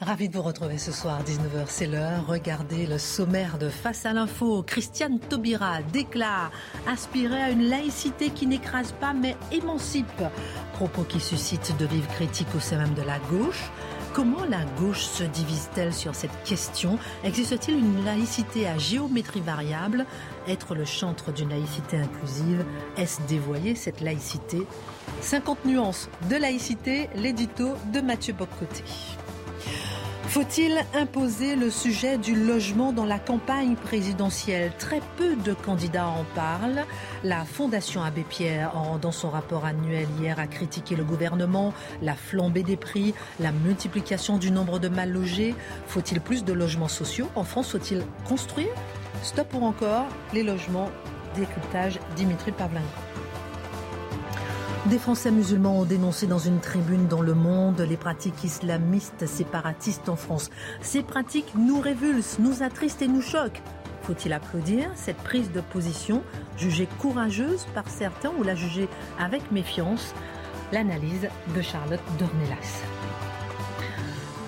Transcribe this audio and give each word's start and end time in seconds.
Ravi 0.00 0.28
de 0.28 0.34
vous 0.34 0.42
retrouver 0.42 0.76
ce 0.76 0.92
soir, 0.92 1.22
19h, 1.22 1.64
c'est 1.68 1.86
l'heure. 1.86 2.26
Regardez 2.26 2.86
le 2.86 2.98
sommaire 2.98 3.56
de 3.56 3.70
Face 3.70 4.04
à 4.04 4.12
l'info. 4.12 4.62
Christiane 4.62 5.18
Taubira 5.18 5.80
déclare 5.90 6.50
aspirer 6.86 7.42
à 7.42 7.50
une 7.50 7.62
laïcité 7.70 8.28
qui 8.28 8.46
n'écrase 8.46 8.92
pas 8.92 9.14
mais 9.14 9.36
émancipe. 9.52 10.22
Propos 10.74 11.02
qui 11.04 11.18
suscitent 11.18 11.74
de 11.78 11.86
vives 11.86 12.06
critiques 12.08 12.54
au 12.54 12.60
sein 12.60 12.76
même 12.76 12.92
de 12.92 13.00
la 13.00 13.18
gauche. 13.30 13.70
Comment 14.12 14.44
la 14.44 14.64
gauche 14.78 15.02
se 15.02 15.24
divise-t-elle 15.24 15.94
sur 15.94 16.14
cette 16.14 16.42
question? 16.44 16.98
Existe-t-il 17.24 17.78
une 17.78 18.04
laïcité 18.04 18.68
à 18.68 18.76
géométrie 18.76 19.40
variable? 19.40 20.04
Être 20.46 20.74
le 20.74 20.84
chantre 20.84 21.32
d'une 21.32 21.48
laïcité 21.48 21.96
inclusive, 21.96 22.66
est-ce 22.98 23.22
dévoyer 23.22 23.74
cette 23.74 24.02
laïcité? 24.02 24.66
50 25.22 25.64
nuances 25.64 26.10
de 26.28 26.36
laïcité, 26.36 27.08
l'édito 27.14 27.70
de 27.94 28.00
Mathieu 28.02 28.34
Boccoté. 28.34 28.84
Faut-il 30.28 30.84
imposer 30.92 31.54
le 31.54 31.70
sujet 31.70 32.18
du 32.18 32.34
logement 32.34 32.92
dans 32.92 33.06
la 33.06 33.18
campagne 33.18 33.76
présidentielle? 33.76 34.72
Très 34.76 35.00
peu 35.16 35.36
de 35.36 35.54
candidats 35.54 36.08
en 36.08 36.24
parlent. 36.34 36.84
La 37.22 37.44
Fondation 37.44 38.02
Abbé 38.02 38.22
Pierre, 38.28 38.72
dans 39.00 39.12
son 39.12 39.30
rapport 39.30 39.64
annuel 39.64 40.06
hier, 40.20 40.38
a 40.38 40.46
critiqué 40.46 40.96
le 40.96 41.04
gouvernement, 41.04 41.72
la 42.02 42.14
flambée 42.14 42.64
des 42.64 42.76
prix, 42.76 43.14
la 43.40 43.52
multiplication 43.52 44.36
du 44.36 44.50
nombre 44.50 44.78
de 44.78 44.88
mal 44.88 45.10
logés. 45.10 45.54
Faut-il 45.86 46.20
plus 46.20 46.44
de 46.44 46.52
logements 46.52 46.88
sociaux? 46.88 47.28
En 47.34 47.44
France, 47.44 47.70
faut-il 47.70 48.02
construire? 48.28 48.74
Stop 49.22 49.48
pour 49.48 49.62
encore 49.62 50.06
les 50.34 50.42
logements? 50.42 50.90
Décryptage 51.36 51.98
Dimitri 52.16 52.50
Pavlin. 52.50 52.82
Des 54.90 54.98
Français 55.00 55.32
musulmans 55.32 55.80
ont 55.80 55.84
dénoncé 55.84 56.28
dans 56.28 56.38
une 56.38 56.60
tribune 56.60 57.08
dans 57.08 57.20
Le 57.20 57.34
Monde 57.34 57.80
les 57.80 57.96
pratiques 57.96 58.44
islamistes 58.44 59.26
séparatistes 59.26 60.08
en 60.08 60.14
France. 60.14 60.48
Ces 60.80 61.02
pratiques 61.02 61.52
nous 61.56 61.80
révulsent, 61.80 62.38
nous 62.38 62.62
attristent 62.62 63.02
et 63.02 63.08
nous 63.08 63.20
choquent. 63.20 63.62
Faut-il 64.02 64.32
applaudir 64.32 64.88
cette 64.94 65.16
prise 65.16 65.50
de 65.50 65.60
position, 65.60 66.22
jugée 66.56 66.86
courageuse 67.00 67.66
par 67.74 67.88
certains 67.88 68.30
ou 68.38 68.44
la 68.44 68.54
juger 68.54 68.88
avec 69.18 69.50
méfiance? 69.50 70.14
L'analyse 70.70 71.28
de 71.56 71.62
Charlotte 71.62 72.00
Dornelas. 72.20 72.82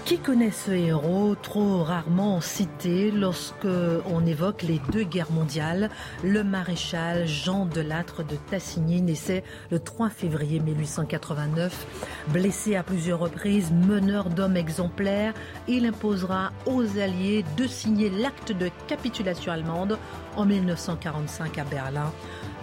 Qui 0.08 0.16
connaît 0.16 0.50
ce 0.50 0.70
héros 0.70 1.34
trop 1.34 1.82
rarement 1.82 2.40
cité 2.40 3.10
lorsque 3.10 3.68
on 4.06 4.24
évoque 4.24 4.62
les 4.62 4.80
deux 4.90 5.02
guerres 5.02 5.30
mondiales? 5.30 5.90
Le 6.24 6.42
maréchal 6.42 7.26
Jean 7.26 7.66
Delattre 7.66 8.24
de 8.24 8.36
Tassigny 8.36 9.02
naissait 9.02 9.44
le 9.70 9.78
3 9.78 10.08
février 10.08 10.60
1889. 10.60 12.14
Blessé 12.28 12.74
à 12.74 12.82
plusieurs 12.82 13.18
reprises, 13.18 13.70
meneur 13.70 14.30
d'hommes 14.30 14.56
exemplaires, 14.56 15.34
il 15.68 15.84
imposera 15.84 16.52
aux 16.64 16.98
Alliés 16.98 17.44
de 17.58 17.66
signer 17.66 18.08
l'acte 18.08 18.52
de 18.52 18.70
capitulation 18.86 19.52
allemande 19.52 19.98
en 20.36 20.46
1945 20.46 21.58
à 21.58 21.64
Berlin. 21.64 22.10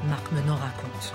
Marc 0.10 0.32
Menon 0.32 0.56
raconte. 0.56 1.14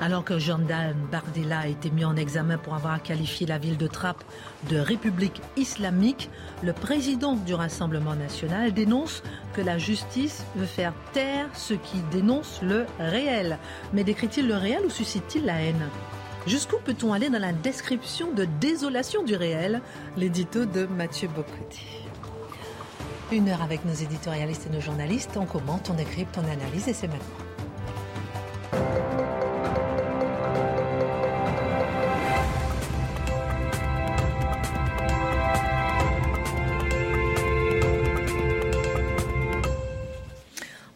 Alors 0.00 0.22
que 0.22 0.38
Jordan 0.38 0.94
Bardella 1.10 1.60
a 1.60 1.66
été 1.66 1.90
mis 1.90 2.04
en 2.04 2.14
examen 2.14 2.56
pour 2.56 2.74
avoir 2.74 3.02
qualifié 3.02 3.46
la 3.48 3.58
ville 3.58 3.76
de 3.76 3.88
Trappes 3.88 4.22
de 4.70 4.78
république 4.78 5.42
islamique, 5.56 6.30
le 6.62 6.72
président 6.72 7.34
du 7.34 7.52
Rassemblement 7.54 8.14
national 8.14 8.72
dénonce 8.72 9.24
que 9.54 9.60
la 9.60 9.76
justice 9.76 10.44
veut 10.54 10.66
faire 10.66 10.92
taire 11.12 11.48
ceux 11.52 11.76
qui 11.76 11.98
dénoncent 12.12 12.60
le 12.62 12.86
réel. 13.00 13.58
Mais 13.92 14.04
décrit-il 14.04 14.46
le 14.46 14.54
réel 14.54 14.84
ou 14.86 14.90
suscite-t-il 14.90 15.44
la 15.44 15.60
haine? 15.60 15.88
Jusqu'où 16.46 16.76
peut-on 16.84 17.12
aller 17.12 17.28
dans 17.28 17.40
la 17.40 17.52
description 17.52 18.32
de 18.32 18.46
désolation 18.60 19.24
du 19.24 19.34
réel? 19.34 19.82
L'édito 20.16 20.64
de 20.64 20.86
Mathieu 20.86 21.28
Bocoté. 21.28 21.82
Une 23.32 23.48
heure 23.48 23.62
avec 23.62 23.84
nos 23.84 23.94
éditorialistes 23.94 24.68
et 24.68 24.74
nos 24.74 24.80
journalistes, 24.80 25.36
on 25.36 25.44
commente, 25.44 25.90
on 25.90 25.94
décrypte, 25.94 26.38
on 26.38 26.50
analyse 26.50 26.86
et 26.86 26.94
c'est 26.94 27.08
maintenant. 27.08 27.47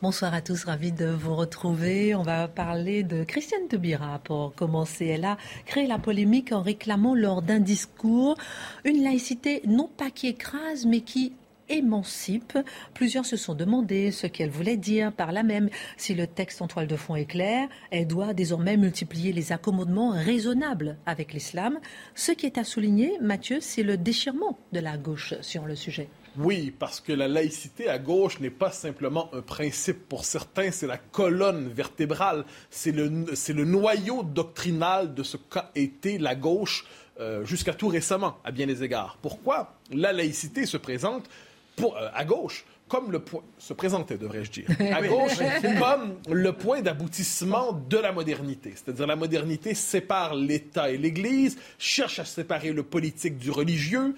Bonsoir 0.02 0.34
à 0.34 0.40
tous, 0.40 0.64
ravi 0.64 0.90
de 0.90 1.06
vous 1.06 1.36
retrouver. 1.36 2.16
On 2.16 2.24
va 2.24 2.48
parler 2.48 3.04
de 3.04 3.22
Christiane 3.22 3.68
Taubira 3.68 4.18
pour 4.24 4.52
commencer. 4.52 5.06
Elle 5.06 5.24
a 5.24 5.38
créé 5.64 5.86
la 5.86 6.00
polémique 6.00 6.50
en 6.50 6.60
réclamant 6.60 7.14
lors 7.14 7.40
d'un 7.40 7.60
discours 7.60 8.36
une 8.84 9.04
laïcité 9.04 9.62
non 9.64 9.86
pas 9.86 10.10
qui 10.10 10.26
écrase 10.26 10.86
mais 10.86 11.02
qui 11.02 11.34
émancipe. 11.68 12.58
Plusieurs 12.94 13.24
se 13.24 13.36
sont 13.36 13.54
demandé 13.54 14.10
ce 14.10 14.26
qu'elle 14.26 14.50
voulait 14.50 14.76
dire 14.76 15.12
par 15.12 15.30
là 15.30 15.44
même. 15.44 15.70
Si 15.96 16.14
le 16.14 16.26
texte 16.26 16.62
en 16.62 16.66
toile 16.66 16.88
de 16.88 16.96
fond 16.96 17.14
est 17.14 17.26
clair, 17.26 17.68
elle 17.92 18.08
doit 18.08 18.34
désormais 18.34 18.76
multiplier 18.76 19.32
les 19.32 19.52
accommodements 19.52 20.10
raisonnables 20.10 20.96
avec 21.06 21.32
l'islam. 21.32 21.78
Ce 22.16 22.32
qui 22.32 22.46
est 22.46 22.58
à 22.58 22.64
souligner, 22.64 23.12
Mathieu, 23.20 23.58
c'est 23.60 23.84
le 23.84 23.96
déchirement 23.96 24.58
de 24.72 24.80
la 24.80 24.96
gauche 24.96 25.34
sur 25.42 25.64
le 25.64 25.76
sujet. 25.76 26.08
Oui, 26.38 26.72
parce 26.76 27.00
que 27.00 27.12
la 27.12 27.28
laïcité 27.28 27.88
à 27.88 27.98
gauche 27.98 28.40
n'est 28.40 28.50
pas 28.50 28.70
simplement 28.70 29.28
un 29.34 29.42
principe 29.42 30.08
pour 30.08 30.24
certains, 30.24 30.70
c'est 30.70 30.86
la 30.86 30.96
colonne 30.96 31.68
vertébrale, 31.68 32.44
c'est 32.70 32.92
le, 32.92 33.08
le, 33.08 33.64
noyau 33.64 34.22
doctrinal 34.22 35.14
de 35.14 35.22
ce 35.22 35.36
qu'a 35.36 35.70
été 35.74 36.18
la 36.18 36.34
gauche 36.34 36.86
euh, 37.20 37.44
jusqu'à 37.44 37.74
tout 37.74 37.88
récemment, 37.88 38.38
à 38.44 38.50
bien 38.50 38.66
des 38.66 38.82
égards. 38.82 39.18
Pourquoi 39.20 39.74
la 39.90 40.12
laïcité 40.12 40.64
se 40.64 40.78
présente 40.78 41.28
pour, 41.76 41.96
euh, 41.96 42.08
à 42.14 42.24
gauche 42.24 42.64
comme 42.92 43.10
le 43.10 43.20
point, 43.20 43.40
se 43.58 43.72
présentait, 43.72 44.18
devrais-je 44.18 44.50
dire, 44.50 44.66
à 44.94 45.00
gauche, 45.00 45.38
comme 45.78 46.16
le 46.30 46.52
point 46.52 46.82
d'aboutissement 46.82 47.72
de 47.72 47.96
la 47.96 48.12
modernité. 48.12 48.74
C'est-à-dire 48.74 49.06
la 49.06 49.16
modernité 49.16 49.72
sépare 49.72 50.34
l'État 50.34 50.90
et 50.90 50.98
l'Église, 50.98 51.56
cherche 51.78 52.18
à 52.18 52.26
séparer 52.26 52.72
le 52.72 52.82
politique 52.82 53.38
du 53.38 53.50
religieux, 53.50 54.14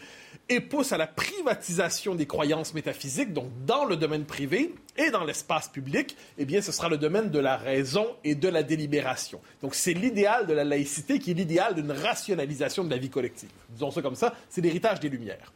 et 0.48 0.60
pousse 0.60 0.92
à 0.92 0.98
la 0.98 1.06
privatisation 1.06 2.14
des 2.14 2.26
croyances 2.26 2.74
métaphysiques, 2.74 3.32
donc 3.32 3.48
dans 3.64 3.84
le 3.84 3.96
domaine 3.96 4.24
privé 4.24 4.74
et 4.96 5.10
dans 5.10 5.24
l'espace 5.24 5.68
public, 5.68 6.16
eh 6.38 6.44
bien, 6.44 6.60
ce 6.60 6.72
sera 6.72 6.88
le 6.88 6.98
domaine 6.98 7.30
de 7.30 7.38
la 7.38 7.56
raison 7.56 8.06
et 8.24 8.34
de 8.34 8.48
la 8.48 8.62
délibération. 8.62 9.40
Donc, 9.62 9.74
c'est 9.74 9.94
l'idéal 9.94 10.46
de 10.46 10.52
la 10.52 10.64
laïcité 10.64 11.18
qui 11.18 11.30
est 11.30 11.34
l'idéal 11.34 11.74
d'une 11.74 11.92
rationalisation 11.92 12.84
de 12.84 12.90
la 12.90 12.98
vie 12.98 13.10
collective. 13.10 13.48
Disons 13.70 13.90
ça 13.90 14.02
comme 14.02 14.16
ça, 14.16 14.34
c'est 14.48 14.60
l'héritage 14.60 15.00
des 15.00 15.08
Lumières. 15.08 15.52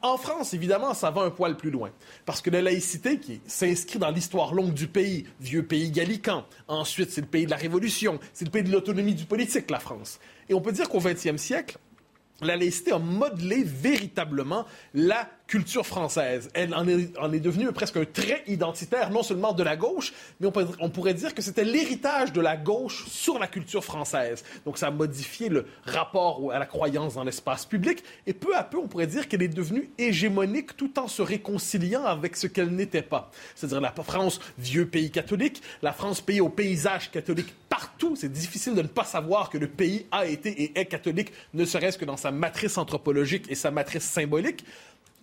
En 0.00 0.16
France, 0.16 0.54
évidemment, 0.54 0.94
ça 0.94 1.10
va 1.10 1.22
un 1.22 1.30
poil 1.30 1.56
plus 1.56 1.72
loin, 1.72 1.90
parce 2.24 2.40
que 2.40 2.50
la 2.50 2.62
laïcité 2.62 3.18
qui 3.18 3.40
s'inscrit 3.48 3.98
dans 3.98 4.10
l'histoire 4.10 4.54
longue 4.54 4.72
du 4.72 4.86
pays, 4.86 5.26
vieux 5.40 5.64
pays 5.64 5.90
gallican, 5.90 6.44
ensuite 6.68 7.10
c'est 7.10 7.20
le 7.20 7.26
pays 7.26 7.46
de 7.46 7.50
la 7.50 7.56
Révolution, 7.56 8.20
c'est 8.32 8.44
le 8.44 8.52
pays 8.52 8.62
de 8.62 8.70
l'autonomie 8.70 9.16
du 9.16 9.24
politique, 9.24 9.68
la 9.70 9.80
France. 9.80 10.20
Et 10.48 10.54
on 10.54 10.60
peut 10.60 10.70
dire 10.70 10.88
qu'au 10.88 11.00
XXe 11.00 11.36
siècle, 11.36 11.78
la 12.40 12.56
laïcité 12.56 12.92
a 12.92 12.98
modelé 12.98 13.62
véritablement 13.64 14.64
la 14.94 15.28
culture 15.48 15.86
française. 15.86 16.50
Elle 16.52 16.74
en 16.74 16.86
est, 16.86 17.40
devenue 17.40 17.72
presque 17.72 17.96
un 17.96 18.04
trait 18.04 18.44
identitaire, 18.46 19.10
non 19.10 19.22
seulement 19.22 19.54
de 19.54 19.62
la 19.62 19.76
gauche, 19.76 20.12
mais 20.40 20.48
on, 20.78 20.90
pourrait 20.90 21.14
dire 21.14 21.34
que 21.34 21.40
c'était 21.40 21.64
l'héritage 21.64 22.32
de 22.32 22.40
la 22.40 22.56
gauche 22.56 23.06
sur 23.08 23.38
la 23.38 23.46
culture 23.46 23.82
française. 23.82 24.44
Donc 24.66 24.76
ça 24.76 24.88
a 24.88 24.90
modifié 24.90 25.48
le 25.48 25.66
rapport 25.84 26.52
à 26.52 26.58
la 26.58 26.66
croyance 26.66 27.14
dans 27.14 27.24
l'espace 27.24 27.64
public, 27.64 28.04
et 28.26 28.34
peu 28.34 28.54
à 28.54 28.62
peu, 28.62 28.76
on 28.76 28.86
pourrait 28.86 29.06
dire 29.06 29.26
qu'elle 29.26 29.42
est 29.42 29.48
devenue 29.48 29.90
hégémonique 29.96 30.76
tout 30.76 30.98
en 30.98 31.08
se 31.08 31.22
réconciliant 31.22 32.04
avec 32.04 32.36
ce 32.36 32.46
qu'elle 32.46 32.70
n'était 32.70 33.02
pas. 33.02 33.30
C'est-à-dire 33.54 33.80
la 33.80 33.92
France, 33.92 34.40
vieux 34.58 34.86
pays 34.86 35.10
catholique, 35.10 35.62
la 35.80 35.92
France, 35.92 36.20
pays 36.20 36.42
au 36.42 36.50
paysage 36.50 37.10
catholique 37.10 37.54
partout. 37.70 38.16
C'est 38.16 38.32
difficile 38.32 38.74
de 38.74 38.82
ne 38.82 38.86
pas 38.86 39.04
savoir 39.04 39.48
que 39.48 39.56
le 39.56 39.68
pays 39.68 40.06
a 40.10 40.26
été 40.26 40.50
et 40.62 40.78
est 40.78 40.86
catholique, 40.86 41.32
ne 41.54 41.64
serait-ce 41.64 41.96
que 41.96 42.04
dans 42.04 42.16
sa 42.16 42.30
matrice 42.30 42.76
anthropologique 42.76 43.46
et 43.48 43.54
sa 43.54 43.70
matrice 43.70 44.04
symbolique 44.04 44.64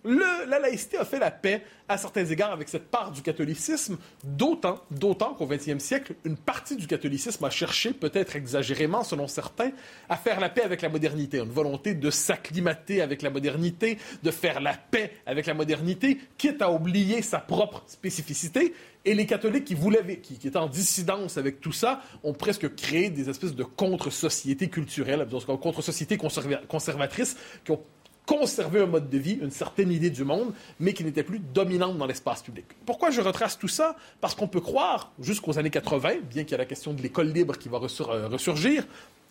la 0.06 0.58
laïcité 0.58 0.98
a 0.98 1.04
fait 1.04 1.18
la 1.18 1.30
paix 1.30 1.62
à 1.88 1.96
certains 1.98 2.24
égards 2.24 2.52
avec 2.52 2.68
cette 2.68 2.90
part 2.90 3.12
du 3.12 3.22
catholicisme, 3.22 3.96
d'autant, 4.24 4.80
d'autant 4.90 5.34
qu'au 5.34 5.46
XXe 5.46 5.78
siècle, 5.78 6.14
une 6.24 6.36
partie 6.36 6.76
du 6.76 6.86
catholicisme 6.86 7.44
a 7.44 7.50
cherché, 7.50 7.92
peut-être 7.92 8.36
exagérément 8.36 9.04
selon 9.04 9.28
certains, 9.28 9.70
à 10.08 10.16
faire 10.16 10.40
la 10.40 10.48
paix 10.48 10.62
avec 10.62 10.82
la 10.82 10.88
modernité, 10.88 11.38
une 11.38 11.50
volonté 11.50 11.94
de 11.94 12.10
s'acclimater 12.10 13.02
avec 13.02 13.22
la 13.22 13.30
modernité, 13.30 13.98
de 14.22 14.30
faire 14.30 14.60
la 14.60 14.74
paix 14.74 15.12
avec 15.26 15.46
la 15.46 15.54
modernité, 15.54 16.18
quitte 16.38 16.62
à 16.62 16.70
oublier 16.70 17.22
sa 17.22 17.38
propre 17.38 17.84
spécificité. 17.86 18.74
Et 19.04 19.14
les 19.14 19.26
catholiques 19.26 19.66
qui 19.66 19.74
voulaient, 19.74 20.18
qui, 20.18 20.34
étaient 20.34 20.56
en 20.56 20.66
dissidence 20.66 21.38
avec 21.38 21.60
tout 21.60 21.72
ça, 21.72 22.00
ont 22.24 22.32
presque 22.32 22.74
créé 22.74 23.08
des 23.08 23.30
espèces 23.30 23.54
de 23.54 23.62
contre-sociétés 23.62 24.68
culturelles, 24.68 25.24
contre-sociétés 25.46 26.18
conservatrices, 26.18 27.36
qui 27.64 27.70
ont 27.70 27.80
conserver 28.26 28.80
un 28.80 28.86
mode 28.86 29.08
de 29.08 29.18
vie, 29.18 29.38
une 29.40 29.50
certaine 29.50 29.90
idée 29.90 30.10
du 30.10 30.24
monde, 30.24 30.52
mais 30.80 30.92
qui 30.92 31.04
n'était 31.04 31.22
plus 31.22 31.38
dominante 31.38 31.96
dans 31.96 32.06
l'espace 32.06 32.42
public. 32.42 32.66
Pourquoi 32.84 33.10
je 33.10 33.20
retrace 33.20 33.58
tout 33.58 33.68
ça? 33.68 33.96
Parce 34.20 34.34
qu'on 34.34 34.48
peut 34.48 34.60
croire, 34.60 35.12
jusqu'aux 35.20 35.58
années 35.58 35.70
80, 35.70 36.16
bien 36.28 36.42
qu'il 36.42 36.52
y 36.52 36.54
ait 36.54 36.58
la 36.58 36.66
question 36.66 36.92
de 36.92 37.00
l'école 37.00 37.28
libre 37.28 37.56
qui 37.56 37.68
va 37.68 37.78
euh, 37.78 38.28
ressurgir, 38.28 38.84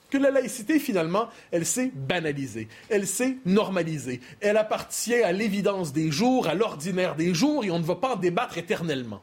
que 0.10 0.18
la 0.18 0.32
laïcité, 0.32 0.80
finalement, 0.80 1.28
elle 1.52 1.66
s'est 1.66 1.92
banalisée, 1.94 2.70
elle 2.90 3.08
s'est 3.08 3.38
normalisée, 3.46 4.22
elle 4.40 4.56
appartient 4.56 5.16
à 5.16 5.32
l'évidence 5.32 5.92
des 5.92 6.12
jours, 6.12 6.48
à 6.48 6.54
l'ordinaire 6.54 7.16
des 7.16 7.34
jours, 7.34 7.66
et 7.66 7.72
on 7.72 7.80
ne 7.80 7.84
va 7.84 7.96
pas 7.96 8.14
en 8.14 8.16
débattre 8.16 8.58
éternellement. 8.58 9.22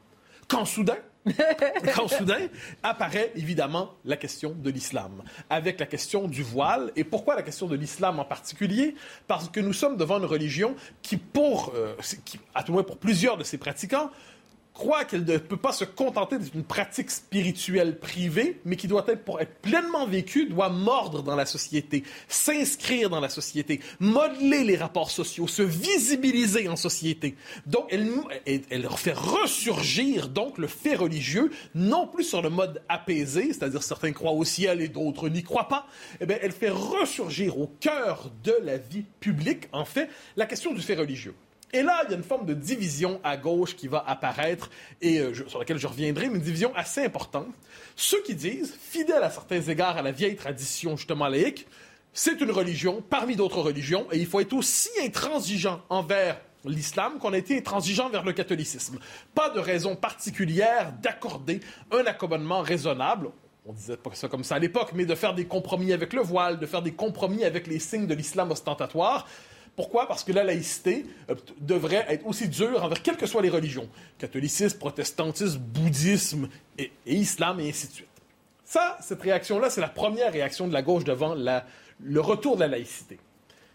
Quand 0.49 0.65
soudain, 0.65 0.99
quand 1.95 2.09
soudain 2.09 2.49
apparaît 2.83 3.33
évidemment 3.37 3.95
la 4.05 4.17
question 4.17 4.55
de 4.57 4.71
l'islam, 4.71 5.23
avec 5.51 5.79
la 5.79 5.87
question 5.87 6.27
du 6.29 6.43
voile. 6.43 6.91
Et 6.97 7.05
pourquoi 7.05 7.37
la 7.37 7.43
question 7.43 7.67
de 7.67 7.77
l'islam 7.77 8.19
en 8.19 8.25
particulier? 8.25 8.95
Parce 9.29 9.49
que 9.49 9.61
nous 9.61 9.73
sommes 9.73 9.97
devant 9.97 10.19
une 10.19 10.25
religion 10.25 10.75
qui, 11.03 11.17
pour, 11.17 11.73
euh, 11.75 11.95
qui, 12.25 12.41
à 12.55 12.63
tout 12.63 12.73
moins 12.73 12.83
pour 12.83 12.99
plusieurs 12.99 13.37
de 13.37 13.45
ses 13.45 13.59
pratiquants, 13.59 14.11
croit 14.75 15.05
qu'elle 15.05 15.25
ne 15.25 15.37
peut 15.39 15.57
pas 15.57 15.73
se 15.73 15.85
contenter 15.85 16.39
d'une 16.39 16.65
pratique 16.65 17.11
spirituelle 17.11 17.99
privée, 17.99 18.61
mais 18.65 18.77
qui 18.77 18.89
doit 18.89 19.05
être, 19.09 19.25
pour 19.25 19.41
être 19.41 19.55
pleinement 19.61 20.07
vécue, 20.07 20.47
doit 20.47 20.71
mordre 20.71 21.23
dans 21.23 21.37
la 21.37 21.47
société, 21.47 22.05
s'inscrire 22.29 23.11
dans 23.11 23.21
la 23.21 23.29
société, 23.29 23.81
modeler 24.01 24.65
les 24.65 24.77
rapports 24.77 25.11
sociaux, 25.11 25.47
se 25.47 25.63
visibiliser 25.63 26.69
en 26.69 26.77
société. 26.77 27.37
Donc, 27.67 27.93
elle, 27.93 28.89
fait 28.97 29.17
ressurgir 29.17 30.29
donc 30.29 30.59
le 30.59 30.67
fait 30.67 30.95
religieux, 30.95 31.51
non 31.75 32.07
plus 32.07 32.25
sur 32.25 32.43
le 32.43 32.51
mode 32.51 32.83
apaisé, 32.89 33.53
c'est-à-dire 33.53 33.83
certains 33.83 34.13
croient 34.13 34.33
au 34.33 34.45
ciel 34.45 34.81
et 34.81 34.89
d'autres 34.89 35.29
n'y 35.29 35.43
croient 35.43 35.69
pas. 35.69 35.87
Eh 36.21 36.27
bien, 36.27 36.39
elle 36.41 36.53
fait 36.53 36.71
ressurgir 36.71 37.59
au 37.59 37.67
cœur 37.81 38.31
de 38.43 38.55
la 38.63 38.79
vie 38.79 39.05
publique, 39.21 39.69
en 39.73 39.85
fait, 39.85 40.09
la 40.37 40.47
question 40.47 40.73
du 40.73 40.81
fait 40.81 40.95
religieux. 40.95 41.35
Et 41.73 41.83
là, 41.83 42.03
il 42.05 42.11
y 42.11 42.15
a 42.15 42.17
une 42.17 42.23
forme 42.23 42.45
de 42.45 42.53
division 42.53 43.19
à 43.25 43.37
gauche 43.37 43.77
qui 43.77 43.89
va 43.89 44.05
apparaître 44.07 44.71
et 45.01 45.21
euh, 45.21 45.33
sur 45.49 45.59
laquelle 45.59 45.79
je 45.79 45.87
reviendrai, 45.87 46.29
mais 46.29 46.37
une 46.37 46.43
division 46.43 46.75
assez 46.75 47.03
importante. 47.03 47.49
Ceux 47.97 48.23
qui 48.23 48.35
disent, 48.35 48.75
fidèles 48.79 49.23
à 49.23 49.31
certains 49.31 49.63
égards 49.63 49.97
à 49.97 50.03
la 50.03 50.13
vieille 50.13 50.37
tradition 50.37 50.97
justement 50.97 51.29
laïque, 51.29 51.67
c'est 52.13 52.41
une 52.43 52.51
religion 52.51 53.03
parmi 53.09 53.37
d'autres 53.37 53.63
religions 53.63 54.07
et 54.13 54.19
il 54.19 54.27
faut 54.27 54.41
être 54.41 54.53
aussi 54.53 54.91
intransigeant 55.03 55.81
envers 55.89 56.39
l'islam 56.67 57.19
qu'on 57.19 57.33
a 57.33 57.39
été 57.39 57.57
intransigeant 57.57 58.11
vers 58.11 58.23
le 58.23 58.35
catholicisme. 58.35 58.99
Pas 59.35 59.49
de 59.49 59.59
raison 59.59 59.97
particulière 59.97 60.93
d'accorder 61.01 61.61
un 61.91 62.05
accommodement 62.05 62.61
raisonnable 62.61 63.31
on 63.65 63.73
disait 63.73 63.97
pas 63.97 64.11
ça 64.15 64.29
comme 64.29 64.43
ça 64.43 64.57
à 64.57 64.59
l'époque, 64.59 64.91
mais 64.93 65.07
de 65.07 65.15
faire 65.15 65.35
des 65.35 65.45
compromis 65.45 65.93
avec 65.93 66.13
le 66.13 66.21
voile, 66.21 66.59
de 66.59 66.67
faire 66.67 66.83
des 66.83 66.93
compromis 66.93 67.45
avec 67.45 67.69
les 67.69 67.79
signes 67.79 68.07
de 68.07 68.15
l'islam 68.15 68.51
ostentatoire. 68.51 69.29
Pourquoi? 69.77 70.07
Parce 70.07 70.23
que 70.23 70.33
la 70.33 70.45
laïcité 70.45 71.07
euh, 71.31 71.35
devrait 71.61 72.05
être 72.09 72.27
aussi 72.27 72.49
dure 72.49 72.85
envers 72.85 73.03
quelles 73.03 73.17
que 73.17 73.27
soient 73.27 73.43
les 73.43 73.49
religions. 73.49 73.89
Catholicisme, 74.19 74.79
protestantisme, 74.79 75.59
bouddhisme 75.59 76.49
et, 76.79 76.93
islam, 77.07 77.61
et 77.61 77.69
ainsi 77.69 77.89
de 77.89 77.93
suite. 77.93 78.09
Ça, 78.65 78.99
cette 79.01 79.23
réaction-là, 79.23 79.71
c'est 79.71 79.81
la 79.81 79.89
première 79.89 80.33
réaction 80.33 80.69
de 80.69 80.73
la 80.73 80.83
gauche 80.83 81.05
devant 81.05 81.35
le 81.35 82.21
retour 82.21 82.57
de 82.57 82.61
la 82.61 82.69
laïcité. 82.69 83.19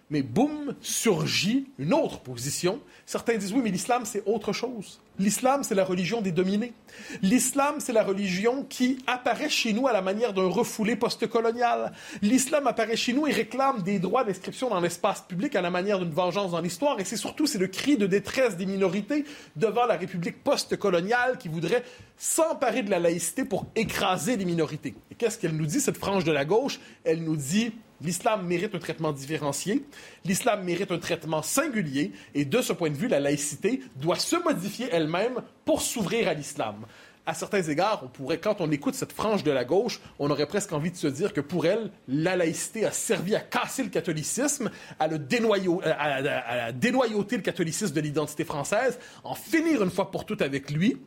Mais 0.10 0.22
boum, 0.22 0.74
surgit 0.82 1.68
une 1.78 1.94
autre 1.94 2.22
position. 2.22 2.80
Certains 3.06 3.36
disent 3.36 3.52
oui, 3.52 3.62
mais 3.62 3.72
l'islam, 3.72 4.04
c'est 4.06 4.24
autre 4.26 4.54
chose. 4.54 5.02
L'islam, 5.20 5.64
c'est 5.64 5.76
la 5.76 5.84
religion 5.84 6.22
des 6.22 6.32
dominés. 6.32 6.74
L'islam, 7.22 7.76
c'est 7.80 7.92
la 7.92 8.04
religion 8.04 8.64
qui 8.64 9.00
apparaît 9.06 9.50
chez 9.50 9.74
nous 9.74 9.88
à 9.88 9.92
la 9.92 10.02
manière 10.02 10.32
d'un 10.32 10.48
refoulé 10.48 10.96
postcolonial. 10.96 11.92
L'islam 12.22 12.68
apparaît 12.68 12.96
chez 12.96 13.12
nous 13.12 13.28
et 13.28 13.32
réclame 13.32 13.82
des 13.82 14.00
droits 14.00 14.24
d'inscription 14.24 14.70
dans 14.70 14.80
l'espace 14.80 15.22
public 15.22 15.56
à 15.56 15.62
la 15.62 15.72
manière 15.72 16.00
d'une 16.00 16.12
vengeance 16.12 16.52
dans 16.52 16.62
l'histoire. 16.62 17.00
Et 17.00 17.04
c'est 17.04 17.18
surtout, 17.18 17.46
c'est 17.46 17.58
le 17.58 17.68
cri 17.68 17.98
de 17.98 18.08
détresse 18.08 18.56
des 18.56 18.66
minorités 18.66 19.26
devant 19.58 19.88
la 19.88 19.98
République 19.98 20.42
postcoloniale 20.42 21.38
qui 21.38 21.50
voudrait 21.50 21.84
s'emparer 22.18 22.84
de 22.84 22.92
la 22.92 23.00
laïcité 23.00 23.44
pour 23.44 23.66
écraser 23.76 24.38
les 24.38 24.46
minorités. 24.46 24.96
Et 25.12 25.16
qu'est-ce 25.16 25.38
qu'elle 25.38 25.56
nous 25.56 25.66
dit, 25.66 25.82
cette 25.82 25.98
frange 25.98 26.24
de 26.24 26.32
la 26.32 26.46
gauche? 26.46 26.80
Elle 27.04 27.24
nous 27.24 27.36
dit 27.36 27.74
L'islam 28.02 28.46
mérite 28.46 28.76
un 28.76 28.80
traitement 28.80 29.12
différencié, 29.12 29.84
l'islam 30.24 30.64
mérite 30.64 30.92
un 30.92 31.00
traitement 31.00 31.42
singulier, 31.42 32.12
et 32.36 32.46
de 32.46 32.62
ce 32.62 32.74
point 32.74 32.90
de 32.90 32.96
vue, 32.96 33.08
la 33.08 33.20
laïcité 33.20 33.82
doit 33.96 34.18
se 34.18 34.36
modifier 34.36 34.88
elle-même 34.92 35.42
pour 35.66 35.82
s'ouvrir 35.82 36.28
à 36.28 36.34
l'islam. 36.34 36.86
À 37.26 37.34
certains 37.34 37.64
égards, 37.64 38.04
on 38.06 38.08
pourrait, 38.08 38.40
quand 38.40 38.62
on 38.62 38.72
écoute 38.72 38.96
cette 38.96 39.12
frange 39.12 39.44
de 39.44 39.52
la 39.52 39.66
gauche, 39.66 40.00
on 40.18 40.30
aurait 40.30 40.46
presque 40.46 40.72
envie 40.72 40.92
de 40.92 40.96
se 40.96 41.08
dire 41.08 41.34
que 41.34 41.42
pour 41.42 41.66
elle, 41.66 41.92
la 42.08 42.38
laïcité 42.38 42.86
a 42.86 42.92
servi 42.92 43.36
à 43.36 43.42
casser 43.42 43.84
le 43.84 43.90
catholicisme, 43.90 44.72
à, 44.98 45.08
le 45.10 45.20
à 45.20 46.72
dénoyauter 46.72 47.36
le 47.36 47.42
catholicisme 47.42 47.94
de 47.94 48.00
l'identité 48.00 48.46
française, 48.46 48.98
en 49.26 49.36
finir 49.36 49.84
une 49.84 49.92
fois 49.92 50.10
pour 50.10 50.26
toutes 50.26 50.42
avec 50.42 50.72
lui, 50.72 50.98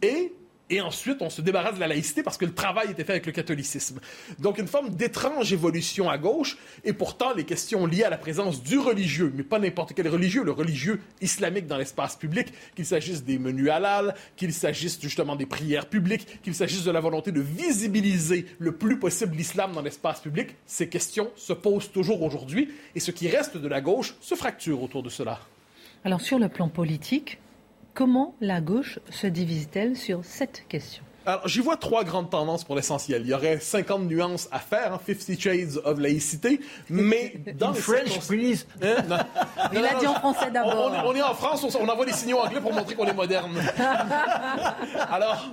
et 0.00 0.32
et 0.68 0.80
ensuite, 0.80 1.18
on 1.20 1.30
se 1.30 1.42
débarrasse 1.42 1.76
de 1.76 1.80
la 1.80 1.86
laïcité 1.86 2.24
parce 2.24 2.36
que 2.36 2.44
le 2.44 2.52
travail 2.52 2.90
était 2.90 3.04
fait 3.04 3.12
avec 3.12 3.26
le 3.26 3.32
catholicisme. 3.32 4.00
Donc, 4.40 4.58
une 4.58 4.66
forme 4.66 4.90
d'étrange 4.90 5.52
évolution 5.52 6.10
à 6.10 6.18
gauche, 6.18 6.58
et 6.84 6.92
pourtant, 6.92 7.34
les 7.34 7.44
questions 7.44 7.86
liées 7.86 8.02
à 8.02 8.10
la 8.10 8.18
présence 8.18 8.62
du 8.62 8.78
religieux, 8.78 9.32
mais 9.34 9.44
pas 9.44 9.60
n'importe 9.60 9.92
quel 9.94 10.08
religieux, 10.08 10.42
le 10.42 10.50
religieux 10.50 11.00
islamique 11.20 11.68
dans 11.68 11.76
l'espace 11.76 12.16
public, 12.16 12.48
qu'il 12.74 12.84
s'agisse 12.84 13.22
des 13.22 13.38
menus 13.38 13.70
halal, 13.70 14.16
qu'il 14.36 14.52
s'agisse 14.52 15.00
justement 15.00 15.36
des 15.36 15.46
prières 15.46 15.88
publiques, 15.88 16.42
qu'il 16.42 16.54
s'agisse 16.54 16.82
de 16.82 16.90
la 16.90 17.00
volonté 17.00 17.30
de 17.30 17.40
visibiliser 17.40 18.46
le 18.58 18.72
plus 18.72 18.98
possible 18.98 19.36
l'islam 19.36 19.72
dans 19.72 19.82
l'espace 19.82 20.20
public, 20.20 20.56
ces 20.66 20.88
questions 20.88 21.30
se 21.36 21.52
posent 21.52 21.92
toujours 21.92 22.22
aujourd'hui, 22.22 22.70
et 22.96 23.00
ce 23.00 23.12
qui 23.12 23.28
reste 23.28 23.56
de 23.56 23.68
la 23.68 23.80
gauche 23.80 24.14
se 24.20 24.34
fracture 24.34 24.82
autour 24.82 25.04
de 25.04 25.10
cela. 25.10 25.38
Alors, 26.04 26.20
sur 26.20 26.38
le 26.38 26.48
plan 26.48 26.68
politique, 26.68 27.38
Comment 27.96 28.34
la 28.42 28.60
gauche 28.60 28.98
se 29.10 29.26
divise-t-elle 29.26 29.96
sur 29.96 30.22
cette 30.22 30.68
question 30.68 31.02
alors, 31.28 31.48
j'y 31.48 31.58
vois 31.58 31.76
trois 31.76 32.04
grandes 32.04 32.30
tendances 32.30 32.62
pour 32.62 32.76
l'essentiel. 32.76 33.22
Il 33.22 33.28
y 33.30 33.34
aurait 33.34 33.58
50 33.58 34.02
nuances 34.02 34.48
à 34.52 34.60
faire, 34.60 34.94
hein, 34.94 35.00
50 35.04 35.40
shades 35.40 35.80
of 35.84 35.98
laïcité, 35.98 36.60
mais 36.88 37.34
dans 37.58 37.72
les 37.72 37.80
French, 37.80 38.20
please. 38.28 38.64
Hein, 38.80 39.24
Il 39.72 39.84
a 39.84 39.94
dit 39.98 40.06
en 40.06 40.14
français 40.14 40.52
d'abord. 40.52 40.92
On, 41.04 41.16
est 41.16 41.22
en 41.22 41.34
France, 41.34 41.66
on, 41.74 41.88
envoie 41.88 42.06
des 42.06 42.12
signaux 42.12 42.38
anglais 42.38 42.60
pour 42.60 42.72
montrer 42.72 42.94
qu'on 42.94 43.06
est 43.06 43.12
moderne. 43.12 43.60
Alors, 45.10 45.44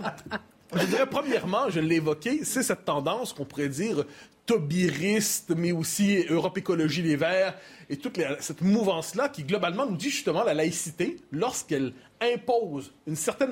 je 0.76 0.86
dirais 0.86 1.06
premièrement, 1.06 1.70
je 1.70 1.80
l'ai 1.80 1.96
évoqué, 1.96 2.44
c'est 2.44 2.64
cette 2.64 2.86
tendance 2.86 3.34
qu'on 3.34 3.46
pourrait 3.46 3.70
dire 3.70 4.04
tobiriste, 4.46 5.54
mais 5.56 5.72
aussi 5.72 6.26
Europe 6.30 6.58
Écologie 6.58 7.02
Les 7.02 7.16
Verts, 7.16 7.58
et 7.90 7.98
toute 7.98 8.20
cette 8.40 8.62
mouvance-là 8.62 9.30
qui, 9.30 9.44
globalement, 9.44 9.86
nous 9.86 9.96
dit 9.96 10.10
justement 10.10 10.44
la 10.44 10.54
laïcité, 10.54 11.18
lorsqu'elle 11.32 11.94
impose 12.22 12.92
une 13.08 13.16
certaine... 13.16 13.52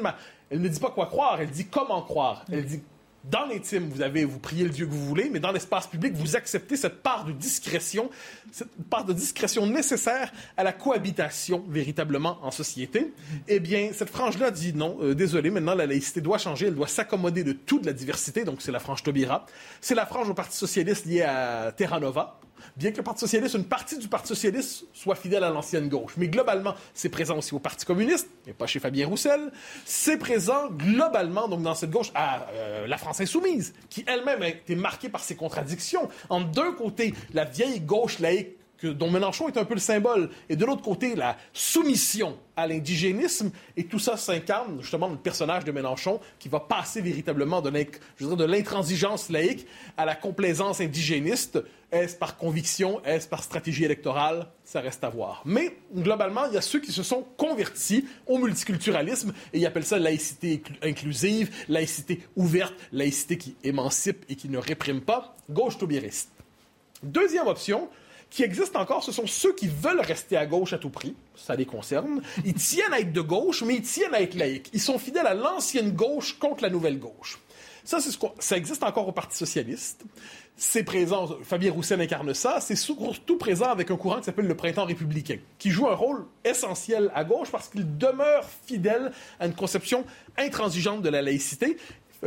Elle 0.49 0.61
ne 0.61 0.67
dit 0.67 0.79
pas 0.81 0.91
quoi 0.91 1.05
croire, 1.05 1.39
elle 1.39 1.49
dit 1.49 1.67
comment 1.67 2.01
croire. 2.01 2.43
Elle 2.51 2.65
dit 2.65 2.81
dans 3.23 3.45
l'intime, 3.45 3.89
vous 3.89 4.01
avez, 4.01 4.25
vous 4.25 4.39
priez 4.39 4.63
le 4.63 4.71
Dieu 4.71 4.85
que 4.85 4.91
vous 4.91 5.05
voulez, 5.05 5.29
mais 5.29 5.39
dans 5.39 5.51
l'espace 5.51 5.87
public, 5.87 6.13
vous 6.15 6.35
acceptez 6.35 6.75
cette 6.75 7.03
part 7.03 7.25
de 7.25 7.31
discrétion, 7.31 8.09
cette 8.51 8.71
part 8.89 9.05
de 9.05 9.13
discrétion 9.13 9.67
nécessaire 9.67 10.31
à 10.57 10.63
la 10.63 10.73
cohabitation 10.73 11.63
véritablement 11.69 12.39
en 12.41 12.49
société. 12.49 13.13
Eh 13.47 13.59
bien, 13.59 13.91
cette 13.93 14.09
frange-là 14.09 14.49
dit 14.49 14.73
non, 14.73 14.97
euh, 15.01 15.13
désolé, 15.13 15.51
maintenant 15.51 15.75
la 15.75 15.85
laïcité 15.85 16.19
doit 16.19 16.39
changer, 16.39 16.67
elle 16.67 16.75
doit 16.75 16.87
s'accommoder 16.87 17.43
de 17.43 17.53
toute 17.53 17.85
la 17.85 17.93
diversité, 17.93 18.43
donc 18.43 18.61
c'est 18.61 18.71
la 18.71 18.79
frange 18.79 19.03
Taubira. 19.03 19.45
C'est 19.81 19.95
la 19.95 20.05
frange 20.05 20.29
au 20.29 20.33
Parti 20.33 20.57
socialiste 20.57 21.05
liée 21.05 21.21
à 21.21 21.71
Terra 21.75 21.99
Nova, 21.99 22.39
bien 22.75 22.91
que 22.91 22.97
le 22.97 23.03
Parti 23.03 23.21
socialiste, 23.21 23.55
une 23.55 23.65
partie 23.65 23.97
du 23.97 24.07
Parti 24.07 24.29
socialiste 24.29 24.85
soit 24.93 25.15
fidèle 25.15 25.43
à 25.43 25.49
l'ancienne 25.49 25.89
gauche. 25.89 26.13
Mais 26.17 26.27
globalement, 26.27 26.75
c'est 26.93 27.09
présent 27.09 27.37
aussi 27.37 27.53
au 27.53 27.59
Parti 27.59 27.85
communiste, 27.85 28.27
mais 28.45 28.53
pas 28.53 28.67
chez 28.67 28.79
Fabien 28.79 29.07
Roussel. 29.07 29.51
C'est 29.85 30.17
présent 30.17 30.69
globalement, 30.69 31.47
donc 31.47 31.61
dans 31.61 31.75
cette 31.75 31.91
gauche, 31.91 32.11
à 32.15 32.47
euh, 32.51 32.87
la 32.87 32.97
France 32.97 33.21
insoumise, 33.21 33.73
qui 33.89 34.03
elle-même 34.07 34.41
a 34.41 34.49
été 34.49 34.75
marquée 34.75 35.09
par 35.09 35.23
ses 35.23 35.35
contradictions. 35.35 36.09
En 36.29 36.41
d'un 36.41 36.73
côté, 36.73 37.13
la 37.33 37.45
vieille 37.45 37.79
gauche 37.79 38.19
laïque 38.19 38.60
dont 38.87 39.09
Mélenchon 39.09 39.47
est 39.47 39.57
un 39.57 39.65
peu 39.65 39.73
le 39.73 39.79
symbole, 39.79 40.29
et 40.49 40.55
de 40.55 40.65
l'autre 40.65 40.81
côté, 40.81 41.15
la 41.15 41.37
soumission 41.53 42.37
à 42.55 42.67
l'indigénisme, 42.67 43.51
et 43.77 43.85
tout 43.85 43.99
ça 43.99 44.17
s'incarne 44.17 44.81
justement 44.81 45.07
dans 45.07 45.13
le 45.13 45.19
personnage 45.19 45.63
de 45.65 45.71
Mélenchon 45.71 46.19
qui 46.39 46.49
va 46.49 46.59
passer 46.59 47.01
véritablement 47.01 47.61
de 47.61 48.45
l'intransigeance 48.45 49.29
laïque 49.29 49.65
à 49.97 50.05
la 50.05 50.15
complaisance 50.15 50.81
indigéniste. 50.81 51.59
Est-ce 51.91 52.15
par 52.15 52.37
conviction? 52.37 53.03
Est-ce 53.03 53.27
par 53.27 53.43
stratégie 53.43 53.83
électorale? 53.83 54.47
Ça 54.63 54.79
reste 54.79 55.03
à 55.03 55.09
voir. 55.09 55.41
Mais 55.43 55.75
globalement, 55.93 56.45
il 56.45 56.53
y 56.53 56.57
a 56.57 56.61
ceux 56.61 56.79
qui 56.79 56.91
se 56.91 57.03
sont 57.03 57.25
convertis 57.35 58.05
au 58.27 58.37
multiculturalisme 58.37 59.33
et 59.51 59.59
ils 59.59 59.65
appellent 59.65 59.83
ça 59.83 59.99
laïcité 59.99 60.63
inclusive, 60.83 61.49
laïcité 61.67 62.21
ouverte, 62.37 62.73
laïcité 62.93 63.37
qui 63.37 63.55
émancipe 63.63 64.23
et 64.29 64.35
qui 64.35 64.47
ne 64.47 64.57
réprime 64.57 65.01
pas, 65.01 65.35
gauche 65.49 65.77
taubiriste. 65.77 66.29
Deuxième 67.03 67.47
option, 67.47 67.89
qui 68.31 68.43
existe 68.43 68.75
encore, 68.77 69.03
ce 69.03 69.11
sont 69.11 69.27
ceux 69.27 69.53
qui 69.53 69.67
veulent 69.67 69.99
rester 69.99 70.37
à 70.37 70.45
gauche 70.45 70.73
à 70.73 70.77
tout 70.77 70.89
prix. 70.89 71.13
Ça 71.35 71.55
les 71.55 71.65
concerne. 71.65 72.21
Ils 72.45 72.53
tiennent 72.53 72.93
à 72.93 72.99
être 73.01 73.11
de 73.11 73.21
gauche, 73.21 73.61
mais 73.61 73.75
ils 73.75 73.81
tiennent 73.81 74.15
à 74.15 74.21
être 74.21 74.35
laïcs. 74.35 74.69
Ils 74.73 74.81
sont 74.81 74.97
fidèles 74.97 75.27
à 75.27 75.33
l'ancienne 75.33 75.91
gauche 75.91 76.39
contre 76.39 76.63
la 76.63 76.69
nouvelle 76.69 76.97
gauche. 76.97 77.39
Ça, 77.83 77.99
ce 77.99 78.11
ça 78.39 78.57
existe 78.57 78.83
encore 78.83 79.07
au 79.07 79.11
Parti 79.11 79.37
socialiste. 79.37 80.03
C'est 80.55 80.83
présent, 80.83 81.27
Fabien 81.43 81.71
Roussel 81.71 81.99
incarne 81.99 82.33
ça, 82.35 82.59
c'est 82.61 82.75
surtout 82.75 83.37
présent 83.37 83.65
avec 83.65 83.89
un 83.89 83.97
courant 83.97 84.19
qui 84.19 84.25
s'appelle 84.25 84.45
le 84.45 84.55
printemps 84.55 84.85
républicain, 84.85 85.37
qui 85.57 85.71
joue 85.71 85.87
un 85.87 85.95
rôle 85.95 86.25
essentiel 86.45 87.11
à 87.15 87.23
gauche 87.23 87.49
parce 87.49 87.67
qu'il 87.67 87.97
demeure 87.97 88.45
fidèle 88.67 89.11
à 89.39 89.47
une 89.47 89.55
conception 89.55 90.05
intransigeante 90.37 91.01
de 91.01 91.09
la 91.09 91.23
laïcité 91.23 91.77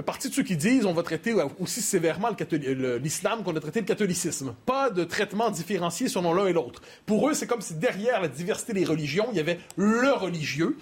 partie 0.03 0.29
de 0.29 0.35
ceux 0.35 0.43
qui 0.43 0.57
disent 0.57 0.87
on 0.87 0.93
va 0.93 1.03
traiter 1.03 1.35
aussi 1.61 1.81
sévèrement 1.81 2.31
l'islam 3.03 3.43
qu'on 3.45 3.55
a 3.57 3.61
traité 3.61 3.81
le 3.81 3.87
catholicisme. 3.87 4.55
Pas 4.67 4.91
de 4.91 5.05
traitement 5.05 5.51
différencié 5.51 6.09
selon 6.09 6.35
l'un 6.35 6.47
et 6.47 6.53
l'autre. 6.53 6.83
Pour 7.07 7.29
eux, 7.29 7.35
c'est 7.35 7.47
comme 7.47 7.61
si 7.61 7.75
derrière 7.75 8.21
la 8.21 8.29
diversité 8.29 8.73
des 8.73 8.85
religions, 8.85 9.29
il 9.31 9.37
y 9.37 9.41
avait 9.41 9.61
le 9.77 10.13
religieux. 10.13 10.77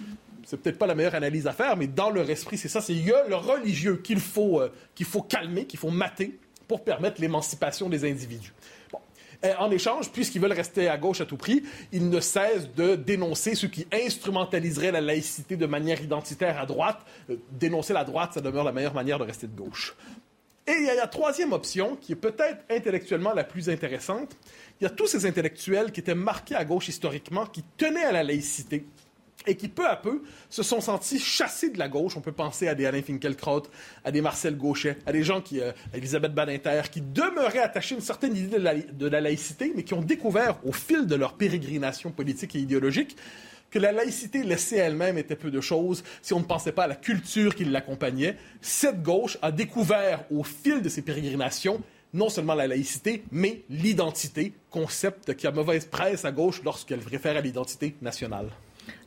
C'est 0.44 0.60
peut-être 0.60 0.78
pas 0.78 0.86
la 0.86 0.94
meilleure 0.94 1.14
analyse 1.14 1.46
à 1.46 1.52
faire, 1.52 1.76
mais 1.76 1.86
dans 1.86 2.10
leur 2.10 2.28
esprit, 2.28 2.58
c'est 2.58 2.68
ça. 2.68 2.80
C'est 2.80 2.94
il 2.94 3.06
y 3.06 3.12
a 3.12 3.28
le 3.28 3.36
religieux 3.36 3.96
qu'il 3.96 4.18
faut, 4.18 4.60
euh, 4.60 4.72
qu'il 4.94 5.06
faut 5.06 5.22
calmer, 5.22 5.66
qu'il 5.66 5.78
faut 5.78 5.90
mater 5.90 6.38
pour 6.66 6.82
permettre 6.82 7.20
l'émancipation 7.20 7.88
des 7.88 8.10
individus. 8.10 8.52
En 9.58 9.72
échange, 9.72 10.10
puisqu'ils 10.10 10.40
veulent 10.40 10.52
rester 10.52 10.88
à 10.88 10.96
gauche 10.96 11.20
à 11.20 11.26
tout 11.26 11.36
prix, 11.36 11.64
ils 11.90 12.08
ne 12.08 12.20
cessent 12.20 12.72
de 12.76 12.94
dénoncer 12.94 13.56
ceux 13.56 13.66
qui 13.66 13.86
instrumentaliseraient 13.92 14.92
la 14.92 15.00
laïcité 15.00 15.56
de 15.56 15.66
manière 15.66 16.00
identitaire 16.00 16.60
à 16.60 16.66
droite. 16.66 17.00
Euh, 17.28 17.36
dénoncer 17.50 17.92
la 17.92 18.04
droite, 18.04 18.34
ça 18.34 18.40
demeure 18.40 18.62
la 18.62 18.70
meilleure 18.70 18.94
manière 18.94 19.18
de 19.18 19.24
rester 19.24 19.48
de 19.48 19.56
gauche. 19.56 19.96
Et 20.68 20.72
il 20.78 20.86
y 20.86 20.90
a 20.90 20.94
la 20.94 21.08
troisième 21.08 21.52
option, 21.52 21.96
qui 21.96 22.12
est 22.12 22.16
peut-être 22.16 22.62
intellectuellement 22.70 23.32
la 23.32 23.42
plus 23.42 23.68
intéressante. 23.68 24.36
Il 24.80 24.84
y 24.84 24.86
a 24.86 24.90
tous 24.90 25.08
ces 25.08 25.26
intellectuels 25.26 25.90
qui 25.90 25.98
étaient 25.98 26.14
marqués 26.14 26.54
à 26.54 26.64
gauche 26.64 26.88
historiquement, 26.88 27.46
qui 27.46 27.64
tenaient 27.76 28.04
à 28.04 28.12
la 28.12 28.22
laïcité, 28.22 28.84
et 29.46 29.56
qui 29.56 29.68
peu 29.68 29.86
à 29.86 29.96
peu 29.96 30.22
se 30.50 30.62
sont 30.62 30.80
sentis 30.80 31.18
chassés 31.18 31.70
de 31.70 31.78
la 31.78 31.88
gauche. 31.88 32.16
On 32.16 32.20
peut 32.20 32.32
penser 32.32 32.68
à 32.68 32.74
des 32.74 32.86
Alain 32.86 33.02
Finkielkraut, 33.02 33.62
à 34.04 34.10
des 34.10 34.20
Marcel 34.20 34.56
Gauchet, 34.56 34.98
à 35.06 35.12
des 35.12 35.22
gens 35.22 35.40
qui, 35.40 35.60
euh, 35.60 35.72
Elisabeth 35.94 36.34
Badinter, 36.34 36.82
qui 36.90 37.00
demeuraient 37.00 37.58
attachés 37.58 37.94
à 37.94 37.98
une 37.98 38.04
certaine 38.04 38.36
idée 38.36 38.58
de 38.58 39.06
la, 39.08 39.20
laïcité, 39.20 39.72
mais 39.74 39.82
qui 39.82 39.94
ont 39.94 40.02
découvert 40.02 40.58
au 40.64 40.72
fil 40.72 41.06
de 41.06 41.14
leur 41.14 41.34
pérégrination 41.34 42.10
politique 42.10 42.54
et 42.56 42.58
idéologique 42.58 43.16
que 43.70 43.78
la 43.78 43.90
laïcité 43.90 44.42
laissée 44.42 44.76
elle-même 44.76 45.16
était 45.16 45.34
peu 45.34 45.50
de 45.50 45.60
choses 45.62 46.04
si 46.20 46.34
on 46.34 46.40
ne 46.40 46.44
pensait 46.44 46.72
pas 46.72 46.84
à 46.84 46.88
la 46.88 46.94
culture 46.94 47.54
qui 47.54 47.64
l'accompagnait. 47.64 48.36
Cette 48.60 49.02
gauche 49.02 49.38
a 49.40 49.50
découvert 49.50 50.24
au 50.30 50.44
fil 50.44 50.82
de 50.82 50.90
ses 50.90 51.00
pérégrinations 51.00 51.82
non 52.14 52.28
seulement 52.28 52.54
la 52.54 52.66
laïcité, 52.66 53.24
mais 53.30 53.62
l'identité, 53.70 54.52
concept 54.70 55.34
qui 55.34 55.46
a 55.46 55.50
mauvaise 55.50 55.86
presse 55.86 56.24
à 56.24 56.32
gauche 56.32 56.62
lorsqu'elle 56.64 57.00
réfère 57.00 57.36
à 57.36 57.40
l'identité 57.40 57.94
nationale. 58.02 58.50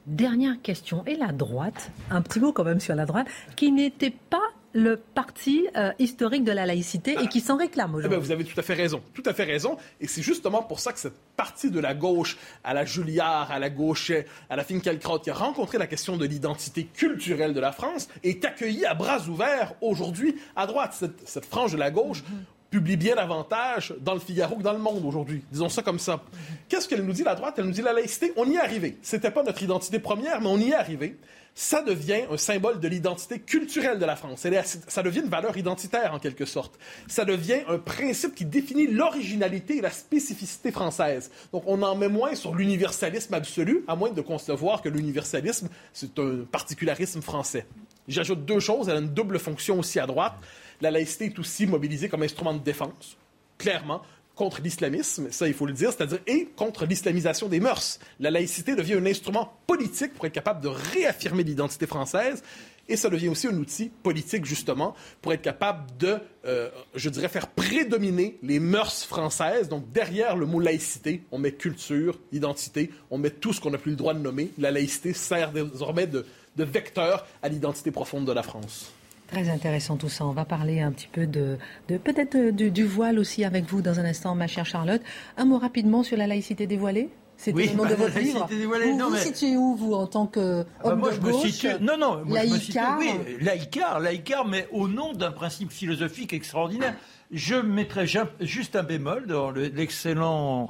Dernière 0.07 0.61
question. 0.61 1.03
Et 1.05 1.15
la 1.15 1.31
droite, 1.31 1.91
un 2.11 2.21
petit 2.21 2.39
mot 2.39 2.51
quand 2.51 2.63
même 2.63 2.79
sur 2.79 2.95
la 2.95 3.05
droite, 3.05 3.27
qui 3.55 3.71
n'était 3.71 4.13
pas 4.29 4.41
le 4.75 4.97
parti 4.97 5.65
euh, 5.77 5.93
historique 5.99 6.43
de 6.43 6.51
la 6.51 6.65
laïcité 6.65 7.15
et 7.23 7.27
qui 7.27 7.39
s'en 7.39 7.55
réclame 7.55 7.91
eh 7.91 7.93
ben, 7.93 7.97
aujourd'hui. 7.97 8.19
vous 8.19 8.31
avez 8.31 8.43
tout 8.43 8.59
à 8.59 8.61
fait 8.61 8.73
raison. 8.73 9.01
Tout 9.13 9.23
à 9.25 9.33
fait 9.33 9.45
raison. 9.45 9.77
Et 10.01 10.07
c'est 10.07 10.21
justement 10.21 10.61
pour 10.61 10.81
ça 10.81 10.91
que 10.91 10.99
cette 10.99 11.17
partie 11.37 11.71
de 11.71 11.79
la 11.79 11.93
gauche, 11.93 12.37
à 12.63 12.73
la 12.73 12.83
Julliard, 12.83 13.51
à 13.51 13.57
la 13.57 13.69
Gauchet, 13.69 14.25
à 14.49 14.57
la 14.57 14.65
Finkielkraut, 14.65 15.19
qui 15.19 15.29
a 15.29 15.33
rencontré 15.33 15.77
la 15.77 15.87
question 15.87 16.17
de 16.17 16.25
l'identité 16.25 16.83
culturelle 16.83 17.53
de 17.53 17.59
la 17.61 17.71
France, 17.71 18.09
est 18.23 18.43
accueillie 18.43 18.85
à 18.85 18.93
bras 18.93 19.21
ouverts 19.29 19.73
aujourd'hui 19.79 20.35
à 20.57 20.67
droite. 20.67 20.93
Cette, 21.23 21.45
frange 21.45 21.71
de 21.71 21.77
la 21.77 21.89
gauche 21.89 22.23
publie 22.69 22.97
bien 22.97 23.15
davantage 23.15 23.93
dans 24.01 24.13
le 24.13 24.19
Figaro 24.19 24.55
que 24.55 24.63
dans 24.63 24.73
le 24.73 24.79
Monde 24.79 25.05
aujourd'hui. 25.05 25.43
Disons 25.51 25.69
ça 25.69 25.81
comme 25.81 25.99
ça. 25.99 26.21
Qu'est-ce 26.67 26.87
qu'elle 26.87 27.05
nous 27.05 27.13
dit, 27.13 27.23
la 27.23 27.35
droite? 27.35 27.55
Elle 27.57 27.65
nous 27.65 27.71
dit 27.71 27.81
la 27.81 27.93
laïcité, 27.93 28.33
on 28.35 28.49
y 28.49 28.55
est 28.55 28.59
arrivé. 28.59 28.97
C'était 29.01 29.31
pas 29.31 29.43
notre 29.43 29.63
identité 29.63 29.99
première, 29.99 30.41
mais 30.41 30.47
on 30.47 30.57
y 30.57 30.71
est 30.71 30.75
arrivé. 30.75 31.17
Ça 31.57 31.81
devient 31.81 32.23
un 32.29 32.35
symbole 32.35 32.81
de 32.81 32.87
l'identité 32.89 33.39
culturelle 33.39 33.97
de 33.97 34.03
la 34.03 34.17
France. 34.17 34.45
Ça 34.87 35.03
devient 35.03 35.21
une 35.21 35.29
valeur 35.29 35.55
identitaire, 35.55 36.13
en 36.13 36.19
quelque 36.19 36.43
sorte. 36.43 36.77
Ça 37.07 37.23
devient 37.23 37.61
un 37.69 37.77
principe 37.77 38.35
qui 38.35 38.43
définit 38.43 38.87
l'originalité 38.87 39.77
et 39.77 39.81
la 39.81 39.89
spécificité 39.89 40.73
française. 40.73 41.31
Donc, 41.53 41.63
on 41.65 41.81
en 41.81 41.95
met 41.95 42.09
moins 42.09 42.35
sur 42.35 42.53
l'universalisme 42.53 43.33
absolu, 43.33 43.85
à 43.87 43.95
moins 43.95 44.11
de 44.11 44.19
concevoir 44.19 44.81
que 44.81 44.89
l'universalisme, 44.89 45.69
c'est 45.93 46.19
un 46.19 46.39
particularisme 46.51 47.21
français. 47.21 47.65
J'ajoute 48.09 48.43
deux 48.43 48.59
choses. 48.59 48.89
Elle 48.89 48.97
a 48.97 48.99
une 48.99 49.13
double 49.13 49.39
fonction 49.39 49.79
aussi 49.79 49.97
à 49.97 50.07
droite. 50.07 50.33
La 50.81 50.91
laïcité 50.91 51.25
est 51.25 51.39
aussi 51.39 51.67
mobilisée 51.67 52.09
comme 52.09 52.23
instrument 52.23 52.53
de 52.53 52.59
défense, 52.59 53.17
clairement, 53.57 54.01
contre 54.35 54.61
l'islamisme, 54.61 55.31
ça 55.31 55.47
il 55.47 55.53
faut 55.53 55.65
le 55.65 55.73
dire, 55.73 55.91
c'est-à-dire 55.91 56.19
et 56.27 56.49
contre 56.55 56.85
l'islamisation 56.85 57.47
des 57.47 57.59
mœurs. 57.59 57.99
La 58.19 58.29
laïcité 58.29 58.75
devient 58.75 58.95
un 58.95 59.05
instrument 59.05 59.53
politique 59.65 60.13
pour 60.13 60.25
être 60.25 60.33
capable 60.33 60.61
de 60.61 60.67
réaffirmer 60.67 61.43
l'identité 61.43 61.87
française 61.87 62.43
et 62.87 62.97
ça 62.97 63.09
devient 63.09 63.29
aussi 63.29 63.47
un 63.47 63.57
outil 63.57 63.89
politique, 64.03 64.45
justement, 64.45 64.93
pour 65.21 65.33
être 65.33 65.41
capable 65.41 65.85
de, 65.97 66.19
euh, 66.45 66.69
je 66.93 67.09
dirais, 67.09 67.29
faire 67.29 67.47
prédominer 67.47 68.37
les 68.43 68.59
mœurs 68.59 69.03
françaises. 69.05 69.69
Donc, 69.69 69.91
derrière 69.91 70.35
le 70.35 70.45
mot 70.45 70.59
laïcité, 70.59 71.23
on 71.31 71.39
met 71.39 71.53
culture, 71.53 72.19
identité, 72.31 72.91
on 73.09 73.17
met 73.17 73.31
tout 73.31 73.53
ce 73.53 73.61
qu'on 73.61 73.71
n'a 73.71 73.79
plus 73.79 73.91
le 73.91 73.97
droit 73.97 74.13
de 74.13 74.19
nommer. 74.19 74.51
La 74.59 74.69
laïcité 74.69 75.13
sert 75.13 75.51
désormais 75.51 76.05
de 76.05 76.25
vecteur 76.57 77.25
à 77.41 77.49
l'identité 77.49 77.89
profonde 77.89 78.25
de 78.25 78.33
la 78.33 78.43
France. 78.43 78.91
Très 79.27 79.49
intéressant 79.49 79.97
tout 79.97 80.09
ça. 80.09 80.25
On 80.25 80.31
va 80.31 80.45
parler 80.45 80.81
un 80.81 80.91
petit 80.91 81.07
peu 81.11 81.25
de, 81.25 81.57
peut-être 81.87 82.35
euh, 82.35 82.51
du, 82.51 82.83
voile 82.83 83.17
aussi 83.17 83.43
avec 83.43 83.65
vous 83.65 83.81
dans 83.81 83.99
un 83.99 84.05
instant, 84.05 84.35
ma 84.35 84.47
chère 84.47 84.65
Charlotte. 84.65 85.01
Un 85.37 85.45
mot 85.45 85.57
rapidement 85.57 86.03
sur 86.03 86.17
la 86.17 86.27
laïcité 86.27 86.67
dévoilée. 86.67 87.09
C'était 87.37 87.65
le 87.65 87.73
nom 87.73 87.85
de 87.85 87.95
votre 87.95 88.19
livre. 88.19 88.47
Dévoilée, 88.47 88.91
vous 88.91 89.09
vous 89.09 89.15
situez 89.17 89.57
où, 89.57 89.75
vous, 89.75 89.93
en 89.93 90.07
tant 90.07 90.27
que 90.27 90.63
ah 90.79 90.89
bah 90.89 90.95
moi, 90.95 91.11
je 91.11 91.19
me 91.19 91.33
situe... 91.33 91.67
Non, 91.81 91.97
non, 91.97 92.23
moi, 92.23 92.45
je 92.45 92.53
me 92.53 92.57
situe... 92.59 92.79
Oui, 92.99 93.09
laïcard, 93.41 93.99
laïcard, 93.99 94.47
mais 94.47 94.67
au 94.71 94.87
nom 94.87 95.13
d'un 95.13 95.31
principe 95.31 95.71
philosophique 95.71 96.31
extraordinaire 96.31 96.95
je 97.31 97.55
mettrai 97.55 98.05
juste 98.39 98.75
un 98.75 98.83
bémol 98.83 99.27
dans 99.27 99.53
euh, 99.55 99.69
l'excellente 99.73 100.69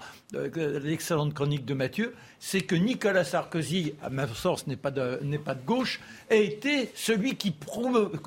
chronique 1.33 1.65
de 1.65 1.73
Mathieu, 1.73 2.13
c'est 2.39 2.61
que 2.61 2.75
Nicolas 2.75 3.23
Sarkozy, 3.23 3.93
à 4.01 4.09
ma 4.09 4.27
sens 4.27 4.67
n'est 4.67 4.75
pas, 4.75 4.91
de, 4.91 5.19
gauche, 5.65 5.99
a 6.29 6.35
été 6.35 6.91
celui 6.95 7.35
qui 7.35 7.53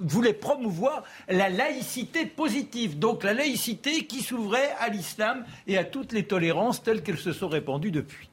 voulait 0.02 0.34
promouvoir 0.34 1.04
la 1.28 1.48
laïcité 1.48 2.26
positive, 2.26 2.98
donc 2.98 3.24
la 3.24 3.34
laïcité 3.34 4.06
qui 4.06 4.22
s'ouvrait 4.22 4.70
à 4.78 4.88
l'islam 4.88 5.44
et 5.66 5.78
à 5.78 5.84
toutes 5.84 6.12
les 6.12 6.24
tolérances 6.24 6.82
telles 6.82 7.02
qu'elles 7.02 7.18
se 7.18 7.32
sont 7.32 7.48
répandues 7.48 7.92
depuis. 7.92 8.28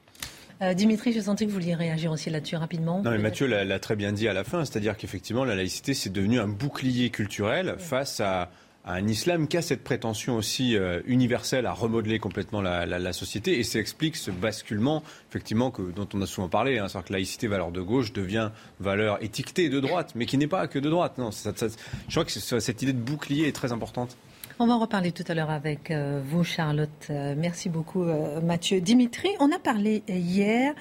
Euh, 0.61 0.73
Dimitri, 0.73 1.11
je 1.11 1.19
sentais 1.19 1.45
que 1.45 1.49
vous 1.49 1.57
vouliez 1.57 1.75
réagir 1.75 2.11
aussi 2.11 2.29
là-dessus 2.29 2.55
rapidement. 2.55 3.01
Non, 3.01 3.11
mais 3.11 3.17
Mathieu 3.17 3.45
l'a 3.45 3.79
très 3.79 3.95
bien 3.95 4.13
dit 4.13 4.27
à 4.27 4.33
la 4.33 4.43
fin, 4.43 4.63
c'est-à-dire 4.63 4.95
qu'effectivement, 4.95 5.43
la 5.43 5.55
laïcité, 5.55 5.93
c'est 5.93 6.11
devenu 6.11 6.39
un 6.39 6.47
bouclier 6.47 7.09
culturel 7.09 7.75
face 7.77 8.21
à 8.21 8.49
un 8.85 9.07
islam 9.07 9.47
qui 9.47 9.57
a 9.57 9.61
cette 9.61 9.83
prétention 9.83 10.35
aussi 10.37 10.77
euh, 10.77 11.01
universelle 11.05 11.65
à 11.65 11.73
remodeler 11.73 12.19
complètement 12.19 12.61
la, 12.61 13.13
société. 13.13 13.59
Et 13.59 13.63
ça 13.63 13.79
explique 13.79 14.15
ce 14.15 14.29
basculement, 14.29 15.03
effectivement, 15.29 15.71
que, 15.71 15.81
dont 15.81 16.07
on 16.13 16.21
a 16.21 16.25
souvent 16.25 16.49
parlé. 16.49 16.77
Hein, 16.77 16.87
c'est-à-dire 16.87 17.07
que 17.07 17.13
laïcité, 17.13 17.47
valeur 17.47 17.71
de 17.71 17.81
gauche, 17.81 18.13
devient 18.13 18.51
valeur 18.79 19.23
étiquetée 19.23 19.69
de 19.69 19.79
droite, 19.79 20.11
mais 20.15 20.25
qui 20.25 20.37
n'est 20.37 20.47
pas 20.47 20.67
que 20.67 20.77
de 20.77 20.89
droite. 20.89 21.17
Non, 21.17 21.31
je 21.31 22.11
crois 22.11 22.25
que 22.25 22.31
cette 22.31 22.81
idée 22.81 22.93
de 22.93 22.99
bouclier 22.99 23.47
est 23.47 23.55
très 23.55 23.71
importante. 23.71 24.17
On 24.59 24.67
va 24.67 24.73
en 24.73 24.79
reparler 24.79 25.11
tout 25.11 25.25
à 25.27 25.33
l'heure 25.33 25.49
avec 25.49 25.91
euh, 25.91 26.21
vous, 26.23 26.43
Charlotte. 26.43 27.07
Euh, 27.09 27.35
merci 27.37 27.69
beaucoup, 27.69 28.05
Mathieu. 28.43 28.81
Dimitri, 28.81 29.29
on 29.39 29.51
a 29.51 29.59
parlé 29.59 30.03
hier 30.07 30.73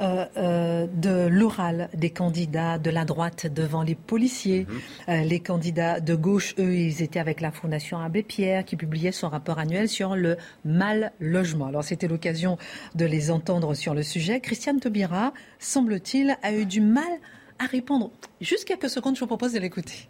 de 0.00 1.26
l'oral 1.26 1.88
des 1.94 2.10
candidats 2.10 2.78
de 2.78 2.90
la 2.90 3.04
droite 3.04 3.46
devant 3.46 3.82
les 3.82 3.94
policiers. 3.94 4.66
Mhm. 4.68 4.80
Euh, 5.08 5.22
les 5.22 5.40
candidats 5.40 6.00
de 6.00 6.14
gauche, 6.14 6.54
eux, 6.58 6.74
ils 6.74 7.02
étaient 7.02 7.18
avec 7.18 7.40
la 7.40 7.50
Fondation 7.50 7.98
Abbé 7.98 8.22
Pierre 8.22 8.64
qui 8.64 8.76
publiait 8.76 9.12
son 9.12 9.28
rapport 9.28 9.58
annuel 9.58 9.88
sur 9.88 10.16
le 10.16 10.36
mal 10.64 11.12
logement. 11.20 11.66
Alors 11.66 11.84
c'était 11.84 12.08
l'occasion 12.08 12.58
de 12.94 13.04
les 13.04 13.30
entendre 13.30 13.74
sur 13.74 13.94
le 13.94 14.02
sujet. 14.02 14.40
Christiane 14.40 14.80
Taubira, 14.80 15.32
semble-t-il, 15.58 16.36
a 16.42 16.52
eu 16.52 16.66
du 16.66 16.80
mal 16.80 17.10
à 17.58 17.66
répondre. 17.66 18.10
Juste 18.40 18.64
quelques 18.64 18.90
secondes, 18.90 19.16
je 19.16 19.20
vous 19.20 19.26
propose 19.26 19.52
de 19.52 19.58
l'écouter. 19.58 20.08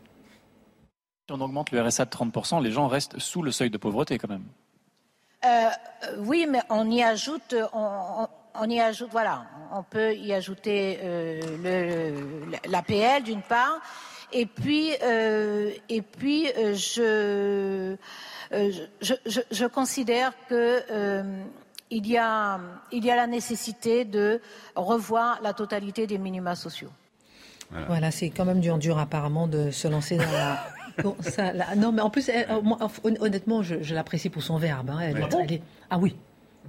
Si 1.26 1.33
on 1.33 1.40
augmente 1.40 1.71
le 1.71 1.80
RSA 1.83 2.04
de 2.04 2.11
30%, 2.11 2.62
les 2.62 2.71
gens 2.71 2.88
restent 2.88 3.18
sous 3.18 3.42
le 3.42 3.52
seuil 3.52 3.71
de 3.71 3.78
pauvreté 3.78 4.18
quand 4.18 4.28
même. 4.28 4.45
Oui, 6.18 6.47
mais 6.50 6.61
on 6.71 6.90
y 6.90 7.02
ajoute, 7.02 7.54
on, 7.73 8.26
y 8.64 8.80
ajoute, 8.80 9.08
voilà, 9.10 9.44
on 9.72 9.82
peut 9.82 10.14
y 10.14 10.32
ajouter 10.32 10.98
l'APL 12.68 13.22
d'une 13.24 13.42
part, 13.42 13.80
et 14.32 14.46
puis, 14.46 14.90
et 15.88 16.02
puis 16.02 16.46
je, 16.74 17.96
je, 19.00 19.66
considère 19.66 20.32
que 20.48 20.82
il 21.90 22.06
y, 22.06 22.18
a, 22.18 22.60
il 22.92 23.04
y 23.04 23.10
a 23.10 23.16
la 23.16 23.26
nécessité 23.26 24.04
de 24.04 24.40
revoir 24.76 25.40
la 25.42 25.52
totalité 25.52 26.06
des 26.06 26.18
minima 26.18 26.54
sociaux. 26.54 26.90
Voilà, 27.86 28.10
c'est 28.10 28.30
quand 28.30 28.44
même 28.44 28.60
dur, 28.60 28.78
dur 28.78 28.98
apparemment 28.98 29.46
de 29.46 29.70
se 29.70 29.88
lancer 29.88 30.16
dans 30.16 30.32
la. 30.32 30.64
non, 31.76 31.92
mais 31.92 32.02
en 32.02 32.10
plus, 32.10 32.30
honnêtement, 33.20 33.62
je, 33.62 33.94
l'apprécie 33.94 34.30
pour 34.30 34.42
son 34.42 34.56
verbe. 34.56 34.90
Hein. 34.90 34.98
Elle, 35.00 35.28
ah 35.90 35.98
oui, 35.98 36.16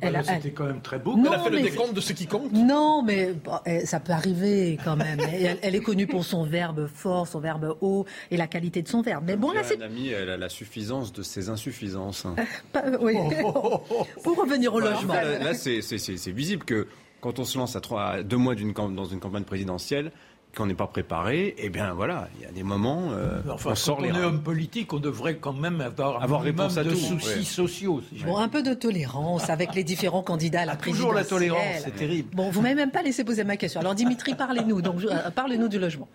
bah 0.01 0.23
c'était 0.23 0.51
quand 0.51 0.65
même 0.65 0.81
très 0.81 0.99
beau. 0.99 1.15
elle 1.17 1.33
a 1.33 1.39
fait 1.39 1.49
le 1.49 1.61
décompte 1.61 1.93
de 1.93 2.01
ce 2.01 2.13
qui 2.13 2.27
compte. 2.27 2.51
Non, 2.53 3.03
mais 3.03 3.33
eh, 3.65 3.85
ça 3.85 3.99
peut 3.99 4.13
arriver 4.13 4.77
quand 4.83 4.95
même. 4.95 5.19
elle, 5.61 5.75
est 5.75 5.81
connue 5.81 6.07
pour 6.07 6.25
son 6.25 6.43
verbe 6.43 6.87
fort, 6.87 7.27
son 7.27 7.39
verbe 7.39 7.77
haut 7.81 8.05
et 8.31 8.37
la 8.37 8.47
qualité 8.47 8.81
de 8.81 8.87
son 8.87 9.01
verbe. 9.01 9.23
Mais 9.27 9.35
bon, 9.35 9.51
là, 9.51 9.63
c'est. 9.63 9.81
Amie, 9.81 10.09
elle 10.09 10.29
a 10.29 10.37
la 10.37 10.49
suffisance 10.49 11.13
de 11.13 11.21
ses 11.21 11.49
insuffisances. 11.49 12.25
Euh, 12.75 12.97
oui. 13.01 13.15
pour 14.23 14.37
revenir 14.37 14.73
au 14.73 14.79
logement. 14.79 15.13
Là, 15.13 15.53
c'est 15.53 16.31
visible 16.31 16.63
que 16.63 16.87
quand 17.19 17.39
on 17.39 17.43
se 17.43 17.57
lance 17.57 17.75
à, 17.75 17.81
trois, 17.81 18.23
deux 18.23 18.37
mois 18.37 18.55
dans 18.55 19.05
une 19.05 19.19
campagne 19.19 19.43
présidentielle, 19.43 20.11
qu'on 20.55 20.65
n'est 20.65 20.73
pas 20.73 20.87
préparé, 20.87 21.55
eh 21.57 21.69
bien 21.69 21.93
voilà, 21.93 22.27
il 22.35 22.43
y 22.43 22.45
a 22.45 22.51
des 22.51 22.63
moments, 22.63 23.11
euh, 23.11 23.39
enfin, 23.51 23.71
on 23.71 23.75
sort 23.75 23.97
quand 23.97 24.03
on 24.03 24.05
est 24.07 24.23
homme 24.23 24.41
politique, 24.41 24.93
on 24.93 24.99
devrait 24.99 25.35
quand 25.35 25.53
même 25.53 25.79
avoir, 25.79 26.23
avoir 26.23 26.41
réponse 26.41 26.77
à 26.77 26.83
de 26.83 26.95
soucis 26.95 27.45
sociaux. 27.45 28.01
bon, 28.25 28.37
un 28.37 28.49
peu 28.49 28.63
de 28.63 28.73
tolérance 28.73 29.49
avec 29.49 29.75
les 29.75 29.83
différents 29.83 30.23
candidats 30.23 30.61
à 30.61 30.65
la 30.65 30.75
présidence. 30.75 30.99
Toujours 30.99 31.13
la 31.13 31.23
tolérance, 31.23 31.83
c'est 31.83 31.95
terrible. 31.95 32.29
Bon, 32.33 32.49
vous 32.49 32.61
m'avez 32.61 32.75
même 32.75 32.91
pas 32.91 33.03
laissé 33.03 33.23
poser 33.23 33.43
ma 33.43 33.57
question. 33.57 33.79
Alors 33.79 33.95
Dimitri, 33.95 34.35
parlez-nous. 34.35 34.81
Donc, 34.81 35.03
euh, 35.03 35.29
parlez-nous 35.29 35.67
du 35.67 35.79
logement. 35.79 36.07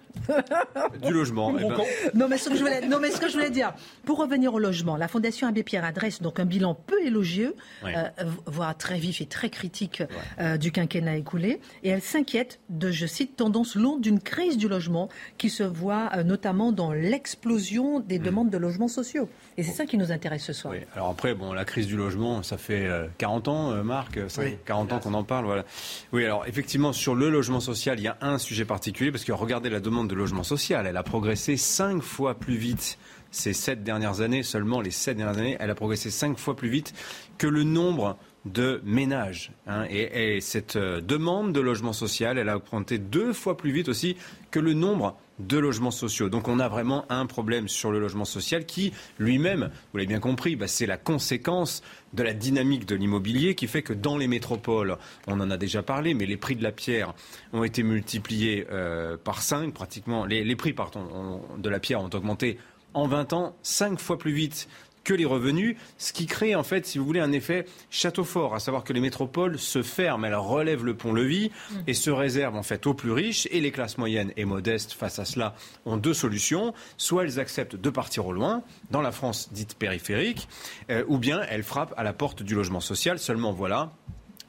du 1.03 1.13
logement. 1.13 1.55
Eh 1.57 1.63
ben. 1.63 1.77
non, 2.15 2.29
mais 2.29 2.39
ce 2.39 2.49
que 2.51 2.57
je 2.57 2.61
voulais, 2.61 2.87
non, 2.87 2.99
mais 3.01 3.11
ce 3.11 3.21
que 3.21 3.29
je 3.29 3.35
voulais 3.35 3.51
dire, 3.51 3.73
pour 4.05 4.19
revenir 4.19 4.53
au 4.53 4.59
logement, 4.59 4.97
la 4.97 5.09
Fondation 5.09 5.47
Abbé 5.47 5.63
Pierre 5.63 5.85
adresse 5.85 6.21
donc 6.21 6.41
un 6.41 6.45
bilan 6.45 6.75
peu 6.75 7.01
élogieux, 7.05 7.55
euh, 7.85 8.09
voire 8.47 8.77
très 8.77 8.99
vif 8.99 9.21
et 9.21 9.27
très 9.27 9.51
critique 9.51 10.03
euh, 10.41 10.57
du 10.57 10.73
quinquennat 10.73 11.17
écoulé, 11.17 11.61
et 11.83 11.91
elle 11.91 12.03
s'inquiète 12.03 12.61
de, 12.69 12.91
je 12.91 13.07
cite, 13.07 13.37
tendance 13.37 13.77
longue 13.77 14.01
d'une 14.01 14.21
crise 14.25 14.57
du 14.57 14.69
logement 14.69 15.09
qui 15.39 15.51
se 15.51 15.63
voit 15.63 16.11
euh, 16.17 16.25
notamment 16.25 16.73
dans 16.73 16.93
l'explosion 16.93 18.01
des 18.01 18.19
hmm. 18.19 18.23
demandes 18.23 18.51
de 18.51 18.59
logements 18.59 18.89
sociaux. 18.89 19.29
Et 19.57 19.63
c'est 19.63 19.73
ça 19.73 19.87
qui 19.87 19.99
nous 19.99 20.11
intéresse 20.11 20.45
ce 20.45 20.53
soir. 20.53 20.75
Oui. 20.75 20.81
Alors 20.95 21.11
après, 21.11 21.35
bon, 21.35 21.53
la 21.53 21.65
crise 21.65 21.87
du 21.87 21.97
logement, 21.97 22.43
ça 22.43 22.57
fait 22.57 22.91
40 23.19 23.47
euh, 23.47 23.51
ans, 23.51 23.71
euh, 23.73 23.83
Marc, 23.83 24.19
40 24.65 24.93
ans 24.93 24.99
qu'on 24.99 25.15
en 25.15 25.25
parle. 25.25 25.45
Voilà. 25.45 25.65
Oui, 26.13 26.25
alors 26.25 26.47
effectivement, 26.47 26.93
sur 26.93 27.15
le 27.15 27.31
logement 27.31 27.61
social, 27.61 27.99
il 28.01 28.03
y 28.03 28.09
a 28.09 28.19
un 28.21 28.39
sujet 28.39 28.65
particulier 28.65 29.13
parce 29.13 29.25
que 29.25 29.33
regardez 29.33 29.71
la 29.71 29.81
demande 29.81 30.09
de 30.09 30.15
logement 30.15 30.43
social, 30.43 30.87
elle 30.87 30.97
a 30.97 31.03
progressé 31.03 31.57
5 31.57 32.03
fois 32.03 32.35
plus 32.35 32.57
vite 32.57 32.99
ces 33.31 33.53
7 33.53 33.83
dernières 33.83 34.21
années, 34.21 34.43
seulement 34.43 34.81
les 34.81 34.91
7 34.91 35.17
dernières 35.17 35.39
années, 35.39 35.57
elle 35.59 35.71
a 35.71 35.75
progressé 35.75 36.11
5 36.11 36.39
fois 36.39 36.57
plus 36.57 36.69
vite 36.69 36.95
que 37.37 37.47
le 37.47 37.65
nombre 37.65 38.17
de 38.45 38.81
ménages. 38.85 39.53
Hein. 39.67 39.87
et, 39.89 40.41
cette 40.41 40.77
euh, 40.77 41.01
demande 41.01 41.53
de 41.53 41.61
logement 41.61 41.93
social, 41.93 42.39
elle 42.39 42.49
a 42.49 42.57
augmenté 42.57 42.99
deux 42.99 43.33
fois 43.33 43.57
plus 43.57 43.73
vite 43.73 43.89
aussi 43.89 44.17
que 44.51 44.61
le 44.61 44.75
nombre 44.75 45.17
de 45.39 45.59
logements 45.59 45.91
sociaux. 45.91 46.29
Donc 46.29 46.49
on 46.49 46.61
a 46.61 46.69
vraiment 46.69 47.11
un 47.11 47.27
problème 47.27 47.69
sur 47.69 47.91
le 47.91 47.99
logement 47.99 48.25
social 48.25 48.67
qui, 48.67 48.93
lui-même, 49.19 49.71
vous 49.93 49.99
l'avez 49.99 50.07
bien 50.07 50.21
compris, 50.21 50.57
bah, 50.57 50.69
c'est 50.69 50.87
la 50.87 50.97
conséquence 50.97 51.83
de 52.13 52.23
la 52.23 52.35
dynamique 52.35 52.87
de 52.87 52.95
l'immobilier 52.95 53.55
qui 53.55 53.67
fait 53.67 53.83
que 53.83 53.93
dans 53.93 54.17
les 54.17 54.29
métropoles, 54.29 54.97
on 55.27 55.41
en 55.41 55.51
a 55.51 55.57
déjà 55.57 55.83
parlé, 55.83 56.15
mais 56.15 56.27
les 56.27 56.37
prix 56.37 56.55
de 56.55 56.63
la 56.63 56.73
pierre 56.73 57.15
ont 57.53 57.65
été 57.65 57.83
multipliés 57.83 58.67
euh, 58.71 59.17
par 59.17 59.43
5 59.43 59.73
pratiquement. 59.75 60.25
Les, 60.25 60.57
prix 60.57 60.73
pardon, 60.73 61.41
de 61.59 61.69
la 61.69 61.81
pierre 61.81 62.01
ont 62.01 62.11
augmenté 62.13 62.59
en 62.93 63.09
20 63.09 63.33
ans, 63.33 63.57
5 63.63 63.99
fois 63.99 64.19
plus 64.19 64.33
vite 64.33 64.69
que 65.05 65.15
les 65.15 65.25
revenus, 65.25 65.77
ce 65.99 66.13
qui 66.13 66.27
crée 66.27 66.55
en 66.55 66.63
fait, 66.63 66.87
si 66.87 66.99
vous 66.99 67.05
voulez, 67.05 67.21
un 67.21 67.33
effet 67.33 67.67
château 67.91 68.25
fort, 68.25 68.55
à 68.55 68.61
savoir 68.61 68.85
que 68.85 68.93
les 68.93 69.01
métropoles 69.01 69.59
se 69.59 69.83
ferment, 69.83 70.25
elles 70.27 70.35
relèvent 70.35 70.85
le 70.85 70.95
pont-levis 70.95 71.51
mm. 71.51 71.75
et 71.87 71.95
se 71.95 72.11
réservent 72.11 72.57
en 72.57 72.63
fait 72.63 72.87
aux 72.87 72.95
plus 72.95 73.13
riches 73.13 73.47
et 73.51 73.61
les 73.61 73.71
classes 73.71 73.99
moyennes 73.99 74.33
et 74.37 74.45
modestes 74.45 74.93
face 74.93 75.19
à 75.19 75.25
cela 75.25 75.55
ont 75.85 75.97
deux 75.97 76.15
solutions, 76.15 76.75
soit 76.97 77.25
elles 77.25 77.39
acceptent 77.39 77.77
de 77.77 77.91
partir 77.91 78.27
au 78.27 78.33
loin, 78.33 78.63
dans 78.91 79.03
la 79.03 79.13
France 79.13 79.53
dite 79.53 79.75
périphérique, 79.75 80.49
euh, 80.91 81.05
ou 81.09 81.19
bien 81.19 81.43
elles 81.49 81.63
frappent 81.63 81.95
à 81.97 82.03
la 82.03 82.13
porte 82.13 82.43
du 82.43 82.55
logement 82.55 82.81
social, 82.81 83.19
seulement 83.19 83.53
voilà, 83.53 83.93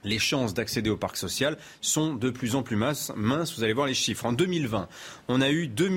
les 0.05 0.19
chances 0.19 0.53
d'accéder 0.53 0.89
au 0.89 0.97
parc 0.97 1.17
social 1.17 1.57
sont 1.81 2.13
de 2.13 2.29
plus 2.29 2.55
en 2.55 2.63
plus 2.63 2.77
minces. 2.77 3.11
Vous 3.17 3.63
allez 3.63 3.73
voir 3.73 3.87
les 3.87 3.93
chiffres. 3.93 4.25
En 4.25 4.31
2020, 4.31 4.87
on 5.27 5.41
a 5.41 5.49
eu 5.49 5.67
2 5.67 5.89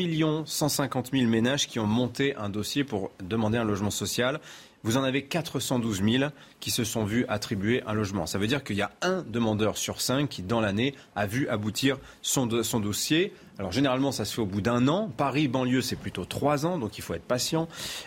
150 0.44 1.10
000 1.12 1.26
ménages 1.26 1.68
qui 1.68 1.78
ont 1.78 1.86
monté 1.86 2.34
un 2.36 2.48
dossier 2.48 2.82
pour 2.82 3.10
demander 3.22 3.58
un 3.58 3.64
logement 3.64 3.90
social 3.90 4.40
vous 4.84 4.96
en 4.96 5.02
avez 5.02 5.24
412 5.24 6.02
000 6.02 6.30
qui 6.60 6.70
se 6.70 6.84
sont 6.84 7.04
vus 7.04 7.24
attribuer 7.28 7.82
un 7.86 7.94
logement. 7.94 8.26
Ça 8.26 8.38
veut 8.38 8.46
dire 8.46 8.62
qu'il 8.62 8.76
y 8.76 8.82
a 8.82 8.90
un 9.02 9.22
demandeur 9.22 9.76
sur 9.76 10.00
cinq 10.00 10.28
qui, 10.28 10.42
dans 10.42 10.60
l'année, 10.60 10.94
a 11.16 11.26
vu 11.26 11.48
aboutir 11.48 11.98
son, 12.22 12.46
dossier. 12.46 13.32
Alors 13.58 13.72
généralement, 13.72 14.12
ça 14.12 14.24
se 14.24 14.34
fait 14.34 14.40
au 14.40 14.46
bout 14.46 14.60
d'un 14.60 14.86
an. 14.86 15.10
Paris, 15.16 15.48
banlieue, 15.48 15.82
c'est 15.82 15.96
plutôt 15.96 16.24
trois 16.24 16.64
ans, 16.64 16.78
donc 16.78 16.96
il 16.96 17.02
faut 17.02 17.14
être 17.14 17.24
patient. 17.24 17.66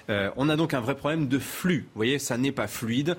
Euh, 0.10 0.32
on 0.38 0.48
a 0.48 0.56
donc 0.56 0.74
un 0.74 0.80
vrai 0.80 0.96
problème 0.96 1.28
de 1.28 1.40
flux. 1.40 1.90
Vous 1.94 2.00
voyez, 2.00 2.20
ça 2.20 2.38
n'est 2.38 2.54
pas 2.54 2.68
fluide. 2.68 3.18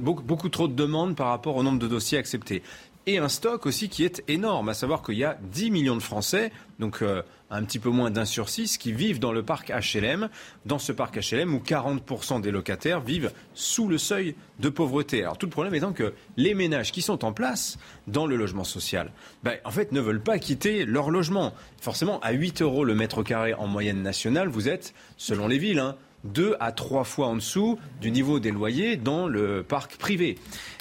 beaucoup, 0.00 0.22
beaucoup 0.22 0.48
trop 0.48 0.66
de 0.66 0.74
demandes 0.74 1.14
par 1.14 1.28
rapport 1.28 1.54
au 1.56 1.62
nombre 1.62 1.78
de 1.78 1.86
dossiers 1.86 2.18
acceptés 2.18 2.62
et 3.08 3.16
un 3.16 3.30
stock 3.30 3.64
aussi 3.64 3.88
qui 3.88 4.04
est 4.04 4.22
énorme, 4.28 4.68
à 4.68 4.74
savoir 4.74 5.02
qu'il 5.02 5.16
y 5.16 5.24
a 5.24 5.38
10 5.40 5.70
millions 5.70 5.96
de 5.96 6.02
Français, 6.02 6.52
donc 6.78 7.00
euh, 7.00 7.22
un 7.50 7.64
petit 7.64 7.78
peu 7.78 7.88
moins 7.88 8.10
d'un 8.10 8.26
sur 8.26 8.50
six, 8.50 8.76
qui 8.76 8.92
vivent 8.92 9.18
dans 9.18 9.32
le 9.32 9.42
parc 9.42 9.70
HLM, 9.70 10.28
dans 10.66 10.78
ce 10.78 10.92
parc 10.92 11.18
HLM 11.18 11.54
où 11.54 11.58
40% 11.58 12.42
des 12.42 12.50
locataires 12.50 13.00
vivent 13.00 13.32
sous 13.54 13.88
le 13.88 13.96
seuil 13.96 14.34
de 14.58 14.68
pauvreté. 14.68 15.22
Alors 15.22 15.38
tout 15.38 15.46
le 15.46 15.50
problème 15.50 15.74
étant 15.74 15.94
que 15.94 16.12
les 16.36 16.52
ménages 16.52 16.92
qui 16.92 17.00
sont 17.00 17.24
en 17.24 17.32
place 17.32 17.78
dans 18.08 18.26
le 18.26 18.36
logement 18.36 18.64
social, 18.64 19.10
ben, 19.42 19.56
en 19.64 19.70
fait, 19.70 19.90
ne 19.92 20.00
veulent 20.00 20.22
pas 20.22 20.38
quitter 20.38 20.84
leur 20.84 21.10
logement. 21.10 21.54
Forcément, 21.80 22.20
à 22.20 22.32
8 22.32 22.60
euros 22.60 22.84
le 22.84 22.94
mètre 22.94 23.22
carré 23.22 23.54
en 23.54 23.68
moyenne 23.68 24.02
nationale, 24.02 24.48
vous 24.48 24.68
êtes, 24.68 24.92
selon 25.16 25.48
les 25.48 25.56
villes, 25.56 25.78
hein, 25.78 25.96
deux 26.24 26.56
à 26.60 26.72
trois 26.72 27.04
fois 27.04 27.28
en 27.28 27.36
dessous 27.36 27.78
du 28.00 28.10
niveau 28.10 28.40
des 28.40 28.50
loyers 28.50 28.96
dans 28.96 29.28
le 29.28 29.62
parc 29.62 29.96
privé. 29.96 30.36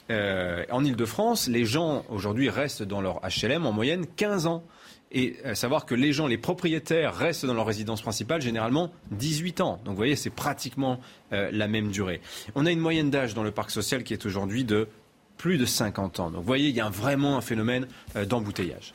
Euh, 0.10 0.63
en 0.72 0.84
Ile-de-France, 0.84 1.48
les 1.48 1.65
gens 1.65 2.06
aujourd'hui 2.10 2.50
restent 2.50 2.84
dans 2.84 3.02
leur 3.02 3.22
HLM 3.22 3.65
en 3.65 3.72
moyenne 3.72 4.06
15 4.15 4.48
ans. 4.48 4.63
Et 5.12 5.38
à 5.46 5.56
savoir 5.56 5.86
que 5.86 5.96
les 5.96 6.12
gens, 6.12 6.28
les 6.28 6.38
propriétaires 6.38 7.15
restent 7.15 7.46
dans 7.46 7.54
leur 7.54 7.65
résidence 7.65 8.02
principale 8.02 8.41
généralement 8.41 8.91
18 9.12 9.62
ans. 9.62 9.80
Donc 9.86 9.93
vous 9.93 9.98
voyez, 9.98 10.17
c'est 10.17 10.30
pratiquement 10.30 11.00
euh, 11.32 11.50
la 11.54 11.67
même 11.67 11.91
durée. 11.91 12.20
On 12.56 12.65
a 12.65 12.72
une 12.72 12.80
moyenne 12.80 13.10
d'âge 13.10 13.34
dans 13.34 13.43
le 13.43 13.52
parc 13.52 13.72
social 13.72 14.04
qui 14.04 14.13
est 14.13 14.26
aujourd'hui 14.26 14.65
de 14.65 14.89
plus 15.38 15.58
de 15.58 15.65
50 15.65 16.20
ans. 16.20 16.32
Donc 16.32 16.41
vous 16.41 16.48
voyez, 16.48 16.70
il 16.70 16.76
y 16.76 16.82
a 16.82 16.89
vraiment 16.89 17.38
un 17.38 17.41
phénomène 17.41 17.88
euh, 18.17 18.26
d'embouteillage. 18.26 18.93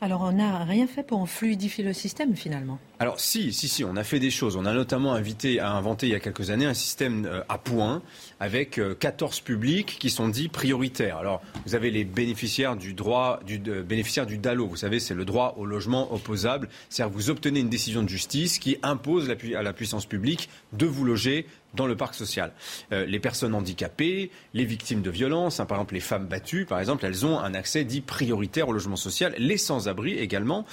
Alors 0.00 0.22
on 0.22 0.32
n'a 0.32 0.64
rien 0.64 0.86
fait 0.86 1.02
pour 1.02 1.28
fluidifier 1.28 1.84
le 1.84 1.92
système 1.92 2.34
finalement 2.36 2.78
alors 3.00 3.18
si, 3.18 3.52
si, 3.52 3.68
si, 3.68 3.84
on 3.84 3.96
a 3.96 4.04
fait 4.04 4.20
des 4.20 4.30
choses. 4.30 4.56
On 4.56 4.64
a 4.64 4.72
notamment 4.72 5.14
invité, 5.14 5.58
à 5.58 5.72
inventé 5.72 6.06
il 6.06 6.12
y 6.12 6.14
a 6.14 6.20
quelques 6.20 6.50
années 6.50 6.64
un 6.64 6.74
système 6.74 7.26
euh, 7.26 7.42
à 7.48 7.58
points 7.58 8.02
avec 8.38 8.80
14 9.00 9.38
euh, 9.40 9.44
publics 9.44 9.98
qui 9.98 10.10
sont 10.10 10.28
dits 10.28 10.48
prioritaires. 10.48 11.18
Alors 11.18 11.42
vous 11.66 11.74
avez 11.74 11.90
les 11.90 12.04
bénéficiaires 12.04 12.76
du 12.76 12.94
droit, 12.94 13.40
du 13.44 13.58
du 13.58 14.38
DALO. 14.38 14.68
Vous 14.68 14.76
savez, 14.76 15.00
c'est 15.00 15.14
le 15.14 15.24
droit 15.24 15.54
au 15.58 15.66
logement 15.66 16.14
opposable. 16.14 16.68
C'est-à-dire 16.88 17.14
vous 17.14 17.30
obtenez 17.30 17.60
une 17.60 17.68
décision 17.68 18.02
de 18.02 18.08
justice 18.08 18.58
qui 18.58 18.78
impose 18.82 19.28
à 19.28 19.62
la 19.62 19.72
puissance 19.72 20.06
publique 20.06 20.48
de 20.72 20.86
vous 20.86 21.04
loger 21.04 21.46
dans 21.74 21.86
le 21.86 21.96
parc 21.96 22.14
social. 22.14 22.52
Euh, 22.92 23.06
les 23.06 23.20
personnes 23.20 23.54
handicapées, 23.54 24.30
les 24.52 24.64
victimes 24.64 25.02
de 25.02 25.10
violences, 25.10 25.60
hein, 25.60 25.66
par 25.66 25.78
exemple 25.78 25.94
les 25.94 26.00
femmes 26.00 26.26
battues, 26.26 26.64
par 26.64 26.80
exemple, 26.80 27.04
elles 27.04 27.26
ont 27.26 27.38
un 27.38 27.54
accès 27.54 27.84
dit 27.84 28.00
prioritaire 28.00 28.68
au 28.68 28.72
logement 28.72 28.96
social, 28.96 29.34
les 29.38 29.56
sans-abri 29.56 30.18
également. 30.18 30.64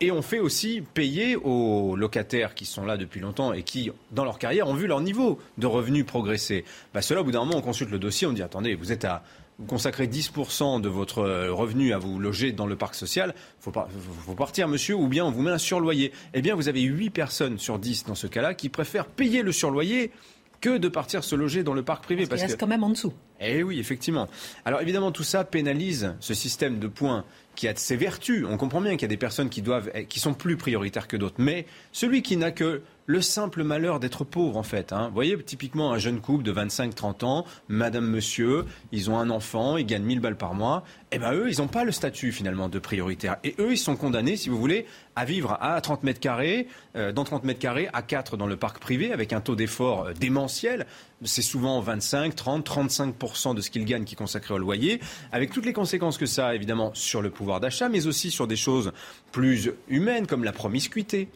et 0.00 0.10
on 0.10 0.22
fait 0.22 0.38
aussi 0.38 0.82
payer 0.94 1.36
aux 1.36 1.96
locataires 1.96 2.54
qui 2.54 2.64
sont 2.64 2.84
là 2.84 2.96
depuis 2.96 3.20
longtemps 3.20 3.52
et 3.52 3.62
qui, 3.62 3.90
dans 4.12 4.24
leur 4.24 4.38
carrière, 4.38 4.68
ont 4.68 4.74
vu 4.74 4.86
leur 4.86 5.00
niveau 5.00 5.38
de 5.58 5.66
revenus 5.66 6.04
progresser. 6.06 6.64
Bah, 6.94 7.02
Cela, 7.02 7.20
au 7.20 7.24
bout 7.24 7.32
d'un 7.32 7.40
moment, 7.40 7.56
on 7.56 7.62
consulte 7.62 7.90
le 7.90 7.98
dossier, 7.98 8.26
on 8.26 8.32
dit 8.32 8.42
attendez, 8.42 8.74
vous 8.74 8.92
êtes 8.92 9.04
à 9.04 9.22
vous 9.58 9.66
consacrez 9.66 10.06
10% 10.06 10.80
de 10.80 10.88
votre 10.88 11.22
revenu 11.48 11.92
à 11.92 11.98
vous 11.98 12.18
loger 12.18 12.52
dans 12.52 12.66
le 12.66 12.76
parc 12.76 12.94
social, 12.94 13.34
il 13.36 13.62
faut, 13.62 13.72
faut, 13.72 14.34
partir, 14.34 14.68
monsieur, 14.68 14.94
ou 14.94 15.08
bien 15.08 15.24
on 15.24 15.30
vous 15.30 15.42
met 15.42 15.50
un 15.50 15.58
surloyer. 15.58 16.12
Eh 16.32 16.42
bien, 16.42 16.54
vous 16.54 16.68
avez 16.68 16.82
8 16.82 17.10
personnes 17.10 17.58
sur 17.58 17.78
10 17.78 18.04
dans 18.04 18.14
ce 18.14 18.28
cas-là 18.28 18.54
qui 18.54 18.68
préfèrent 18.68 19.06
payer 19.06 19.42
le 19.42 19.50
surloyer 19.50 20.12
que 20.60 20.76
de 20.76 20.88
partir 20.88 21.24
se 21.24 21.34
loger 21.34 21.62
dans 21.62 21.74
le 21.74 21.82
parc 21.82 22.04
privé. 22.04 22.26
Parce, 22.26 22.40
qu'il 22.40 22.48
reste 22.48 22.60
quand 22.60 22.66
même 22.66 22.84
en 22.84 22.90
dessous. 22.90 23.12
Eh 23.40 23.62
oui, 23.62 23.78
effectivement. 23.78 24.28
Alors 24.64 24.80
évidemment, 24.80 25.12
tout 25.12 25.22
ça 25.22 25.44
pénalise 25.44 26.14
ce 26.20 26.34
système 26.34 26.78
de 26.78 26.88
points 26.88 27.24
qui 27.54 27.68
a 27.68 27.74
ses 27.76 27.96
vertus. 27.96 28.44
On 28.48 28.56
comprend 28.56 28.80
bien 28.80 28.92
qu'il 28.92 29.02
y 29.02 29.04
a 29.04 29.08
des 29.08 29.16
personnes 29.16 29.48
qui 29.48 29.62
doivent, 29.62 29.90
qui 30.08 30.20
sont 30.20 30.34
plus 30.34 30.56
prioritaires 30.56 31.08
que 31.08 31.16
d'autres. 31.16 31.36
Mais 31.38 31.66
celui 31.92 32.22
qui 32.22 32.36
n'a 32.36 32.50
que 32.50 32.82
le 33.08 33.22
simple 33.22 33.64
malheur 33.64 34.00
d'être 34.00 34.22
pauvre, 34.22 34.58
en 34.58 34.62
fait. 34.62 34.92
Hein. 34.92 35.08
Vous 35.08 35.14
voyez, 35.14 35.42
typiquement, 35.42 35.94
un 35.94 35.98
jeune 35.98 36.20
couple 36.20 36.44
de 36.44 36.52
25-30 36.52 37.24
ans, 37.24 37.46
madame, 37.68 38.06
monsieur, 38.06 38.66
ils 38.92 39.08
ont 39.08 39.18
un 39.18 39.30
enfant, 39.30 39.78
ils 39.78 39.86
gagnent 39.86 40.04
1000 40.04 40.20
balles 40.20 40.36
par 40.36 40.52
mois. 40.52 40.84
Eh 41.10 41.18
bien, 41.18 41.32
eux, 41.32 41.50
ils 41.50 41.58
n'ont 41.58 41.68
pas 41.68 41.84
le 41.84 41.90
statut, 41.90 42.32
finalement, 42.32 42.68
de 42.68 42.78
prioritaire. 42.78 43.36
Et 43.44 43.54
eux, 43.58 43.72
ils 43.72 43.78
sont 43.78 43.96
condamnés, 43.96 44.36
si 44.36 44.50
vous 44.50 44.58
voulez, 44.58 44.84
à 45.16 45.24
vivre 45.24 45.56
à 45.58 45.80
30 45.80 46.02
mètres 46.02 46.20
carrés, 46.20 46.68
euh, 46.96 47.10
dans 47.10 47.24
30 47.24 47.44
mètres 47.44 47.60
carrés, 47.60 47.88
à 47.94 48.02
4 48.02 48.36
dans 48.36 48.46
le 48.46 48.58
parc 48.58 48.78
privé, 48.78 49.10
avec 49.10 49.32
un 49.32 49.40
taux 49.40 49.56
d'effort 49.56 50.08
euh, 50.08 50.12
démentiel. 50.12 50.86
C'est 51.24 51.40
souvent 51.40 51.80
25, 51.80 52.36
30, 52.36 52.68
35% 52.68 53.54
de 53.54 53.62
ce 53.62 53.70
qu'ils 53.70 53.86
gagnent 53.86 54.04
qui 54.04 54.16
est 54.16 54.18
consacré 54.18 54.52
au 54.52 54.58
loyer, 54.58 55.00
avec 55.32 55.50
toutes 55.50 55.64
les 55.64 55.72
conséquences 55.72 56.18
que 56.18 56.26
ça 56.26 56.48
a, 56.48 56.54
évidemment, 56.54 56.90
sur 56.92 57.22
le 57.22 57.30
pouvoir 57.30 57.60
d'achat, 57.60 57.88
mais 57.88 58.06
aussi 58.06 58.30
sur 58.30 58.46
des 58.46 58.56
choses 58.56 58.92
plus 59.32 59.72
humaines, 59.88 60.26
comme 60.26 60.44
la 60.44 60.52
promiscuité 60.52 61.30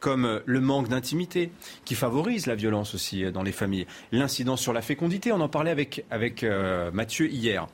comme 0.00 0.24
euh, 0.24 0.40
le 0.46 0.60
manque 0.60 0.88
d'intimité, 0.88 1.50
qui 1.84 1.94
favorise 1.94 2.46
la 2.46 2.54
violence 2.54 2.94
aussi 2.94 3.24
euh, 3.24 3.30
dans 3.30 3.42
les 3.42 3.52
familles. 3.52 3.86
L'incidence 4.12 4.60
sur 4.60 4.72
la 4.72 4.82
fécondité, 4.82 5.32
on 5.32 5.40
en 5.40 5.48
parlait 5.48 5.70
avec, 5.70 6.04
avec 6.10 6.44
euh, 6.44 6.90
Mathieu 6.92 7.28
hier. 7.28 7.66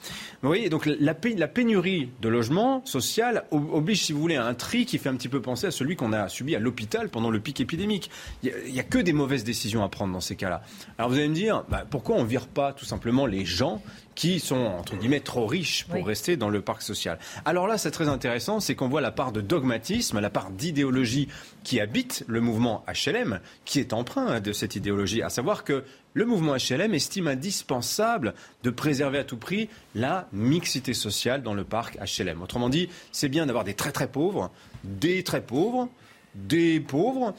Vous 0.43 0.49
voyez, 0.49 0.69
donc 0.69 0.87
la, 0.87 1.15
pénurie 1.15 2.11
de 2.21 2.29
logement 2.29 2.85
social 2.85 3.45
oblige, 3.51 4.05
si 4.05 4.13
vous 4.13 4.21
voulez, 4.21 4.37
à 4.37 4.47
un 4.47 4.55
tri 4.55 4.87
qui 4.87 4.99
fait 4.99 5.09
un 5.09 5.17
petit 5.17 5.29
peu 5.29 5.41
penser 5.41 5.67
à 5.67 5.71
celui 5.71 5.97
qu'on 5.97 6.13
a 6.13 6.29
subi 6.29 6.57
à 6.57 6.59
l'hôpital 6.59 7.09
pendant 7.09 7.31
le 7.31 7.41
pic 7.41 7.61
épidémique. 7.61 8.11
Il 8.43 8.53
n'y 8.73 8.81
a, 8.81 8.85
que 8.85 8.99
des 8.99 9.13
mauvaises 9.13 9.45
décisions 9.45 9.83
à 9.83 9.89
prendre 9.89 10.13
dans 10.13 10.21
ces 10.21 10.37
cas-là. 10.37 10.63
Alors 10.99 11.11
vous 11.11 11.17
allez 11.17 11.29
me 11.29 11.35
dire, 11.35 11.65
bah, 11.69 11.85
pourquoi 11.89 12.17
on 12.17 12.23
ne 12.23 12.29
vire 12.29 12.47
pas 12.47 12.73
tout 12.73 12.85
simplement 12.85 13.27
les 13.27 13.45
gens 13.45 13.83
qui 14.15 14.41
sont, 14.41 14.57
entre 14.57 14.97
guillemets, 14.97 15.21
trop 15.21 15.47
riches 15.47 15.87
pour 15.87 16.07
rester 16.07 16.37
dans 16.37 16.49
le 16.49 16.61
parc 16.61 16.83
social. 16.83 17.19
Alors 17.45 17.67
là, 17.67 17.79
c'est 17.79 17.91
très 17.91 18.09
intéressant, 18.09 18.61
c'est 18.61 18.75
qu'on 18.75 18.89
voit 18.89 19.01
la 19.01 19.11
part 19.11 19.33
de 19.33 19.41
dogmatisme, 19.41 20.21
la 20.21 20.31
part 20.31 20.51
d'idéologie 20.51 21.29
qui 21.63 21.81
habite 21.81 22.25
le 22.27 22.41
mouvement 22.41 22.85
HLM, 22.89 23.41
qui 23.65 23.81
est 23.81 23.93
empreint 23.93 24.41
de 24.41 24.53
cette 24.53 24.77
idéologie, 24.77 25.23
à 25.23 25.31
savoir 25.31 25.65
que 25.65 25.85
le 26.13 26.27
mouvement 26.27 26.55
HLM 26.55 26.95
estime 26.95 27.27
indispensable 27.27 28.35
de 28.63 28.71
préserver 28.71 29.19
à 29.19 29.25
tout 29.25 29.37
prix 29.37 29.69
la 29.95 30.29
mixité 30.33 30.95
sociale 30.95 31.43
dans 31.43 31.55
le 31.55 31.65
parc 31.65 31.99
HLM. 31.99 32.41
Autrement 32.43 32.69
dit, 32.69 32.89
c'est 33.11 33.29
bien 33.29 33.47
d'avoir 33.47 33.65
des 33.65 33.75
très 33.75 33.91
très 33.91 34.07
pauvres, 34.07 34.51
des 34.85 35.25
très 35.25 35.41
pauvres, 35.41 35.89
des 36.35 36.81
pauvres 36.81 37.35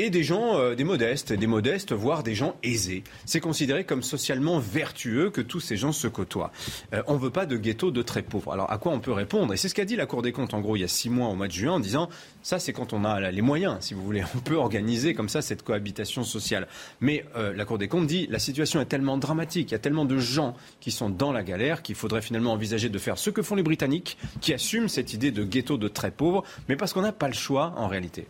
et 0.00 0.10
des 0.10 0.22
gens, 0.22 0.58
euh, 0.58 0.74
des 0.74 0.84
modestes, 0.84 1.32
des 1.32 1.46
modestes, 1.46 1.92
voire 1.92 2.22
des 2.22 2.34
gens 2.34 2.56
aisés. 2.62 3.04
C'est 3.26 3.40
considéré 3.40 3.84
comme 3.84 4.02
socialement 4.02 4.58
vertueux 4.58 5.30
que 5.30 5.42
tous 5.42 5.60
ces 5.60 5.76
gens 5.76 5.92
se 5.92 6.08
côtoient. 6.08 6.52
Euh, 6.94 7.02
on 7.06 7.14
ne 7.14 7.18
veut 7.18 7.30
pas 7.30 7.44
de 7.44 7.58
ghetto 7.58 7.90
de 7.90 8.00
très 8.00 8.22
pauvres. 8.22 8.52
Alors 8.52 8.72
à 8.72 8.78
quoi 8.78 8.92
on 8.92 9.00
peut 9.00 9.12
répondre? 9.12 9.52
Et 9.52 9.58
c'est 9.58 9.68
ce 9.68 9.74
qu'a 9.74 9.84
dit 9.84 9.96
la 9.96 10.06
Cour 10.06 10.22
des 10.22 10.32
comptes 10.32 10.54
en 10.54 10.60
gros 10.60 10.76
il 10.76 10.80
y 10.80 10.84
a 10.84 10.88
six 10.88 11.10
mois 11.10 11.28
au 11.28 11.34
mois 11.34 11.48
de 11.48 11.52
juin 11.52 11.72
en 11.72 11.80
disant 11.80 12.08
ça 12.42 12.58
c'est 12.58 12.72
quand 12.72 12.94
on 12.94 13.04
a 13.04 13.30
les 13.30 13.42
moyens, 13.42 13.76
si 13.80 13.92
vous 13.92 14.02
voulez, 14.02 14.24
on 14.34 14.38
peut 14.38 14.56
organiser 14.56 15.12
comme 15.12 15.28
ça 15.28 15.42
cette 15.42 15.62
cohabitation 15.62 16.24
sociale. 16.24 16.66
Mais 17.00 17.26
euh, 17.36 17.52
la 17.54 17.66
Cour 17.66 17.76
des 17.76 17.88
comptes 17.88 18.06
dit 18.06 18.26
la 18.30 18.38
situation 18.38 18.80
est 18.80 18.86
tellement 18.86 19.18
dramatique, 19.18 19.70
il 19.70 19.72
y 19.72 19.76
a 19.76 19.80
tellement 19.80 20.06
de 20.06 20.16
gens 20.16 20.56
qui 20.80 20.92
sont 20.92 21.10
dans 21.10 21.32
la 21.32 21.42
galère 21.42 21.82
qu'il 21.82 21.94
faudrait 21.94 22.22
finalement 22.22 22.52
envisager 22.52 22.88
de 22.88 22.98
faire 22.98 23.18
ce 23.18 23.28
que 23.28 23.42
font 23.42 23.54
les 23.54 23.62
Britanniques 23.62 24.16
qui 24.40 24.54
assument 24.54 24.88
cette 24.88 25.12
idée 25.12 25.30
de 25.30 25.44
ghetto 25.44 25.76
de 25.76 25.88
très 25.88 26.10
pauvres, 26.10 26.42
mais 26.68 26.76
parce 26.76 26.94
qu'on 26.94 27.02
n'a 27.02 27.12
pas 27.12 27.28
le 27.28 27.34
choix 27.34 27.74
en 27.76 27.86
réalité. 27.86 28.26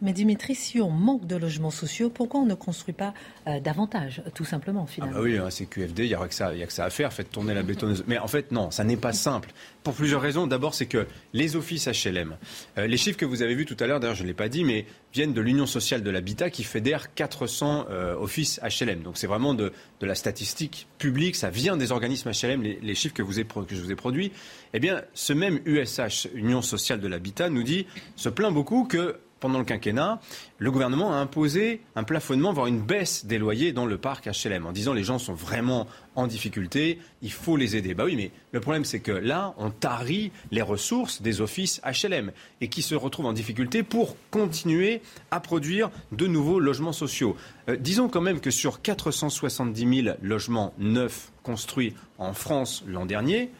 Mais 0.00 0.12
Dimitri, 0.12 0.54
si 0.54 0.80
on 0.80 0.90
manque 0.90 1.26
de 1.26 1.36
logements 1.36 1.70
sociaux, 1.70 2.10
pourquoi 2.10 2.40
on 2.40 2.46
ne 2.46 2.54
construit 2.54 2.94
pas 2.94 3.14
euh, 3.46 3.60
davantage, 3.60 4.22
tout 4.34 4.44
simplement, 4.44 4.86
finalement 4.86 5.16
ah 5.16 5.20
bah 5.20 5.24
Oui, 5.24 5.38
hein, 5.38 5.48
c'est 5.50 5.66
QFD, 5.66 6.04
il 6.04 6.08
n'y 6.08 6.14
a, 6.14 6.26
que 6.26 6.34
ça, 6.34 6.48
a 6.48 6.66
que 6.66 6.72
ça 6.72 6.84
à 6.84 6.90
faire, 6.90 7.12
faites 7.12 7.30
tourner 7.30 7.54
la 7.54 7.62
bétonneuse. 7.62 8.04
Mais 8.06 8.18
en 8.18 8.28
fait, 8.28 8.52
non, 8.52 8.70
ça 8.70 8.84
n'est 8.84 8.96
pas 8.96 9.12
simple. 9.12 9.50
Pour 9.82 9.94
plusieurs 9.94 10.20
raisons. 10.20 10.46
D'abord, 10.46 10.74
c'est 10.74 10.86
que 10.86 11.06
les 11.32 11.56
offices 11.56 11.88
HLM, 11.88 12.36
euh, 12.78 12.86
les 12.86 12.96
chiffres 12.96 13.18
que 13.18 13.24
vous 13.24 13.42
avez 13.42 13.54
vus 13.54 13.66
tout 13.66 13.76
à 13.80 13.86
l'heure, 13.86 13.98
d'ailleurs, 13.98 14.14
je 14.14 14.22
ne 14.22 14.28
l'ai 14.28 14.34
pas 14.34 14.48
dit, 14.48 14.64
mais 14.64 14.86
viennent 15.12 15.32
de 15.32 15.40
l'Union 15.40 15.66
sociale 15.66 16.02
de 16.02 16.10
l'habitat 16.10 16.50
qui 16.50 16.64
fédère 16.64 17.14
400 17.14 17.86
euh, 17.90 18.14
offices 18.14 18.60
HLM. 18.62 19.02
Donc 19.02 19.18
c'est 19.18 19.26
vraiment 19.26 19.54
de, 19.54 19.72
la 20.00 20.14
statistique 20.14 20.88
publique, 20.98 21.36
ça 21.36 21.50
vient 21.50 21.76
des 21.76 21.92
organismes 21.92 22.30
HLM, 22.30 22.62
les, 22.62 22.94
chiffres 22.94 23.14
que, 23.14 23.22
vous 23.22 23.32
que 23.32 23.74
je 23.74 23.80
vous 23.80 23.92
ai 23.92 23.96
produits. 23.96 24.32
Eh 24.74 24.80
bien, 24.80 25.02
ce 25.14 25.32
même 25.32 25.60
USH, 25.64 26.28
Union 26.34 26.62
sociale 26.62 27.00
de 27.00 27.08
l'habitat, 27.08 27.50
nous 27.50 27.62
dit, 27.62 27.86
se 28.16 28.28
plaint 28.28 28.52
beaucoup 28.52 28.84
que 28.84 29.18
pendant 29.42 29.58
le 29.58 29.64
quinquennat, 29.64 30.20
le 30.58 30.70
gouvernement 30.70 31.12
a 31.12 31.16
imposé 31.16 31.80
un 31.96 32.04
plafonnement, 32.04 32.52
voire 32.52 32.68
une 32.68 32.80
baisse 32.80 33.26
des 33.26 33.38
loyers 33.38 33.72
dans 33.72 33.86
le 33.86 33.98
parc 33.98 34.28
HLM, 34.28 34.66
en 34.66 34.72
disant 34.72 34.92
les 34.92 35.02
gens 35.02 35.18
sont 35.18 35.34
vraiment 35.34 35.88
en 36.14 36.28
difficulté, 36.28 37.00
il 37.22 37.32
faut 37.32 37.56
les 37.56 37.74
aider. 37.74 37.92
Bah 37.92 38.04
oui, 38.04 38.14
mais 38.14 38.30
le 38.52 38.60
problème 38.60 38.84
c'est 38.84 39.00
que 39.00 39.10
là, 39.10 39.52
on 39.58 39.70
tarit 39.70 40.30
les 40.52 40.62
ressources 40.62 41.22
des 41.22 41.40
offices 41.40 41.82
HLM 41.84 42.30
et 42.60 42.68
qui 42.68 42.82
se 42.82 42.94
retrouvent 42.94 43.26
en 43.26 43.32
difficulté 43.32 43.82
pour 43.82 44.16
continuer 44.30 45.02
à 45.32 45.40
produire 45.40 45.90
de 46.12 46.28
nouveaux 46.28 46.60
logements 46.60 46.92
sociaux. 46.92 47.36
Euh, 47.68 47.76
disons 47.76 48.08
quand 48.08 48.20
même 48.20 48.38
que 48.38 48.52
sur 48.52 48.80
470 48.80 50.02
000 50.04 50.16
logements 50.22 50.72
neufs 50.78 51.32
construits 51.42 51.94
en 52.18 52.32
France 52.32 52.84
l'an 52.86 53.06
dernier, 53.06 53.50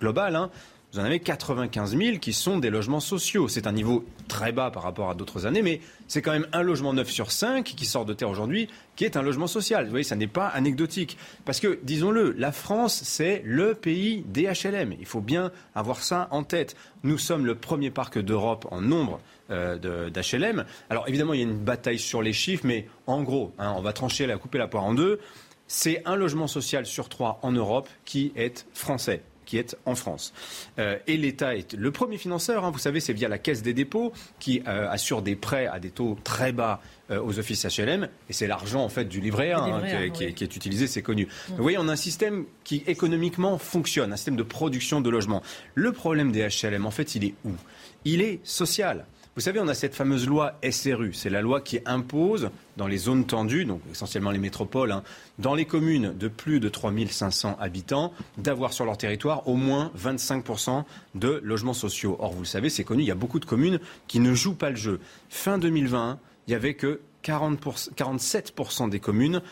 global, 0.00 0.36
hein, 0.36 0.50
vous 0.92 0.98
en 0.98 1.04
avez 1.04 1.20
95 1.20 1.96
000 1.96 2.18
qui 2.18 2.32
sont 2.32 2.58
des 2.58 2.68
logements 2.68 2.98
sociaux. 2.98 3.46
C'est 3.46 3.68
un 3.68 3.72
niveau 3.72 4.04
très 4.26 4.50
bas 4.50 4.72
par 4.72 4.82
rapport 4.82 5.08
à 5.08 5.14
d'autres 5.14 5.46
années, 5.46 5.62
mais 5.62 5.80
c'est 6.08 6.20
quand 6.20 6.32
même 6.32 6.48
un 6.52 6.62
logement 6.62 6.92
neuf 6.92 7.10
sur 7.10 7.30
cinq 7.30 7.64
qui 7.76 7.86
sort 7.86 8.04
de 8.04 8.12
terre 8.12 8.28
aujourd'hui 8.28 8.68
qui 8.96 9.04
est 9.04 9.16
un 9.16 9.22
logement 9.22 9.46
social. 9.46 9.84
Vous 9.84 9.90
voyez, 9.90 10.04
ça 10.04 10.16
n'est 10.16 10.26
pas 10.26 10.48
anecdotique. 10.48 11.16
Parce 11.44 11.60
que, 11.60 11.78
disons-le, 11.84 12.32
la 12.32 12.50
France, 12.50 13.02
c'est 13.04 13.40
le 13.44 13.74
pays 13.74 14.24
des 14.26 14.42
HLM. 14.42 14.94
Il 14.98 15.06
faut 15.06 15.20
bien 15.20 15.52
avoir 15.76 16.02
ça 16.02 16.26
en 16.32 16.42
tête. 16.42 16.74
Nous 17.04 17.18
sommes 17.18 17.46
le 17.46 17.54
premier 17.54 17.90
parc 17.90 18.18
d'Europe 18.18 18.66
en 18.72 18.80
nombre 18.80 19.20
euh, 19.50 20.10
d'HLM. 20.10 20.64
Alors, 20.90 21.08
évidemment, 21.08 21.34
il 21.34 21.38
y 21.38 21.42
a 21.44 21.46
une 21.46 21.56
bataille 21.56 22.00
sur 22.00 22.20
les 22.20 22.32
chiffres, 22.32 22.66
mais 22.66 22.88
en 23.06 23.22
gros, 23.22 23.52
hein, 23.60 23.74
on 23.76 23.80
va 23.80 23.92
trancher, 23.92 24.26
la, 24.26 24.38
couper 24.38 24.58
la 24.58 24.66
poire 24.66 24.84
en 24.84 24.94
deux. 24.94 25.20
C'est 25.68 26.02
un 26.04 26.16
logement 26.16 26.48
social 26.48 26.84
sur 26.84 27.08
trois 27.08 27.38
en 27.42 27.52
Europe 27.52 27.88
qui 28.04 28.32
est 28.34 28.66
français 28.74 29.22
qui 29.50 29.58
est 29.58 29.76
en 29.84 29.96
France. 29.96 30.32
Euh, 30.78 30.96
et 31.08 31.16
l'État 31.16 31.56
est 31.56 31.74
le 31.74 31.90
premier 31.90 32.18
financeur, 32.18 32.64
hein. 32.64 32.70
vous 32.70 32.78
savez, 32.78 33.00
c'est 33.00 33.12
via 33.12 33.28
la 33.28 33.38
Caisse 33.38 33.62
des 33.62 33.74
dépôts 33.74 34.12
qui 34.38 34.62
euh, 34.68 34.88
assure 34.88 35.22
des 35.22 35.34
prêts 35.34 35.66
à 35.66 35.80
des 35.80 35.90
taux 35.90 36.16
très 36.22 36.52
bas 36.52 36.80
euh, 37.10 37.20
aux 37.20 37.36
offices 37.40 37.66
HLM, 37.66 38.08
et 38.28 38.32
c'est 38.32 38.46
l'argent 38.46 38.84
en 38.84 38.88
fait 38.88 39.06
du 39.06 39.20
livret 39.20 39.50
A 39.50 39.64
hein, 39.64 40.10
qui, 40.10 40.22
est 40.22 40.40
utilisé, 40.56 40.86
c'est 40.86 41.02
connu. 41.02 41.24
Mmh. 41.24 41.54
Vous 41.56 41.62
voyez, 41.64 41.78
on 41.78 41.88
a 41.88 41.92
un 41.92 41.96
système 41.96 42.44
qui 42.62 42.84
économiquement 42.86 43.58
fonctionne, 43.58 44.12
un 44.12 44.16
système 44.16 44.36
de 44.36 44.44
production 44.44 45.00
de 45.00 45.10
logements. 45.10 45.42
Le 45.74 45.90
problème 45.90 46.30
des 46.30 46.46
HLM, 46.46 46.86
en 46.86 46.92
fait, 46.92 47.16
il 47.16 47.24
est 47.24 47.34
où? 47.44 47.50
Il 48.04 48.22
est 48.22 48.38
social. 48.44 49.04
Vous 49.36 49.42
savez, 49.42 49.60
on 49.60 49.68
a 49.68 49.74
cette 49.74 49.94
fameuse 49.94 50.26
loi 50.26 50.54
SRU. 50.68 51.12
C'est 51.12 51.30
la 51.30 51.40
loi 51.40 51.60
qui 51.60 51.78
impose, 51.86 52.50
dans 52.76 52.88
les 52.88 52.98
zones 52.98 53.26
tendues, 53.26 53.64
donc 53.64 53.80
essentiellement 53.88 54.32
les 54.32 54.38
métropoles, 54.38 54.90
hein, 54.90 55.04
dans 55.38 55.54
les 55.54 55.66
communes 55.66 56.12
de 56.18 56.26
plus 56.26 56.58
de 56.58 56.68
3500 56.68 57.56
habitants, 57.60 58.12
d'avoir 58.38 58.72
sur 58.72 58.84
leur 58.84 58.98
territoire 58.98 59.46
au 59.46 59.54
moins 59.54 59.92
25% 59.96 60.84
de 61.14 61.40
logements 61.44 61.74
sociaux. 61.74 62.16
Or, 62.18 62.32
vous 62.32 62.40
le 62.40 62.44
savez, 62.44 62.70
c'est 62.70 62.82
connu, 62.82 63.04
il 63.04 63.06
y 63.06 63.12
a 63.12 63.14
beaucoup 63.14 63.38
de 63.38 63.44
communes 63.44 63.78
qui 64.08 64.18
ne 64.18 64.34
jouent 64.34 64.54
pas 64.54 64.70
le 64.70 64.76
jeu. 64.76 64.98
Fin 65.28 65.58
2020, 65.58 66.18
il 66.48 66.50
n'y 66.50 66.56
avait 66.56 66.74
que 66.74 67.00
47% 67.22 68.90
des 68.90 68.98
communes 68.98 69.42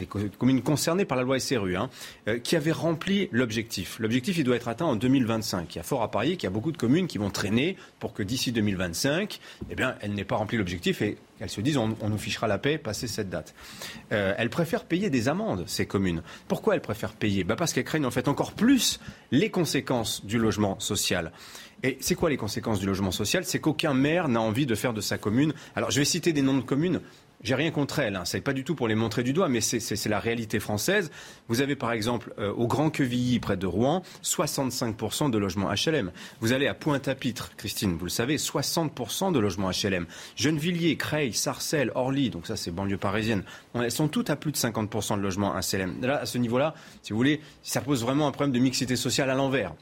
des 0.00 0.30
communes 0.38 0.62
concernées 0.62 1.04
par 1.04 1.16
la 1.16 1.22
loi 1.22 1.38
SRU, 1.38 1.76
hein, 1.76 1.90
euh, 2.28 2.38
qui 2.38 2.56
avaient 2.56 2.72
rempli 2.72 3.28
l'objectif. 3.32 3.98
L'objectif, 3.98 4.38
il 4.38 4.44
doit 4.44 4.56
être 4.56 4.68
atteint 4.68 4.86
en 4.86 4.96
2025. 4.96 5.74
Il 5.74 5.78
y 5.78 5.80
a 5.80 5.84
fort 5.84 6.02
à 6.02 6.10
parier 6.10 6.36
qu'il 6.36 6.44
y 6.44 6.46
a 6.46 6.50
beaucoup 6.50 6.72
de 6.72 6.76
communes 6.76 7.06
qui 7.06 7.18
vont 7.18 7.30
traîner 7.30 7.76
pour 7.98 8.12
que 8.12 8.22
d'ici 8.22 8.52
2025, 8.52 9.40
eh 9.70 9.74
bien, 9.74 9.94
elles 10.00 10.12
n'aient 10.12 10.24
pas 10.24 10.36
rempli 10.36 10.56
l'objectif 10.56 11.02
et 11.02 11.18
qu'elles 11.38 11.50
se 11.50 11.60
disent 11.60 11.76
on, 11.78 11.88
nous 11.88 12.18
fichera 12.18 12.46
la 12.46 12.58
paix 12.58 12.78
passer 12.78 13.06
cette 13.06 13.30
date. 13.30 13.54
Euh, 14.12 14.34
elles 14.36 14.50
préfèrent 14.50 14.84
payer 14.84 15.10
des 15.10 15.28
amendes, 15.28 15.64
ces 15.66 15.86
communes. 15.86 16.22
Pourquoi 16.48 16.74
elles 16.74 16.82
préfèrent 16.82 17.14
payer? 17.14 17.44
Bah 17.44 17.56
Parce 17.56 17.72
qu'elles 17.72 17.84
craignent 17.84 18.06
en 18.06 18.10
fait 18.10 18.28
encore 18.28 18.52
plus 18.52 19.00
les 19.30 19.50
conséquences 19.50 20.24
du 20.24 20.38
logement 20.38 20.78
social. 20.80 21.32
Et 21.82 21.96
c'est 22.00 22.14
quoi 22.14 22.28
les 22.28 22.36
conséquences 22.36 22.78
du 22.78 22.86
logement 22.86 23.10
social? 23.10 23.44
C'est 23.44 23.58
qu'aucun 23.58 23.94
maire 23.94 24.28
n'a 24.28 24.40
envie 24.40 24.66
de 24.66 24.74
faire 24.74 24.92
de 24.92 25.00
sa 25.00 25.16
commune. 25.16 25.54
Alors 25.74 25.90
je 25.90 25.98
vais 25.98 26.04
citer 26.04 26.32
des 26.32 26.42
noms 26.42 26.56
de 26.56 26.62
communes. 26.62 27.00
J'ai 27.42 27.54
rien 27.54 27.70
contre 27.70 28.00
elles, 28.00 28.16
hein. 28.16 28.26
ce 28.26 28.36
n'est 28.36 28.42
pas 28.42 28.52
du 28.52 28.64
tout 28.64 28.74
pour 28.74 28.86
les 28.86 28.94
montrer 28.94 29.22
du 29.22 29.32
doigt, 29.32 29.48
mais 29.48 29.62
c'est 29.62 30.08
la 30.08 30.20
réalité 30.20 30.60
française. 30.60 31.10
Vous 31.48 31.62
avez 31.62 31.74
par 31.74 31.90
exemple 31.92 32.34
euh, 32.38 32.52
au 32.52 32.66
Grand 32.66 32.90
Quevilly, 32.90 33.40
près 33.40 33.56
de 33.56 33.66
Rouen, 33.66 34.02
65% 34.22 35.30
de 35.30 35.38
logements 35.38 35.70
HLM. 35.70 36.12
Vous 36.40 36.52
allez 36.52 36.66
à 36.66 36.74
Pointe-à-Pitre, 36.74 37.52
Christine, 37.56 37.96
vous 37.96 38.04
le 38.04 38.10
savez, 38.10 38.36
60% 38.36 39.32
de 39.32 39.38
logements 39.38 39.70
HLM. 39.70 40.06
Gennevilliers, 40.36 40.96
Creil, 40.96 41.32
Sarcelles, 41.32 41.92
Orly, 41.94 42.28
donc 42.28 42.46
ça 42.46 42.56
c'est 42.56 42.70
banlieue 42.70 42.98
parisienne, 42.98 43.42
elles 43.74 43.90
sont 43.90 44.08
toutes 44.08 44.28
à 44.28 44.36
plus 44.36 44.52
de 44.52 44.58
50% 44.58 45.16
de 45.16 45.22
logements 45.22 45.54
HLM. 45.54 46.02
Là, 46.02 46.18
à 46.18 46.26
ce 46.26 46.36
niveau-là, 46.36 46.74
si 47.02 47.12
vous 47.14 47.16
voulez, 47.16 47.40
ça 47.62 47.80
pose 47.80 48.02
vraiment 48.02 48.26
un 48.26 48.32
problème 48.32 48.52
de 48.52 48.60
mixité 48.60 48.96
sociale 48.96 49.30
à 49.30 49.34
l'envers. 49.34 49.72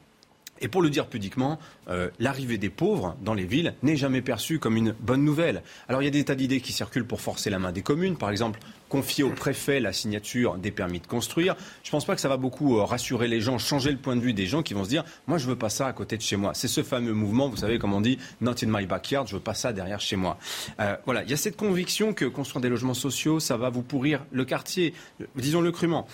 Et 0.61 0.67
pour 0.67 0.81
le 0.81 0.89
dire 0.89 1.07
pudiquement, 1.07 1.59
euh, 1.89 2.09
l'arrivée 2.19 2.57
des 2.57 2.69
pauvres 2.69 3.15
dans 3.21 3.33
les 3.33 3.45
villes 3.45 3.73
n'est 3.83 3.95
jamais 3.95 4.21
perçue 4.21 4.59
comme 4.59 4.77
une 4.77 4.93
bonne 4.99 5.23
nouvelle. 5.23 5.63
Alors 5.87 6.01
il 6.01 6.05
y 6.05 6.07
a 6.07 6.11
des 6.11 6.25
tas 6.25 6.35
d'idées 6.35 6.61
qui 6.61 6.73
circulent 6.73 7.05
pour 7.05 7.21
forcer 7.21 7.49
la 7.49 7.59
main 7.59 7.71
des 7.71 7.81
communes, 7.81 8.17
par 8.17 8.29
exemple 8.29 8.59
confier 8.89 9.23
au 9.23 9.29
préfet 9.29 9.79
la 9.79 9.93
signature 9.93 10.55
des 10.55 10.71
permis 10.71 10.99
de 10.99 11.07
construire. 11.07 11.55
Je 11.83 11.89
ne 11.89 11.91
pense 11.91 12.05
pas 12.05 12.15
que 12.15 12.21
ça 12.21 12.27
va 12.27 12.37
beaucoup 12.37 12.77
euh, 12.77 12.83
rassurer 12.83 13.27
les 13.27 13.39
gens, 13.39 13.57
changer 13.57 13.91
le 13.91 13.97
point 13.97 14.15
de 14.15 14.21
vue 14.21 14.33
des 14.33 14.47
gens 14.47 14.63
qui 14.63 14.73
vont 14.73 14.83
se 14.83 14.89
dire 14.89 15.05
moi 15.27 15.37
je 15.37 15.47
veux 15.47 15.55
pas 15.55 15.69
ça 15.69 15.87
à 15.87 15.93
côté 15.93 16.17
de 16.17 16.21
chez 16.21 16.35
moi. 16.35 16.51
C'est 16.53 16.67
ce 16.67 16.83
fameux 16.83 17.13
mouvement, 17.13 17.49
vous 17.49 17.57
savez 17.57 17.79
comme 17.79 17.93
on 17.93 18.01
dit 18.01 18.17
not 18.41 18.55
in 18.63 18.67
my 18.67 18.85
backyard, 18.85 19.27
je 19.27 19.35
veux 19.35 19.41
pas 19.41 19.53
ça 19.53 19.71
derrière 19.71 19.99
chez 19.99 20.15
moi. 20.15 20.37
Euh, 20.79 20.95
voilà, 21.05 21.23
il 21.23 21.29
y 21.29 21.33
a 21.33 21.37
cette 21.37 21.55
conviction 21.55 22.13
que 22.13 22.25
construire 22.25 22.61
des 22.61 22.69
logements 22.69 22.93
sociaux, 22.93 23.39
ça 23.39 23.57
va 23.57 23.69
vous 23.69 23.83
pourrir 23.83 24.25
le 24.31 24.43
quartier, 24.43 24.93
disons-le 25.35 25.71
crûment. 25.71 26.07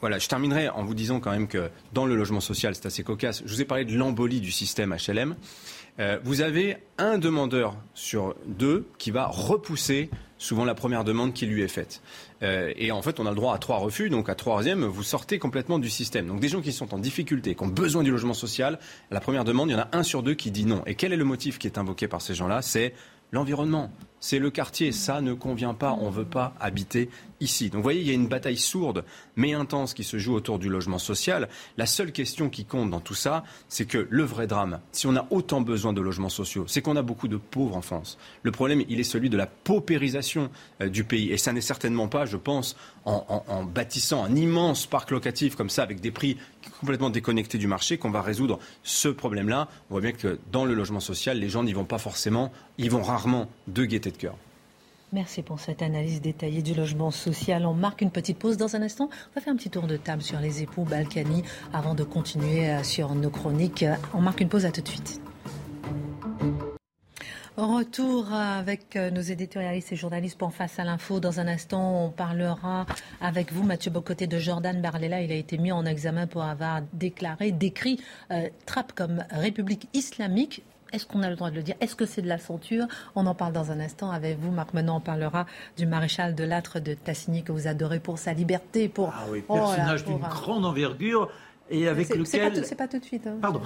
Voilà, 0.00 0.20
je 0.20 0.28
terminerai 0.28 0.68
en 0.68 0.84
vous 0.84 0.94
disant 0.94 1.18
quand 1.18 1.32
même 1.32 1.48
que 1.48 1.70
dans 1.92 2.06
le 2.06 2.14
logement 2.14 2.38
social, 2.38 2.74
c'est 2.76 2.86
assez 2.86 3.02
cocasse. 3.02 3.42
Je 3.44 3.52
vous 3.52 3.60
ai 3.60 3.64
parlé 3.64 3.84
de 3.84 3.96
l'embolie 3.96 4.40
du 4.40 4.52
système 4.52 4.94
HLM. 4.94 5.34
Euh, 6.00 6.18
vous 6.22 6.40
avez 6.40 6.76
un 6.96 7.18
demandeur 7.18 7.76
sur 7.94 8.36
deux 8.46 8.86
qui 8.98 9.10
va 9.10 9.26
repousser 9.26 10.10
souvent 10.38 10.64
la 10.64 10.74
première 10.74 11.04
demande 11.04 11.32
qui 11.32 11.46
lui 11.46 11.62
est 11.62 11.68
faite. 11.68 12.00
Euh, 12.42 12.72
et 12.76 12.92
en 12.92 13.02
fait, 13.02 13.18
on 13.18 13.26
a 13.26 13.30
le 13.30 13.36
droit 13.36 13.54
à 13.54 13.58
trois 13.58 13.78
refus, 13.78 14.08
donc 14.08 14.28
à 14.28 14.36
troisième, 14.36 14.84
vous 14.84 15.02
sortez 15.02 15.38
complètement 15.38 15.78
du 15.78 15.90
système. 15.90 16.28
Donc 16.28 16.40
des 16.40 16.48
gens 16.48 16.60
qui 16.60 16.72
sont 16.72 16.94
en 16.94 16.98
difficulté, 16.98 17.54
qui 17.54 17.62
ont 17.64 17.68
besoin 17.68 18.04
du 18.04 18.12
logement 18.12 18.34
social, 18.34 18.78
la 19.10 19.20
première 19.20 19.44
demande, 19.44 19.70
il 19.70 19.72
y 19.72 19.76
en 19.76 19.80
a 19.80 19.88
un 19.92 20.04
sur 20.04 20.22
deux 20.22 20.34
qui 20.34 20.50
dit 20.50 20.64
non. 20.64 20.82
Et 20.86 20.94
quel 20.94 21.12
est 21.12 21.16
le 21.16 21.24
motif 21.24 21.58
qui 21.58 21.66
est 21.66 21.78
invoqué 21.78 22.06
par 22.06 22.22
ces 22.22 22.34
gens-là? 22.34 22.62
C'est 22.62 22.94
l'environnement, 23.32 23.90
c'est 24.20 24.38
le 24.38 24.50
quartier. 24.50 24.92
Ça 24.92 25.20
ne 25.20 25.34
convient 25.34 25.74
pas, 25.74 25.96
on 26.00 26.10
ne 26.10 26.14
veut 26.14 26.24
pas 26.24 26.54
habiter 26.60 27.10
ici. 27.40 27.70
Donc 27.70 27.76
vous 27.76 27.82
voyez, 27.82 28.00
il 28.00 28.06
y 28.06 28.10
a 28.10 28.14
une 28.14 28.28
bataille 28.28 28.56
sourde 28.56 29.04
mais 29.36 29.52
intense 29.52 29.94
qui 29.94 30.02
se 30.02 30.18
joue 30.18 30.34
autour 30.34 30.58
du 30.58 30.68
logement 30.68 30.98
social. 30.98 31.48
La 31.76 31.86
seule 31.86 32.10
question 32.10 32.50
qui 32.50 32.64
compte 32.64 32.90
dans 32.90 33.00
tout 33.00 33.14
ça, 33.14 33.44
c'est 33.68 33.86
que 33.86 34.08
le 34.10 34.24
vrai 34.24 34.48
drame, 34.48 34.80
si 34.90 35.06
on 35.06 35.14
a 35.14 35.26
autant 35.30 35.60
besoin 35.60 35.92
de 35.92 36.00
logements 36.00 36.28
sociaux, 36.28 36.64
c'est 36.66 36.82
qu'on 36.82 36.96
a 36.96 37.02
beaucoup 37.02 37.28
de 37.28 37.36
pauvres 37.36 37.76
en 37.76 37.80
France. 37.80 38.18
Le 38.42 38.50
problème, 38.50 38.82
il 38.88 38.98
est 38.98 39.04
celui 39.04 39.30
de 39.30 39.36
la 39.36 39.46
paupérisation 39.46 40.50
euh, 40.80 40.88
du 40.88 41.04
pays. 41.04 41.30
Et 41.30 41.38
ça 41.38 41.52
n'est 41.52 41.60
certainement 41.60 42.08
pas, 42.08 42.26
je 42.26 42.36
pense, 42.36 42.76
en, 43.04 43.64
bâtissant 43.64 44.24
un 44.24 44.34
immense 44.34 44.84
parc 44.84 45.12
locatif 45.12 45.56
comme 45.56 45.70
ça, 45.70 45.82
avec 45.82 46.00
des 46.00 46.10
prix 46.10 46.36
complètement 46.80 47.08
déconnectés 47.08 47.56
du 47.56 47.66
marché, 47.66 47.96
qu'on 47.96 48.10
va 48.10 48.20
résoudre 48.20 48.58
ce 48.82 49.08
problème-là. 49.08 49.68
On 49.88 49.94
voit 49.94 50.02
bien 50.02 50.12
que 50.12 50.38
dans 50.52 50.66
le 50.66 50.74
logement 50.74 51.00
social, 51.00 51.38
les 51.38 51.48
gens 51.48 51.62
n'y 51.62 51.72
vont 51.72 51.86
pas 51.86 51.96
forcément, 51.96 52.52
ils 52.76 52.90
vont 52.90 53.02
rarement 53.02 53.48
de 53.66 53.84
gaieté 53.86 54.07
de 54.10 54.16
cœur. 54.16 54.36
Merci 55.12 55.42
pour 55.42 55.58
cette 55.58 55.80
analyse 55.80 56.20
détaillée 56.20 56.60
du 56.60 56.74
logement 56.74 57.10
social. 57.10 57.64
On 57.64 57.72
marque 57.72 58.02
une 58.02 58.10
petite 58.10 58.38
pause 58.38 58.58
dans 58.58 58.76
un 58.76 58.82
instant. 58.82 59.08
On 59.10 59.34
va 59.34 59.40
faire 59.40 59.54
un 59.54 59.56
petit 59.56 59.70
tour 59.70 59.86
de 59.86 59.96
table 59.96 60.20
sur 60.20 60.38
les 60.38 60.62
époux 60.62 60.84
Balkany 60.84 61.44
avant 61.72 61.94
de 61.94 62.04
continuer 62.04 62.68
euh, 62.68 62.82
sur 62.82 63.14
nos 63.14 63.30
chroniques. 63.30 63.86
On 64.12 64.20
marque 64.20 64.42
une 64.42 64.50
pause 64.50 64.66
à 64.66 64.70
tout 64.70 64.82
de 64.82 64.88
suite. 64.88 65.20
Retour 67.56 68.32
avec 68.32 68.94
euh, 68.94 69.10
nos 69.10 69.20
éditorialistes 69.20 69.90
et 69.90 69.96
journalistes 69.96 70.38
pour 70.38 70.52
Face 70.52 70.78
à 70.78 70.84
l'info. 70.84 71.18
Dans 71.18 71.40
un 71.40 71.48
instant, 71.48 72.04
on 72.04 72.10
parlera 72.10 72.86
avec 73.20 73.52
vous, 73.52 73.64
Mathieu 73.64 73.90
Bocoté, 73.90 74.28
de 74.28 74.38
Jordan 74.38 74.80
Barlela. 74.80 75.22
Il 75.22 75.32
a 75.32 75.34
été 75.34 75.58
mis 75.58 75.72
en 75.72 75.84
examen 75.84 76.28
pour 76.28 76.42
avoir 76.42 76.82
déclaré, 76.92 77.50
décrit 77.50 77.98
euh, 78.30 78.48
Trappe 78.66 78.92
comme 78.92 79.24
république 79.30 79.88
islamique 79.92 80.62
est-ce 80.92 81.06
qu'on 81.06 81.22
a 81.22 81.30
le 81.30 81.36
droit 81.36 81.50
de 81.50 81.56
le 81.56 81.62
dire? 81.62 81.74
Est-ce 81.80 81.96
que 81.96 82.06
c'est 82.06 82.22
de 82.22 82.28
la 82.28 82.38
ceinture 82.38 82.86
On 83.14 83.26
en 83.26 83.34
parle 83.34 83.52
dans 83.52 83.70
un 83.70 83.80
instant 83.80 84.10
avec 84.10 84.38
vous, 84.38 84.50
Marc. 84.50 84.74
Maintenant, 84.74 84.96
on 84.96 85.00
parlera 85.00 85.46
du 85.76 85.86
maréchal 85.86 86.34
de 86.34 86.44
Lattre 86.44 86.80
de 86.80 86.94
Tassigny 86.94 87.42
que 87.42 87.52
vous 87.52 87.66
adorez 87.66 88.00
pour 88.00 88.18
sa 88.18 88.32
liberté. 88.32 88.88
Pour... 88.88 89.12
Ah 89.14 89.24
oui, 89.30 89.42
personnage 89.42 90.04
d'une 90.04 90.18
grande 90.18 90.64
envergure 90.64 91.30
et 91.70 91.88
avec 91.88 92.08
lequel. 92.08 92.64
C'est 92.64 92.74
pas, 92.74 92.88
tout 92.88 92.98
de 92.98 93.04
suite. 93.04 93.26
Hein. 93.26 93.38
Pardon. 93.40 93.60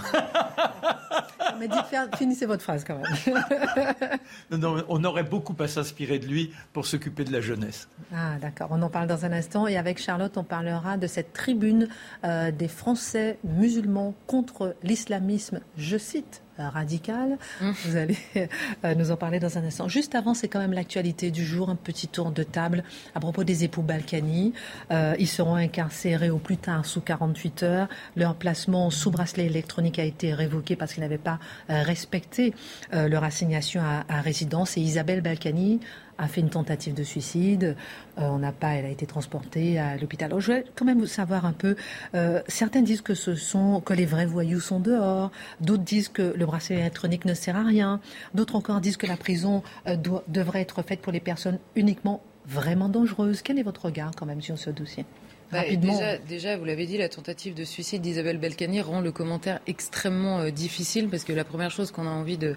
Mais 1.58 1.68
dites, 1.68 2.16
finissez 2.16 2.46
votre 2.46 2.62
phrase 2.62 2.84
quand 2.84 2.96
même. 2.98 4.18
non, 4.58 4.82
on 4.88 5.04
aurait 5.04 5.22
beaucoup 5.22 5.54
à 5.60 5.68
s'inspirer 5.68 6.18
de 6.18 6.26
lui 6.26 6.52
pour 6.72 6.86
s'occuper 6.86 7.24
de 7.24 7.32
la 7.32 7.40
jeunesse. 7.40 7.88
Ah, 8.12 8.36
d'accord. 8.40 8.68
On 8.70 8.82
en 8.82 8.88
parle 8.88 9.06
dans 9.06 9.24
un 9.24 9.32
instant. 9.32 9.66
Et 9.66 9.76
avec 9.76 10.00
Charlotte, 10.00 10.36
on 10.36 10.44
parlera 10.44 10.96
de 10.96 11.06
cette 11.06 11.32
tribune 11.32 11.88
euh, 12.24 12.50
des 12.50 12.68
Français 12.68 13.38
musulmans 13.44 14.14
contre 14.26 14.74
l'islamisme, 14.82 15.60
je 15.76 15.98
cite, 15.98 16.42
euh, 16.60 16.68
radical. 16.68 17.38
Mmh. 17.62 17.70
Vous 17.86 17.96
allez 17.96 18.18
euh, 18.36 18.94
nous 18.94 19.10
en 19.10 19.16
parler 19.16 19.40
dans 19.40 19.56
un 19.56 19.64
instant. 19.64 19.88
Juste 19.88 20.14
avant, 20.14 20.34
c'est 20.34 20.48
quand 20.48 20.58
même 20.58 20.74
l'actualité 20.74 21.30
du 21.30 21.46
jour, 21.46 21.70
un 21.70 21.76
petit 21.76 22.08
tour 22.08 22.30
de 22.30 22.42
table 22.42 22.84
à 23.14 23.20
propos 23.20 23.42
des 23.42 23.64
époux 23.64 23.80
Balkany. 23.80 24.52
Euh, 24.90 25.14
ils 25.18 25.28
seront 25.28 25.54
incarcérés 25.54 26.28
au 26.28 26.36
plus 26.36 26.58
tard 26.58 26.84
sous 26.84 27.00
48 27.00 27.62
heures. 27.62 27.88
Leur 28.16 28.34
placement 28.34 28.90
sous 28.90 29.10
bracelet 29.10 29.46
électronique 29.46 29.98
a 29.98 30.04
été 30.04 30.34
révoqué 30.34 30.76
parce 30.76 30.92
qu'ils 30.92 31.02
n'avaient 31.02 31.16
pas 31.16 31.38
respecté 31.68 32.52
leur 32.92 33.24
assignation 33.24 33.80
à, 33.80 34.04
à 34.08 34.20
résidence. 34.20 34.76
Et 34.76 34.80
Isabelle 34.80 35.22
Balkany 35.22 35.80
a 36.22 36.28
fait 36.28 36.40
une 36.40 36.50
tentative 36.50 36.94
de 36.94 37.02
suicide. 37.02 37.76
Euh, 38.18 38.22
on 38.22 38.38
n'a 38.38 38.52
pas, 38.52 38.74
elle 38.74 38.86
a 38.86 38.88
été 38.88 39.06
transportée 39.06 39.78
à 39.78 39.96
l'hôpital. 39.96 40.32
je 40.38 40.46
voulais 40.46 40.64
quand 40.76 40.84
même 40.84 41.06
savoir 41.06 41.44
un 41.44 41.52
peu. 41.52 41.76
Euh, 42.14 42.40
certains 42.46 42.82
disent 42.82 43.00
que 43.00 43.14
ce 43.14 43.34
sont 43.34 43.80
que 43.80 43.92
les 43.92 44.06
vrais 44.06 44.26
voyous 44.26 44.60
sont 44.60 44.78
dehors. 44.78 45.32
D'autres 45.60 45.82
disent 45.82 46.08
que 46.08 46.34
le 46.36 46.46
bracelet 46.46 46.76
électronique 46.76 47.24
ne 47.24 47.34
sert 47.34 47.56
à 47.56 47.64
rien. 47.64 48.00
D'autres 48.34 48.54
encore 48.54 48.80
disent 48.80 48.96
que 48.96 49.06
la 49.06 49.16
prison 49.16 49.62
euh, 49.88 49.96
doit, 49.96 50.22
devrait 50.28 50.60
être 50.60 50.82
faite 50.82 51.00
pour 51.00 51.12
les 51.12 51.20
personnes 51.20 51.58
uniquement 51.74 52.22
vraiment 52.46 52.88
dangereuses. 52.88 53.42
Quel 53.42 53.58
est 53.58 53.64
votre 53.64 53.86
regard 53.86 54.12
quand 54.16 54.26
même 54.26 54.42
sur 54.42 54.58
ce 54.58 54.70
dossier? 54.70 55.04
Bah, 55.50 55.64
déjà, 55.76 56.16
déjà, 56.16 56.56
vous 56.56 56.64
l'avez 56.64 56.86
dit, 56.86 56.96
la 56.96 57.10
tentative 57.10 57.52
de 57.52 57.64
suicide 57.64 58.00
d'Isabelle 58.00 58.38
Belcani 58.38 58.80
rend 58.80 59.00
le 59.00 59.12
commentaire 59.12 59.60
extrêmement 59.66 60.48
difficile 60.48 61.10
parce 61.10 61.24
que 61.24 61.34
la 61.34 61.44
première 61.44 61.70
chose 61.70 61.90
qu'on 61.90 62.06
a 62.06 62.10
envie 62.10 62.38
de, 62.38 62.56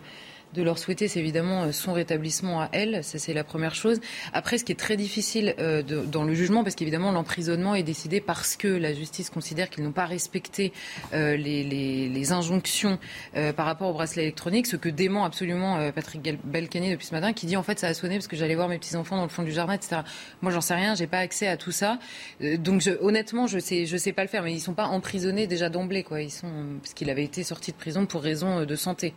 de 0.56 0.64
leur 0.64 0.80
souhaiter, 0.80 1.08
c'est 1.08 1.20
évidemment 1.20 1.64
euh, 1.64 1.72
son 1.72 1.94
rétablissement 1.94 2.62
à 2.62 2.70
elle. 2.72 3.04
Ça, 3.04 3.20
c'est 3.20 3.34
la 3.34 3.44
première 3.44 3.76
chose. 3.76 4.00
Après, 4.34 4.58
ce 4.58 4.64
qui 4.64 4.72
est 4.72 4.80
très 4.80 4.98
difficile 4.98 5.54
euh, 5.60 5.84
dans 5.84 6.24
le 6.24 6.34
jugement, 6.34 6.64
parce 6.64 6.76
qu'évidemment, 6.76 7.12
l'emprisonnement 7.12 7.76
est 7.76 7.84
décidé 7.84 8.22
parce 8.22 8.56
que 8.56 8.68
la 8.68 8.94
justice 8.94 9.30
considère 9.30 9.70
qu'ils 9.70 9.84
n'ont 9.84 9.92
pas 9.92 10.06
respecté 10.06 10.72
euh, 11.14 11.36
les, 11.36 12.26
injonctions 12.32 12.98
par 13.56 13.68
rapport 13.68 13.90
au 13.90 13.94
bracelet 13.94 14.24
électronique, 14.24 14.66
ce 14.66 14.78
que 14.78 14.90
dément 14.90 15.26
absolument 15.26 15.92
Patrick 15.92 16.28
Balkany 16.44 16.90
depuis 16.90 17.06
ce 17.06 17.14
matin, 17.14 17.34
qui 17.34 17.46
dit 17.46 17.56
en 17.56 17.62
fait 17.62 17.78
ça 17.78 17.88
a 17.88 17.94
sonné 17.94 18.16
parce 18.16 18.28
que 18.28 18.36
j'allais 18.36 18.56
voir 18.56 18.68
mes 18.68 18.80
petits 18.80 18.96
enfants 18.96 19.18
dans 19.18 19.24
le 19.24 19.30
fond 19.30 19.44
du 19.44 19.52
jardin, 19.52 19.74
etc. 19.74 20.02
Moi, 20.42 20.52
j'en 20.52 20.62
sais 20.62 20.74
rien, 20.74 20.96
j'ai 20.96 21.06
pas 21.06 21.20
accès 21.20 21.48
à 21.48 21.56
tout 21.56 21.72
ça. 21.72 22.00
donc, 22.42 22.90
honnêtement, 23.00 23.46
je 23.46 23.60
sais, 23.60 23.86
je 23.86 23.96
sais 23.96 24.12
pas 24.12 24.24
le 24.24 24.28
faire, 24.28 24.42
mais 24.42 24.54
ils 24.54 24.60
sont 24.60 24.74
pas 24.74 24.88
emprisonnés 24.88 25.46
déjà 25.46 25.70
d'emblée, 25.70 26.04
quoi. 26.04 26.22
Ils 26.22 26.32
sont 26.32 26.50
parce 26.82 26.96
qu'il 26.96 27.12
avait 27.12 27.24
été 27.24 27.44
sorti 27.44 27.72
de 27.72 27.78
prison 27.78 28.08
pour 28.08 28.24
raison 28.24 28.66
de 28.66 28.76
santé. 28.76 29.14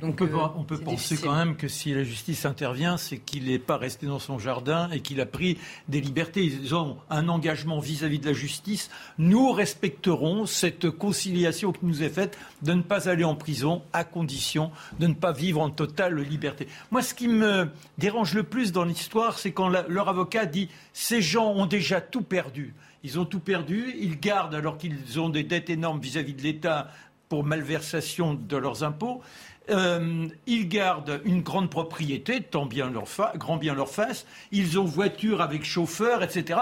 Donc, 0.00 0.02
on 0.04 0.12
peut 0.12 0.26
penser 0.62 1.16
quand 1.16 1.34
même 1.34 1.56
que 1.56 1.68
si 1.68 1.92
la 1.94 2.04
justice 2.04 2.44
intervient, 2.44 2.96
c'est 2.96 3.18
qu'il 3.18 3.44
n'est 3.44 3.58
pas 3.58 3.76
resté 3.76 4.06
dans 4.06 4.18
son 4.18 4.38
jardin 4.38 4.90
et 4.90 5.00
qu'il 5.00 5.20
a 5.20 5.26
pris 5.26 5.58
des 5.88 6.00
libertés. 6.00 6.44
Ils 6.44 6.74
ont 6.74 6.96
un 7.10 7.28
engagement 7.28 7.78
vis-à-vis 7.78 8.18
de 8.18 8.26
la 8.26 8.32
justice. 8.32 8.90
Nous 9.18 9.52
respecterons 9.52 10.46
cette 10.46 10.90
conciliation 10.90 11.72
qui 11.72 11.86
nous 11.86 12.02
est 12.02 12.08
faite 12.08 12.38
de 12.62 12.72
ne 12.72 12.82
pas 12.82 13.08
aller 13.08 13.24
en 13.24 13.34
prison 13.34 13.82
à 13.92 14.04
condition 14.04 14.70
de 14.98 15.06
ne 15.06 15.14
pas 15.14 15.32
vivre 15.32 15.60
en 15.60 15.70
totale 15.70 16.20
liberté. 16.20 16.66
Moi, 16.90 17.02
ce 17.02 17.14
qui 17.14 17.28
me 17.28 17.68
dérange 17.98 18.34
le 18.34 18.42
plus 18.42 18.72
dans 18.72 18.84
l'histoire, 18.84 19.38
c'est 19.38 19.52
quand 19.52 19.68
leur 19.68 20.08
avocat 20.08 20.46
dit 20.46 20.68
ces 20.92 21.22
gens 21.22 21.50
ont 21.50 21.66
déjà 21.66 22.00
tout 22.00 22.22
perdu. 22.22 22.74
Ils 23.04 23.18
ont 23.18 23.24
tout 23.24 23.40
perdu, 23.40 23.94
ils 23.98 24.20
gardent 24.20 24.54
alors 24.54 24.78
qu'ils 24.78 25.18
ont 25.18 25.28
des 25.28 25.42
dettes 25.42 25.70
énormes 25.70 26.00
vis-à-vis 26.00 26.34
de 26.34 26.42
l'État 26.42 26.88
pour 27.28 27.44
malversation 27.44 28.34
de 28.34 28.56
leurs 28.56 28.84
impôts. 28.84 29.22
Euh, 29.70 30.26
ils 30.46 30.68
gardent 30.68 31.20
une 31.24 31.42
grande 31.42 31.70
propriété, 31.70 32.40
tant 32.40 32.66
bien 32.66 32.90
leur 32.90 33.04
grand 33.36 33.56
bien 33.56 33.74
leur 33.74 33.88
face. 33.88 34.26
Ils 34.50 34.78
ont 34.78 34.84
voiture 34.84 35.40
avec 35.40 35.64
chauffeur, 35.64 36.22
etc. 36.22 36.60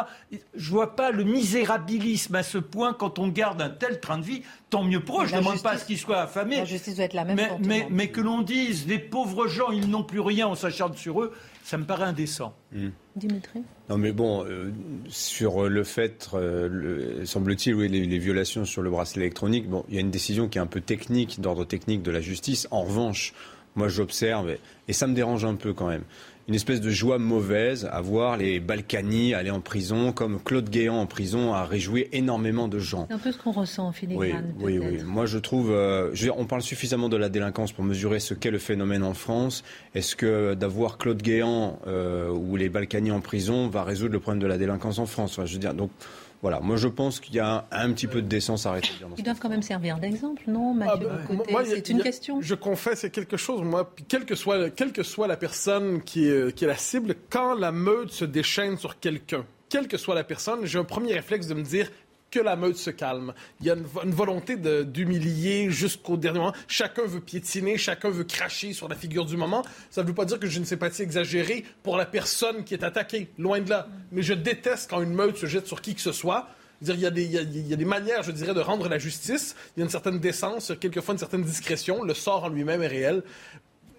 Je 0.54 0.70
vois 0.70 0.96
pas 0.96 1.10
le 1.10 1.24
misérabilisme 1.24 2.34
à 2.34 2.42
ce 2.42 2.58
point 2.58 2.92
quand 2.92 3.18
on 3.18 3.28
garde 3.28 3.62
un 3.62 3.70
tel 3.70 4.00
train 4.00 4.18
de 4.18 4.24
vie. 4.24 4.42
Tant 4.68 4.84
mieux 4.84 5.00
pour 5.00 5.22
eux. 5.22 5.26
Je 5.26 5.34
ne 5.34 5.40
demande 5.40 5.62
pas 5.62 5.72
à 5.72 5.78
ce 5.78 5.84
qu'ils 5.84 5.98
soient 5.98 6.20
affamés. 6.20 6.56
La 6.56 6.64
justice 6.64 6.96
doit 6.96 7.06
être 7.06 7.14
la 7.14 7.24
même. 7.24 7.40
Mais, 7.64 7.86
mais, 7.90 8.08
que 8.08 8.20
l'on 8.20 8.42
dise, 8.42 8.86
les 8.86 8.98
pauvres 8.98 9.48
gens, 9.48 9.70
ils 9.70 9.88
n'ont 9.88 10.04
plus 10.04 10.20
rien, 10.20 10.46
on 10.46 10.54
s'acharne 10.54 10.94
sur 10.94 11.22
eux, 11.22 11.32
ça 11.64 11.78
me 11.78 11.84
paraît 11.84 12.04
indécent. 12.04 12.54
Hmm. 12.72 12.88
Dimitri 13.16 13.62
Non, 13.88 13.98
mais 13.98 14.12
bon, 14.12 14.44
euh, 14.44 14.72
sur 15.08 15.68
le 15.68 15.84
fait, 15.84 16.28
euh, 16.34 17.24
semble-t-il, 17.24 17.74
oui, 17.74 17.88
les, 17.88 18.18
violations 18.18 18.64
sur 18.64 18.82
le 18.82 18.90
bracelet 18.90 19.22
électronique, 19.22 19.68
bon, 19.68 19.84
il 19.88 19.94
y 19.94 19.98
a 19.98 20.00
une 20.00 20.10
décision 20.10 20.48
qui 20.48 20.58
est 20.58 20.60
un 20.60 20.66
peu 20.66 20.80
technique, 20.80 21.40
d'ordre 21.40 21.64
technique 21.64 22.02
de 22.02 22.10
la 22.10 22.20
justice. 22.20 22.66
En 22.70 22.82
revanche, 22.82 23.34
moi, 23.74 23.88
j'observe, 23.88 24.56
et 24.88 24.92
ça 24.92 25.06
me 25.06 25.14
dérange 25.14 25.44
un 25.44 25.54
peu 25.54 25.72
quand 25.72 25.88
même, 25.88 26.04
une 26.50 26.56
espèce 26.56 26.80
de 26.80 26.90
joie 26.90 27.18
mauvaise 27.18 27.88
à 27.92 28.00
voir 28.00 28.36
les 28.36 28.58
Balkany 28.58 29.34
aller 29.34 29.50
en 29.50 29.60
prison, 29.60 30.10
comme 30.10 30.42
Claude 30.42 30.68
Guéant 30.68 30.96
en 30.96 31.06
prison 31.06 31.54
a 31.54 31.64
réjoui 31.64 32.08
énormément 32.10 32.66
de 32.66 32.80
gens. 32.80 33.06
C'est 33.08 33.14
un 33.14 33.18
peu 33.18 33.30
ce 33.30 33.38
qu'on 33.38 33.52
ressent 33.52 33.86
en 33.86 33.92
filigrane. 33.92 34.52
Oui, 34.58 34.80
oui, 34.80 34.86
oui. 34.94 35.02
Moi, 35.04 35.26
je 35.26 35.38
trouve, 35.38 35.70
euh, 35.70 36.12
on 36.36 36.46
parle 36.46 36.62
suffisamment 36.62 37.08
de 37.08 37.16
la 37.16 37.28
délinquance 37.28 37.70
pour 37.70 37.84
mesurer 37.84 38.18
ce 38.18 38.34
qu'est 38.34 38.50
le 38.50 38.58
phénomène 38.58 39.04
en 39.04 39.14
France. 39.14 39.62
Est-ce 39.94 40.16
que 40.16 40.54
d'avoir 40.54 40.98
Claude 40.98 41.22
Guéant 41.22 41.78
euh, 41.86 42.32
ou 42.32 42.56
les 42.56 42.68
Balkany 42.68 43.12
en 43.12 43.20
prison 43.20 43.68
va 43.68 43.84
résoudre 43.84 44.14
le 44.14 44.18
problème 44.18 44.42
de 44.42 44.48
la 44.48 44.58
délinquance 44.58 44.98
en 44.98 45.06
France? 45.06 45.38
Je 45.44 45.52
veux 45.52 45.60
dire, 45.60 45.74
donc 45.74 45.92
voilà, 46.42 46.60
moi 46.60 46.76
je 46.76 46.88
pense 46.88 47.20
qu'il 47.20 47.34
y 47.34 47.38
a 47.38 47.66
un, 47.70 47.92
petit 47.92 48.06
peu 48.06 48.22
de 48.22 48.26
décence 48.26 48.64
à 48.64 48.72
rétablir. 48.72 49.08
Ils 49.18 49.24
doivent 49.24 49.38
quand 49.38 49.48
même 49.50 49.62
servir 49.62 49.98
d'exemple, 49.98 50.42
non, 50.46 50.72
Mathieu 50.72 51.08
ah 51.10 51.32
ben, 51.52 51.64
C'est 51.66 51.88
une 51.90 52.02
question. 52.02 52.40
Je 52.40 52.54
confesse, 52.54 53.00
c'est 53.00 53.10
quelque 53.10 53.36
chose, 53.36 53.62
moi, 53.62 53.92
quelle 54.08 54.24
que 54.24 54.34
soit, 54.34 54.70
quelle 54.70 54.92
que 54.92 55.02
soit 55.02 55.26
la 55.26 55.36
personne 55.36 56.00
qui 56.02 56.26
est, 56.28 56.54
qui 56.54 56.64
est 56.64 56.68
la 56.68 56.76
cible, 56.76 57.14
quand 57.28 57.54
la 57.54 57.72
meute 57.72 58.10
se 58.10 58.24
déchaîne 58.24 58.78
sur 58.78 58.98
quelqu'un, 58.98 59.44
quelle 59.68 59.86
que 59.86 59.98
soit 59.98 60.14
la 60.14 60.24
personne, 60.24 60.64
j'ai 60.64 60.78
un 60.78 60.84
premier 60.84 61.12
réflexe 61.12 61.46
de 61.46 61.54
me 61.54 61.62
dire 61.62 61.90
que 62.30 62.40
la 62.40 62.56
meute 62.56 62.76
se 62.76 62.90
calme. 62.90 63.32
Il 63.60 63.66
y 63.66 63.70
a 63.70 63.74
une, 63.74 64.12
volonté 64.12 64.56
d'humilier 64.56 65.70
jusqu'au 65.70 66.16
dernier 66.16 66.38
moment. 66.38 66.54
Chacun 66.68 67.04
veut 67.04 67.20
piétiner, 67.20 67.76
chacun 67.76 68.10
veut 68.10 68.24
cracher 68.24 68.72
sur 68.72 68.88
la 68.88 68.94
figure 68.94 69.24
du 69.24 69.36
moment. 69.36 69.64
Ça 69.90 70.02
ne 70.02 70.08
veut 70.08 70.14
pas 70.14 70.24
dire 70.24 70.38
que 70.38 70.46
j'ai 70.46 70.58
une 70.58 70.64
sympathie 70.64 71.02
exagérée 71.02 71.64
pour 71.82 71.96
la 71.96 72.06
personne 72.06 72.64
qui 72.64 72.74
est 72.74 72.84
attaquée, 72.84 73.28
loin 73.38 73.60
de 73.60 73.70
là. 73.70 73.88
Mais 74.12 74.22
je 74.22 74.34
déteste 74.34 74.90
quand 74.90 75.02
une 75.02 75.14
meute 75.14 75.36
se 75.36 75.46
jette 75.46 75.66
sur 75.66 75.80
qui 75.80 75.94
que 75.94 76.00
ce 76.00 76.12
soit. 76.12 76.48
Il 76.82 76.98
y, 76.98 77.04
a 77.04 77.10
des, 77.10 77.84
manières, 77.84 78.22
je 78.22 78.32
dirais, 78.32 78.54
de 78.54 78.60
rendre 78.60 78.88
la 78.88 78.98
justice. 78.98 79.54
Il 79.76 79.80
y 79.80 79.82
a 79.82 79.84
une 79.84 79.90
certaine 79.90 80.18
décence, 80.18 80.72
quelquefois 80.80 81.12
une 81.12 81.18
certaine 81.18 81.42
discrétion. 81.42 82.02
Le 82.02 82.14
sort 82.14 82.44
en 82.44 82.48
lui-même 82.48 82.82
est 82.82 82.86
réel. 82.86 83.22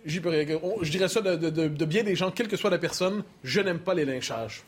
Je 0.04 0.20
dirais 0.90 1.08
ça 1.08 1.22
de, 1.22 1.50
de 1.50 1.86
bien 1.86 2.04
des 2.04 2.16
gens, 2.16 2.32
quelle 2.32 2.48
que 2.48 2.58
soit 2.58 2.72
la 2.72 2.80
personne. 2.80 3.24
Je 3.44 3.62
n'aime 3.62 3.80
pas 3.80 3.94
les 3.94 4.04
lynchages. 4.04 4.64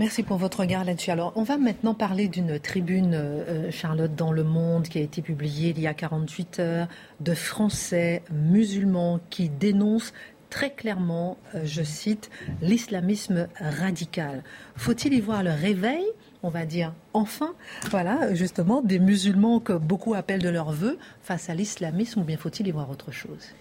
Merci 0.00 0.24
pour 0.24 0.38
votre 0.38 0.58
regard 0.58 0.84
là-dessus. 0.84 1.12
Alors, 1.12 1.32
on 1.36 1.44
va 1.44 1.56
maintenant 1.56 1.94
parler 1.94 2.26
d'une 2.26 2.58
tribune, 2.58 3.14
euh, 3.14 3.70
Charlotte, 3.70 4.12
dans 4.12 4.32
Le 4.32 4.42
Monde, 4.42 4.88
qui 4.88 4.98
a 4.98 5.00
été 5.00 5.22
publiée 5.22 5.70
il 5.70 5.80
y 5.80 5.86
a 5.86 5.94
48 5.94 6.58
heures, 6.58 6.88
de 7.20 7.32
Français 7.32 8.24
musulmans 8.32 9.20
qui 9.30 9.48
dénoncent 9.48 10.12
très 10.50 10.72
clairement, 10.72 11.38
euh, 11.54 11.60
je 11.64 11.84
cite, 11.84 12.28
l'islamisme 12.60 13.46
radical. 13.60 14.42
Faut-il 14.74 15.14
y 15.14 15.20
voir 15.20 15.44
le 15.44 15.52
réveil 15.52 16.04
on 16.42 16.50
va 16.50 16.66
dire 16.66 16.92
enfin, 17.14 17.54
voilà, 17.88 18.34
justement, 18.34 18.82
des 18.82 18.98
musulmans 18.98 19.60
que 19.60 19.72
beaucoup 19.72 20.12
appellent 20.12 20.42
de 20.42 20.50
leur 20.50 20.72
vœu 20.72 20.98
face 21.22 21.48
à 21.48 21.54
l'islamisme, 21.54 22.20
ou 22.20 22.24
bien 22.24 22.36
faut-il 22.36 22.68
y 22.68 22.70
voir 22.70 22.90
autre 22.90 23.12
chose? 23.12 23.54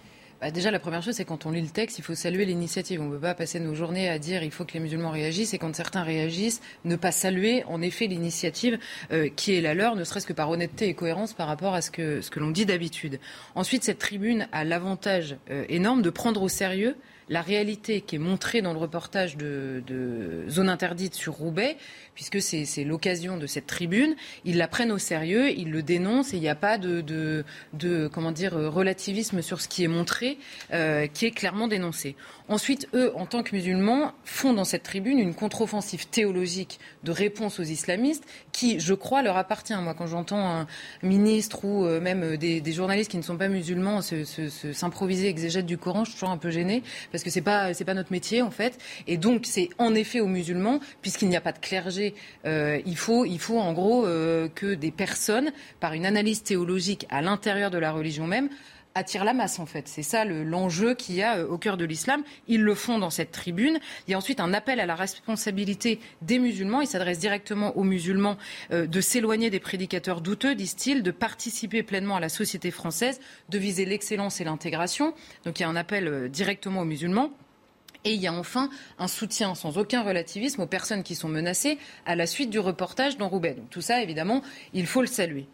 Bah, 0.43 0.51
déjà, 0.51 0.71
la 0.71 0.79
première 0.79 1.01
chose, 1.01 1.15
c'est 1.15 1.23
quand 1.23 1.45
on 1.45 1.51
lit 1.51 1.61
le 1.61 1.69
texte, 1.69 1.99
il 1.99 2.01
faut 2.01 2.15
saluer 2.15 2.43
l'initiative. 2.43 2.99
On 2.99 3.05
ne 3.05 3.11
peut 3.11 3.21
pas 3.21 3.33
passer 3.33 3.61
nos 3.61 3.75
journées 3.75 4.09
à 4.09 4.19
dire 4.19 4.43
il 4.43 4.51
faut 4.51 4.65
que 4.65 4.73
les 4.73 4.81
musulmans 4.81 5.09
réagissent 5.09 5.53
et 5.53 5.57
quand 5.57 5.73
certains 5.73 6.03
réagissent, 6.03 6.59
ne 6.83 6.97
pas 6.97 7.13
saluer 7.13 7.63
en 7.63 7.81
effet 7.81 8.07
l'initiative 8.07 8.77
euh, 9.13 9.29
qui 9.33 9.55
est 9.55 9.61
la 9.61 9.73
leur, 9.73 9.95
ne 9.95 10.03
serait-ce 10.03 10.27
que 10.27 10.33
par 10.33 10.49
honnêteté 10.49 10.89
et 10.89 10.95
cohérence 10.95 11.31
par 11.31 11.47
rapport 11.47 11.75
à 11.75 11.81
ce 11.81 11.91
que, 11.91 12.19
l'on 12.35 12.51
dit 12.51 12.65
d'habitude. 12.65 13.21
Ensuite, 13.55 13.85
cette 13.85 13.99
tribune 13.99 14.49
a 14.51 14.65
l'avantage 14.65 15.37
euh, 15.49 15.63
énorme 15.69 16.01
de 16.01 16.09
prendre 16.09 16.41
au 16.41 16.49
sérieux 16.49 16.97
la 17.29 17.41
réalité 17.41 18.01
qui 18.01 18.15
est 18.15 18.19
montrée 18.19 18.61
dans 18.61 18.73
le 18.73 18.79
reportage 18.79 19.37
de, 19.37 19.83
Zone 20.49 20.69
Interdite 20.69 21.15
sur 21.15 21.33
Roubaix, 21.33 21.77
puisque 22.15 22.41
c'est 22.41 22.83
l'occasion 22.83 23.37
de 23.37 23.47
cette 23.47 23.67
tribune, 23.67 24.15
ils 24.45 24.57
la 24.57 24.67
prennent 24.67 24.91
au 24.91 24.97
sérieux, 24.97 25.49
ils 25.51 25.71
le 25.71 25.81
dénoncent 25.83 26.33
et 26.33 26.37
il 26.37 26.41
n'y 26.41 26.49
a 26.49 26.55
pas 26.55 26.77
de, 26.77 27.43
comment 28.11 28.31
dire, 28.31 28.53
relativisme 28.53 29.41
sur 29.41 29.61
ce 29.61 29.67
qui 29.67 29.83
est 29.83 29.87
montré, 29.87 30.37
euh, 30.73 31.07
qui 31.07 31.25
est 31.25 31.31
clairement 31.31 31.67
dénoncé. 31.67 32.15
Ensuite, 32.49 32.89
eux, 32.93 33.13
en 33.15 33.25
tant 33.25 33.41
que 33.41 33.55
musulmans, 33.55 34.11
font 34.25 34.53
dans 34.53 34.65
cette 34.65 34.83
tribune 34.83 35.17
une 35.17 35.33
contre-offensive 35.33 36.07
théologique 36.07 36.79
de 37.03 37.11
réponse 37.11 37.59
aux 37.59 37.63
islamistes 37.63 38.25
qui, 38.51 38.79
je 38.79 38.93
crois, 38.93 39.21
leur 39.21 39.37
appartient. 39.37 39.73
Moi, 39.75 39.93
quand 39.93 40.07
j'entends 40.07 40.45
un 40.45 40.67
ministre 41.03 41.63
ou 41.63 41.85
euh, 41.85 42.01
même 42.01 42.35
des, 42.35 42.59
des, 42.59 42.71
journalistes 42.73 43.09
qui 43.09 43.17
ne 43.17 43.21
sont 43.21 43.37
pas 43.37 43.47
musulmans 43.47 44.01
s'improviser 44.01 45.29
exégète 45.29 45.65
du 45.65 45.77
Coran, 45.77 46.03
je 46.03 46.09
suis 46.09 46.19
toujours 46.19 46.31
un 46.31 46.37
peu 46.37 46.51
gênée 46.51 46.83
parce 47.11 47.23
que 47.23 47.29
c'est 47.29 47.41
pas 47.41 47.71
pas 47.85 47.93
notre 47.93 48.11
métier 48.11 48.41
en 48.41 48.51
fait. 48.51 48.77
Et 49.07 49.17
donc, 49.17 49.45
c'est 49.45 49.69
en 49.77 49.95
effet 49.95 50.19
aux 50.19 50.27
musulmans, 50.27 50.79
puisqu'il 51.01 51.29
n'y 51.29 51.35
a 51.35 51.41
pas 51.41 51.51
de 51.51 51.59
clergé, 51.59 52.13
euh, 52.45 52.79
il 52.85 52.97
faut 52.97 53.25
il 53.25 53.39
faut 53.39 53.59
en 53.59 53.73
gros 53.73 54.05
euh, 54.05 54.47
que 54.53 54.73
des 54.73 54.91
personnes, 54.91 55.51
par 55.79 55.93
une 55.93 56.05
analyse 56.05 56.43
théologique 56.43 57.05
à 57.09 57.21
l'intérieur 57.21 57.71
de 57.71 57.77
la 57.77 57.91
religion 57.91 58.27
même, 58.27 58.49
attire 58.95 59.23
la 59.23 59.33
masse 59.33 59.59
en 59.59 59.65
fait. 59.65 59.87
C'est 59.87 60.03
ça 60.03 60.25
l'enjeu 60.25 60.93
qu'il 60.93 61.15
y 61.15 61.21
a 61.21 61.37
euh, 61.37 61.47
au 61.47 61.57
cœur 61.57 61.77
de 61.77 61.85
l'islam. 61.85 62.23
Ils 62.47 62.61
le 62.61 62.75
font 62.75 62.99
dans 62.99 63.09
cette 63.09 63.31
tribune. 63.31 63.79
Il 64.07 64.11
y 64.11 64.13
a 64.13 64.17
ensuite 64.17 64.39
un 64.39 64.53
appel 64.53 64.79
à 64.79 64.85
la 64.85 64.95
responsabilité 64.95 65.99
des 66.21 66.39
musulmans. 66.39 66.81
Ils 66.81 66.87
s'adressent 66.87 67.19
directement 67.19 67.75
aux 67.77 67.83
musulmans 67.83 68.37
euh, 68.71 68.87
de 68.87 69.01
s'éloigner 69.01 69.49
des 69.49 69.59
prédicateurs 69.59 70.21
douteux, 70.21 70.55
disent-ils, 70.55 71.03
de 71.03 71.11
participer 71.11 71.83
pleinement 71.83 72.15
à 72.15 72.19
la 72.19 72.29
société 72.29 72.71
française, 72.71 73.19
de 73.49 73.57
viser 73.57 73.85
l'excellence 73.85 74.41
et 74.41 74.43
l'intégration. 74.43 75.13
Donc 75.45 75.59
il 75.59 75.63
y 75.63 75.65
a 75.65 75.69
un 75.69 75.75
appel 75.75 76.07
euh, 76.07 76.29
directement 76.29 76.81
aux 76.81 76.85
musulmans. 76.85 77.31
Et 78.05 78.11
il 78.11 78.19
y 78.19 78.27
a 78.27 78.33
enfin 78.33 78.69
un 78.99 79.07
soutien 79.07 79.55
sans 79.55 79.77
aucun 79.77 80.03
relativisme 80.03 80.61
aux 80.61 80.67
personnes 80.67 81.03
qui 81.03 81.15
sont 81.15 81.29
menacées 81.29 81.77
à 82.05 82.17
la 82.17 82.27
suite 82.27 82.49
du 82.49 82.59
reportage 82.59 83.17
dans 83.17 83.29
Roubaix. 83.29 83.53
Donc 83.53 83.69
tout 83.69 83.79
ça, 83.79 84.03
évidemment, 84.03 84.41
il 84.73 84.87
faut 84.87 84.99
le 84.99 85.07
saluer. 85.07 85.47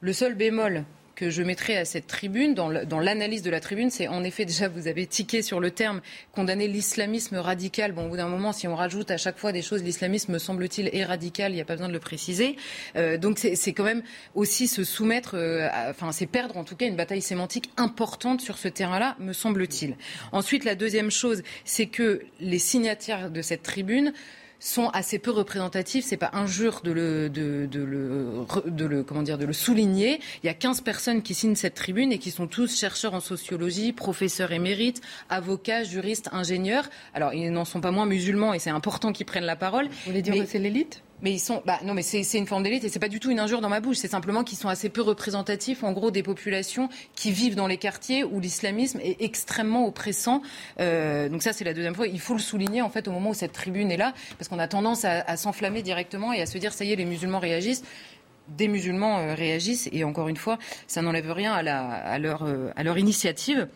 Le 0.00 0.14
seul 0.14 0.34
bémol 0.34 0.84
que 1.14 1.30
je 1.30 1.42
mettrai 1.42 1.76
à 1.76 1.84
cette 1.84 2.06
tribune, 2.06 2.54
dans 2.54 2.68
l'analyse 2.68 3.42
de 3.42 3.50
la 3.50 3.60
tribune, 3.60 3.90
c'est 3.90 4.08
en 4.08 4.24
effet 4.24 4.44
déjà, 4.44 4.68
vous 4.68 4.88
avez 4.88 5.06
tiqué 5.06 5.42
sur 5.42 5.60
le 5.60 5.70
terme, 5.70 6.00
condamner 6.32 6.68
l'islamisme 6.68 7.36
radical. 7.36 7.92
Bon, 7.92 8.06
au 8.06 8.08
bout 8.08 8.16
d'un 8.16 8.28
moment, 8.28 8.52
si 8.52 8.66
on 8.68 8.74
rajoute 8.74 9.10
à 9.10 9.16
chaque 9.16 9.38
fois 9.38 9.52
des 9.52 9.62
choses, 9.62 9.82
l'islamisme, 9.82 10.32
me 10.32 10.38
semble-t-il, 10.38 10.90
est 10.92 11.04
radical, 11.04 11.52
il 11.52 11.56
n'y 11.56 11.60
a 11.60 11.64
pas 11.64 11.74
besoin 11.74 11.88
de 11.88 11.92
le 11.92 12.00
préciser. 12.00 12.56
Euh, 12.96 13.18
donc 13.18 13.38
c'est 13.38 13.72
quand 13.72 13.84
même 13.84 14.02
aussi 14.34 14.68
se 14.68 14.84
soumettre, 14.84 15.36
euh, 15.36 15.68
enfin 15.90 16.12
c'est 16.12 16.26
perdre 16.26 16.56
en 16.56 16.64
tout 16.64 16.76
cas 16.76 16.86
une 16.86 16.96
bataille 16.96 17.22
sémantique 17.22 17.70
importante 17.76 18.40
sur 18.40 18.58
ce 18.58 18.68
terrain-là, 18.68 19.16
me 19.18 19.32
semble-t-il. 19.32 19.96
Ensuite, 20.32 20.64
la 20.64 20.74
deuxième 20.74 21.10
chose, 21.10 21.42
c'est 21.64 21.86
que 21.86 22.22
les 22.40 22.58
signataires 22.58 23.30
de 23.30 23.42
cette 23.42 23.62
tribune 23.62 24.12
sont 24.62 24.88
assez 24.90 25.18
peu 25.18 25.32
représentatifs. 25.32 26.04
C'est 26.06 26.16
pas 26.16 26.30
injure 26.32 26.80
de 26.84 26.92
le, 26.92 27.28
de, 27.28 27.66
de, 27.66 27.82
le, 27.82 28.46
de 28.66 28.84
le, 28.84 29.02
comment 29.02 29.22
dire, 29.22 29.36
de 29.36 29.44
le 29.44 29.52
souligner. 29.52 30.20
Il 30.42 30.46
y 30.46 30.48
a 30.48 30.54
15 30.54 30.82
personnes 30.82 31.22
qui 31.22 31.34
signent 31.34 31.56
cette 31.56 31.74
tribune 31.74 32.12
et 32.12 32.18
qui 32.18 32.30
sont 32.30 32.46
tous 32.46 32.78
chercheurs 32.78 33.14
en 33.14 33.20
sociologie, 33.20 33.92
professeurs 33.92 34.52
émérites, 34.52 35.00
avocats, 35.28 35.82
juristes, 35.82 36.28
ingénieurs. 36.32 36.88
Alors, 37.12 37.34
ils 37.34 37.50
n'en 37.50 37.64
sont 37.64 37.80
pas 37.80 37.90
moins 37.90 38.06
musulmans 38.06 38.54
et 38.54 38.60
c'est 38.60 38.70
important 38.70 39.12
qu'ils 39.12 39.26
prennent 39.26 39.44
la 39.44 39.56
parole. 39.56 39.88
Vous 39.88 39.94
voulez 40.06 40.22
dire 40.22 40.34
que 40.34 40.46
c'est 40.46 40.60
l'élite? 40.60 41.02
Mais 41.22 41.32
ils 41.32 41.38
sont, 41.38 41.62
bah 41.64 41.78
non, 41.84 41.94
mais 41.94 42.02
c'est 42.02 42.36
une 42.36 42.46
forme 42.46 42.64
d'élite 42.64 42.84
et 42.84 42.88
c'est 42.88 42.98
pas 42.98 43.08
du 43.08 43.20
tout 43.20 43.30
une 43.30 43.40
injure 43.40 43.60
dans 43.60 43.68
ma 43.68 43.80
bouche. 43.80 43.96
C'est 43.96 44.08
simplement 44.08 44.42
qu'ils 44.42 44.58
sont 44.58 44.68
assez 44.68 44.88
peu 44.88 45.02
représentatifs, 45.02 45.84
en 45.84 45.92
gros, 45.92 46.10
des 46.10 46.24
populations 46.24 46.88
qui 47.14 47.30
vivent 47.30 47.54
dans 47.54 47.68
les 47.68 47.76
quartiers 47.76 48.24
où 48.24 48.40
l'islamisme 48.40 48.98
est 49.00 49.22
extrêmement 49.22 49.86
oppressant. 49.86 50.42
Euh, 50.80 51.28
donc 51.28 51.42
ça, 51.42 51.52
c'est 51.52 51.64
la 51.64 51.74
deuxième 51.74 51.94
fois. 51.94 52.08
Il 52.08 52.20
faut 52.20 52.34
le 52.34 52.40
souligner 52.40 52.82
en 52.82 52.90
fait 52.90 53.06
au 53.06 53.12
moment 53.12 53.30
où 53.30 53.34
cette 53.34 53.52
tribune 53.52 53.90
est 53.92 53.96
là, 53.96 54.14
parce 54.36 54.48
qu'on 54.48 54.58
a 54.58 54.68
tendance 54.68 55.04
à, 55.04 55.36
s'enflammer 55.36 55.82
directement 55.82 56.32
et 56.32 56.42
à 56.42 56.46
se 56.46 56.58
dire 56.58 56.72
ça 56.72 56.84
y 56.84 56.92
est, 56.92 56.96
les 56.96 57.04
musulmans 57.04 57.38
réagissent 57.38 57.82
des 58.48 58.66
musulmans 58.66 59.18
euh, 59.18 59.34
réagissent 59.34 59.88
et 59.92 60.02
encore 60.02 60.28
une 60.28 60.36
fois, 60.36 60.58
ça 60.88 61.00
n'enlève 61.00 61.30
rien 61.30 61.54
à, 61.54 62.18
euh, 62.18 62.72
à 62.74 62.82
leur 62.82 62.98
initiative 62.98 63.68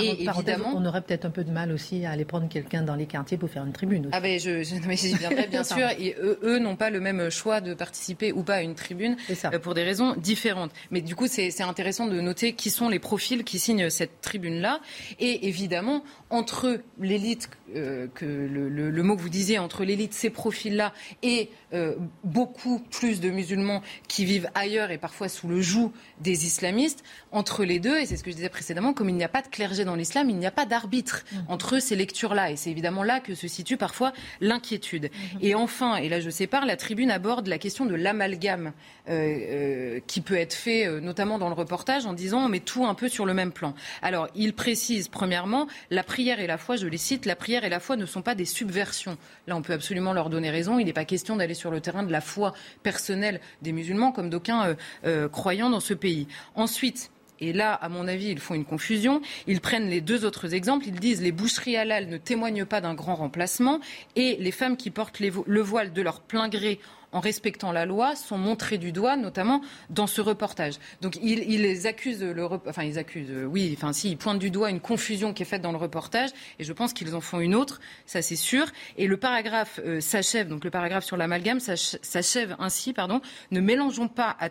et 0.00 0.24
évidemment, 0.24 0.72
on 0.74 0.84
aurait 0.86 1.02
peut-être 1.02 1.24
un 1.24 1.30
peu 1.30 1.44
de 1.44 1.50
mal 1.50 1.70
aussi 1.72 2.04
à 2.04 2.10
aller 2.10 2.24
prendre 2.24 2.48
quelqu'un 2.48 2.82
dans 2.82 2.94
les 2.94 3.06
quartiers 3.06 3.36
pour 3.36 3.50
faire 3.50 3.64
une 3.64 3.72
tribune. 3.72 4.08
Ah 4.12 4.20
ben 4.20 4.38
je, 4.38 4.62
je 4.62 4.74
mais 4.86 4.96
j'y 4.96 5.14
viendrai 5.14 5.46
bien 5.50 5.64
sûr. 5.64 5.88
Et 5.98 6.16
eux, 6.20 6.58
n'ont 6.58 6.76
pas 6.76 6.90
le 6.90 7.00
même 7.00 7.30
choix 7.30 7.60
de 7.60 7.74
participer 7.74 8.32
ou 8.32 8.42
pas 8.42 8.56
à 8.56 8.62
une 8.62 8.74
tribune 8.74 9.16
euh, 9.44 9.58
pour 9.58 9.74
des 9.74 9.82
raisons 9.82 10.14
différentes. 10.16 10.70
Mais 10.90 11.00
du 11.00 11.14
coup, 11.14 11.26
c'est 11.26 11.60
intéressant 11.62 12.06
de 12.06 12.20
noter 12.20 12.54
qui 12.54 12.70
sont 12.70 12.88
les 12.88 12.98
profils 12.98 13.44
qui 13.44 13.58
signent 13.58 13.90
cette 13.90 14.20
tribune-là. 14.20 14.80
Et 15.18 15.48
évidemment, 15.48 16.02
entre 16.32 16.80
l'élite, 16.98 17.50
euh, 17.76 18.06
que 18.14 18.24
le, 18.24 19.02
mot 19.02 19.16
que 19.16 19.20
vous 19.20 19.28
disiez, 19.28 19.58
entre 19.58 19.84
l'élite, 19.84 20.14
ces 20.14 20.30
profils-là, 20.30 20.94
et 21.22 21.50
euh, 21.74 21.94
beaucoup 22.24 22.80
plus 22.90 23.20
de 23.20 23.28
musulmans 23.28 23.82
qui 24.08 24.24
vivent 24.24 24.48
ailleurs 24.54 24.90
et 24.90 24.98
parfois 24.98 25.28
sous 25.28 25.46
le 25.46 25.60
joug 25.60 25.92
des 26.20 26.46
islamistes, 26.46 27.04
entre 27.32 27.64
les 27.64 27.78
deux, 27.78 27.98
et 27.98 28.06
c'est 28.06 28.16
ce 28.16 28.24
que 28.24 28.30
je 28.30 28.36
disais 28.36 28.48
précédemment, 28.48 28.94
comme 28.94 29.10
il 29.10 29.14
n'y 29.14 29.24
a 29.24 29.28
pas 29.28 29.42
de 29.42 29.48
clergé 29.48 29.84
dans 29.84 29.94
l'islam, 29.94 30.30
il 30.30 30.36
n'y 30.36 30.46
a 30.46 30.50
pas 30.50 30.64
d'arbitre 30.64 31.22
mmh. 31.30 31.36
entre 31.48 31.78
ces 31.80 31.96
lectures-là. 31.96 32.50
Et 32.50 32.56
c'est 32.56 32.70
évidemment 32.70 33.02
là 33.02 33.20
que 33.20 33.34
se 33.34 33.46
situe 33.46 33.76
parfois 33.76 34.14
l'inquiétude. 34.40 35.10
Mmh. 35.12 35.38
Et 35.42 35.54
enfin, 35.54 35.96
et 35.96 36.08
là 36.08 36.20
je 36.20 36.30
sépare, 36.30 36.64
la 36.64 36.76
tribune 36.76 37.10
aborde 37.10 37.46
la 37.46 37.58
question 37.58 37.84
de 37.84 37.94
l'amalgame 37.94 38.72
euh, 39.08 40.00
qui 40.06 40.22
peut 40.22 40.36
être 40.36 40.54
fait, 40.54 40.88
notamment 41.00 41.38
dans 41.38 41.48
le 41.48 41.54
reportage, 41.54 42.06
en 42.06 42.14
disant 42.14 42.46
on 42.46 42.48
met 42.48 42.60
tout 42.60 42.86
un 42.86 42.94
peu 42.94 43.10
sur 43.10 43.26
le 43.26 43.34
même 43.34 43.52
plan. 43.52 43.74
Alors, 44.00 44.28
il 44.34 44.54
précise, 44.54 45.08
premièrement, 45.08 45.66
la 45.90 46.02
prière 46.02 46.21
prière 46.22 46.38
et 46.38 46.46
la 46.46 46.56
foi, 46.56 46.76
je 46.76 46.86
les 46.86 46.98
cite, 46.98 47.26
la 47.26 47.34
prière 47.34 47.64
et 47.64 47.68
la 47.68 47.80
foi 47.80 47.96
ne 47.96 48.06
sont 48.06 48.22
pas 48.22 48.36
des 48.36 48.44
subversions. 48.44 49.18
Là, 49.48 49.56
on 49.56 49.62
peut 49.62 49.72
absolument 49.72 50.12
leur 50.12 50.30
donner 50.30 50.50
raison. 50.50 50.78
Il 50.78 50.84
n'est 50.84 50.92
pas 50.92 51.04
question 51.04 51.34
d'aller 51.34 51.54
sur 51.54 51.72
le 51.72 51.80
terrain 51.80 52.04
de 52.04 52.12
la 52.12 52.20
foi 52.20 52.54
personnelle 52.84 53.40
des 53.60 53.72
musulmans, 53.72 54.12
comme 54.12 54.30
d'aucuns 54.30 54.68
euh, 54.68 54.74
euh, 55.04 55.28
croyants 55.28 55.68
dans 55.68 55.80
ce 55.80 55.94
pays. 55.94 56.28
Ensuite, 56.54 57.10
et 57.40 57.52
là, 57.52 57.74
à 57.74 57.88
mon 57.88 58.06
avis, 58.06 58.28
ils 58.28 58.38
font 58.38 58.54
une 58.54 58.64
confusion. 58.64 59.20
Ils 59.48 59.60
prennent 59.60 59.88
les 59.88 60.00
deux 60.00 60.24
autres 60.24 60.54
exemples. 60.54 60.86
Ils 60.86 61.00
disent 61.00 61.20
les 61.20 61.32
boucheries 61.32 61.76
halal 61.76 62.06
ne 62.06 62.18
témoignent 62.18 62.66
pas 62.66 62.80
d'un 62.80 62.94
grand 62.94 63.16
remplacement 63.16 63.80
et 64.14 64.36
les 64.38 64.52
femmes 64.52 64.76
qui 64.76 64.90
portent 64.90 65.18
le 65.18 65.60
voile 65.60 65.92
de 65.92 66.02
leur 66.02 66.20
plein 66.20 66.48
gré 66.48 66.78
en 67.12 67.20
respectant 67.20 67.72
la 67.72 67.86
loi, 67.86 68.16
sont 68.16 68.38
montrés 68.38 68.78
du 68.78 68.92
doigt, 68.92 69.16
notamment 69.16 69.62
dans 69.90 70.06
ce 70.06 70.20
reportage. 70.20 70.74
Donc 71.00 71.16
ils, 71.22 71.50
ils 71.50 71.86
accusent 71.86 72.24
enfin 72.66 72.82
ils 72.82 72.98
accusent, 72.98 73.30
euh, 73.30 73.44
oui, 73.44 73.74
enfin 73.76 73.92
si, 73.92 74.16
pointent 74.16 74.38
du 74.38 74.50
doigt 74.50 74.70
une 74.70 74.80
confusion 74.80 75.32
qui 75.32 75.42
est 75.42 75.46
faite 75.46 75.62
dans 75.62 75.72
le 75.72 75.78
reportage, 75.78 76.30
et 76.58 76.64
je 76.64 76.72
pense 76.72 76.92
qu'ils 76.92 77.14
en 77.14 77.20
font 77.20 77.40
une 77.40 77.54
autre, 77.54 77.80
ça 78.06 78.22
c'est 78.22 78.36
sûr. 78.36 78.66
Et 78.96 79.06
le 79.06 79.16
paragraphe 79.16 79.80
euh, 79.84 80.00
s'achève, 80.00 80.48
donc 80.48 80.64
le 80.64 80.70
paragraphe 80.70 81.04
sur 81.04 81.16
l'amalgame 81.16 81.60
s'achève 81.60 82.56
ainsi, 82.58 82.92
pardon, 82.92 83.20
ne 83.50 83.60
mélangeons 83.60 84.08
pas 84.08 84.36
à 84.40 84.48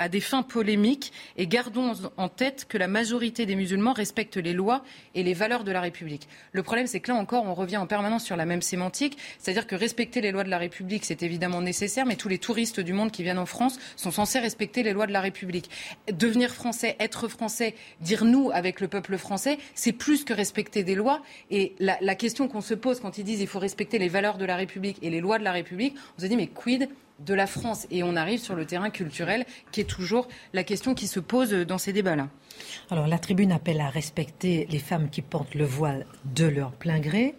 à 0.00 0.08
des 0.08 0.20
fins 0.20 0.42
polémiques 0.42 1.12
et 1.36 1.46
gardons 1.46 1.92
en 2.16 2.28
tête 2.28 2.66
que 2.68 2.78
la 2.78 2.88
majorité 2.88 3.46
des 3.46 3.54
musulmans 3.54 3.92
respectent 3.92 4.38
les 4.38 4.54
lois 4.54 4.82
et 5.14 5.22
les 5.22 5.34
valeurs 5.34 5.62
de 5.62 5.70
la 5.70 5.80
République. 5.80 6.26
Le 6.52 6.62
problème, 6.62 6.86
c'est 6.86 7.00
que 7.00 7.12
là 7.12 7.18
encore, 7.18 7.44
on 7.44 7.54
revient 7.54 7.76
en 7.76 7.86
permanence 7.86 8.24
sur 8.24 8.36
la 8.36 8.46
même 8.46 8.62
sémantique, 8.62 9.18
c'est-à-dire 9.38 9.66
que 9.66 9.76
respecter 9.76 10.22
les 10.22 10.32
lois 10.32 10.42
de 10.42 10.48
la 10.48 10.56
République, 10.56 11.04
c'est 11.04 11.22
évidemment 11.22 11.60
nécessaire, 11.60 12.06
mais 12.06 12.16
tous 12.16 12.28
les 12.28 12.38
touristes 12.38 12.80
du 12.80 12.94
monde 12.94 13.10
qui 13.10 13.22
viennent 13.22 13.38
en 13.38 13.46
France 13.46 13.78
sont 13.94 14.10
censés 14.10 14.38
respecter 14.38 14.82
les 14.82 14.94
lois 14.94 15.06
de 15.06 15.12
la 15.12 15.20
République. 15.20 15.70
Devenir 16.10 16.54
français, 16.54 16.96
être 16.98 17.28
français, 17.28 17.74
dire 18.00 18.24
nous 18.24 18.50
avec 18.52 18.80
le 18.80 18.88
peuple 18.88 19.18
français, 19.18 19.58
c'est 19.74 19.92
plus 19.92 20.24
que 20.24 20.32
respecter 20.32 20.82
des 20.82 20.94
lois. 20.94 21.20
Et 21.50 21.74
la, 21.78 22.14
question 22.14 22.48
qu'on 22.48 22.62
se 22.62 22.74
pose 22.74 23.00
quand 23.00 23.18
ils 23.18 23.24
disent 23.24 23.40
il 23.40 23.46
faut 23.46 23.58
respecter 23.58 23.98
les 23.98 24.08
valeurs 24.08 24.38
de 24.38 24.46
la 24.46 24.56
République 24.56 24.96
et 25.02 25.10
les 25.10 25.20
lois 25.20 25.38
de 25.38 25.44
la 25.44 25.52
République, 25.52 25.94
on 26.16 26.22
se 26.22 26.26
dit 26.26 26.36
mais 26.36 26.46
quid 26.46 26.88
de 27.24 27.34
la 27.34 27.46
France. 27.46 27.86
Et 27.90 28.02
on 28.02 28.16
arrive 28.16 28.40
sur 28.40 28.54
le 28.54 28.64
terrain 28.66 28.90
culturel, 28.90 29.44
qui 29.72 29.80
est 29.80 29.84
toujours 29.84 30.28
la 30.52 30.64
question 30.64 30.94
qui 30.94 31.06
se 31.06 31.20
pose 31.20 31.52
dans 31.52 31.78
ces 31.78 31.92
débats-là. 31.92 32.28
Alors 32.90 33.06
la 33.06 33.18
tribune 33.18 33.52
appelle 33.52 33.80
à 33.80 33.88
respecter 33.88 34.66
les 34.70 34.78
femmes 34.78 35.10
qui 35.10 35.22
portent 35.22 35.54
le 35.54 35.64
voile 35.64 36.06
de 36.24 36.46
leur 36.46 36.72
plein 36.72 37.00
gré. 37.00 37.34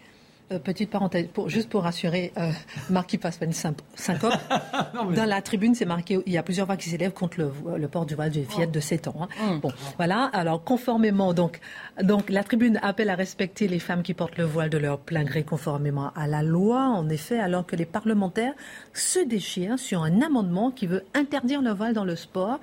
Euh, 0.52 0.60
petite 0.60 0.90
parenthèse, 0.90 1.28
juste 1.48 1.70
pour 1.70 1.84
rassurer 1.84 2.34
euh, 2.38 2.52
Marc 2.90 3.10
qui 3.10 3.18
passe 3.18 3.38
pas 3.38 3.46
une 3.46 3.54
syncope. 3.54 4.34
Dans 5.16 5.26
la 5.26 5.42
tribune, 5.42 5.76
c'est 5.76 5.86
marqué, 5.86 6.20
il 6.26 6.34
y 6.34 6.38
a 6.38 6.44
plusieurs 6.44 6.66
voix 6.66 6.78
qui 6.78 6.90
s'élèvent 6.90 7.14
contre 7.14 7.38
le, 7.40 7.88
port 7.88 8.06
du 8.06 8.16
voile 8.16 8.32
d'une 8.32 8.46
fillette 8.46 8.72
de 8.72 8.80
7 8.80 9.08
ans. 9.08 9.16
Hein. 9.22 9.28
Hum. 9.42 9.60
Bon, 9.60 9.72
voilà. 9.98 10.30
Alors, 10.34 10.64
conformément, 10.64 11.34
donc, 11.34 11.60
donc, 12.02 12.30
la 12.30 12.44
tribune 12.44 12.80
appelle 12.82 13.10
à 13.10 13.16
respecter 13.16 13.68
les 13.68 13.80
femmes 13.80 14.04
qui 14.04 14.14
portent 14.14 14.38
le 14.38 14.44
voile 14.44 14.70
de 14.70 14.78
leur 14.78 15.00
plein 15.00 15.24
gré 15.24 15.44
conformément 15.44 16.12
à 16.16 16.28
la 16.28 16.44
loi, 16.44 16.82
en 16.82 17.08
effet, 17.10 17.40
alors 17.40 17.66
que 17.66 17.76
les 17.76 17.86
parlementaires 17.86 18.54
se 18.94 19.20
déchirent 19.20 19.80
sur 19.80 20.04
un 20.04 20.22
amendement 20.22 20.72
qui 20.72 20.88
veut 20.88 21.04
interdire 21.14 21.62
le 21.62 21.72
voile 21.72 21.94
dans 21.94 22.06
le 22.06 22.16
sport. 22.16 22.60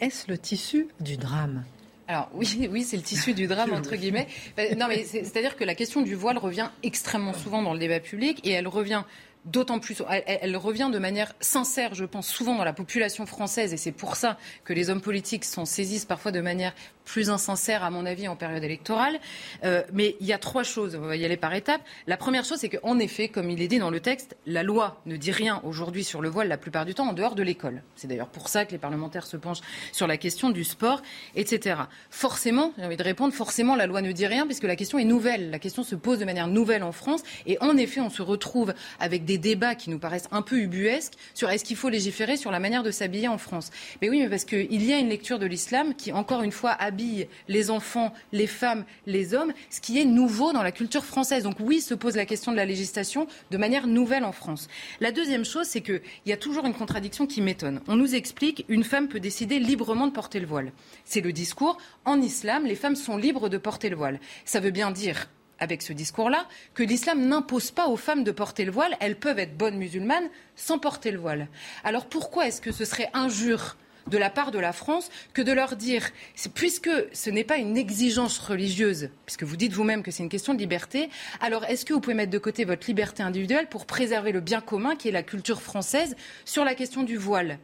Est-ce 0.00 0.30
le 0.30 0.38
tissu 0.38 0.88
du 1.00 1.16
drame? 1.16 1.64
Alors 2.08 2.28
oui, 2.34 2.68
oui, 2.70 2.82
c'est 2.82 2.96
le 2.96 3.02
tissu 3.02 3.34
du 3.34 3.46
drame 3.46 3.72
entre 3.72 3.96
guillemets. 3.96 4.26
Ben, 4.56 4.76
non, 4.78 4.86
mais 4.88 5.04
c'est-à-dire 5.04 5.56
que 5.56 5.64
la 5.64 5.74
question 5.74 6.02
du 6.02 6.14
voile 6.14 6.38
revient 6.38 6.68
extrêmement 6.82 7.32
souvent 7.32 7.62
dans 7.62 7.72
le 7.72 7.78
débat 7.78 8.00
public 8.00 8.40
et 8.44 8.50
elle 8.50 8.68
revient 8.68 9.04
d'autant 9.44 9.78
plus. 9.78 10.02
Elle, 10.26 10.56
revient 10.56 10.90
de 10.92 10.98
manière 10.98 11.32
sincère, 11.40 11.94
je 11.94 12.04
pense, 12.04 12.28
souvent 12.28 12.56
dans 12.56 12.64
la 12.64 12.72
population 12.72 13.26
française, 13.26 13.72
et 13.72 13.76
c'est 13.76 13.92
pour 13.92 14.16
ça 14.16 14.38
que 14.64 14.72
les 14.72 14.90
hommes 14.90 15.00
politiques 15.00 15.44
s'en 15.44 15.64
saisissent 15.64 16.04
parfois 16.04 16.30
de 16.30 16.40
manière 16.40 16.74
plus 17.04 17.30
insincère, 17.30 17.82
à 17.82 17.90
mon 17.90 18.06
avis, 18.06 18.28
en 18.28 18.36
période 18.36 18.62
électorale. 18.62 19.18
Euh, 19.64 19.82
mais 19.92 20.16
il 20.20 20.26
y 20.26 20.32
a 20.32 20.38
trois 20.38 20.62
choses, 20.62 20.94
on 20.94 21.06
va 21.06 21.16
y 21.16 21.24
aller 21.24 21.36
par 21.36 21.54
étapes. 21.54 21.82
La 22.06 22.16
première 22.16 22.44
chose, 22.44 22.58
c'est 22.58 22.68
qu'en 22.68 22.98
effet, 22.98 23.28
comme 23.28 23.50
il 23.50 23.60
est 23.60 23.68
dit 23.68 23.78
dans 23.78 23.90
le 23.90 24.00
texte, 24.00 24.36
la 24.46 24.62
loi 24.62 25.00
ne 25.06 25.16
dit 25.16 25.32
rien 25.32 25.60
aujourd'hui 25.64 26.04
sur 26.04 26.22
le 26.22 26.28
voile 26.28 26.48
la 26.48 26.58
plupart 26.58 26.84
du 26.84 26.94
temps 26.94 27.08
en 27.08 27.12
dehors 27.12 27.34
de 27.34 27.42
l'école. 27.42 27.82
C'est 27.96 28.06
d'ailleurs 28.06 28.28
pour 28.28 28.48
ça 28.48 28.64
que 28.64 28.72
les 28.72 28.78
parlementaires 28.78 29.26
se 29.26 29.36
penchent 29.36 29.62
sur 29.90 30.06
la 30.06 30.16
question 30.16 30.50
du 30.50 30.64
sport, 30.64 31.02
etc. 31.34 31.80
Forcément, 32.10 32.72
j'ai 32.78 32.84
envie 32.84 32.96
de 32.96 33.02
répondre, 33.02 33.34
forcément, 33.34 33.74
la 33.74 33.86
loi 33.86 34.02
ne 34.02 34.12
dit 34.12 34.26
rien 34.26 34.46
puisque 34.46 34.64
la 34.64 34.76
question 34.76 34.98
est 34.98 35.04
nouvelle. 35.04 35.50
La 35.50 35.58
question 35.58 35.82
se 35.82 35.94
pose 35.94 36.18
de 36.18 36.24
manière 36.24 36.46
nouvelle 36.46 36.82
en 36.82 36.92
France. 36.92 37.22
Et 37.46 37.58
en 37.60 37.76
effet, 37.76 38.00
on 38.00 38.10
se 38.10 38.22
retrouve 38.22 38.74
avec 39.00 39.24
des 39.24 39.31
débats 39.38 39.74
qui 39.74 39.90
nous 39.90 39.98
paraissent 39.98 40.28
un 40.30 40.42
peu 40.42 40.58
ubuesques 40.58 41.14
sur 41.34 41.50
est-ce 41.50 41.64
qu'il 41.64 41.76
faut 41.76 41.88
légiférer 41.88 42.36
sur 42.36 42.50
la 42.50 42.60
manière 42.60 42.82
de 42.82 42.90
s'habiller 42.90 43.28
en 43.28 43.38
France. 43.38 43.70
Mais 44.00 44.08
oui, 44.08 44.20
mais 44.20 44.28
parce 44.28 44.44
qu'il 44.44 44.82
y 44.82 44.92
a 44.92 44.98
une 44.98 45.08
lecture 45.08 45.38
de 45.38 45.46
l'islam 45.46 45.94
qui, 45.94 46.12
encore 46.12 46.42
une 46.42 46.52
fois, 46.52 46.70
habille 46.70 47.28
les 47.48 47.70
enfants, 47.70 48.12
les 48.32 48.46
femmes, 48.46 48.84
les 49.06 49.34
hommes, 49.34 49.52
ce 49.70 49.80
qui 49.80 50.00
est 50.00 50.04
nouveau 50.04 50.52
dans 50.52 50.62
la 50.62 50.72
culture 50.72 51.04
française. 51.04 51.44
Donc 51.44 51.56
oui, 51.60 51.80
se 51.80 51.94
pose 51.94 52.16
la 52.16 52.26
question 52.26 52.52
de 52.52 52.56
la 52.56 52.64
législation 52.64 53.26
de 53.50 53.56
manière 53.56 53.86
nouvelle 53.86 54.24
en 54.24 54.32
France. 54.32 54.68
La 55.00 55.12
deuxième 55.12 55.44
chose, 55.44 55.66
c'est 55.66 55.80
qu'il 55.80 56.02
y 56.26 56.32
a 56.32 56.36
toujours 56.36 56.66
une 56.66 56.74
contradiction 56.74 57.26
qui 57.26 57.40
m'étonne. 57.40 57.80
On 57.88 57.96
nous 57.96 58.14
explique 58.14 58.64
une 58.68 58.84
femme 58.84 59.08
peut 59.08 59.20
décider 59.20 59.58
librement 59.58 60.06
de 60.06 60.12
porter 60.12 60.40
le 60.40 60.46
voile. 60.46 60.72
C'est 61.04 61.20
le 61.20 61.32
discours. 61.32 61.78
En 62.04 62.20
islam, 62.20 62.64
les 62.66 62.74
femmes 62.74 62.96
sont 62.96 63.16
libres 63.16 63.48
de 63.48 63.58
porter 63.58 63.88
le 63.88 63.96
voile. 63.96 64.20
Ça 64.44 64.60
veut 64.60 64.70
bien 64.70 64.90
dire 64.90 65.28
avec 65.62 65.80
ce 65.80 65.92
discours-là 65.92 66.46
que 66.74 66.82
l'islam 66.82 67.26
n'impose 67.26 67.70
pas 67.70 67.86
aux 67.86 67.96
femmes 67.96 68.24
de 68.24 68.32
porter 68.32 68.64
le 68.64 68.72
voile. 68.72 68.96
Elles 69.00 69.16
peuvent 69.16 69.38
être 69.38 69.56
bonnes 69.56 69.78
musulmanes 69.78 70.28
sans 70.56 70.78
porter 70.78 71.12
le 71.12 71.18
voile. 71.18 71.46
Alors 71.84 72.06
pourquoi 72.06 72.48
est-ce 72.48 72.60
que 72.60 72.72
ce 72.72 72.84
serait 72.84 73.10
injure 73.14 73.76
de 74.06 74.18
la 74.18 74.30
part 74.30 74.50
de 74.50 74.58
la 74.58 74.72
France 74.72 75.10
que 75.32 75.42
de 75.42 75.52
leur 75.52 75.76
dire, 75.76 76.08
puisque 76.54 76.90
ce 77.12 77.30
n'est 77.30 77.44
pas 77.44 77.56
une 77.56 77.76
exigence 77.76 78.38
religieuse, 78.38 79.10
puisque 79.26 79.44
vous 79.44 79.56
dites 79.56 79.72
vous-même 79.72 80.02
que 80.02 80.10
c'est 80.10 80.22
une 80.22 80.28
question 80.28 80.54
de 80.54 80.58
liberté, 80.58 81.08
alors 81.40 81.64
est-ce 81.64 81.84
que 81.84 81.92
vous 81.92 82.00
pouvez 82.00 82.14
mettre 82.14 82.30
de 82.32 82.38
côté 82.38 82.64
votre 82.64 82.86
liberté 82.86 83.22
individuelle 83.22 83.68
pour 83.68 83.86
préserver 83.86 84.32
le 84.32 84.40
bien 84.40 84.60
commun 84.60 84.96
qui 84.96 85.08
est 85.08 85.12
la 85.12 85.22
culture 85.22 85.62
française 85.62 86.16
sur 86.44 86.64
la 86.64 86.74
question 86.74 87.02
du 87.02 87.16
voile? 87.16 87.58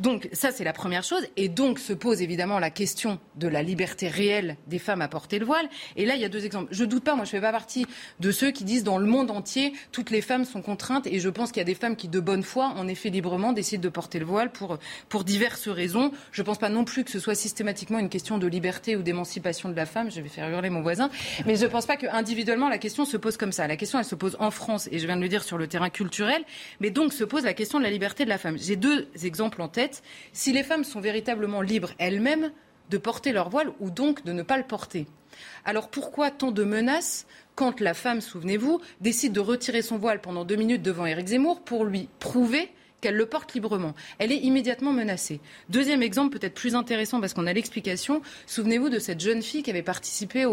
Donc 0.00 0.28
ça, 0.32 0.50
c'est 0.50 0.64
la 0.64 0.72
première 0.72 1.04
chose. 1.04 1.26
Et 1.36 1.48
donc 1.48 1.78
se 1.78 1.92
pose 1.92 2.22
évidemment 2.22 2.58
la 2.58 2.70
question 2.70 3.18
de 3.36 3.48
la 3.48 3.62
liberté 3.62 4.08
réelle 4.08 4.56
des 4.66 4.78
femmes 4.78 5.02
à 5.02 5.08
porter 5.08 5.38
le 5.38 5.46
voile. 5.46 5.68
Et 5.96 6.06
là, 6.06 6.14
il 6.14 6.20
y 6.20 6.24
a 6.24 6.28
deux 6.28 6.44
exemples. 6.44 6.68
Je 6.70 6.84
doute 6.84 7.04
pas, 7.04 7.14
moi 7.14 7.24
je 7.24 7.30
fais 7.30 7.40
pas 7.40 7.52
partie 7.52 7.86
de 8.20 8.32
ceux 8.32 8.50
qui 8.50 8.64
disent 8.64 8.84
dans 8.84 8.98
le 8.98 9.06
monde 9.06 9.30
entier, 9.30 9.72
toutes 9.92 10.10
les 10.10 10.20
femmes 10.20 10.44
sont 10.44 10.62
contraintes. 10.62 11.06
Et 11.06 11.20
je 11.20 11.28
pense 11.28 11.52
qu'il 11.52 11.60
y 11.60 11.62
a 11.62 11.64
des 11.64 11.74
femmes 11.74 11.96
qui, 11.96 12.08
de 12.08 12.20
bonne 12.20 12.42
foi, 12.42 12.66
en 12.76 12.88
effet 12.88 13.10
librement, 13.10 13.52
décident 13.52 13.82
de 13.82 13.88
porter 13.88 14.18
le 14.18 14.24
voile 14.24 14.50
pour, 14.50 14.78
pour 15.08 15.24
diverses 15.24 15.68
raisons 15.68 15.83
je 15.88 16.42
ne 16.42 16.46
pense 16.46 16.58
pas 16.58 16.68
non 16.68 16.84
plus 16.84 17.04
que 17.04 17.10
ce 17.10 17.18
soit 17.18 17.34
systématiquement 17.34 17.98
une 17.98 18.08
question 18.08 18.38
de 18.38 18.46
liberté 18.46 18.96
ou 18.96 19.02
d'émancipation 19.02 19.68
de 19.68 19.76
la 19.76 19.86
femme. 19.86 20.10
Je 20.10 20.20
vais 20.20 20.28
faire 20.28 20.48
hurler 20.48 20.70
mon 20.70 20.82
voisin. 20.82 21.10
Mais 21.46 21.56
je 21.56 21.64
ne 21.64 21.70
pense 21.70 21.86
pas 21.86 21.96
qu'individuellement, 21.96 22.68
la 22.68 22.78
question 22.78 23.04
se 23.04 23.16
pose 23.16 23.36
comme 23.36 23.52
ça. 23.52 23.66
La 23.66 23.76
question, 23.76 23.98
elle 23.98 24.04
se 24.04 24.14
pose 24.14 24.36
en 24.40 24.50
France, 24.50 24.88
et 24.92 24.98
je 24.98 25.06
viens 25.06 25.16
de 25.16 25.22
le 25.22 25.28
dire 25.28 25.42
sur 25.42 25.58
le 25.58 25.66
terrain 25.66 25.90
culturel. 25.90 26.44
Mais 26.80 26.90
donc 26.90 27.12
se 27.12 27.24
pose 27.24 27.44
la 27.44 27.54
question 27.54 27.78
de 27.78 27.84
la 27.84 27.90
liberté 27.90 28.24
de 28.24 28.30
la 28.30 28.38
femme. 28.38 28.56
J'ai 28.58 28.76
deux 28.76 29.08
exemples 29.22 29.62
en 29.62 29.68
tête. 29.68 30.02
Si 30.32 30.52
les 30.52 30.62
femmes 30.62 30.84
sont 30.84 31.00
véritablement 31.00 31.62
libres 31.62 31.92
elles-mêmes 31.98 32.50
de 32.90 32.98
porter 32.98 33.32
leur 33.32 33.48
voile 33.48 33.70
ou 33.80 33.90
donc 33.90 34.24
de 34.24 34.32
ne 34.32 34.42
pas 34.42 34.58
le 34.58 34.64
porter. 34.64 35.06
Alors 35.64 35.88
pourquoi 35.88 36.30
tant 36.30 36.52
de 36.52 36.64
menaces 36.64 37.26
quand 37.54 37.80
la 37.80 37.94
femme, 37.94 38.20
souvenez-vous, 38.20 38.80
décide 39.00 39.32
de 39.32 39.40
retirer 39.40 39.82
son 39.82 39.96
voile 39.96 40.20
pendant 40.20 40.44
deux 40.44 40.56
minutes 40.56 40.82
devant 40.82 41.06
Éric 41.06 41.28
Zemmour 41.28 41.60
pour 41.60 41.84
lui 41.84 42.08
prouver 42.18 42.70
qu'elle 43.04 43.16
le 43.16 43.26
porte 43.26 43.52
librement. 43.52 43.94
Elle 44.18 44.32
est 44.32 44.38
immédiatement 44.38 44.92
menacée. 44.92 45.40
Deuxième 45.68 46.02
exemple, 46.02 46.38
peut-être 46.38 46.54
plus 46.54 46.74
intéressant 46.74 47.20
parce 47.20 47.34
qu'on 47.34 47.46
a 47.46 47.52
l'explication. 47.52 48.22
Souvenez-vous 48.46 48.88
de 48.88 48.98
cette 48.98 49.20
jeune 49.20 49.42
fille 49.42 49.62
qui 49.62 49.68
avait 49.70 49.82
participé 49.82 50.44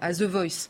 à 0.00 0.12
The 0.12 0.22
Voice 0.22 0.68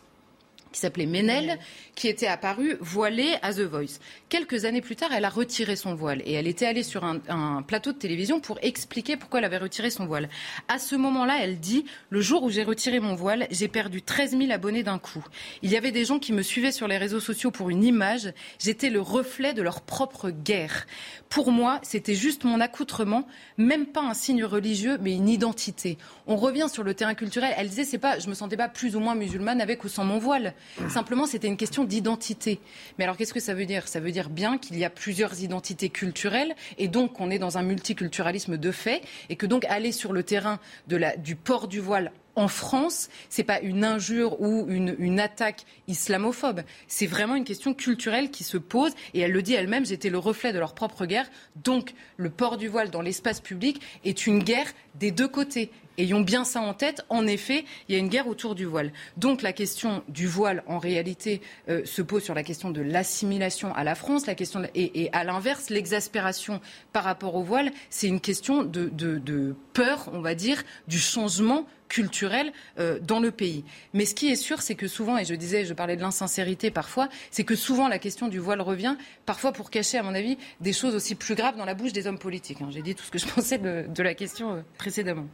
qui 0.73 0.81
s'appelait 0.81 1.07
Ménel, 1.07 1.59
qui 1.95 2.09
était 2.09 2.27
apparue 2.27 2.77
voilée 2.81 3.35
à 3.43 3.53
The 3.53 3.61
Voice. 3.61 4.01
Quelques 4.29 4.64
années 4.64 4.81
plus 4.81 4.97
tard, 4.97 5.11
elle 5.12 5.25
a 5.25 5.29
retiré 5.29 5.77
son 5.77 5.95
voile 5.95 6.23
et 6.25 6.33
elle 6.33 6.47
était 6.47 6.66
allée 6.66 6.83
sur 6.83 7.05
un, 7.05 7.62
plateau 7.62 7.93
de 7.93 7.99
télévision 7.99 8.41
pour 8.41 8.59
expliquer 8.62 9.16
pourquoi 9.16 9.39
elle 9.39 9.45
avait 9.45 9.59
retiré 9.59 9.91
son 9.91 10.07
voile. 10.07 10.29
À 10.68 10.79
ce 10.79 10.97
moment-là, 10.97 11.37
elle 11.41 11.61
dit 11.61 11.85
Le 12.11 12.20
jour 12.20 12.43
où 12.43 12.51
j'ai 12.51 12.64
retiré 12.64 12.99
mon 12.99 13.14
voile, 13.14 13.47
j'ai 13.51 13.68
perdu 13.68 14.03
13 14.03 14.37
000 14.37 14.51
abonnés 14.51 14.83
d'un 14.83 14.99
coup. 14.99 15.25
Il 15.62 15.70
y 15.70 15.77
avait 15.77 15.93
des 15.93 16.05
gens 16.05 16.18
qui 16.18 16.33
me 16.33 16.43
suivaient 16.43 16.73
sur 16.73 16.89
les 16.89 16.99
réseaux 16.99 17.20
sociaux 17.20 17.51
pour 17.51 17.70
une 17.70 17.85
image. 17.85 18.33
J'étais 18.59 18.91
le 18.91 19.01
reflet 19.01 19.55
de 19.55 19.62
leur 19.62 19.83
propre 19.83 20.31
guerre. 20.31 20.87
Pour 21.29 21.53
moi, 21.53 21.81
c'était 21.83 22.14
juste 22.14 22.45
mon 22.45 22.61
accoutrement, 22.61 23.27
même 23.59 23.87
pas 23.87 24.03
un 24.03 24.14
signe 24.14 24.45
religieux, 24.45 24.99
mais 25.01 25.14
une 25.14 25.29
identité. 25.29 25.99
On 26.27 26.37
revient 26.37 26.68
sur 26.73 26.83
le 26.83 26.95
terrain 26.95 27.14
culturel. 27.14 27.53
Elle 27.57 27.68
disait, 27.68 27.85
c'est 27.85 27.99
pas, 27.99 28.18
je 28.18 28.29
me 28.29 28.35
sentais 28.35 28.57
pas 28.57 28.68
plus 28.68 28.97
ou 28.97 29.01
moins 29.01 29.14
musulmane 29.14 29.61
avec 29.61 29.85
ou 29.85 29.89
sans 29.89 30.05
mon 30.05 30.18
voile. 30.18 30.55
Simplement, 30.89 31.27
c'était 31.27 31.49
une 31.49 31.57
question 31.57 31.85
d'identité. 31.85 32.61
Mais 32.99 33.05
alors, 33.05 33.16
qu'est-ce 33.16 33.35
que 33.35 33.41
ça 33.41 33.55
veut 33.55 33.66
dire? 33.66 33.89
Ça 33.89 34.01
veut 34.01 34.12
dire 34.12 34.31
bien 34.31 34.59
qu'il 34.59 34.79
y 34.79 34.85
a 34.85 34.91
plusieurs 34.91 35.43
identités 35.43 35.89
culturelles 35.89 36.55
et 36.79 36.89
donc 36.89 37.14
qu'on 37.14 37.31
est 37.31 37.39
dans 37.39 37.59
un 37.59 37.62
multiculturalisme 37.62 38.57
de 38.57 38.70
fait 38.70 39.03
et 39.29 39.37
que 39.37 39.47
donc 39.47 39.64
aller 39.66 39.93
sur 39.93 40.12
le 40.12 40.23
terrain 40.23 40.59
du 40.87 41.37
port 41.37 41.68
du 41.68 41.81
voile 41.81 42.12
en 42.35 42.49
France, 42.49 43.09
c'est 43.29 43.45
pas 43.45 43.61
une 43.61 43.85
injure 43.85 44.41
ou 44.41 44.66
une, 44.68 44.97
une 44.99 45.20
attaque 45.20 45.66
islamophobe. 45.87 46.62
C'est 46.89 47.07
vraiment 47.07 47.35
une 47.35 47.45
question 47.45 47.75
culturelle 47.75 48.31
qui 48.31 48.45
se 48.45 48.57
pose. 48.57 48.93
Et 49.14 49.20
elle 49.20 49.33
le 49.33 49.43
dit 49.43 49.55
elle-même, 49.55 49.85
j'étais 49.85 50.09
le 50.09 50.18
reflet 50.18 50.53
de 50.53 50.59
leur 50.59 50.75
propre 50.75 51.05
guerre. 51.05 51.31
Donc, 51.62 51.95
le 52.16 52.31
port 52.31 52.57
du 52.57 52.68
voile 52.68 52.91
dans 52.91 53.03
l'espace 53.03 53.41
public 53.41 53.81
est 54.05 54.27
une 54.27 54.43
guerre 54.43 54.73
des 54.95 55.11
deux 55.11 55.29
côtés. 55.29 55.70
Ayons 55.99 56.20
bien 56.20 56.45
ça 56.45 56.61
en 56.61 56.74
tête. 56.74 57.05
En 57.09 57.26
effet, 57.26 57.64
il 57.88 57.95
y 57.95 57.97
a 57.97 57.99
une 57.99 58.09
guerre 58.09 58.28
autour 58.28 58.55
du 58.55 58.64
voile. 58.64 58.93
Donc 59.16 59.43
la 59.43 59.53
question 59.53 60.03
du 60.09 60.26
voile, 60.26 60.62
en 60.66 60.78
réalité, 60.78 61.40
euh, 61.68 61.84
se 61.84 62.03
pose 62.03 62.22
sur 62.22 62.34
la 62.34 62.43
question 62.43 62.70
de 62.70 62.80
l'assimilation 62.80 63.74
à 63.74 63.84
la 63.84 63.95
France, 63.95 64.26
la 64.26 64.34
question 64.34 64.62
et, 64.74 65.11
à 65.12 65.24
l'inverse, 65.24 65.70
l'exaspération 65.70 66.61
par 66.93 67.05
rapport 67.05 67.34
au 67.34 67.43
voile, 67.43 67.72
c'est 67.90 68.09
une 68.09 68.20
question 68.20 68.64
de 68.64 69.57
peur, 69.72 70.11
on 70.12 70.20
va 70.20 70.34
dire, 70.34 70.62
du 70.88 70.99
changement 70.99 71.66
culturelle 71.93 72.53
euh, 72.78 72.99
dans 73.01 73.20
le 73.20 73.30
pays. 73.30 73.64
Mais 73.93 74.07
ce 74.07 74.14
qui 74.14 74.28
est 74.28 74.36
sûr, 74.36 74.62
c'est 74.62 74.74
que 74.74 74.88
souvent, 74.88 75.18
et 75.18 75.26
je 75.26 75.34
disais, 75.34 75.66
je 75.66 75.74
parlais 75.74 75.95
de 75.95 76.01
l'insincérité 76.01 76.70
parfois, 76.70 77.11
c'est 77.30 77.45
que 77.45 77.55
souvent 77.55 77.86
la 77.86 77.99
question 77.99 78.28
du 78.28 78.38
voile 78.38 78.62
revient, 78.62 78.97
parfois 79.26 79.53
pour 79.53 79.68
cacher, 79.68 79.99
à 79.99 80.03
mon 80.03 80.14
avis, 80.14 80.38
des 80.62 80.72
choses 80.72 80.95
aussi 80.95 81.14
plus 81.14 81.34
graves 81.34 81.59
dans 81.59 81.66
la 81.66 81.74
bouche 81.74 81.93
des 81.93 82.07
hommes 82.07 82.18
politiques. 82.18 82.62
Hein. 82.62 82.70
J'ai 82.70 82.80
dit 82.80 82.95
tout 82.95 83.05
ce 83.05 83.11
que 83.11 83.18
je 83.18 83.26
pensais 83.34 83.59
de, 83.59 84.03
la 84.03 84.14
question 84.14 84.55
euh, 84.55 84.61
précédemment. 84.78 85.26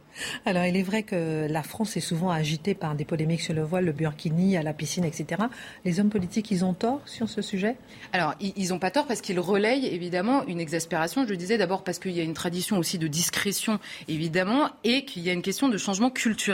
Alors, 0.45 0.65
il 0.65 0.75
est 0.75 0.83
vrai 0.83 1.03
que 1.03 1.47
la 1.49 1.63
France 1.63 1.95
est 1.95 2.01
souvent 2.01 2.29
agitée 2.29 2.73
par 2.75 2.93
des 2.93 3.05
polémiques 3.05 3.41
sur 3.41 3.53
le 3.53 3.63
voile, 3.63 3.85
le 3.85 3.93
burkini, 3.93 4.57
à 4.57 4.61
la 4.61 4.73
piscine, 4.73 5.05
etc. 5.05 5.43
Les 5.85 6.01
hommes 6.01 6.09
politiques, 6.09 6.51
ils 6.51 6.65
ont 6.65 6.73
tort 6.73 7.01
sur 7.05 7.29
ce 7.29 7.41
sujet? 7.41 7.77
Alors, 8.11 8.35
ils 8.41 8.69
n'ont 8.69 8.79
pas 8.79 8.91
tort 8.91 9.07
parce 9.07 9.21
qu'ils 9.21 9.39
relayent 9.39 9.87
évidemment 9.87 10.45
une 10.45 10.59
exaspération. 10.59 11.23
Je 11.23 11.29
le 11.29 11.37
disais 11.37 11.57
d'abord 11.57 11.85
parce 11.85 11.99
qu'il 11.99 12.11
y 12.11 12.19
a 12.19 12.23
une 12.23 12.33
tradition 12.33 12.77
aussi 12.77 12.97
de 12.97 13.07
discrétion, 13.07 13.79
évidemment, 14.09 14.71
et 14.83 15.05
qu'il 15.05 15.23
y 15.23 15.29
a 15.29 15.33
une 15.33 15.41
question 15.41 15.69
de 15.69 15.77
changement 15.77 16.09
culturel. 16.09 16.48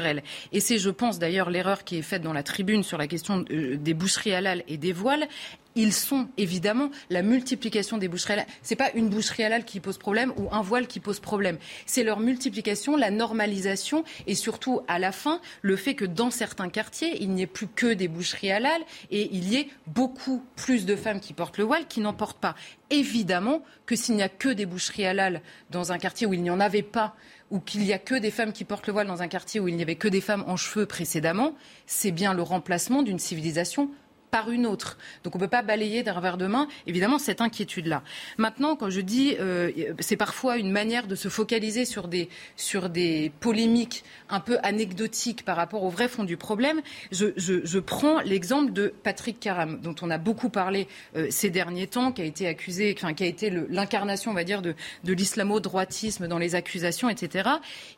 Et 0.51 0.59
c'est, 0.59 0.77
je 0.77 0.89
pense, 0.89 1.19
d'ailleurs, 1.19 1.49
l'erreur 1.49 1.83
qui 1.83 1.97
est 1.97 2.01
faite 2.01 2.21
dans 2.21 2.33
la 2.33 2.43
tribune 2.43 2.83
sur 2.83 2.97
la 2.97 3.07
question 3.07 3.45
euh, 3.51 3.77
des 3.77 3.93
boucheries 3.93 4.33
halal 4.33 4.63
et 4.67 4.77
des 4.77 4.93
voiles 4.93 5.27
ils 5.75 5.93
sont 5.93 6.27
évidemment 6.37 6.89
la 7.09 7.21
multiplication 7.21 7.97
des 7.97 8.07
boucheries 8.07 8.33
halal. 8.33 8.45
C'est 8.63 8.75
pas 8.75 8.91
une 8.93 9.09
boucherie 9.09 9.43
halal 9.43 9.65
qui 9.65 9.79
pose 9.79 9.97
problème 9.97 10.33
ou 10.37 10.47
un 10.51 10.61
voile 10.61 10.87
qui 10.87 10.99
pose 10.99 11.19
problème. 11.19 11.57
C'est 11.85 12.03
leur 12.03 12.19
multiplication, 12.19 12.95
la 12.95 13.11
normalisation 13.11 14.03
et 14.25 14.35
surtout 14.35 14.81
à 14.87 14.99
la 14.99 15.11
fin 15.11 15.41
le 15.61 15.75
fait 15.75 15.93
que 15.93 16.05
dans 16.05 16.31
certains 16.31 16.69
quartiers 16.69 17.21
il 17.21 17.31
n'y 17.31 17.41
ait 17.41 17.47
plus 17.47 17.67
que 17.67 17.93
des 17.93 18.07
boucheries 18.07 18.51
halal 18.51 18.81
et 19.11 19.29
il 19.33 19.49
y 19.49 19.57
ait 19.57 19.69
beaucoup 19.87 20.43
plus 20.55 20.85
de 20.85 20.95
femmes 20.95 21.19
qui 21.19 21.33
portent 21.33 21.57
le 21.57 21.65
voile 21.65 21.87
qui 21.87 21.99
n'en 21.99 22.13
portent 22.13 22.39
pas. 22.39 22.55
Évidemment 22.89 23.61
que 23.85 23.95
s'il 23.95 24.15
n'y 24.15 24.23
a 24.23 24.29
que 24.29 24.49
des 24.49 24.65
boucheries 24.65 25.05
halal 25.05 25.41
dans 25.71 25.91
un 25.91 25.97
quartier 25.97 26.25
où 26.25 26.33
il 26.33 26.41
n'y 26.41 26.49
en 26.49 26.59
avait 26.59 26.83
pas 26.83 27.15
ou 27.55 27.61
qu'il 27.61 27.81
n'y 27.81 27.93
a 27.93 27.97
que 27.97 28.15
des 28.15 28.31
femmes 28.31 28.51
qui 28.51 28.65
portent 28.65 28.85
le 28.85 28.93
voile 28.93 29.07
dans 29.07 29.21
un 29.21 29.29
quartier 29.29 29.61
où 29.61 29.69
il 29.69 29.77
n'y 29.77 29.81
avait 29.81 29.95
que 29.95 30.09
des 30.09 30.19
femmes 30.19 30.43
en 30.45 30.57
cheveux 30.57 30.85
précédemment, 30.85 31.55
c'est 31.87 32.11
bien 32.11 32.33
le 32.33 32.41
remplacement 32.41 33.01
d'une 33.01 33.17
civilisation 33.17 33.89
par 34.35 34.51
une 34.51 34.65
autre. 34.65 34.97
Donc 35.23 35.33
on 35.33 35.37
ne 35.37 35.43
peut 35.45 35.49
pas 35.49 35.61
balayer 35.61 36.03
d'un 36.03 36.11
revers 36.11 36.35
de 36.35 36.45
main, 36.45 36.67
évidemment, 36.87 37.19
cette 37.19 37.39
inquiétude-là. 37.39 38.03
Maintenant, 38.37 38.75
quand 38.75 38.89
je 38.89 38.99
dis, 38.99 39.37
euh, 39.39 39.71
c'est 40.01 40.17
parfois 40.17 40.57
une 40.57 40.71
manière 40.71 41.07
de 41.07 41.15
se 41.15 41.29
focaliser 41.29 41.85
sur 41.85 42.09
des, 42.09 42.27
sur 42.57 42.89
des 42.89 43.31
polémiques 43.39 44.03
un 44.27 44.41
peu 44.41 44.57
anecdotiques 44.61 45.45
par 45.45 45.55
rapport 45.55 45.83
au 45.83 45.89
vrai 45.89 46.09
fond 46.09 46.25
du 46.25 46.35
problème, 46.35 46.81
je, 47.13 47.27
je, 47.37 47.79
prends 47.79 48.19
l'exemple 48.19 48.73
de 48.73 48.93
Patrick 49.03 49.39
Caram, 49.39 49.79
dont 49.79 49.95
on 50.01 50.09
a 50.09 50.17
beaucoup 50.17 50.49
parlé 50.49 50.89
euh, 51.15 51.27
ces 51.29 51.49
derniers 51.49 51.87
temps, 51.87 52.11
qui 52.11 52.21
a 52.21 52.25
été 52.25 52.45
accusé, 52.45 52.93
enfin, 52.97 53.13
qui 53.13 53.23
a 53.23 53.27
été 53.27 53.49
l'incarnation, 53.69 54.31
on 54.31 54.33
va 54.33 54.43
dire, 54.43 54.61
de, 54.61 54.75
de 55.05 55.13
l'islamo-droitisme 55.13 56.27
dans 56.27 56.39
les 56.39 56.55
accusations, 56.55 57.07
etc. 57.07 57.51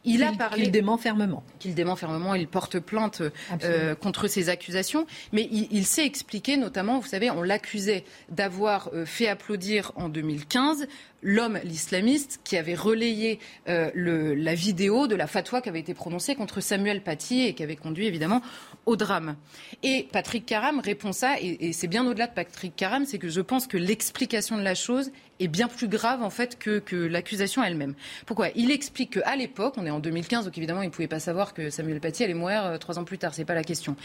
Il, 0.05 0.21
a 0.21 0.33
parlé... 0.33 0.63
Qu'il 0.63 0.71
dément 0.71 0.97
fermement. 0.97 1.43
Qu'il 1.57 1.73
dément 1.73 1.95
fermement, 1.95 2.35
il 2.35 2.47
porte 2.47 2.77
plainte 2.77 3.23
euh, 3.63 3.95
contre 3.95 4.27
ces 4.27 4.49
accusations, 4.49 5.07
mais 5.31 5.47
il, 5.51 5.67
il 5.71 5.85
s'est 5.85 6.05
expliqué 6.05 6.26
notamment, 6.57 6.99
vous 6.99 7.07
savez, 7.07 7.29
on 7.31 7.41
l'accusait 7.41 8.03
d'avoir 8.29 8.89
euh, 8.93 9.05
fait 9.05 9.27
applaudir 9.27 9.91
en 9.95 10.09
2015 10.09 10.87
l'homme, 11.23 11.59
l'islamiste, 11.63 12.39
qui 12.43 12.57
avait 12.57 12.75
relayé 12.75 13.39
euh, 13.67 13.91
la 13.95 14.53
vidéo 14.53 15.07
de 15.07 15.15
la 15.15 15.27
fatwa 15.27 15.61
qui 15.61 15.69
avait 15.69 15.79
été 15.79 15.93
prononcée 15.93 16.35
contre 16.35 16.61
Samuel 16.61 17.01
Paty 17.01 17.41
et 17.41 17.53
qui 17.53 17.63
avait 17.63 17.75
conduit 17.75 18.05
évidemment 18.05 18.41
au 18.87 18.95
drame. 18.95 19.35
Et 19.83 20.07
Patrick 20.11 20.45
Caram 20.45 20.79
répond 20.79 21.11
ça, 21.11 21.35
et, 21.39 21.73
c'est 21.73 21.87
bien 21.87 22.07
au-delà 22.07 22.25
de 22.25 22.33
Patrick 22.33 22.75
Caram, 22.75 23.05
c'est 23.05 23.19
que 23.19 23.29
je 23.29 23.41
pense 23.41 23.67
que 23.67 23.77
l'explication 23.77 24.57
de 24.57 24.63
la 24.63 24.73
chose 24.73 25.11
est 25.39 25.49
bien 25.49 25.67
plus 25.67 25.89
grave 25.89 26.23
en 26.23 26.31
fait 26.31 26.57
que, 26.57 26.81
l'accusation 26.95 27.63
elle-même. 27.63 27.93
Pourquoi? 28.25 28.47
Il 28.55 28.71
explique 28.71 29.19
qu'à 29.21 29.35
l'époque, 29.35 29.75
on 29.77 29.85
est 29.85 29.91
en 29.91 29.99
2015, 29.99 30.45
donc 30.45 30.57
évidemment 30.57 30.81
il 30.81 30.87
ne 30.87 30.91
pouvait 30.91 31.07
pas 31.07 31.19
savoir 31.19 31.53
que 31.53 31.69
Samuel 31.69 31.99
Paty 31.99 32.23
allait 32.23 32.33
mourir 32.33 32.65
euh, 32.65 32.77
trois 32.77 32.97
ans 32.97 33.03
plus 33.03 33.17
tard, 33.17 33.33
c'est 33.33 33.45
pas 33.45 33.53
la 33.53 33.63
question. 33.63 33.95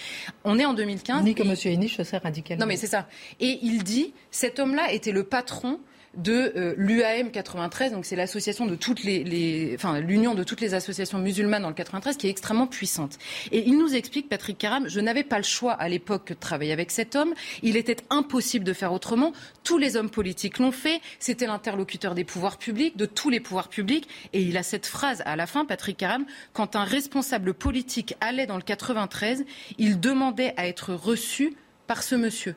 On 0.45 0.59
est 0.59 0.65
en 0.65 0.75
2015. 0.75 1.23
Ni 1.23 1.35
que 1.35 1.43
M. 1.43 1.55
Héniche 1.65 1.97
se 1.97 2.05
serait 2.05 2.19
radicalement. 2.19 2.63
Non 2.65 2.67
mais 2.67 2.77
c'est 2.77 2.89
ça. 2.89 3.07
Et 3.41 3.61
il 3.63 3.85
dit, 3.85 4.13
cet 4.33 4.59
homme-là 4.59 4.93
était 4.93 5.13
le 5.13 5.23
patron 5.23 5.79
de 6.17 6.53
euh, 6.57 6.75
l'UAM 6.77 7.31
93, 7.31 7.93
donc 7.93 8.05
c'est 8.05 8.17
l'association 8.17 8.67
de 8.67 8.75
toutes 8.75 9.03
les, 9.03 9.73
enfin 9.75 10.01
l'union 10.01 10.35
de 10.35 10.45
toutes 10.45 10.61
les 10.61 10.75
associations 10.75 11.19
musulmanes 11.19 11.63
dans 11.63 11.69
le 11.69 11.75
93, 11.75 12.17
qui 12.17 12.27
est 12.27 12.31
extrêmement 12.31 12.67
puissante. 12.67 13.19
Et 13.51 13.67
il 13.67 13.79
nous 13.79 13.95
explique, 13.95 14.29
Patrick 14.29 14.59
Karam, 14.59 14.89
je 14.89 15.01
n'avais 15.01 15.25
pas 15.25 15.39
le 15.39 15.43
choix 15.43 15.73
à 15.73 15.89
l'époque 15.89 16.29
de 16.29 16.35
travailler 16.35 16.73
avec 16.73 16.91
cet 16.91 17.17
homme. 17.17 17.35
Il 17.63 17.77
était 17.77 17.97
impossible 18.11 18.65
de 18.65 18.73
faire 18.73 18.93
autrement. 18.93 19.33
Tous 19.65 19.79
les 19.79 19.97
hommes 19.97 20.11
politiques 20.11 20.59
l'ont 20.59 20.73
fait. 20.73 21.01
C'était 21.19 21.47
l'interlocuteur 21.47 22.15
des 22.15 22.25
pouvoirs 22.25 22.59
publics, 22.59 22.97
de 22.97 23.07
tous 23.07 23.31
les 23.31 23.41
pouvoirs 23.41 23.69
publics. 23.69 24.09
Et 24.33 24.43
il 24.43 24.57
a 24.57 24.63
cette 24.63 24.87
phrase 24.87 25.23
à 25.25 25.37
la 25.37 25.47
fin, 25.47 25.65
Patrick 25.65 25.97
Karam, 25.97 26.27
quand 26.53 26.77
un 26.77 26.85
responsable 26.85 27.55
politique 27.55 28.15
allait 28.21 28.47
dans 28.47 28.57
le 28.57 28.63
93, 28.63 29.45
il 29.79 30.01
demandait 30.01 30.55
à 30.57 30.67
être 30.67 30.93
reçu 30.93 31.55
par 31.87 32.03
ce 32.03 32.15
monsieur. 32.15 32.55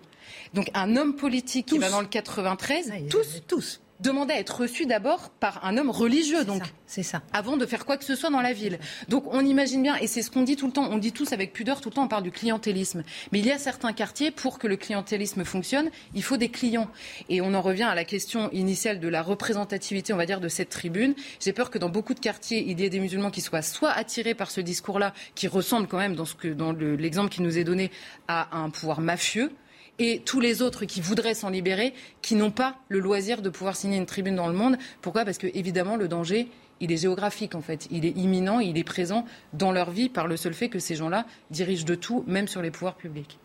Donc 0.54 0.70
un 0.74 0.96
homme 0.96 1.16
politique 1.16 1.68
qui 1.68 1.78
va 1.78 1.90
dans 1.90 2.02
le 2.02 2.08
93, 2.08 2.92
ah, 2.92 2.98
tous, 3.10 3.42
tous 3.48 3.82
demandait 4.00 4.34
à 4.34 4.40
être 4.40 4.62
reçu 4.62 4.86
d'abord 4.86 5.30
par 5.30 5.64
un 5.64 5.78
homme 5.78 5.90
religieux, 5.90 6.44
donc 6.44 6.64
c'est 6.86 7.04
ça. 7.04 7.22
Avant 7.34 7.58
de 7.58 7.66
faire 7.66 7.86
quoi 7.86 7.98
que 7.98 8.04
ce 8.04 8.16
soit 8.16 8.30
dans 8.30 8.42
la 8.42 8.54
ville. 8.54 8.80
Donc 9.08 9.24
on 9.34 9.44
imagine 9.46 9.82
bien, 9.82 9.96
et 9.96 10.08
c'est 10.08 10.22
ce 10.22 10.30
qu'on 10.30 10.44
dit 10.44 10.56
tout 10.56 10.68
le 10.68 10.74
temps, 10.74 10.88
on 10.92 10.98
dit 10.98 11.12
tous 11.12 11.32
avec 11.32 11.54
pudeur 11.54 11.82
tout 11.82 11.90
le 11.90 11.96
temps, 11.96 12.04
on 12.04 12.08
parle 12.08 12.24
du 12.24 12.32
clientélisme. 12.32 13.04
Mais 13.32 13.40
il 13.40 13.46
y 13.46 13.52
a 13.52 13.58
certains 13.58 13.94
quartiers 13.94 14.32
pour 14.32 14.60
que 14.60 14.68
le 14.68 14.76
clientélisme 14.76 15.46
fonctionne, 15.46 15.90
il 16.14 16.24
faut 16.24 16.38
des 16.38 16.50
clients. 16.50 16.90
Et 17.30 17.42
on 17.42 17.54
en 17.54 17.62
revient 17.62 17.84
à 17.84 17.96
la 17.96 18.04
question 18.04 18.50
initiale 18.52 19.00
de 19.00 19.08
la 19.08 19.22
représentativité, 19.22 20.14
on 20.14 20.18
va 20.18 20.26
dire, 20.26 20.42
de 20.42 20.50
cette 20.50 20.70
tribune. 20.70 21.16
J'ai 21.40 21.54
peur 21.54 21.70
que 21.70 21.78
dans 21.78 21.90
beaucoup 21.90 22.14
de 22.14 22.20
quartiers, 22.20 22.64
il 22.68 22.80
y 22.80 22.84
ait 22.84 22.90
des 22.90 23.00
musulmans 23.00 23.32
qui 23.32 23.42
soient 23.42 23.62
soit 23.62 23.92
attirés 23.92 24.34
par 24.36 24.52
ce 24.52 24.62
discours-là, 24.62 25.14
qui 25.36 25.48
ressemble 25.48 25.88
quand 25.88 25.98
même 25.98 26.16
dans 26.16 26.26
ce 26.26 26.36
que 26.36 26.50
dans 26.50 26.74
l'exemple 26.74 27.30
qui 27.30 27.42
nous 27.42 27.58
est 27.58 27.64
donné 27.64 27.92
à 28.28 28.58
un 28.58 28.70
pouvoir 28.70 29.00
mafieux 29.00 29.52
et 30.00 30.22
tous 30.26 30.40
les 30.40 30.62
autres 30.62 30.86
qui 30.86 31.02
voudraient 31.02 31.34
s'en 31.34 31.50
libérer, 31.50 31.94
qui 32.22 32.36
n'ont 32.36 32.52
pas 32.52 32.76
le 32.90 33.00
loisir 33.00 33.42
de 33.42 33.50
pouvoir 33.50 33.76
signer 33.76 33.98
une 33.98 34.06
tribune 34.06 34.36
dans 34.36 34.48
le 34.48 34.54
monde. 34.54 34.78
Pourquoi? 35.02 35.26
Parce 35.26 35.38
que, 35.38 35.48
évidemment, 35.54 35.96
le 35.96 36.08
danger, 36.08 36.50
il 36.80 36.92
est 36.92 36.98
géographique 36.98 37.56
en 37.56 37.62
fait. 37.62 37.88
Il 37.92 38.06
est 38.06 38.18
imminent, 38.18 38.60
il 38.60 38.78
est 38.78 38.84
présent 38.84 39.26
dans 39.54 39.72
leur 39.72 39.92
vie 39.92 40.10
par 40.10 40.28
le 40.28 40.38
seul 40.38 40.54
fait 40.54 40.70
que 40.70 40.80
ces 40.80 40.96
gens-là 40.96 41.26
dirigent 41.52 41.86
de 41.86 41.96
tout, 41.96 42.24
même 42.28 42.48
sur 42.48 42.62
les 42.62 42.72
pouvoirs 42.72 42.96
publics. 42.96 43.40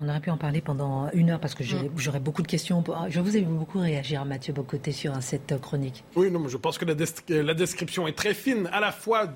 On 0.00 0.08
aurait 0.08 0.20
pu 0.20 0.30
en 0.30 0.36
parler 0.36 0.60
pendant 0.60 1.08
une 1.12 1.30
heure 1.30 1.38
parce 1.38 1.54
que 1.54 1.62
mm. 1.62 1.90
j'aurais 1.96 2.18
beaucoup 2.18 2.42
de 2.42 2.48
questions. 2.48 2.82
Je 3.08 3.20
vous 3.20 3.36
ai 3.36 3.40
vu 3.40 3.46
beaucoup 3.46 3.78
réagir, 3.78 4.24
Mathieu 4.24 4.52
Bocoté, 4.52 4.90
sur 4.90 5.22
cette 5.22 5.60
chronique. 5.60 6.02
Oui, 6.16 6.30
non, 6.30 6.40
mais 6.40 6.48
je 6.48 6.56
pense 6.56 6.76
que 6.76 6.84
la, 6.84 7.54
description 7.54 8.08
est 8.08 8.16
très 8.16 8.34
fine, 8.34 8.68
à 8.72 8.80
la 8.80 8.90
fois 8.90 9.32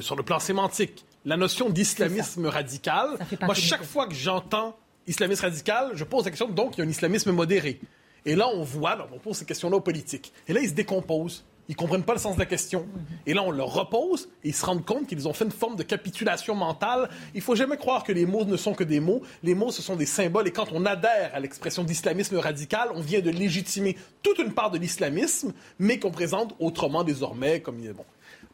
sur 0.00 0.16
le 0.16 0.22
plan 0.22 0.38
sémantique. 0.40 1.06
La 1.24 1.36
notion 1.36 1.70
d'islamisme 1.70 2.46
radical. 2.46 3.10
Moi, 3.40 3.54
chaque 3.54 3.84
fois 3.84 4.06
que 4.06 4.14
j'entends 4.14 4.76
islamiste 5.06 5.42
radical, 5.42 5.90
je 5.94 6.04
pose 6.04 6.24
la 6.24 6.30
question, 6.30 6.48
donc 6.48 6.76
il 6.76 6.80
y 6.80 6.82
a 6.82 6.86
un 6.86 6.90
islamisme 6.90 7.32
modéré. 7.32 7.80
Et 8.24 8.36
là, 8.36 8.48
on 8.48 8.62
voit, 8.62 9.08
on 9.12 9.18
pose 9.18 9.36
ces 9.36 9.44
questions-là 9.44 9.76
aux 9.76 9.80
politiques. 9.80 10.32
Et 10.46 10.52
là, 10.52 10.60
ils 10.60 10.68
se 10.68 10.74
décomposent. 10.74 11.44
Ils 11.68 11.72
ne 11.72 11.76
comprennent 11.76 12.02
pas 12.02 12.12
le 12.12 12.18
sens 12.18 12.34
de 12.34 12.40
la 12.40 12.46
question. 12.46 12.86
Et 13.24 13.34
là, 13.34 13.42
on 13.42 13.50
leur 13.50 13.72
repose 13.72 14.28
et 14.42 14.48
ils 14.48 14.54
se 14.54 14.66
rendent 14.66 14.84
compte 14.84 15.06
qu'ils 15.06 15.28
ont 15.28 15.32
fait 15.32 15.44
une 15.44 15.52
forme 15.52 15.76
de 15.76 15.84
capitulation 15.84 16.56
mentale. 16.56 17.08
Il 17.34 17.40
faut 17.40 17.54
jamais 17.54 17.76
croire 17.76 18.02
que 18.02 18.12
les 18.12 18.26
mots 18.26 18.44
ne 18.44 18.56
sont 18.56 18.74
que 18.74 18.82
des 18.82 18.98
mots. 18.98 19.22
Les 19.44 19.54
mots, 19.54 19.70
ce 19.70 19.80
sont 19.80 19.94
des 19.94 20.06
symboles. 20.06 20.48
Et 20.48 20.50
quand 20.50 20.66
on 20.72 20.84
adhère 20.84 21.30
à 21.32 21.40
l'expression 21.40 21.84
d'islamisme 21.84 22.36
radical, 22.36 22.90
on 22.94 23.00
vient 23.00 23.20
de 23.20 23.30
légitimer 23.30 23.96
toute 24.22 24.38
une 24.38 24.52
part 24.52 24.72
de 24.72 24.78
l'islamisme, 24.78 25.52
mais 25.78 25.98
qu'on 25.98 26.10
présente 26.10 26.54
autrement 26.58 27.04
désormais, 27.04 27.60
comme 27.60 27.78
bon. 27.78 28.04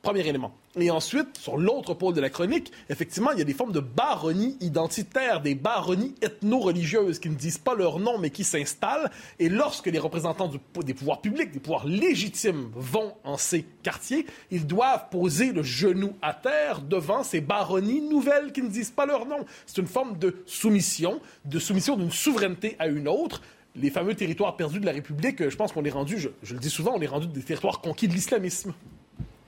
Premier 0.09 0.27
élément. 0.27 0.55
Et 0.81 0.91
ensuite, 0.91 1.37
sur 1.37 1.59
l'autre 1.59 1.93
pôle 1.93 2.15
de 2.15 2.23
la 2.23 2.31
chronique, 2.31 2.73
effectivement, 2.89 3.31
il 3.33 3.41
y 3.41 3.43
a 3.43 3.45
des 3.45 3.53
formes 3.53 3.73
de 3.73 3.81
baronnies 3.81 4.57
identitaires, 4.63 5.43
des 5.43 5.55
baronnies 5.55 6.15
ethno-religieuses 6.23 7.19
qui 7.19 7.29
ne 7.29 7.35
disent 7.35 7.59
pas 7.59 7.75
leur 7.75 7.99
nom, 7.99 8.17
mais 8.17 8.31
qui 8.31 8.43
s'installent. 8.43 9.11
Et 9.39 9.51
lorsque 9.51 9.89
les 9.89 9.99
représentants 9.99 10.51
des 10.83 10.95
pouvoirs 10.95 11.21
publics, 11.21 11.51
des 11.51 11.61
pouvoirs 11.61 11.87
légitimes 11.87 12.71
vont 12.75 13.13
en 13.23 13.37
ces 13.37 13.67
quartiers, 13.83 14.25
ils 14.51 14.67
doivent 14.67 15.11
poser 15.11 15.53
le 15.53 15.63
genou 15.63 16.15
à 16.23 16.33
terre 16.33 16.81
devant 16.81 17.23
ces 17.23 17.43
baronnies 17.43 18.01
nouvelles 18.01 18.53
qui 18.53 18.63
ne 18.63 18.71
disent 18.71 18.91
pas 18.91 19.05
leur 19.05 19.27
nom. 19.27 19.45
C'est 19.67 19.77
une 19.77 19.87
forme 19.87 20.17
de 20.17 20.43
soumission, 20.47 21.21
de 21.45 21.59
soumission 21.59 21.99
d'une 21.99 22.13
souveraineté 22.13 22.77
à 22.79 22.87
une 22.87 23.09
autre 23.09 23.43
les 23.77 23.91
fameux 23.91 24.15
territoires 24.15 24.57
perdus 24.57 24.81
de 24.81 24.87
la 24.87 24.93
République, 24.93 25.47
je 25.51 25.55
pense 25.55 25.73
qu'on 25.73 25.85
est 25.85 25.91
rendu, 25.91 26.19
je, 26.19 26.31
je, 26.43 26.55
le 26.55 26.61
dis 26.61 26.71
souvent, 26.71 26.95
on 26.97 27.01
est 27.03 27.07
rendu 27.07 27.27
des 27.27 27.43
territoires 27.43 27.83
conquis 27.83 28.09
de 28.09 28.15
l'islamisme. 28.15 28.73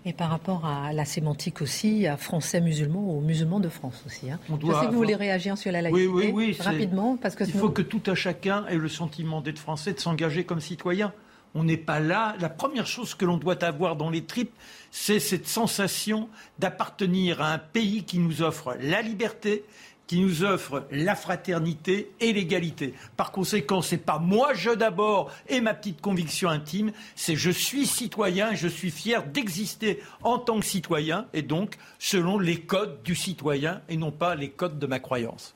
Et 0.06 0.14
par 0.14 0.30
rapport 0.30 0.64
à 0.64 0.92
la 0.94 1.04
sémantique 1.04 1.60
aussi, 1.60 2.06
à 2.06 2.16
français 2.16 2.60
musulmans 2.60 3.14
ou 3.14 3.20
musulmans 3.20 3.60
de 3.60 3.68
France 3.68 4.02
aussi. 4.06 4.30
Hein. 4.30 4.38
Je 4.48 4.66
sais 4.66 4.86
que 4.86 4.92
vous 4.92 4.96
voulez 4.96 5.14
réagir 5.14 5.58
sur 5.58 5.70
la 5.70 5.82
laïcité 5.82 6.06
oui, 6.06 6.30
oui, 6.32 6.54
oui, 6.56 6.56
rapidement. 6.58 7.18
Parce 7.20 7.34
que 7.34 7.44
Il 7.44 7.52
faut 7.52 7.68
que 7.68 7.82
tout 7.82 8.02
à 8.06 8.14
chacun 8.14 8.66
ait 8.68 8.76
le 8.76 8.88
sentiment 8.88 9.42
d'être 9.42 9.58
français, 9.58 9.92
de 9.92 10.00
s'engager 10.00 10.44
comme 10.44 10.60
citoyen. 10.60 11.12
On 11.54 11.64
n'est 11.64 11.76
pas 11.76 12.00
là. 12.00 12.36
La 12.40 12.48
première 12.48 12.86
chose 12.86 13.14
que 13.14 13.24
l'on 13.24 13.36
doit 13.36 13.62
avoir 13.64 13.96
dans 13.96 14.08
les 14.08 14.24
tripes, 14.24 14.54
c'est 14.90 15.18
cette 15.18 15.48
sensation 15.48 16.28
d'appartenir 16.58 17.42
à 17.42 17.52
un 17.52 17.58
pays 17.58 18.04
qui 18.04 18.18
nous 18.18 18.40
offre 18.40 18.76
la 18.80 19.02
liberté, 19.02 19.64
qui 20.10 20.18
nous 20.18 20.42
offre 20.42 20.88
la 20.90 21.14
fraternité 21.14 22.10
et 22.18 22.32
l'égalité. 22.32 22.94
Par 23.16 23.30
conséquent, 23.30 23.80
c'est 23.80 23.96
pas 23.96 24.18
moi 24.18 24.54
je 24.54 24.70
d'abord 24.70 25.30
et 25.48 25.60
ma 25.60 25.72
petite 25.72 26.00
conviction 26.00 26.48
intime, 26.48 26.90
c'est 27.14 27.36
je 27.36 27.52
suis 27.52 27.86
citoyen, 27.86 28.52
je 28.54 28.66
suis 28.66 28.90
fier 28.90 29.24
d'exister 29.24 30.02
en 30.24 30.40
tant 30.40 30.58
que 30.58 30.66
citoyen 30.66 31.28
et 31.32 31.42
donc 31.42 31.76
selon 32.00 32.40
les 32.40 32.58
codes 32.60 33.04
du 33.04 33.14
citoyen 33.14 33.82
et 33.88 33.96
non 33.96 34.10
pas 34.10 34.34
les 34.34 34.50
codes 34.50 34.80
de 34.80 34.86
ma 34.88 34.98
croyance. 34.98 35.54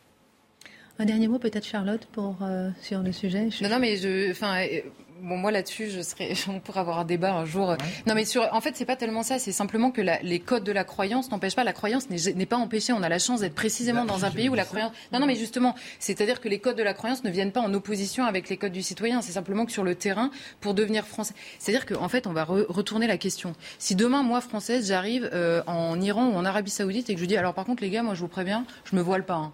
Un 1.00 1.06
dernier 1.06 1.26
mot 1.26 1.40
peut-être 1.40 1.66
Charlotte 1.66 2.06
pour 2.12 2.36
euh, 2.42 2.70
sur 2.80 3.00
le 3.00 3.10
sujet? 3.10 3.48
Non, 3.60 3.68
non, 3.68 3.80
mais 3.80 3.96
je, 3.96 4.30
enfin, 4.30 4.62
euh, 4.62 4.82
bon, 5.24 5.36
moi 5.36 5.50
là-dessus, 5.50 5.90
je 5.90 6.00
serais, 6.00 6.34
on 6.48 6.60
pourrait 6.60 6.80
avoir 6.80 6.98
un 6.98 7.04
débat 7.04 7.32
un 7.32 7.44
jour. 7.44 7.76
Non, 8.06 8.14
mais 8.14 8.24
sur, 8.24 8.48
en 8.52 8.60
fait, 8.60 8.76
c'est 8.76 8.84
pas 8.84 8.96
tellement 8.96 9.22
ça. 9.22 9.38
C'est 9.38 9.52
simplement 9.52 9.90
que 9.90 10.00
les 10.00 10.40
codes 10.40 10.64
de 10.64 10.72
la 10.72 10.84
croyance 10.84 11.30
n'empêchent 11.30 11.56
pas. 11.56 11.64
La 11.64 11.72
croyance 11.72 12.08
n'est 12.10 12.46
pas 12.46 12.56
empêchée. 12.56 12.92
On 12.92 13.02
a 13.02 13.08
la 13.08 13.18
chance 13.18 13.40
d'être 13.40 13.54
précisément 13.54 14.04
dans 14.04 14.24
un 14.24 14.30
pays 14.30 14.48
où 14.48 14.54
la 14.54 14.64
croyance. 14.64 14.92
Non, 15.12 15.20
non, 15.20 15.26
mais 15.26 15.36
justement, 15.36 15.74
c'est-à-dire 15.98 16.40
que 16.40 16.48
les 16.48 16.58
codes 16.58 16.76
de 16.76 16.82
la 16.82 16.94
croyance 16.94 17.24
ne 17.24 17.30
viennent 17.30 17.52
pas 17.52 17.60
en 17.60 17.72
opposition 17.74 18.24
avec 18.24 18.48
les 18.48 18.56
codes 18.56 18.72
du 18.72 18.82
citoyen. 18.82 19.22
C'est 19.22 19.32
simplement 19.32 19.66
que 19.66 19.72
sur 19.72 19.84
le 19.84 19.94
terrain, 19.94 20.30
pour 20.60 20.74
devenir 20.74 21.06
français, 21.06 21.34
c'est-à-dire 21.58 21.86
qu'en 21.86 22.04
en 22.04 22.08
fait, 22.08 22.26
on 22.26 22.32
va 22.32 22.44
retourner 22.44 23.06
la 23.06 23.18
question. 23.18 23.54
Si 23.78 23.94
demain, 23.94 24.22
moi, 24.22 24.40
française, 24.40 24.88
j'arrive 24.88 25.28
euh, 25.32 25.62
en 25.66 26.00
Iran 26.00 26.28
ou 26.28 26.34
en 26.34 26.44
Arabie 26.44 26.70
Saoudite 26.70 27.10
et 27.10 27.14
que 27.14 27.20
je 27.20 27.26
dis, 27.26 27.36
alors 27.36 27.54
par 27.54 27.64
contre, 27.64 27.82
les 27.82 27.90
gars, 27.90 28.02
moi, 28.02 28.14
je 28.14 28.20
vous 28.20 28.28
préviens, 28.28 28.64
je 28.84 28.94
me 28.96 29.00
voile 29.00 29.24
pas. 29.24 29.34
Hein. 29.34 29.52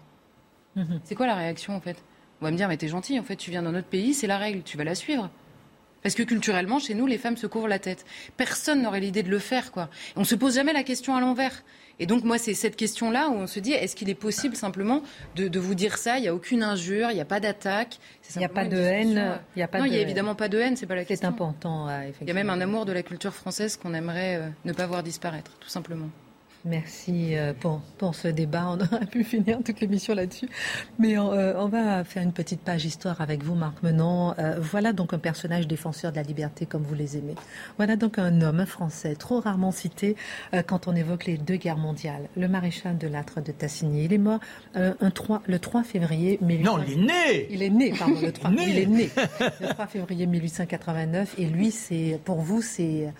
Mhm. 0.75 1.01
C'est 1.03 1.15
quoi 1.15 1.27
la 1.27 1.35
réaction 1.35 1.75
en 1.75 1.81
fait? 1.81 1.97
On 2.41 2.45
va 2.45 2.51
me 2.51 2.57
dire, 2.57 2.67
mais 2.67 2.77
t'es 2.77 2.87
gentil, 2.87 3.19
en 3.19 3.23
fait, 3.23 3.35
tu 3.35 3.51
viens 3.51 3.61
dans 3.61 3.71
notre 3.71 3.87
pays, 3.87 4.13
c'est 4.13 4.27
la 4.27 4.37
règle, 4.37 4.63
tu 4.63 4.75
vas 4.75 4.83
la 4.83 4.95
suivre. 4.95 5.29
Parce 6.03 6.15
que 6.15 6.23
culturellement, 6.23 6.79
chez 6.79 6.93
nous, 6.93 7.05
les 7.05 7.17
femmes 7.17 7.37
se 7.37 7.47
couvrent 7.47 7.67
la 7.67 7.79
tête. 7.79 8.05
Personne 8.37 8.81
n'aurait 8.81 8.99
l'idée 8.99 9.23
de 9.23 9.29
le 9.29 9.39
faire, 9.39 9.71
quoi. 9.71 9.89
On 10.15 10.23
se 10.23 10.35
pose 10.35 10.55
jamais 10.55 10.73
la 10.73 10.83
question 10.83 11.15
à 11.15 11.21
l'envers. 11.21 11.63
Et 11.99 12.07
donc, 12.07 12.23
moi, 12.23 12.39
c'est 12.39 12.55
cette 12.55 12.75
question-là 12.75 13.29
où 13.29 13.33
on 13.33 13.47
se 13.47 13.59
dit, 13.59 13.73
est-ce 13.73 13.95
qu'il 13.95 14.09
est 14.09 14.15
possible 14.15 14.55
simplement 14.55 15.03
de, 15.35 15.59
vous 15.59 15.75
dire 15.75 15.97
ça? 15.97 16.17
Il 16.17 16.21
n'y 16.21 16.27
a 16.27 16.33
aucune 16.33 16.63
injure, 16.63 17.11
il 17.11 17.15
n'y 17.15 17.21
a 17.21 17.25
pas 17.25 17.39
d'attaque. 17.39 17.99
Il 18.33 18.39
n'y 18.39 18.45
a 18.45 18.49
pas 18.49 18.65
de 18.65 18.77
haine. 18.77 19.39
Il 19.55 19.61
a 19.61 19.67
pas 19.67 19.79
non, 19.79 19.85
il 19.85 19.91
n'y 19.91 19.97
a 19.97 20.01
évidemment 20.01 20.33
pas 20.33 20.49
de 20.49 20.57
haine, 20.57 20.75
c'est 20.75 20.87
pas 20.87 20.95
la 20.95 21.05
question. 21.05 21.27
C'est 21.27 21.33
important, 21.33 21.87
Il 22.21 22.27
y 22.27 22.31
a 22.31 22.33
même 22.33 22.49
un 22.49 22.59
amour 22.61 22.85
de 22.85 22.91
la 22.91 23.03
culture 23.03 23.33
française 23.33 23.77
qu'on 23.77 23.93
aimerait 23.93 24.37
euh, 24.37 24.49
ne 24.65 24.73
pas 24.73 24.87
voir 24.87 25.03
disparaître, 25.03 25.51
tout 25.59 25.69
simplement. 25.69 26.09
Merci 26.63 27.35
euh, 27.35 27.53
pour, 27.59 27.81
pour, 27.97 28.13
ce 28.13 28.27
débat. 28.27 28.65
On 28.67 28.79
aurait 28.79 29.07
pu 29.07 29.23
finir 29.23 29.59
toute 29.65 29.79
l'émission 29.79 30.13
là-dessus. 30.13 30.47
Mais 30.99 31.17
euh, 31.17 31.59
on, 31.59 31.67
va 31.67 32.03
faire 32.03 32.21
une 32.21 32.33
petite 32.33 32.61
page 32.61 32.85
histoire 32.85 33.19
avec 33.19 33.43
vous, 33.43 33.55
Marc 33.55 33.81
Menon. 33.81 34.35
Euh, 34.37 34.57
voilà 34.59 34.93
donc 34.93 35.13
un 35.13 35.17
personnage 35.17 35.67
défenseur 35.67 36.11
de 36.11 36.17
la 36.17 36.23
liberté 36.23 36.65
comme 36.67 36.83
vous 36.83 36.93
les 36.93 37.17
aimez. 37.17 37.35
Voilà 37.77 37.95
donc 37.95 38.19
un 38.19 38.41
homme 38.41 38.65
français 38.65 39.15
trop 39.15 39.39
rarement 39.39 39.71
cité 39.71 40.15
quand 40.67 40.87
on 40.87 40.95
évoque 40.95 41.25
les 41.25 41.37
deux 41.37 41.55
guerres 41.55 41.77
mondiales. 41.77 42.27
Le 42.37 42.47
maréchal 42.47 42.97
de 42.97 43.07
Lattre 43.07 43.41
de 43.41 43.51
Tassigny. 43.51 44.05
Il 44.05 44.13
est 44.13 44.17
mort 44.17 44.39
un 44.75 45.11
3, 45.11 45.43
le 45.47 45.59
3 45.59 45.83
février 45.83 46.37
1889. 46.41 46.65
Non, 46.65 46.83
il 46.83 46.93
est 46.93 47.05
né 47.05 47.47
Il 47.49 47.63
est 47.63 47.69
né, 47.69 47.93
pardon, 47.97 48.15
le 48.21 48.31
3, 48.31 48.51
il 48.51 48.79
est 48.79 48.85
né. 48.85 49.09
Le 49.59 49.67
3 49.67 49.87
février 49.87 50.27
1889. 50.27 51.35
Et 51.39 51.45
lui, 51.45 51.71
c'est 51.71 52.19
pour 52.23 52.41
vous, 52.41 52.61
c'est 52.61 53.11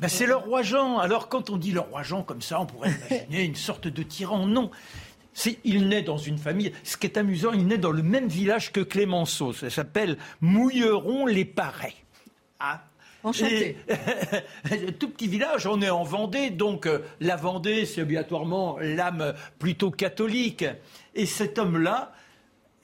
ben, 0.00 0.08
c'est 0.08 0.26
le 0.26 0.36
roi 0.36 0.62
Jean. 0.62 0.98
Alors 0.98 1.28
quand 1.28 1.50
on 1.50 1.56
dit 1.56 1.72
le 1.72 1.80
roi 1.80 2.02
Jean 2.02 2.22
comme 2.22 2.42
ça, 2.42 2.60
on 2.60 2.66
pourrait 2.66 2.90
imaginer 3.10 3.44
une 3.44 3.56
sorte 3.56 3.88
de 3.88 4.02
tyran. 4.02 4.46
Non. 4.46 4.70
Il 5.64 5.88
naît 5.88 6.02
dans 6.02 6.18
une 6.18 6.38
famille. 6.38 6.72
Ce 6.82 6.96
qui 6.96 7.06
est 7.06 7.16
amusant, 7.16 7.52
il 7.52 7.66
naît 7.66 7.78
dans 7.78 7.92
le 7.92 8.02
même 8.02 8.28
village 8.28 8.72
que 8.72 8.80
Clémenceau. 8.80 9.52
Ça 9.52 9.70
s'appelle 9.70 10.18
Mouilleron-les-Parets. 10.40 11.94
Ah, 12.58 12.82
Enchanté. 13.22 13.76
tout 14.98 15.10
petit 15.10 15.28
village, 15.28 15.66
on 15.66 15.82
est 15.82 15.90
en 15.90 16.02
Vendée, 16.02 16.50
donc 16.50 16.86
euh, 16.86 17.00
la 17.20 17.36
Vendée, 17.36 17.84
c'est 17.84 18.00
obligatoirement 18.02 18.78
l'âme 18.80 19.34
plutôt 19.58 19.90
catholique. 19.90 20.64
Et 21.14 21.26
cet 21.26 21.58
homme-là 21.58 22.12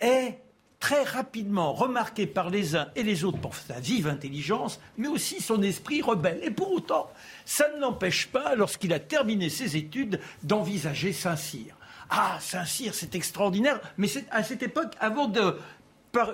est 0.01 0.39
très 0.87 1.03
rapidement 1.03 1.73
remarqué 1.73 2.29
par 2.29 2.49
les 2.49 2.77
uns 2.77 2.87
et 2.95 3.03
les 3.03 3.25
autres 3.25 3.41
pour 3.41 3.57
sa 3.57 3.81
vive 3.81 4.07
intelligence, 4.07 4.79
mais 4.97 5.09
aussi 5.09 5.43
son 5.43 5.61
esprit 5.65 6.01
rebelle. 6.01 6.39
Et 6.45 6.51
pour 6.53 6.71
autant, 6.71 7.11
ça 7.45 7.65
ne 7.75 7.81
l'empêche 7.81 8.29
pas, 8.29 8.55
lorsqu'il 8.55 8.93
a 8.93 9.01
terminé 9.01 9.51
ses 9.51 9.77
études, 9.77 10.21
d'envisager 10.45 11.13
Saint-Cyr. 11.13 11.75
Ah, 12.09 12.39
Saint-Cyr, 12.41 12.95
c'est 12.95 13.17
extraordinaire, 13.17 13.81
mais 13.99 14.07
à 14.31 14.45
cette 14.45 14.63
époque, 14.63 14.93
avant 15.01 15.27
de 15.27 15.59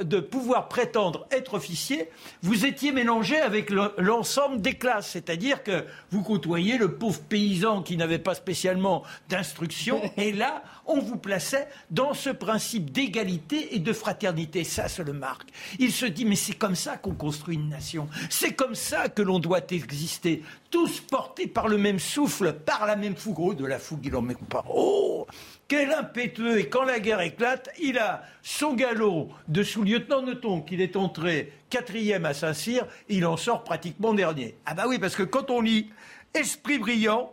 de 0.02 0.20
pouvoir 0.20 0.68
prétendre 0.68 1.26
être 1.30 1.54
officier, 1.54 2.08
vous 2.42 2.66
étiez 2.66 2.92
mélangé 2.92 3.38
avec 3.38 3.70
l'ensemble 3.98 4.60
des 4.60 4.74
classes. 4.74 5.10
C'est-à-dire 5.10 5.62
que 5.62 5.84
vous 6.10 6.22
côtoyez 6.22 6.78
le 6.78 6.94
pauvre 6.94 7.20
paysan 7.20 7.82
qui 7.82 7.96
n'avait 7.96 8.18
pas 8.18 8.34
spécialement 8.34 9.02
d'instruction. 9.28 10.00
et 10.16 10.32
là, 10.32 10.62
on 10.86 11.00
vous 11.00 11.16
plaçait 11.16 11.68
dans 11.90 12.14
ce 12.14 12.30
principe 12.30 12.90
d'égalité 12.90 13.74
et 13.74 13.78
de 13.78 13.92
fraternité. 13.92 14.64
Ça, 14.64 14.88
c'est 14.88 15.04
le 15.04 15.12
marque. 15.12 15.48
Il 15.78 15.92
se 15.92 16.06
dit, 16.06 16.24
mais 16.24 16.36
c'est 16.36 16.54
comme 16.54 16.74
ça 16.74 16.96
qu'on 16.96 17.14
construit 17.14 17.56
une 17.56 17.68
nation. 17.68 18.08
C'est 18.30 18.52
comme 18.52 18.74
ça 18.74 19.08
que 19.08 19.22
l'on 19.22 19.38
doit 19.38 19.60
exister. 19.70 20.42
Tous 20.70 21.00
portés 21.00 21.46
par 21.46 21.68
le 21.68 21.78
même 21.78 21.98
souffle, 21.98 22.52
par 22.52 22.86
la 22.86 22.96
même 22.96 23.16
fougue. 23.16 23.38
Oh, 23.38 23.54
de 23.54 23.66
la 23.66 23.78
fougue, 23.78 24.06
il 24.06 24.16
en 24.16 24.22
met 24.22 24.34
pas. 24.48 24.64
Oh 24.68 25.26
quel 25.72 25.90
impétueux 25.90 26.58
Et 26.58 26.68
quand 26.68 26.82
la 26.82 27.00
guerre 27.00 27.22
éclate, 27.22 27.70
il 27.80 27.98
a 27.98 28.24
son 28.42 28.74
galop 28.74 29.30
de 29.48 29.62
sous-lieutenant. 29.62 30.20
Notons 30.20 30.60
qu'il 30.60 30.82
est 30.82 30.96
entré 30.96 31.50
quatrième 31.70 32.26
à 32.26 32.34
Saint-Cyr, 32.34 32.86
il 33.08 33.24
en 33.24 33.38
sort 33.38 33.64
pratiquement 33.64 34.12
dernier. 34.12 34.54
Ah 34.66 34.74
bah 34.74 34.84
oui, 34.86 34.98
parce 34.98 35.16
que 35.16 35.22
quand 35.22 35.48
on 35.48 35.62
lit 35.62 35.90
esprit 36.34 36.78
brillant, 36.78 37.32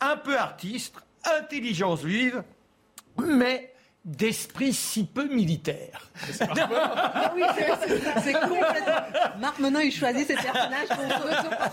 un 0.00 0.18
peu 0.18 0.36
artiste, 0.36 0.96
intelligence 1.24 2.04
vive, 2.04 2.42
mais 3.16 3.72
d'esprit 4.04 4.74
si 4.74 5.06
peu 5.06 5.26
militaire. 5.28 6.10
Ah 6.40 7.32
oui, 7.34 7.42
c'est 8.22 8.32
complètement. 8.34 9.38
Marc 9.40 9.58
maintenant 9.60 9.80
il 9.80 9.92
choisit 9.92 10.26
ses 10.26 10.34
personnages 10.34 10.88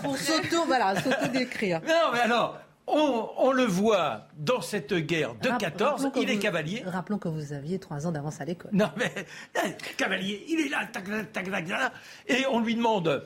pour 0.02 0.16
voilà, 0.64 0.98
s'auto-décrire. 0.98 1.82
Non, 1.86 2.12
mais 2.14 2.20
alors, 2.20 2.58
on, 2.92 3.52
le 3.52 3.64
voit 3.64 4.26
dans 4.36 4.60
cette 4.60 4.94
guerre 4.94 5.34
de 5.36 5.50
14, 5.58 6.10
il 6.16 6.30
est 6.30 6.38
cavalier. 6.38 6.82
Rappelons 6.86 7.18
que 7.18 7.28
vous 7.28 7.52
aviez 7.52 7.78
trois 7.78 8.06
ans 8.06 8.12
d'avance 8.12 8.40
à 8.40 8.44
l'école. 8.44 8.70
Non, 8.72 8.90
mais 8.96 9.12
cavalier, 9.96 10.44
il 10.48 10.60
est 10.60 10.68
là, 10.68 11.92
et 12.26 12.46
on 12.50 12.60
lui 12.60 12.74
demande 12.74 13.24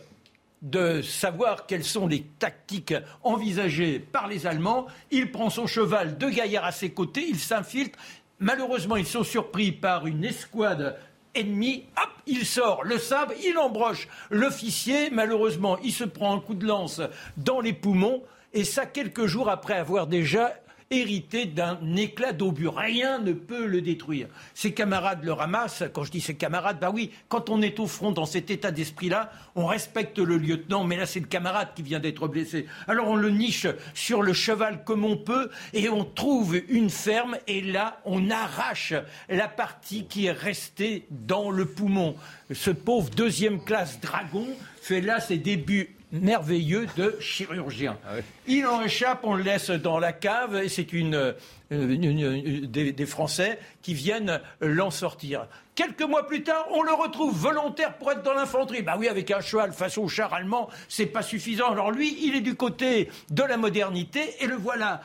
de 0.62 1.02
savoir 1.02 1.66
quelles 1.66 1.84
sont 1.84 2.06
les 2.06 2.22
tactiques 2.38 2.94
envisagées 3.22 3.98
par 3.98 4.28
les 4.28 4.46
Allemands. 4.46 4.86
Il 5.10 5.30
prend 5.30 5.50
son 5.50 5.66
cheval 5.66 6.16
de 6.16 6.28
gaillard 6.28 6.64
à 6.64 6.72
ses 6.72 6.90
côtés, 6.90 7.26
il 7.28 7.38
s'infiltre. 7.38 7.98
Malheureusement, 8.40 8.96
ils 8.96 9.06
sont 9.06 9.24
surpris 9.24 9.72
par 9.72 10.06
une 10.06 10.24
escouade 10.24 10.96
ennemie. 11.34 11.84
Hop, 12.02 12.10
il 12.26 12.46
sort 12.46 12.82
le 12.84 12.98
sabre, 12.98 13.34
il 13.44 13.58
embroche 13.58 14.08
l'officier. 14.30 15.10
Malheureusement, 15.10 15.78
il 15.84 15.92
se 15.92 16.04
prend 16.04 16.34
un 16.34 16.40
coup 16.40 16.54
de 16.54 16.66
lance 16.66 17.00
dans 17.36 17.60
les 17.60 17.72
poumons 17.72 18.22
et 18.54 18.64
ça 18.64 18.86
quelques 18.86 19.26
jours 19.26 19.50
après 19.50 19.74
avoir 19.74 20.06
déjà 20.06 20.54
hérité 20.90 21.46
d'un 21.46 21.78
éclat 21.96 22.32
d'obus. 22.32 22.68
Rien 22.68 23.18
ne 23.18 23.32
peut 23.32 23.66
le 23.66 23.80
détruire. 23.80 24.28
Ses 24.54 24.72
camarades 24.72 25.24
le 25.24 25.32
ramassent. 25.32 25.84
Quand 25.92 26.04
je 26.04 26.10
dis 26.10 26.20
ses 26.20 26.34
camarades, 26.34 26.78
bah 26.80 26.90
oui, 26.92 27.10
quand 27.28 27.50
on 27.50 27.62
est 27.62 27.80
au 27.80 27.86
front 27.86 28.12
dans 28.12 28.26
cet 28.26 28.50
état 28.50 28.70
d'esprit-là, 28.70 29.32
on 29.54 29.66
respecte 29.66 30.18
le 30.18 30.36
lieutenant, 30.36 30.84
mais 30.84 30.96
là 30.96 31.06
c'est 31.06 31.20
le 31.20 31.26
camarade 31.26 31.68
qui 31.74 31.82
vient 31.82 32.00
d'être 32.00 32.28
blessé. 32.28 32.66
Alors 32.86 33.08
on 33.08 33.16
le 33.16 33.30
niche 33.30 33.66
sur 33.94 34.22
le 34.22 34.32
cheval 34.32 34.84
comme 34.84 35.04
on 35.04 35.16
peut 35.16 35.50
et 35.72 35.88
on 35.88 36.04
trouve 36.04 36.60
une 36.68 36.90
ferme 36.90 37.36
et 37.46 37.60
là 37.60 38.00
on 38.04 38.30
arrache 38.30 38.94
la 39.28 39.48
partie 39.48 40.06
qui 40.06 40.26
est 40.26 40.32
restée 40.32 41.06
dans 41.10 41.50
le 41.50 41.66
poumon. 41.66 42.14
Ce 42.52 42.70
pauvre 42.70 43.10
deuxième 43.10 43.62
classe 43.62 44.00
dragon 44.00 44.46
fait 44.80 45.00
là 45.00 45.18
ses 45.18 45.38
débuts 45.38 45.96
merveilleux 46.14 46.86
de 46.96 47.16
chirurgien. 47.20 47.96
Ah 48.06 48.14
Il 48.46 48.66
en 48.66 48.82
échappe, 48.82 49.20
on 49.24 49.34
le 49.34 49.42
laisse 49.42 49.70
dans 49.70 49.98
la 49.98 50.12
cave 50.12 50.56
et 50.62 50.68
c'est 50.68 50.92
une, 50.92 51.34
euh, 51.72 52.66
des, 52.66 53.06
Français 53.06 53.58
qui 53.82 53.94
viennent 53.94 54.40
l'en 54.60 54.90
sortir. 54.90 55.46
Quelques 55.74 56.02
mois 56.02 56.26
plus 56.26 56.42
tard, 56.42 56.66
on 56.70 56.82
le 56.82 56.92
retrouve 56.92 57.36
volontaire 57.36 57.94
pour 57.98 58.12
être 58.12 58.22
dans 58.22 58.32
l'infanterie. 58.32 58.82
Bah 58.82 58.94
oui, 58.98 59.08
avec 59.08 59.30
un 59.30 59.40
cheval 59.40 59.72
face 59.72 59.98
au 59.98 60.08
char 60.08 60.32
allemand, 60.32 60.70
c'est 60.88 61.06
pas 61.06 61.22
suffisant. 61.22 61.70
Alors 61.70 61.90
lui, 61.90 62.16
il 62.22 62.36
est 62.36 62.40
du 62.40 62.54
côté 62.54 63.10
de 63.30 63.42
la 63.42 63.56
modernité 63.56 64.36
et 64.40 64.46
le 64.46 64.54
voilà. 64.54 65.00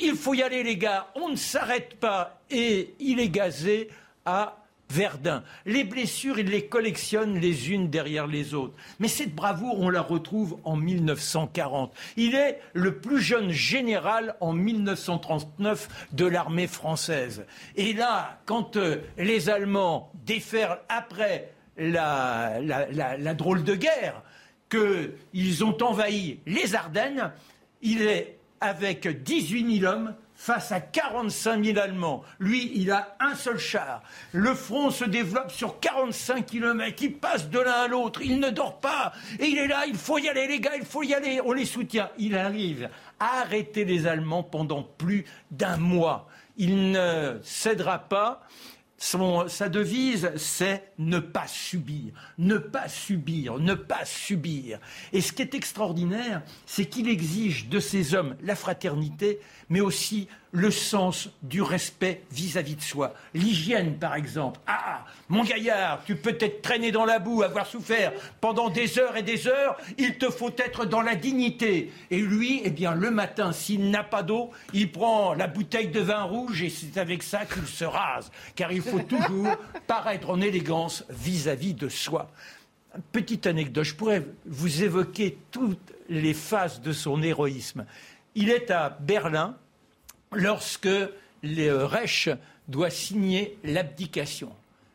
Il 0.00 0.14
faut 0.14 0.34
y 0.34 0.42
aller, 0.42 0.62
les 0.62 0.76
gars. 0.76 1.08
On 1.16 1.28
ne 1.28 1.36
s'arrête 1.36 1.96
pas 1.96 2.40
et 2.50 2.94
il 3.00 3.20
est 3.20 3.28
gazé 3.28 3.88
à 4.24 4.63
Verdun. 4.90 5.42
Les 5.66 5.84
blessures, 5.84 6.38
il 6.38 6.48
les 6.50 6.66
collectionne 6.66 7.38
les 7.38 7.70
unes 7.70 7.88
derrière 7.88 8.26
les 8.26 8.54
autres. 8.54 8.74
Mais 9.00 9.08
cette 9.08 9.34
bravoure, 9.34 9.80
on 9.80 9.88
la 9.88 10.02
retrouve 10.02 10.58
en 10.64 10.76
1940. 10.76 11.92
Il 12.16 12.34
est 12.34 12.60
le 12.74 12.98
plus 12.98 13.20
jeune 13.20 13.50
général 13.50 14.36
en 14.40 14.52
1939 14.52 16.08
de 16.12 16.26
l'armée 16.26 16.66
française. 16.66 17.44
Et 17.76 17.92
là, 17.92 18.40
quand 18.46 18.76
euh, 18.76 18.98
les 19.18 19.50
Allemands 19.50 20.12
déferlent 20.26 20.80
après 20.88 21.50
la, 21.76 22.60
la 22.60 23.34
drôle 23.34 23.64
de 23.64 23.74
guerre, 23.74 24.22
qu'ils 24.70 25.64
ont 25.64 25.76
envahi 25.82 26.38
les 26.46 26.74
Ardennes, 26.74 27.32
il 27.82 28.02
est 28.02 28.38
avec 28.60 29.06
18 29.06 29.80
000 29.80 29.92
hommes 29.92 30.14
face 30.44 30.72
à 30.72 30.80
45 30.80 31.64
000 31.64 31.78
Allemands. 31.78 32.22
Lui, 32.38 32.70
il 32.74 32.90
a 32.90 33.16
un 33.18 33.34
seul 33.34 33.56
char. 33.56 34.02
Le 34.32 34.54
front 34.54 34.90
se 34.90 35.06
développe 35.06 35.50
sur 35.50 35.80
45 35.80 36.44
km. 36.44 37.02
Il 37.02 37.14
passe 37.14 37.48
de 37.48 37.58
l'un 37.58 37.72
à 37.72 37.88
l'autre. 37.88 38.20
Il 38.22 38.40
ne 38.40 38.50
dort 38.50 38.78
pas. 38.78 39.14
Et 39.40 39.46
il 39.46 39.56
est 39.56 39.68
là. 39.68 39.86
Il 39.86 39.96
faut 39.96 40.18
y 40.18 40.28
aller, 40.28 40.46
les 40.46 40.60
gars. 40.60 40.76
Il 40.76 40.84
faut 40.84 41.02
y 41.02 41.14
aller. 41.14 41.40
On 41.42 41.52
les 41.52 41.64
soutient. 41.64 42.10
Il 42.18 42.36
arrive 42.36 42.90
à 43.18 43.40
arrêter 43.40 43.86
les 43.86 44.06
Allemands 44.06 44.42
pendant 44.42 44.82
plus 44.82 45.24
d'un 45.50 45.78
mois. 45.78 46.28
Il 46.58 46.90
ne 46.90 47.40
cédera 47.42 47.98
pas 47.98 48.42
sa 48.98 49.68
devise, 49.68 50.30
c'est 50.36 50.92
ne 50.98 51.18
pas 51.18 51.46
subir, 51.46 52.14
ne 52.38 52.56
pas 52.56 52.88
subir, 52.88 53.58
ne 53.58 53.74
pas 53.74 54.04
subir. 54.04 54.78
Et 55.12 55.20
ce 55.20 55.32
qui 55.32 55.42
est 55.42 55.54
extraordinaire, 55.54 56.42
c'est 56.64 56.86
qu'il 56.86 57.08
exige 57.08 57.68
de 57.68 57.80
ces 57.80 58.14
hommes 58.14 58.36
la 58.42 58.54
fraternité, 58.54 59.40
mais 59.68 59.80
aussi 59.80 60.28
le 60.52 60.70
sens 60.70 61.30
du 61.42 61.62
respect 61.62 62.22
vis-à-vis 62.30 62.76
de 62.76 62.80
soi. 62.80 63.12
L'hygiène, 63.34 63.98
par 63.98 64.14
exemple. 64.14 64.60
Ah, 64.68 65.04
mon 65.28 65.42
gaillard, 65.42 66.04
tu 66.04 66.14
peux 66.14 66.36
être 66.38 66.62
traîné 66.62 66.92
dans 66.92 67.04
la 67.04 67.18
boue, 67.18 67.42
avoir 67.42 67.66
souffert 67.66 68.12
pendant 68.40 68.70
des 68.70 68.98
heures 68.98 69.16
et 69.16 69.22
des 69.22 69.48
heures, 69.48 69.76
il 69.98 70.16
te 70.16 70.30
faut 70.30 70.52
être 70.56 70.84
dans 70.86 71.02
la 71.02 71.16
dignité. 71.16 71.92
Et 72.10 72.20
lui, 72.20 72.62
eh 72.64 72.70
bien, 72.70 72.94
le 72.94 73.10
matin, 73.10 73.52
s'il 73.52 73.90
n'a 73.90 74.04
pas 74.04 74.22
d'eau, 74.22 74.50
il 74.72 74.92
prend 74.92 75.34
la 75.34 75.48
bouteille 75.48 75.88
de 75.88 76.00
vin 76.00 76.22
rouge 76.22 76.62
et 76.62 76.70
c'est 76.70 76.98
avec 76.98 77.24
ça 77.24 77.46
qu'il 77.46 77.66
se 77.66 77.84
rase. 77.84 78.30
Car 78.54 78.70
il 78.70 78.82
faut 78.82 79.00
toujours 79.00 79.56
paraître 79.88 80.30
en 80.30 80.40
élégance 80.40 81.04
vis-à-vis 81.10 81.74
de 81.74 81.88
soi. 81.88 82.30
Petite 83.10 83.48
anecdote, 83.48 83.84
je 83.84 83.94
pourrais 83.96 84.24
vous 84.46 84.84
évoquer 84.84 85.36
toutes 85.50 85.92
les 86.08 86.34
phases 86.34 86.80
de 86.80 86.92
son 86.92 87.22
héroïsme. 87.22 87.86
Il 88.34 88.50
est 88.50 88.70
à 88.70 88.96
Berlin, 89.00 89.56
lorsque 90.32 90.88
le 91.42 91.84
Reich 91.84 92.28
doit 92.68 92.90
signer 92.90 93.58
l'abdication. 93.64 94.50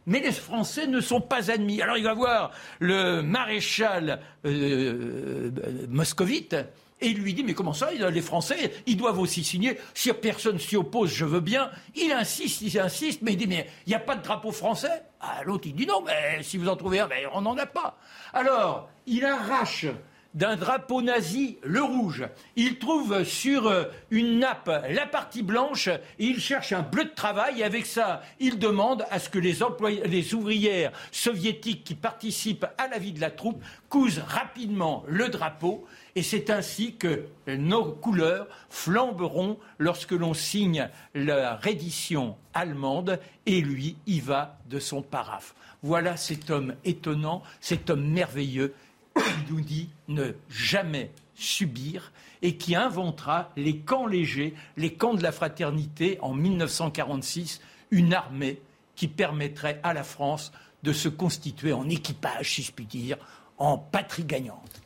Mais 0.06 0.20
les 0.20 0.32
Français 0.32 0.88
ne 0.88 1.02
sont 1.02 1.22
pas 1.22 1.52
admis. 1.52 1.82
Alors 1.82 1.98
il 1.98 2.04
va 2.04 2.14
voir 2.14 2.52
le 2.80 3.22
maréchal 3.22 4.22
euh, 4.46 5.52
moscovite 5.88 6.56
et 7.02 7.10
il 7.10 7.18
lui 7.18 7.34
dit 7.34 7.44
Mais 7.44 7.54
comment 7.54 7.74
ça 7.74 7.92
Les 7.92 8.22
Français, 8.22 8.74
ils 8.86 8.98
doivent 8.98 9.20
aussi 9.20 9.44
signer. 9.44 9.78
Si 9.94 10.12
personne 10.14 10.60
s'y 10.60 10.76
oppose, 10.76 11.12
je 11.12 11.26
veux 11.26 11.40
bien. 11.40 11.70
Il 11.96 12.12
insiste, 12.12 12.62
il 12.62 12.80
insiste, 12.80 13.22
mais 13.22 13.34
il 13.34 13.38
dit 13.38 13.48
Mais 13.48 13.68
il 13.86 13.90
n'y 13.90 13.96
a 13.96 14.00
pas 14.00 14.16
de 14.16 14.24
drapeau 14.24 14.52
français 14.52 15.04
ah, 15.22 15.42
L'autre, 15.46 15.68
il 15.68 15.76
dit 15.76 15.86
Non, 15.86 16.02
mais 16.06 16.44
si 16.44 16.58
vous 16.58 16.68
en 16.68 16.76
trouvez 16.76 17.00
un, 17.00 17.08
ben, 17.08 17.28
on 17.34 17.42
n'en 17.42 17.58
a 17.58 17.66
pas. 17.66 17.98
Alors, 18.34 18.90
il 19.06 19.24
arrache 19.26 19.86
d'un 20.34 20.56
drapeau 20.56 21.02
nazi, 21.02 21.58
le 21.64 21.82
rouge. 21.82 22.28
Il 22.56 22.78
trouve 22.78 23.24
sur 23.24 23.68
euh, 23.68 23.86
une 24.12 24.40
nappe 24.40 24.70
la 24.90 25.08
partie 25.08 25.42
blanche 25.42 25.88
et 25.88 26.26
il 26.26 26.40
cherche 26.40 26.72
un 26.72 26.82
bleu 26.82 27.06
de 27.06 27.10
travail. 27.16 27.62
Et 27.62 27.64
avec 27.64 27.86
ça, 27.86 28.22
il 28.40 28.60
demande 28.60 29.06
à 29.10 29.20
ce 29.20 29.30
que 29.30 29.40
les, 29.40 29.58
les 30.06 30.34
ouvrières 30.34 30.92
soviétiques 31.12 31.84
qui 31.84 31.96
participent 31.96 32.68
à 32.78 32.88
la 32.88 33.00
vie 33.00 33.14
de 33.14 33.22
la 33.22 33.32
troupe 33.32 33.64
cousent 33.90 34.22
rapidement 34.28 35.04
le 35.08 35.30
drapeau. 35.30 35.86
Et 36.16 36.22
c'est 36.22 36.50
ainsi 36.50 36.96
que 36.96 37.26
nos 37.48 37.86
couleurs 37.86 38.48
flamberont 38.70 39.58
lorsque 39.78 40.12
l'on 40.12 40.34
signe 40.34 40.90
la 41.16 41.56
reddition 41.56 42.36
allemande 42.54 43.20
et 43.46 43.62
lui 43.62 43.96
y 44.06 44.20
va 44.20 44.58
de 44.70 44.80
son 44.80 45.02
paraphe. 45.02 45.56
Voilà 45.82 46.18
cet 46.18 46.50
homme 46.50 46.76
étonnant, 46.84 47.42
cet 47.62 47.90
homme 47.90 48.06
merveilleux 48.06 48.74
qui 49.20 49.54
nous 49.54 49.62
dit 49.62 49.90
ne 50.08 50.34
jamais 50.50 51.12
subir 51.36 52.12
et 52.42 52.56
qui 52.56 52.76
inventera 52.76 53.52
les 53.58 53.78
camps 53.78 54.08
légers, 54.08 54.54
les 54.78 54.94
camps 54.94 55.14
de 55.14 55.24
la 55.24 55.32
fraternité 55.32 56.18
en 56.22 56.34
1946, 56.34 57.62
une 57.92 58.14
armée 58.14 58.62
qui 58.96 59.08
permettrait 59.08 59.80
à 59.84 59.94
la 59.94 60.04
France 60.04 60.52
de 60.84 60.94
se 60.94 61.10
constituer 61.10 61.74
en 61.74 61.90
équipage, 61.90 62.56
si 62.56 62.64
je 62.64 62.72
puis 62.72 62.86
dire, 62.86 63.18
en 63.58 63.78
patrie 63.78 64.24
gagnante. 64.24 64.82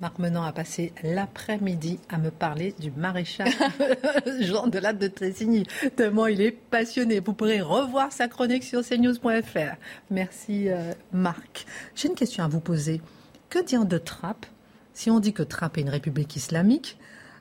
Marc 0.00 0.20
Menant 0.20 0.44
a 0.44 0.52
passé 0.52 0.92
l'après-midi 1.02 1.98
à 2.08 2.18
me 2.18 2.30
parler 2.30 2.72
du 2.78 2.92
maréchal 2.92 3.48
Jean 4.40 4.68
de 4.68 4.78
de 4.78 5.08
Tressigny. 5.08 5.66
Tellement 5.96 6.28
il 6.28 6.40
est 6.40 6.52
passionné. 6.52 7.18
Vous 7.18 7.32
pourrez 7.32 7.60
revoir 7.60 8.12
sa 8.12 8.28
chronique 8.28 8.62
sur 8.62 8.82
cnews.fr. 8.82 9.74
Merci 10.10 10.68
euh, 10.68 10.92
Marc. 11.12 11.66
J'ai 11.96 12.08
une 12.08 12.14
question 12.14 12.44
à 12.44 12.48
vous 12.48 12.60
poser. 12.60 13.00
Que 13.50 13.64
dire 13.64 13.86
de 13.86 13.96
Trappe 13.96 14.44
Si 14.92 15.10
on 15.10 15.20
dit 15.20 15.32
que 15.32 15.42
Trappe 15.42 15.78
est 15.78 15.80
une 15.80 15.88
république 15.88 16.36
islamique, 16.36 16.98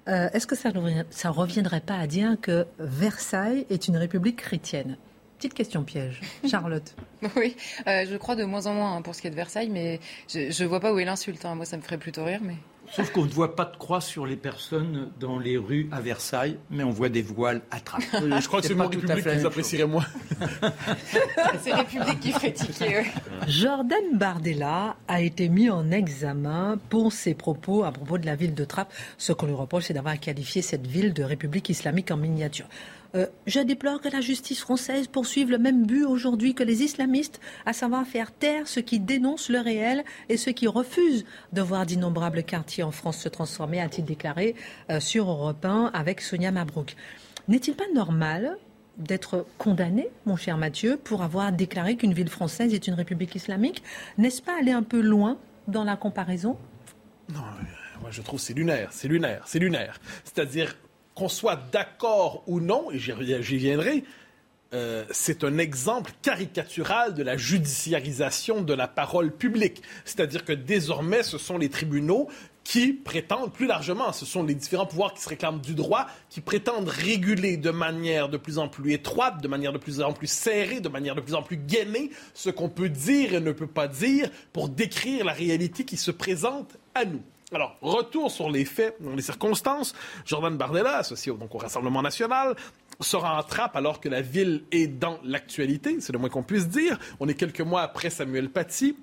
euh, 0.07 0.29
est-ce 0.31 0.47
que 0.47 0.55
ça 0.55 0.71
ne 0.71 1.29
reviendrait 1.29 1.81
pas 1.81 1.97
à 1.97 2.07
dire 2.07 2.37
que 2.41 2.65
Versailles 2.79 3.65
est 3.69 3.89
une 3.89 3.97
république 3.97 4.37
chrétienne? 4.37 4.97
Petite 5.37 5.53
question 5.53 5.83
piège. 5.83 6.21
Charlotte. 6.49 6.95
oui, 7.35 7.57
euh, 7.87 8.05
je 8.09 8.15
crois 8.15 8.37
de 8.37 8.45
moins 8.45 8.67
en 8.67 8.73
moins 8.73 8.95
hein, 8.95 9.01
pour 9.01 9.15
ce 9.15 9.21
qui 9.21 9.27
est 9.27 9.31
de 9.31 9.35
Versailles, 9.35 9.69
mais 9.69 9.99
je 10.29 10.63
ne 10.63 10.67
vois 10.67 10.79
pas 10.79 10.93
où 10.93 10.99
est 10.99 11.05
l'insulte. 11.05 11.43
Hein. 11.43 11.55
Moi, 11.55 11.65
ça 11.65 11.75
me 11.75 11.81
ferait 11.81 11.97
plutôt 11.97 12.23
rire, 12.23 12.39
mais... 12.41 12.55
Sauf 12.91 13.11
qu'on 13.11 13.25
ne 13.25 13.29
voit 13.29 13.55
pas 13.55 13.65
de 13.65 13.75
croix 13.75 14.01
sur 14.01 14.25
les 14.25 14.35
personnes 14.35 15.11
dans 15.19 15.39
les 15.39 15.57
rues 15.57 15.89
à 15.91 16.01
Versailles, 16.01 16.57
mais 16.69 16.83
on 16.83 16.89
voit 16.89 17.09
des 17.09 17.21
voiles 17.21 17.61
à 17.69 17.79
trappe. 17.79 18.01
je 18.13 18.47
crois 18.47 18.61
que 18.61 18.67
c'est 18.67 18.75
mon 18.75 18.87
République 18.87 19.23
qui 19.23 19.37
vous 19.37 19.45
apprécierait 19.45 19.85
moins. 19.85 20.05
c'est 21.61 21.73
République 21.73 22.19
qui 22.19 22.31
ferait 22.31 22.53
tiquer. 22.53 23.03
Jordan 23.47 24.03
Bardella 24.13 24.95
a 25.07 25.21
été 25.21 25.49
mis 25.49 25.69
en 25.69 25.91
examen 25.91 26.77
pour 26.89 27.11
ses 27.13 27.33
propos 27.33 27.83
à 27.83 27.91
propos 27.91 28.17
de 28.17 28.25
la 28.25 28.35
ville 28.35 28.53
de 28.53 28.63
Trappes. 28.63 28.93
Ce 29.17 29.33
qu'on 29.33 29.47
lui 29.47 29.53
reproche, 29.53 29.85
c'est 29.85 29.93
d'avoir 29.93 30.19
qualifié 30.19 30.61
cette 30.61 30.87
ville 30.87 31.13
de 31.13 31.23
République 31.23 31.69
islamique 31.69 32.11
en 32.11 32.17
miniature. 32.17 32.67
Euh, 33.17 33.25
je 33.47 33.59
déplore 33.59 33.99
que 33.99 34.09
la 34.09 34.21
justice 34.21 34.59
française 34.59 35.07
poursuive 35.07 35.49
le 35.49 35.57
même 35.57 35.85
but 35.85 36.05
aujourd'hui 36.05 36.53
que 36.53 36.63
les 36.63 36.83
islamistes, 36.83 37.39
à 37.65 37.73
savoir 37.73 38.05
faire 38.05 38.31
taire 38.31 38.67
ceux 38.67 38.81
qui 38.81 38.99
dénoncent 38.99 39.49
le 39.49 39.59
réel 39.59 40.03
et 40.29 40.37
ceux 40.37 40.51
qui 40.51 40.67
refusent 40.67 41.25
de 41.51 41.61
voir 41.61 41.85
d'innombrables 41.85 42.43
quartiers 42.43 42.83
en 42.83 42.91
France 42.91 43.17
se 43.17 43.29
transformer, 43.29 43.81
a-t-il 43.81 44.05
déclaré 44.05 44.55
euh, 44.89 44.99
sur 44.99 45.29
Europe 45.29 45.65
1 45.65 45.91
avec 45.93 46.21
Sonia 46.21 46.51
Mabrouk. 46.51 46.95
N'est-il 47.47 47.75
pas 47.75 47.89
normal 47.95 48.57
d'être 48.97 49.45
condamné, 49.57 50.09
mon 50.25 50.35
cher 50.35 50.57
Mathieu, 50.57 50.97
pour 51.03 51.21
avoir 51.23 51.51
déclaré 51.51 51.95
qu'une 51.95 52.13
ville 52.13 52.29
française 52.29 52.73
est 52.73 52.87
une 52.87 52.93
république 52.93 53.35
islamique? 53.35 53.83
N'est-ce 54.17 54.41
pas 54.41 54.57
aller 54.59 54.71
un 54.71 54.83
peu 54.83 55.01
loin 55.01 55.37
dans 55.67 55.83
la 55.83 55.95
comparaison? 55.95 56.57
Non, 57.33 57.41
moi 58.01 58.09
je 58.11 58.21
trouve 58.21 58.39
c'est 58.39 58.53
lunaire, 58.53 58.89
c'est 58.91 59.07
lunaire, 59.07 59.43
c'est 59.45 59.59
lunaire. 59.59 59.99
C'est-à-dire 60.23 60.75
qu'on 61.17 61.29
soit 61.29 61.59
d'accord 61.71 62.43
ou 62.45 62.59
non, 62.59 62.91
et 62.91 62.99
j'y 62.99 63.57
viendrai, 63.57 64.03
euh, 64.73 65.03
c'est 65.09 65.43
un 65.43 65.57
exemple 65.57 66.11
caricatural 66.21 67.15
de 67.15 67.23
la 67.23 67.37
judiciarisation 67.37 68.61
de 68.61 68.73
la 68.75 68.87
parole 68.87 69.31
publique. 69.31 69.81
C'est-à-dire 70.05 70.45
que 70.45 70.53
désormais, 70.53 71.23
ce 71.23 71.39
sont 71.39 71.57
les 71.57 71.69
tribunaux 71.69 72.27
qui 72.63 72.93
prétendent, 72.93 73.51
plus 73.51 73.65
largement, 73.65 74.11
ce 74.11 74.25
sont 74.27 74.43
les 74.43 74.53
différents 74.53 74.85
pouvoirs 74.85 75.13
qui 75.13 75.21
se 75.21 75.29
réclament 75.29 75.61
du 75.61 75.73
droit, 75.73 76.05
qui 76.29 76.41
prétendent 76.41 76.89
réguler 76.89 77.57
de 77.57 77.71
manière 77.71 78.29
de 78.29 78.37
plus 78.37 78.59
en 78.59 78.67
plus 78.67 78.91
étroite, 78.91 79.41
de 79.41 79.47
manière 79.47 79.73
de 79.73 79.79
plus 79.79 80.01
en 80.01 80.13
plus 80.13 80.29
serrée, 80.29 80.81
de 80.81 80.89
manière 80.89 81.15
de 81.15 81.21
plus 81.21 81.33
en 81.33 81.41
plus 81.41 81.57
gainée, 81.57 82.11
ce 82.35 82.51
qu'on 82.51 82.69
peut 82.69 82.89
dire 82.89 83.33
et 83.33 83.39
ne 83.39 83.53
peut 83.53 83.65
pas 83.65 83.87
dire 83.87 84.29
pour 84.53 84.69
décrire 84.69 85.25
la 85.25 85.33
réalité 85.33 85.83
qui 85.83 85.97
se 85.97 86.11
présente 86.11 86.77
à 86.93 87.05
nous. 87.05 87.23
Alors, 87.53 87.77
retour 87.81 88.29
sur 88.29 88.49
les 88.49 88.65
faits, 88.65 88.97
dans 88.99 89.15
les 89.15 89.21
circonstances. 89.21 89.95
Jordan 90.25 90.57
Bardella, 90.57 90.97
associé 90.97 91.31
donc, 91.31 91.55
au 91.55 91.57
Rassemblement 91.57 92.01
national, 92.01 92.55
sera 92.99 93.39
en 93.39 93.43
trappe 93.43 93.77
alors 93.77 94.01
que 94.01 94.09
la 94.09 94.21
ville 94.21 94.65
est 94.71 94.87
dans 94.87 95.17
l'actualité, 95.23 96.01
c'est 96.01 96.11
le 96.11 96.19
moins 96.19 96.29
qu'on 96.29 96.43
puisse 96.43 96.67
dire. 96.67 96.99
On 97.21 97.27
est 97.29 97.35
quelques 97.35 97.61
mois 97.61 97.83
après 97.83 98.09
Samuel 98.09 98.49
Paty. 98.49 98.97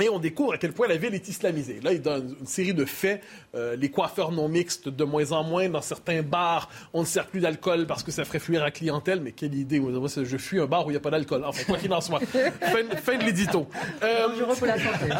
Et 0.00 0.08
on 0.08 0.18
découvre 0.18 0.54
à 0.54 0.58
quel 0.58 0.72
point 0.72 0.88
la 0.88 0.96
ville 0.96 1.14
est 1.14 1.28
islamisée. 1.28 1.78
Là, 1.82 1.92
il 1.92 2.00
donne 2.00 2.34
une 2.40 2.46
série 2.46 2.72
de 2.72 2.86
faits. 2.86 3.22
Euh, 3.54 3.76
les 3.76 3.90
coiffeurs 3.90 4.32
non 4.32 4.48
mixtes, 4.48 4.88
de 4.88 5.04
moins 5.04 5.32
en 5.32 5.44
moins. 5.44 5.68
Dans 5.68 5.82
certains 5.82 6.22
bars, 6.22 6.70
on 6.94 7.00
ne 7.00 7.06
sert 7.06 7.26
plus 7.26 7.40
d'alcool 7.40 7.86
parce 7.86 8.02
que 8.02 8.10
ça 8.10 8.24
ferait 8.24 8.38
fuir 8.38 8.62
la 8.62 8.70
clientèle. 8.70 9.20
Mais 9.20 9.32
quelle 9.32 9.54
idée. 9.54 9.80
Moi, 9.80 10.08
je 10.16 10.36
fuis 10.38 10.60
un 10.60 10.66
bar 10.66 10.86
où 10.86 10.90
il 10.90 10.94
n'y 10.94 10.96
a 10.96 11.00
pas 11.00 11.10
d'alcool. 11.10 11.44
Enfin, 11.44 11.64
quoi 11.64 11.76
qu'il 11.76 11.92
en 11.92 12.00
soit. 12.00 12.20
fin, 12.20 13.18
de 13.18 13.24
l'édito. 13.24 13.68
Euh, 14.02 14.28
pour 14.54 14.66
la 14.66 14.78
santé. 14.78 15.10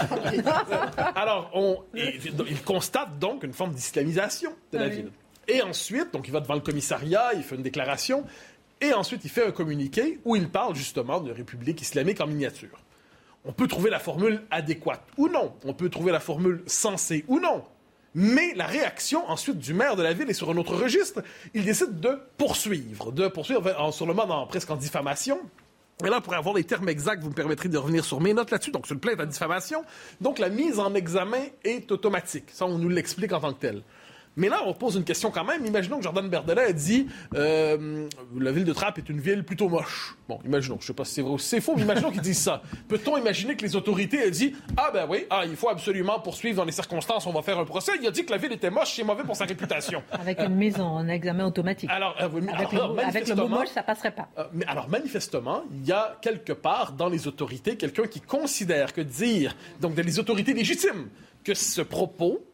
alors, 1.16 1.50
on, 1.52 1.78
il, 1.94 2.62
constate 2.64 3.18
donc 3.18 3.42
une 3.42 3.52
forme 3.52 3.72
d'islamisation 3.72 4.52
de 4.72 4.78
la 4.78 4.88
ville. 4.88 5.10
Et 5.48 5.60
ensuite, 5.60 6.14
donc 6.14 6.28
il 6.28 6.32
va 6.32 6.40
devant 6.40 6.54
le 6.54 6.60
commissariat, 6.60 7.34
il 7.34 7.42
fait 7.42 7.56
une 7.56 7.62
déclaration. 7.62 8.24
Et 8.80 8.94
ensuite, 8.94 9.22
il 9.24 9.30
fait 9.30 9.46
un 9.46 9.50
communiqué 9.50 10.18
où 10.24 10.34
il 10.34 10.48
parle 10.48 10.74
justement 10.74 11.20
de 11.20 11.30
république 11.30 11.82
islamique 11.82 12.22
en 12.22 12.26
miniature. 12.26 12.81
On 13.44 13.52
peut 13.52 13.66
trouver 13.66 13.90
la 13.90 13.98
formule 13.98 14.42
adéquate 14.50 15.02
ou 15.16 15.28
non. 15.28 15.54
On 15.64 15.74
peut 15.74 15.88
trouver 15.88 16.12
la 16.12 16.20
formule 16.20 16.62
sensée 16.66 17.24
ou 17.28 17.40
non. 17.40 17.64
Mais 18.14 18.52
la 18.54 18.66
réaction 18.66 19.28
ensuite 19.28 19.58
du 19.58 19.74
maire 19.74 19.96
de 19.96 20.02
la 20.02 20.12
ville 20.12 20.28
est 20.28 20.34
sur 20.34 20.50
un 20.50 20.56
autre 20.56 20.76
registre. 20.76 21.22
Il 21.54 21.64
décide 21.64 21.98
de 21.98 22.20
poursuivre, 22.36 23.10
de 23.10 23.28
poursuivre 23.28 23.92
sur 23.92 24.06
le 24.06 24.14
mode 24.14 24.28
presque 24.48 24.70
en 24.70 24.76
diffamation. 24.76 25.40
Et 26.04 26.08
là, 26.08 26.20
pour 26.20 26.34
avoir 26.34 26.54
les 26.54 26.64
termes 26.64 26.88
exacts, 26.88 27.22
vous 27.22 27.30
me 27.30 27.34
permettrez 27.34 27.68
de 27.68 27.78
revenir 27.78 28.04
sur 28.04 28.20
mes 28.20 28.34
notes 28.34 28.50
là-dessus. 28.50 28.70
Donc, 28.70 28.86
c'est 28.86 28.94
une 28.94 29.00
plainte 29.00 29.20
à 29.20 29.26
diffamation. 29.26 29.84
Donc, 30.20 30.38
la 30.38 30.48
mise 30.48 30.78
en 30.78 30.94
examen 30.94 31.44
est 31.64 31.90
automatique. 31.92 32.46
Ça, 32.52 32.66
on 32.66 32.78
nous 32.78 32.88
l'explique 32.88 33.32
en 33.32 33.40
tant 33.40 33.52
que 33.52 33.60
tel. 33.60 33.82
Mais 34.36 34.48
là, 34.48 34.62
on 34.66 34.72
pose 34.72 34.96
une 34.96 35.04
question 35.04 35.30
quand 35.30 35.44
même. 35.44 35.66
Imaginons 35.66 35.98
que 35.98 36.04
Jordan 36.04 36.28
Berdella 36.28 36.62
a 36.62 36.72
dit 36.72 37.06
euh, 37.34 38.08
la 38.38 38.52
ville 38.52 38.64
de 38.64 38.72
Trappes 38.72 38.98
est 38.98 39.08
une 39.08 39.20
ville 39.20 39.44
plutôt 39.44 39.68
moche. 39.68 40.16
Bon, 40.28 40.38
imaginons. 40.44 40.76
Je 40.80 40.84
ne 40.84 40.86
sais 40.88 40.94
pas 40.94 41.04
si 41.04 41.14
c'est 41.14 41.22
vrai 41.22 41.32
ou 41.32 41.38
si 41.38 41.48
c'est 41.48 41.60
faux, 41.60 41.74
mais 41.76 41.82
imaginons 41.82 42.10
qu'ils 42.10 42.22
disent 42.22 42.42
ça. 42.42 42.62
Peut-on 42.88 43.18
imaginer 43.18 43.56
que 43.56 43.62
les 43.62 43.76
autorités 43.76 44.26
aient 44.26 44.30
dit 44.30 44.54
Ah 44.76 44.90
ben 44.92 45.06
oui, 45.08 45.26
ah, 45.28 45.42
il 45.44 45.56
faut 45.56 45.68
absolument 45.68 46.18
poursuivre 46.20 46.56
dans 46.56 46.64
les 46.64 46.72
circonstances, 46.72 47.26
on 47.26 47.32
va 47.32 47.42
faire 47.42 47.58
un 47.58 47.64
procès. 47.64 47.92
Il 48.00 48.06
a 48.06 48.10
dit 48.10 48.24
que 48.24 48.30
la 48.30 48.38
ville 48.38 48.52
était 48.52 48.70
moche, 48.70 48.94
c'est 48.94 49.04
mauvais 49.04 49.24
pour 49.24 49.36
sa 49.36 49.44
réputation. 49.44 50.02
Avec 50.12 50.40
une 50.40 50.54
mise 50.54 50.80
en 50.80 51.06
examen 51.08 51.46
automatique. 51.46 51.90
Alors, 51.90 52.16
euh, 52.20 52.24
avec, 52.24 52.72
le, 52.72 52.98
avec, 53.00 53.28
le, 53.28 53.34
mot 53.34 53.48
moche, 53.48 53.68
ça 53.68 53.82
passerait 53.82 54.12
pas. 54.12 54.28
Euh, 54.38 54.44
mais 54.52 54.64
alors, 54.66 54.88
manifestement, 54.88 55.64
il 55.72 55.86
y 55.86 55.92
a 55.92 56.16
quelque 56.22 56.52
part 56.52 56.92
dans 56.92 57.08
les 57.08 57.26
autorités 57.26 57.76
quelqu'un 57.76 58.06
qui 58.06 58.20
considère 58.20 58.92
que 58.92 59.00
dire, 59.00 59.54
donc 59.80 59.94
des 59.94 60.18
autorités 60.18 60.54
légitimes, 60.54 61.08
que 61.44 61.54
ce 61.54 61.82
propos 61.82 62.44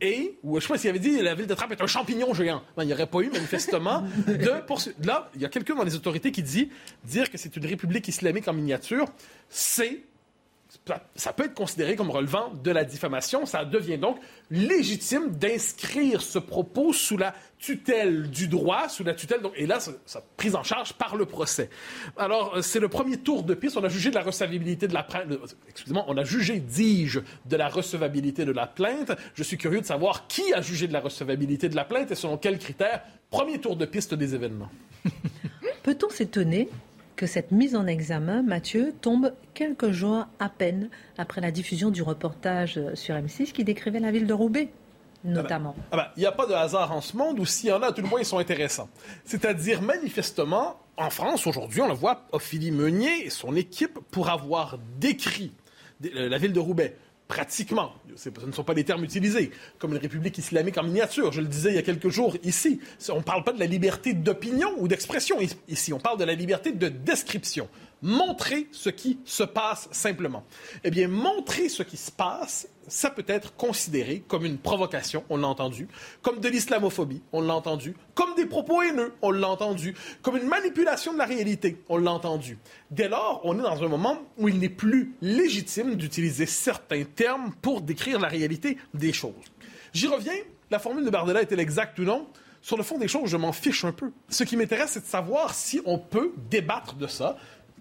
et, 0.00 0.38
ou 0.42 0.58
je 0.58 0.66
sais 0.66 0.68
pas 0.72 0.78
s'il 0.78 0.90
avait 0.90 0.98
dit 0.98 1.20
la 1.20 1.34
ville 1.34 1.46
de 1.46 1.54
Trappes 1.54 1.72
est 1.72 1.82
un 1.82 1.86
champignon 1.86 2.34
géant. 2.34 2.62
Ben, 2.76 2.84
il 2.84 2.86
n'y 2.86 2.92
aurait 2.92 3.06
pas 3.06 3.20
eu 3.20 3.30
manifestement 3.30 4.02
de 4.26 4.60
poursuite. 4.66 4.96
Là, 5.04 5.30
il 5.34 5.40
y 5.40 5.44
a 5.44 5.48
quelqu'un 5.48 5.74
dans 5.74 5.84
les 5.84 5.94
autorités 5.94 6.32
qui 6.32 6.42
dit 6.42 6.70
dire 7.04 7.30
que 7.30 7.38
c'est 7.38 7.56
une 7.56 7.66
république 7.66 8.06
islamique 8.08 8.46
en 8.48 8.52
miniature, 8.52 9.06
c'est 9.48 10.02
ça 11.14 11.32
peut 11.32 11.44
être 11.44 11.54
considéré 11.54 11.96
comme 11.96 12.10
relevant 12.10 12.52
de 12.62 12.70
la 12.70 12.84
diffamation. 12.84 13.46
Ça 13.46 13.64
devient 13.64 13.98
donc 13.98 14.18
légitime 14.50 15.30
d'inscrire 15.30 16.22
ce 16.22 16.38
propos 16.38 16.92
sous 16.92 17.16
la 17.16 17.34
tutelle 17.58 18.30
du 18.30 18.48
droit, 18.48 18.88
sous 18.88 19.02
la 19.02 19.14
tutelle, 19.14 19.40
et 19.56 19.66
là, 19.66 19.78
ça, 19.80 20.22
prise 20.36 20.54
en 20.54 20.62
charge 20.62 20.92
par 20.92 21.16
le 21.16 21.24
procès. 21.24 21.70
Alors, 22.16 22.56
euh, 22.56 22.62
c'est 22.62 22.80
le 22.80 22.88
premier 22.88 23.16
tour 23.16 23.42
de 23.42 23.54
piste. 23.54 23.76
On 23.76 23.84
a 23.84 23.88
jugé 23.88 24.10
de 24.10 24.14
la 24.14 24.22
recevabilité 24.22 24.86
de 24.86 24.94
la 24.94 25.02
plainte. 25.02 25.26
Excusez-moi, 25.68 26.04
on 26.08 26.16
a 26.16 26.24
jugé, 26.24 26.60
dis-je, 26.60 27.20
de 27.46 27.56
la 27.56 27.68
recevabilité 27.68 28.44
de 28.44 28.52
la 28.52 28.66
plainte. 28.66 29.12
Je 29.34 29.42
suis 29.42 29.56
curieux 29.56 29.80
de 29.80 29.86
savoir 29.86 30.26
qui 30.26 30.52
a 30.52 30.60
jugé 30.60 30.86
de 30.86 30.92
la 30.92 31.00
recevabilité 31.00 31.68
de 31.68 31.76
la 31.76 31.84
plainte 31.84 32.10
et 32.10 32.14
selon 32.14 32.36
quels 32.36 32.58
critères. 32.58 33.02
Premier 33.30 33.58
tour 33.58 33.76
de 33.76 33.86
piste 33.86 34.14
des 34.14 34.34
événements. 34.34 34.70
Peut-on 35.82 36.10
s'étonner 36.10 36.68
que 37.16 37.26
cette 37.26 37.50
mise 37.50 37.74
en 37.74 37.86
examen, 37.86 38.42
Mathieu, 38.42 38.94
tombe 39.00 39.32
quelques 39.54 39.90
jours 39.90 40.26
à 40.38 40.48
peine 40.48 40.90
après 41.18 41.40
la 41.40 41.50
diffusion 41.50 41.90
du 41.90 42.02
reportage 42.02 42.78
sur 42.94 43.14
M6 43.14 43.52
qui 43.52 43.64
décrivait 43.64 44.00
la 44.00 44.10
ville 44.10 44.26
de 44.26 44.34
Roubaix 44.34 44.68
notamment. 45.24 45.74
Ah 45.90 45.96
ben, 45.96 46.06
il 46.16 46.20
n'y 46.20 46.26
a 46.26 46.32
pas 46.32 46.46
de 46.46 46.52
hasard 46.52 46.92
en 46.92 47.00
ce 47.00 47.16
monde, 47.16 47.40
ou 47.40 47.46
s'il 47.46 47.70
y 47.70 47.72
en 47.72 47.82
a, 47.82 47.92
tout 47.92 48.02
le 48.02 48.08
moins, 48.08 48.20
ils 48.20 48.26
sont 48.26 48.38
intéressants. 48.38 48.88
C'est-à-dire, 49.24 49.82
manifestement, 49.82 50.78
en 50.96 51.10
France, 51.10 51.46
aujourd'hui, 51.46 51.80
on 51.80 51.88
le 51.88 51.94
voit, 51.94 52.22
Ophélie 52.32 52.70
Meunier 52.70 53.26
et 53.26 53.30
son 53.30 53.56
équipe, 53.56 53.98
pour 54.10 54.28
avoir 54.28 54.78
décrit 54.98 55.52
la 56.00 56.38
ville 56.38 56.52
de 56.52 56.60
Roubaix, 56.60 56.96
pratiquement, 57.28 57.92
ce 58.14 58.28
ne 58.28 58.52
sont 58.52 58.64
pas 58.64 58.74
les 58.74 58.84
termes 58.84 59.04
utilisés, 59.04 59.50
comme 59.78 59.92
une 59.92 59.98
république 59.98 60.38
islamique 60.38 60.78
en 60.78 60.84
miniature. 60.84 61.32
Je 61.32 61.40
le 61.40 61.48
disais 61.48 61.70
il 61.70 61.74
y 61.74 61.78
a 61.78 61.82
quelques 61.82 62.08
jours 62.08 62.36
ici. 62.44 62.80
On 63.08 63.16
ne 63.16 63.22
parle 63.22 63.44
pas 63.44 63.52
de 63.52 63.60
la 63.60 63.66
liberté 63.66 64.12
d'opinion 64.12 64.72
ou 64.78 64.88
d'expression 64.88 65.38
ici. 65.68 65.92
On 65.92 65.98
parle 65.98 66.18
de 66.18 66.24
la 66.24 66.34
liberté 66.34 66.72
de 66.72 66.88
description. 66.88 67.68
Montrer 68.06 68.68
ce 68.70 68.88
qui 68.88 69.18
se 69.24 69.42
passe 69.42 69.88
simplement. 69.90 70.44
Eh 70.84 70.92
bien, 70.92 71.08
montrer 71.08 71.68
ce 71.68 71.82
qui 71.82 71.96
se 71.96 72.12
passe, 72.12 72.68
ça 72.86 73.10
peut 73.10 73.24
être 73.26 73.56
considéré 73.56 74.22
comme 74.28 74.44
une 74.44 74.58
provocation, 74.58 75.24
on 75.28 75.36
l'a 75.36 75.48
entendu, 75.48 75.88
comme 76.22 76.38
de 76.38 76.48
l'islamophobie, 76.48 77.22
on 77.32 77.40
l'a 77.40 77.56
entendu, 77.56 77.96
comme 78.14 78.36
des 78.36 78.46
propos 78.46 78.80
haineux, 78.80 79.12
on 79.22 79.32
l'a 79.32 79.48
entendu, 79.48 79.96
comme 80.22 80.36
une 80.36 80.46
manipulation 80.46 81.14
de 81.14 81.18
la 81.18 81.24
réalité, 81.24 81.82
on 81.88 81.96
l'a 81.96 82.12
entendu. 82.12 82.58
Dès 82.92 83.08
lors, 83.08 83.40
on 83.42 83.58
est 83.58 83.62
dans 83.62 83.82
un 83.82 83.88
moment 83.88 84.22
où 84.38 84.46
il 84.46 84.60
n'est 84.60 84.68
plus 84.68 85.16
légitime 85.20 85.96
d'utiliser 85.96 86.46
certains 86.46 87.02
termes 87.02 87.52
pour 87.60 87.80
décrire 87.80 88.20
la 88.20 88.28
réalité 88.28 88.78
des 88.94 89.12
choses. 89.12 89.34
J'y 89.92 90.06
reviens, 90.06 90.36
la 90.70 90.78
formule 90.78 91.04
de 91.04 91.10
Bardella 91.10 91.42
est-elle 91.42 91.58
exacte 91.58 91.98
ou 91.98 92.04
non? 92.04 92.28
Sur 92.62 92.76
le 92.76 92.84
fond 92.84 92.98
des 92.98 93.08
choses, 93.08 93.30
je 93.30 93.36
m'en 93.36 93.52
fiche 93.52 93.84
un 93.84 93.90
peu. 93.90 94.12
Ce 94.28 94.44
qui 94.44 94.56
m'intéresse, 94.56 94.90
c'est 94.92 95.00
de 95.00 95.06
savoir 95.06 95.54
si 95.54 95.80
on 95.84 95.98
peut 95.98 96.32
débattre 96.50 96.94
de 96.94 97.08
ça, 97.08 97.36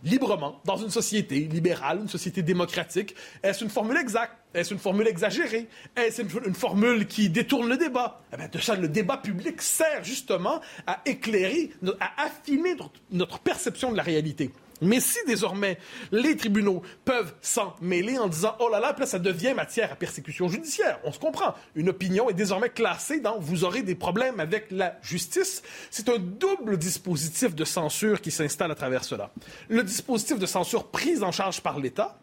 librement 0.05 0.61
dans 0.63 0.77
une 0.77 0.89
société 0.89 1.39
libérale, 1.39 1.99
une 2.01 2.07
société 2.07 2.41
démocratique. 2.41 3.15
Est-ce 3.43 3.63
une 3.63 3.69
formule 3.69 3.97
exacte? 3.97 4.37
Est-ce 4.53 4.73
une 4.73 4.79
formule 4.79 5.07
exagérée? 5.07 5.67
Est-ce 5.97 6.21
une, 6.21 6.53
formule 6.53 7.07
qui 7.07 7.29
détourne 7.29 7.67
le 7.67 7.75
débat? 7.75 8.21
Eh 8.31 8.37
bien, 8.37 8.47
de 8.47 8.59
ça, 8.59 8.75
le 8.75 8.87
débat 8.87 9.17
public 9.17 9.61
sert 9.61 10.03
justement 10.03 10.61
à 10.87 11.01
éclairer, 11.05 11.71
à 11.99 12.23
affiner 12.23 12.77
notre 13.11 13.39
perception 13.39 13.91
de 13.91 13.97
la 13.97 14.03
réalité. 14.03 14.51
Mais 14.81 14.99
si 14.99 15.17
désormais 15.25 15.77
les 16.11 16.35
tribunaux 16.35 16.81
peuvent 17.05 17.33
s'en 17.41 17.75
mêler 17.81 18.17
en 18.17 18.27
disant 18.27 18.55
oh 18.59 18.69
là 18.69 18.79
là, 18.79 18.95
là 18.97 19.05
ça 19.05 19.19
devient 19.19 19.53
matière 19.53 19.91
à 19.91 19.95
persécution 19.95 20.49
judiciaire, 20.49 20.99
on 21.03 21.11
se 21.11 21.19
comprend. 21.19 21.55
Une 21.75 21.89
opinion 21.89 22.29
est 22.29 22.33
désormais 22.33 22.69
classée 22.69 23.19
dans 23.19 23.39
vous 23.39 23.63
aurez 23.63 23.83
des 23.83 23.95
problèmes 23.95 24.39
avec 24.39 24.71
la 24.71 24.97
justice. 25.01 25.63
C'est 25.91 26.09
un 26.09 26.17
double 26.17 26.77
dispositif 26.77 27.55
de 27.55 27.63
censure 27.65 28.21
qui 28.21 28.31
s'installe 28.31 28.71
à 28.71 28.75
travers 28.75 29.03
cela. 29.03 29.31
Le 29.69 29.83
dispositif 29.83 30.39
de 30.39 30.45
censure 30.45 30.87
pris 30.87 31.23
en 31.23 31.31
charge 31.31 31.61
par 31.61 31.79
l'État, 31.79 32.17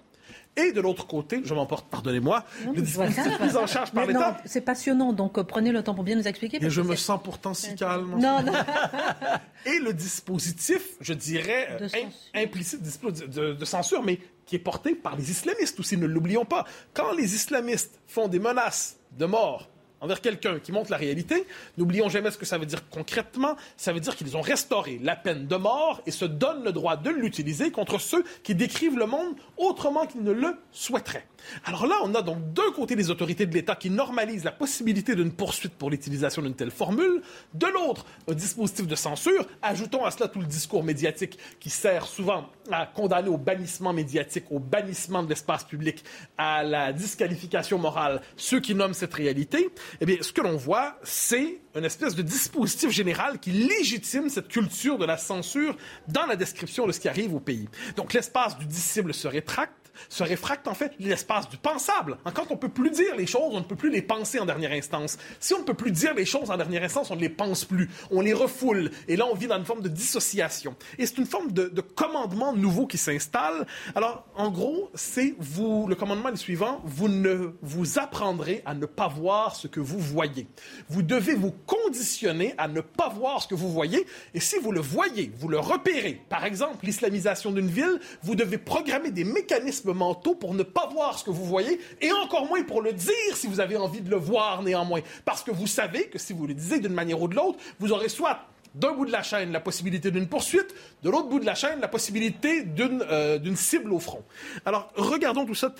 et 0.56 0.72
de 0.72 0.80
l'autre 0.80 1.06
côté, 1.06 1.40
je 1.44 1.54
m'emporte, 1.54 1.88
pardonnez-moi, 1.88 2.44
le 2.74 2.82
dispositif 2.82 3.38
pris 3.38 3.56
en 3.56 3.66
charge 3.66 3.90
par 3.92 4.06
l'État. 4.06 4.36
C'est 4.44 4.60
passionnant, 4.60 5.12
donc 5.12 5.38
euh, 5.38 5.44
prenez 5.44 5.72
le 5.72 5.82
temps 5.82 5.94
pour 5.94 6.04
bien 6.04 6.14
nous 6.16 6.28
expliquer. 6.28 6.62
Et 6.62 6.68
je 6.68 6.82
me 6.82 6.94
sens 6.94 7.20
pourtant 7.22 7.54
si 7.54 7.74
calme. 7.74 8.18
Non, 8.18 8.42
non. 8.42 8.52
et 9.66 9.78
le 9.78 9.94
dispositif, 9.94 10.82
je 11.00 11.14
dirais, 11.14 11.78
de 11.80 11.88
implicite 12.34 12.82
de, 12.82 13.54
de 13.54 13.64
censure, 13.64 14.02
mais 14.02 14.18
qui 14.44 14.56
est 14.56 14.58
porté 14.58 14.94
par 14.94 15.16
les 15.16 15.30
islamistes 15.30 15.80
aussi, 15.80 15.96
ne 15.96 16.06
l'oublions 16.06 16.44
pas. 16.44 16.66
Quand 16.92 17.12
les 17.12 17.34
islamistes 17.34 18.00
font 18.06 18.28
des 18.28 18.38
menaces 18.38 18.98
de 19.12 19.24
mort 19.24 19.71
envers 20.02 20.20
quelqu'un 20.20 20.58
qui 20.58 20.72
montre 20.72 20.90
la 20.90 20.98
réalité, 20.98 21.46
n'oublions 21.78 22.10
jamais 22.10 22.30
ce 22.30 22.36
que 22.36 22.44
ça 22.44 22.58
veut 22.58 22.66
dire 22.66 22.86
concrètement. 22.90 23.56
Ça 23.76 23.92
veut 23.92 24.00
dire 24.00 24.16
qu'ils 24.16 24.36
ont 24.36 24.42
restauré 24.42 25.00
la 25.02 25.16
peine 25.16 25.46
de 25.46 25.56
mort 25.56 26.02
et 26.04 26.10
se 26.10 26.26
donnent 26.26 26.64
le 26.64 26.72
droit 26.72 26.96
de 26.96 27.08
l'utiliser 27.08 27.70
contre 27.70 27.98
ceux 27.98 28.24
qui 28.42 28.54
décrivent 28.54 28.98
le 28.98 29.06
monde 29.06 29.34
autrement 29.56 30.06
qu'ils 30.06 30.22
ne 30.22 30.32
le 30.32 30.58
souhaiteraient. 30.72 31.26
Alors 31.64 31.86
là, 31.86 31.96
on 32.02 32.14
a 32.14 32.22
donc 32.22 32.52
d'un 32.52 32.70
côté 32.74 32.94
les 32.94 33.10
autorités 33.10 33.46
de 33.46 33.54
l'État 33.54 33.76
qui 33.76 33.90
normalisent 33.90 34.44
la 34.44 34.52
possibilité 34.52 35.14
d'une 35.14 35.32
poursuite 35.32 35.74
pour 35.74 35.90
l'utilisation 35.90 36.42
d'une 36.42 36.54
telle 36.54 36.70
formule, 36.70 37.22
de 37.54 37.66
l'autre, 37.66 38.06
un 38.28 38.34
dispositif 38.34 38.86
de 38.86 38.94
censure. 38.94 39.46
Ajoutons 39.62 40.04
à 40.04 40.10
cela 40.10 40.28
tout 40.28 40.40
le 40.40 40.46
discours 40.46 40.84
médiatique 40.84 41.38
qui 41.60 41.70
sert 41.70 42.06
souvent 42.06 42.48
à 42.70 42.86
condamner 42.86 43.28
au 43.28 43.38
bannissement 43.38 43.92
médiatique, 43.92 44.44
au 44.50 44.58
bannissement 44.58 45.22
de 45.22 45.28
l'espace 45.28 45.64
public, 45.64 46.04
à 46.38 46.62
la 46.62 46.92
disqualification 46.92 47.78
morale 47.78 48.20
ceux 48.36 48.60
qui 48.60 48.74
nomment 48.74 48.94
cette 48.94 49.14
réalité. 49.14 49.70
Eh 50.00 50.06
bien, 50.06 50.16
ce 50.20 50.32
que 50.32 50.40
l'on 50.40 50.56
voit, 50.56 50.98
c'est 51.02 51.60
une 51.74 51.84
espèce 51.84 52.14
de 52.14 52.22
dispositif 52.22 52.90
général 52.90 53.38
qui 53.38 53.50
légitime 53.50 54.28
cette 54.28 54.48
culture 54.48 54.98
de 54.98 55.04
la 55.04 55.16
censure 55.16 55.76
dans 56.08 56.26
la 56.26 56.36
description 56.36 56.86
de 56.86 56.92
ce 56.92 57.00
qui 57.00 57.08
arrive 57.08 57.34
au 57.34 57.40
pays. 57.40 57.68
Donc 57.96 58.12
l'espace 58.12 58.58
du 58.58 58.66
disciple 58.66 59.14
se 59.14 59.28
rétracte 59.28 59.81
se 60.08 60.22
réfracte 60.22 60.68
en 60.68 60.74
fait 60.74 60.92
l'espace 60.98 61.48
du 61.48 61.56
pensable. 61.56 62.18
Quand 62.34 62.46
on 62.50 62.54
ne 62.54 62.58
peut 62.58 62.68
plus 62.68 62.90
dire 62.90 63.16
les 63.16 63.26
choses, 63.26 63.52
on 63.52 63.60
ne 63.60 63.64
peut 63.64 63.76
plus 63.76 63.90
les 63.90 64.02
penser 64.02 64.38
en 64.38 64.46
dernière 64.46 64.72
instance. 64.72 65.18
Si 65.40 65.54
on 65.54 65.60
ne 65.60 65.64
peut 65.64 65.74
plus 65.74 65.90
dire 65.90 66.14
les 66.14 66.24
choses 66.24 66.50
en 66.50 66.56
dernière 66.56 66.82
instance, 66.82 67.10
on 67.10 67.16
ne 67.16 67.20
les 67.20 67.28
pense 67.28 67.64
plus. 67.64 67.88
On 68.10 68.20
les 68.20 68.32
refoule. 68.32 68.90
Et 69.08 69.16
là, 69.16 69.26
on 69.30 69.34
vit 69.34 69.46
dans 69.46 69.58
une 69.58 69.64
forme 69.64 69.82
de 69.82 69.88
dissociation. 69.88 70.76
Et 70.98 71.06
c'est 71.06 71.18
une 71.18 71.26
forme 71.26 71.52
de, 71.52 71.80
commandement 71.80 72.52
nouveau 72.52 72.86
qui 72.86 72.98
s'installe. 72.98 73.66
Alors, 73.94 74.26
en 74.36 74.50
gros, 74.50 74.90
c'est 74.94 75.34
vous, 75.38 75.86
le 75.88 75.94
commandement 75.94 76.28
est 76.28 76.32
le 76.32 76.36
suivant. 76.36 76.80
Vous 76.84 77.08
ne 77.08 77.54
vous 77.62 77.98
apprendrez 77.98 78.62
à 78.64 78.74
ne 78.74 78.86
pas 78.86 79.08
voir 79.08 79.56
ce 79.56 79.68
que 79.68 79.80
vous 79.80 79.98
voyez. 79.98 80.46
Vous 80.88 81.02
devez 81.02 81.34
vous 81.34 81.52
conditionner 81.66 82.54
à 82.58 82.68
ne 82.68 82.80
pas 82.80 83.08
voir 83.08 83.42
ce 83.42 83.48
que 83.48 83.54
vous 83.54 83.70
voyez. 83.70 84.06
Et 84.34 84.40
si 84.40 84.56
vous 84.58 84.72
le 84.72 84.80
voyez, 84.80 85.32
vous 85.38 85.48
le 85.48 85.58
repérez, 85.58 86.20
par 86.28 86.44
exemple, 86.44 86.84
l'islamisation 86.86 87.52
d'une 87.52 87.68
ville, 87.68 88.00
vous 88.22 88.34
devez 88.34 88.58
programmer 88.58 89.10
des 89.10 89.24
mécanismes 89.24 89.81
mentaux 89.90 90.34
pour 90.34 90.54
ne 90.54 90.62
pas 90.62 90.86
voir 90.86 91.18
ce 91.18 91.24
que 91.24 91.30
vous 91.30 91.44
voyez 91.44 91.80
et 92.00 92.12
encore 92.12 92.46
moins 92.46 92.62
pour 92.62 92.82
le 92.82 92.92
dire 92.92 93.34
si 93.34 93.46
vous 93.46 93.60
avez 93.60 93.76
envie 93.76 94.00
de 94.00 94.10
le 94.10 94.16
voir 94.16 94.62
néanmoins. 94.62 95.00
Parce 95.24 95.42
que 95.42 95.50
vous 95.50 95.66
savez 95.66 96.08
que 96.08 96.18
si 96.18 96.32
vous 96.32 96.46
le 96.46 96.54
disiez 96.54 96.80
d'une 96.80 96.92
manière 96.92 97.20
ou 97.20 97.28
de 97.28 97.34
l'autre, 97.34 97.58
vous 97.78 97.92
aurez 97.92 98.08
soit 98.08 98.40
d'un 98.74 98.92
bout 98.92 99.04
de 99.04 99.12
la 99.12 99.22
chaîne 99.22 99.52
la 99.52 99.60
possibilité 99.60 100.10
d'une 100.10 100.28
poursuite, 100.28 100.74
de 101.02 101.10
l'autre 101.10 101.28
bout 101.28 101.40
de 101.40 101.46
la 101.46 101.54
chaîne 101.54 101.80
la 101.80 101.88
possibilité 101.88 102.62
d'une 102.62 103.04
euh, 103.10 103.54
cible 103.54 103.92
au 103.92 103.98
front. 103.98 104.24
Alors 104.64 104.90
regardons 104.96 105.44
tout 105.44 105.54
ça 105.54 105.74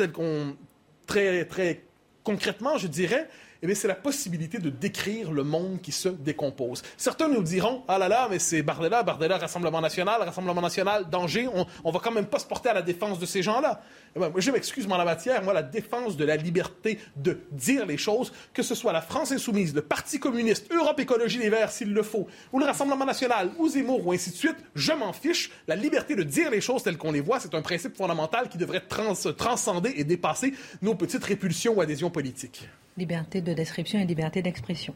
très 1.06 1.44
très 1.46 1.84
concrètement, 2.24 2.78
je 2.78 2.86
dirais, 2.86 3.28
eh 3.62 3.74
c'est 3.76 3.88
la 3.88 3.94
possibilité 3.94 4.58
de 4.58 4.70
décrire 4.70 5.30
le 5.30 5.44
monde 5.44 5.80
qui 5.80 5.92
se 5.92 6.08
décompose. 6.08 6.82
Certains 6.96 7.28
nous 7.28 7.42
diront, 7.42 7.84
ah 7.86 7.96
là 7.96 8.08
là, 8.08 8.26
mais 8.28 8.40
c'est 8.40 8.62
Bardella, 8.62 9.04
Bardella, 9.04 9.38
Rassemblement 9.38 9.80
national, 9.80 10.20
Rassemblement 10.22 10.60
national, 10.60 11.08
danger, 11.08 11.48
on, 11.52 11.64
on 11.84 11.90
va 11.92 12.00
quand 12.00 12.10
même 12.10 12.26
pas 12.26 12.40
se 12.40 12.46
porter 12.46 12.70
à 12.70 12.74
la 12.74 12.82
défense 12.82 13.20
de 13.20 13.26
ces 13.26 13.40
gens-là. 13.40 13.80
Eh 14.16 14.20
ben, 14.20 14.32
je 14.36 14.50
m'excuse, 14.50 14.88
moi, 14.88 14.98
la 14.98 15.04
matière, 15.04 15.42
moi, 15.44 15.52
la 15.52 15.62
défense 15.62 16.16
de 16.16 16.24
la 16.24 16.36
liberté 16.36 16.98
de 17.16 17.38
dire 17.52 17.86
les 17.86 17.96
choses, 17.96 18.32
que 18.52 18.62
ce 18.64 18.74
soit 18.74 18.92
la 18.92 19.00
France 19.00 19.30
insoumise, 19.30 19.74
le 19.74 19.82
Parti 19.82 20.18
communiste, 20.18 20.72
Europe 20.72 20.98
Écologie 20.98 21.38
Les 21.38 21.48
Verts, 21.48 21.70
s'il 21.70 21.92
le 21.92 22.02
faut, 22.02 22.26
ou 22.52 22.58
le 22.58 22.64
Rassemblement 22.64 23.06
national, 23.06 23.50
ou 23.58 23.68
Zemmour, 23.68 24.04
ou 24.04 24.12
ainsi 24.12 24.30
de 24.30 24.36
suite, 24.36 24.56
je 24.74 24.92
m'en 24.92 25.12
fiche. 25.12 25.52
La 25.68 25.76
liberté 25.76 26.16
de 26.16 26.24
dire 26.24 26.50
les 26.50 26.60
choses 26.60 26.82
telles 26.82 26.98
qu'on 26.98 27.12
les 27.12 27.20
voit, 27.20 27.38
c'est 27.38 27.54
un 27.54 27.62
principe 27.62 27.96
fondamental 27.96 28.48
qui 28.48 28.58
devrait 28.58 28.82
transcender 28.82 29.92
et 29.96 30.04
dépasser 30.04 30.52
nos 30.80 30.96
petites 30.96 31.24
répulsions 31.24 31.74
ou 31.74 31.80
adhésions 31.80 32.10
politiques. 32.10 32.68
Liberté 32.96 33.40
de 33.40 33.52
description 33.52 33.98
et 33.98 34.04
liberté 34.04 34.42
d'expression. 34.42 34.94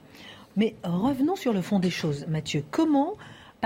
Mais 0.57 0.75
revenons 0.83 1.37
sur 1.37 1.53
le 1.53 1.63
fond 1.63 1.79
des 1.79 1.91
choses, 1.91 2.27
Mathieu. 2.29 2.65
Comment 2.71 3.15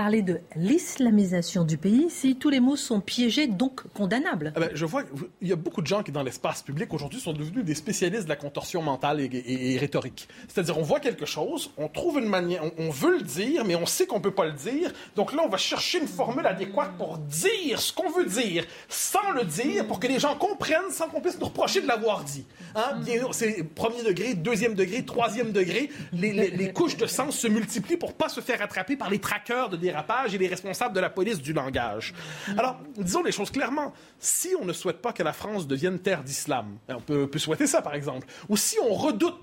parler 0.01 0.23
de 0.23 0.41
l'islamisation 0.55 1.63
du 1.63 1.77
pays 1.77 2.07
si 2.09 2.35
tous 2.35 2.49
les 2.49 2.59
mots 2.59 2.75
sont 2.75 3.01
piégés, 3.01 3.45
donc 3.45 3.83
condamnables 3.93 4.51
ah 4.55 4.59
ben, 4.59 4.71
Je 4.73 4.83
vois 4.83 5.03
qu'il 5.03 5.47
y 5.47 5.51
a 5.51 5.55
beaucoup 5.55 5.83
de 5.83 5.85
gens 5.85 6.01
qui, 6.01 6.11
dans 6.11 6.23
l'espace 6.23 6.63
public, 6.63 6.91
aujourd'hui, 6.91 7.19
sont 7.19 7.33
devenus 7.33 7.63
des 7.63 7.75
spécialistes 7.75 8.23
de 8.23 8.29
la 8.29 8.35
contorsion 8.35 8.81
mentale 8.81 9.19
et, 9.21 9.77
rhétorique. 9.77 10.27
C'est-à-dire, 10.47 10.79
on 10.79 10.81
voit 10.81 10.99
quelque 10.99 11.27
chose, 11.27 11.69
on 11.77 11.87
trouve 11.87 12.17
une 12.17 12.25
manière, 12.25 12.63
on, 12.79 12.89
veut 12.89 13.19
le 13.19 13.21
dire, 13.21 13.63
mais 13.63 13.75
on 13.75 13.85
sait 13.85 14.07
qu'on 14.07 14.17
ne 14.17 14.23
peut 14.23 14.33
pas 14.33 14.45
le 14.45 14.53
dire. 14.53 14.91
Donc 15.15 15.33
là, 15.33 15.43
on 15.45 15.49
va 15.49 15.57
chercher 15.57 15.99
une 15.99 16.07
formule 16.07 16.47
adéquate 16.47 16.97
pour 16.97 17.19
dire 17.19 17.79
ce 17.79 17.93
qu'on 17.93 18.09
veut 18.09 18.25
dire, 18.25 18.65
sans 18.89 19.29
le 19.35 19.43
dire, 19.43 19.85
pour 19.85 19.99
que 19.99 20.07
les 20.07 20.17
gens 20.17 20.35
comprennent, 20.35 20.89
sans 20.89 21.09
qu'on 21.09 21.21
puisse 21.21 21.39
nous 21.39 21.45
reprocher 21.45 21.79
de 21.79 21.87
l'avoir 21.87 22.23
dit. 22.23 22.47
Hein? 22.73 22.99
C'est 23.33 23.63
premier 23.75 24.01
degré, 24.01 24.33
deuxième 24.33 24.73
degré, 24.73 25.05
troisième 25.05 25.51
degré. 25.51 25.91
Les, 26.11 26.33
les, 26.33 26.73
couches 26.73 26.97
de 26.97 27.05
sens 27.05 27.37
se 27.37 27.47
multiplient 27.47 27.97
pour 27.97 28.15
pas 28.15 28.29
se 28.29 28.41
faire 28.41 28.63
attraper 28.63 28.95
par 28.95 29.11
les 29.11 29.19
traqueurs 29.19 29.69
de 29.69 29.77
dérapage 29.91 30.33
et 30.33 30.37
les 30.37 30.47
responsables 30.47 30.95
de 30.95 30.99
la 30.99 31.09
police 31.09 31.41
du 31.41 31.53
langage. 31.53 32.13
Alors, 32.57 32.79
disons 32.97 33.23
les 33.23 33.31
choses 33.31 33.51
clairement. 33.51 33.93
Si 34.19 34.49
on 34.59 34.65
ne 34.65 34.73
souhaite 34.73 35.01
pas 35.01 35.13
que 35.13 35.23
la 35.23 35.33
France 35.33 35.67
devienne 35.67 35.99
terre 35.99 36.23
d'islam, 36.23 36.77
on 36.87 37.01
peut, 37.01 37.27
peut 37.27 37.39
souhaiter 37.39 37.67
ça 37.67 37.81
par 37.81 37.93
exemple, 37.93 38.27
ou 38.49 38.57
si 38.57 38.77
on 38.79 38.93
redoute 38.93 39.37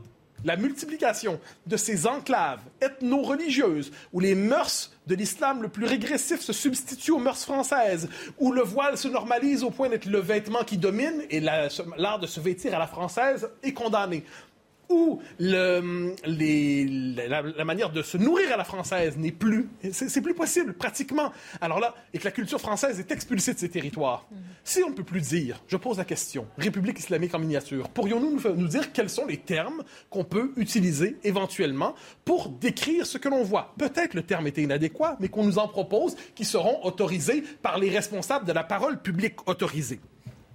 la 0.44 0.56
multiplication 0.56 1.40
de 1.66 1.76
ces 1.76 2.06
enclaves 2.06 2.60
ethno-religieuses 2.80 3.90
où 4.12 4.20
les 4.20 4.34
mœurs 4.34 4.92
de 5.06 5.14
l'islam 5.14 5.62
le 5.62 5.68
plus 5.68 5.86
régressif 5.86 6.40
se 6.40 6.52
substituent 6.52 7.12
aux 7.12 7.18
mœurs 7.18 7.44
françaises, 7.44 8.08
où 8.38 8.52
le 8.52 8.62
voile 8.62 8.96
se 8.96 9.08
normalise 9.08 9.64
au 9.64 9.70
point 9.70 9.88
d'être 9.88 10.06
le 10.06 10.18
vêtement 10.18 10.64
qui 10.64 10.76
domine 10.76 11.22
et 11.30 11.40
l'art 11.40 12.18
de 12.20 12.26
se 12.26 12.40
vêtir 12.40 12.74
à 12.74 12.78
la 12.78 12.86
française 12.86 13.50
est 13.62 13.72
condamné 13.72 14.24
où 14.88 15.20
le, 15.38 16.14
les, 16.24 16.84
la, 17.28 17.64
manière 17.64 17.90
de 17.90 18.02
se 18.02 18.16
nourrir 18.16 18.52
à 18.52 18.56
la 18.56 18.64
française 18.64 19.16
n'est 19.16 19.32
plus, 19.32 19.68
c'est 19.92 20.20
plus 20.20 20.34
possible 20.34 20.74
pratiquement. 20.74 21.32
Alors 21.60 21.80
là, 21.80 21.94
et 22.14 22.18
que 22.18 22.24
la 22.24 22.30
culture 22.30 22.60
française 22.60 22.98
est 22.98 23.10
expulsée 23.12 23.54
de 23.54 23.58
ces 23.58 23.68
territoires. 23.68 24.26
Mm-hmm. 24.32 24.38
Si 24.64 24.82
on 24.82 24.90
ne 24.90 24.94
peut 24.94 25.04
plus 25.04 25.20
dire, 25.20 25.62
je 25.66 25.76
pose 25.76 25.98
la 25.98 26.04
question, 26.04 26.46
République 26.56 26.98
islamique 26.98 27.34
en 27.34 27.38
miniature, 27.38 27.88
pourrions-nous 27.90 28.40
nous, 28.40 28.54
nous 28.54 28.68
dire 28.68 28.92
quels 28.92 29.10
sont 29.10 29.26
les 29.26 29.38
termes 29.38 29.82
qu'on 30.10 30.24
peut 30.24 30.52
utiliser 30.56 31.16
éventuellement 31.24 31.94
pour 32.24 32.48
décrire 32.48 33.06
ce 33.06 33.18
que 33.18 33.28
l'on 33.28 33.42
voit? 33.42 33.74
Peut-être 33.78 34.14
le 34.14 34.22
terme 34.22 34.46
était 34.46 34.62
inadéquat, 34.62 35.16
mais 35.20 35.28
qu'on 35.28 35.44
nous 35.44 35.58
en 35.58 35.68
propose, 35.68 36.16
qui 36.34 36.44
seront 36.44 36.84
autorisés 36.84 37.42
par 37.62 37.78
les 37.78 37.90
responsables 37.90 38.46
de 38.46 38.52
la 38.52 38.64
parole 38.64 39.00
publique 39.00 39.48
autorisée. 39.48 40.00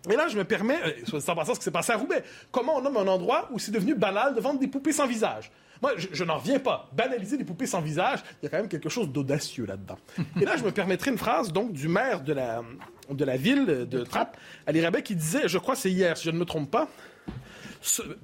Et 0.09 0.15
là, 0.15 0.27
je 0.27 0.37
me 0.37 0.43
permets, 0.43 0.79
euh, 0.85 1.19
sans 1.19 1.35
penser 1.35 1.53
ce 1.53 1.59
qui 1.59 1.65
s'est 1.65 1.71
passé 1.71 1.93
à 1.93 1.97
Roubaix. 1.97 2.23
Comment 2.51 2.77
on 2.77 2.81
nomme 2.81 2.97
un 2.97 3.07
endroit 3.07 3.47
où 3.51 3.59
c'est 3.59 3.71
devenu 3.71 3.95
banal 3.95 4.35
de 4.35 4.41
vendre 4.41 4.59
des 4.59 4.67
poupées 4.67 4.91
sans 4.91 5.07
visage? 5.07 5.51
Moi, 5.81 5.91
je, 5.97 6.23
n'en 6.23 6.37
reviens 6.37 6.59
pas. 6.59 6.89
Banaliser 6.93 7.37
des 7.37 7.43
poupées 7.43 7.67
sans 7.67 7.81
visage, 7.81 8.19
il 8.41 8.45
y 8.45 8.47
a 8.47 8.49
quand 8.49 8.57
même 8.57 8.69
quelque 8.69 8.89
chose 8.89 9.09
d'audacieux 9.09 9.65
là-dedans. 9.65 9.97
Et 10.41 10.45
là, 10.45 10.55
je 10.57 10.63
me 10.63 10.71
permettrai 10.71 11.11
une 11.11 11.17
phrase 11.17 11.51
donc 11.51 11.73
du 11.73 11.87
maire 11.87 12.21
de 12.21 12.33
la, 12.33 12.61
de 13.09 13.25
la 13.25 13.37
ville 13.37 13.65
de 13.65 14.03
Trappes, 14.03 14.37
Ali 14.67 14.83
Rabet, 14.83 15.03
qui 15.03 15.15
disait, 15.15 15.47
je 15.47 15.57
crois 15.57 15.75
c'est 15.75 15.91
hier, 15.91 16.17
si 16.17 16.25
je 16.25 16.31
ne 16.31 16.37
me 16.37 16.45
trompe 16.45 16.71
pas, 16.71 16.87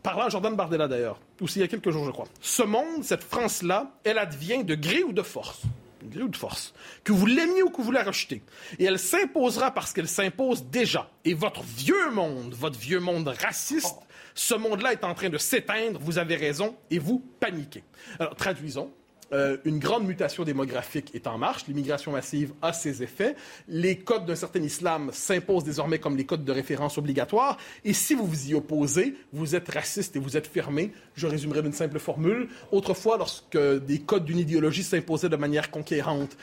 parlant 0.04 0.24
à 0.24 0.30
Jordan 0.30 0.56
Bardella 0.56 0.88
d'ailleurs, 0.88 1.20
aussi 1.42 1.60
il 1.60 1.62
y 1.62 1.66
a 1.66 1.68
quelques 1.68 1.90
jours, 1.90 2.06
je 2.06 2.12
crois. 2.12 2.28
Ce 2.40 2.64
monde, 2.64 3.04
cette 3.04 3.24
France-là, 3.24 3.92
elle 4.04 4.18
advient 4.18 4.64
de 4.64 4.76
gré 4.76 5.04
ou 5.04 5.12
de 5.12 5.22
force 5.22 5.64
une 6.02 6.10
grille 6.10 6.30
de 6.30 6.38
force, 6.38 6.74
que 7.04 7.12
vous 7.12 7.26
l'aimiez 7.26 7.64
ou 7.64 7.70
que 7.70 7.82
vous 7.82 7.92
la 7.92 8.04
rejetez. 8.04 8.42
Et 8.78 8.86
elle 8.86 9.00
s'imposera 9.00 9.72
parce 9.72 9.94
qu'elle 9.94 10.08
s'impose 10.08 10.66
déjà. 10.66 11.10
Et 11.26 11.34
votre 11.34 11.64
vieux 11.64 12.12
monde, 12.12 12.54
votre 12.54 12.80
vieux 12.80 13.00
monde 13.00 13.28
raciste, 13.28 13.96
ce 14.34 14.56
monde-là 14.56 14.94
est 14.94 15.04
en 15.04 15.14
train 15.14 15.30
de 15.30 15.38
s'éteindre, 15.38 16.00
vous 16.00 16.18
avez 16.18 16.36
raison, 16.36 16.76
et 16.90 17.00
vous 17.00 17.20
paniquez. 17.40 17.84
Alors, 18.20 18.36
traduisons. 18.36 18.92
Euh, 19.32 19.58
une 19.66 19.80
grande 19.80 20.06
mutation 20.06 20.44
démographique 20.44 21.12
est 21.14 21.28
en 21.28 21.38
marche. 21.38 21.68
L'immigration 21.68 22.12
massive 22.12 22.54
a 22.62 22.74
ses 22.74 23.04
effets. 23.04 23.36
Les 23.68 23.98
codes 23.98 24.26
d'un 24.26 24.36
certain 24.36 24.62
islam 24.62 25.12
s'imposent 25.14 25.64
désormais 25.64 26.00
comme 26.00 26.18
les 26.18 26.26
codes 26.26 26.44
de 26.44 26.52
référence 26.52 26.98
obligatoires. 26.98 27.58
Et 27.86 27.94
si 27.94 28.16
vous 28.16 28.26
vous 28.26 28.50
y 28.50 28.54
opposez, 28.56 29.16
vous 29.34 29.56
êtes 29.56 29.70
raciste 29.70 30.16
et 30.16 30.20
vous 30.20 30.38
êtes 30.38 30.48
fermé. 30.48 30.92
Je 31.16 31.28
résumerai 31.28 31.62
d'une 31.62 31.74
simple 31.74 32.00
formule. 32.00 32.50
Autrefois, 32.72 33.18
lorsque 33.18 33.58
des 33.58 34.00
codes 34.00 34.26
d'une 34.26 34.40
idéologie 34.40 34.84
s'imposaient 34.84 35.30
de 35.30 35.36
manière 35.36 35.72
conquérante 35.72 36.36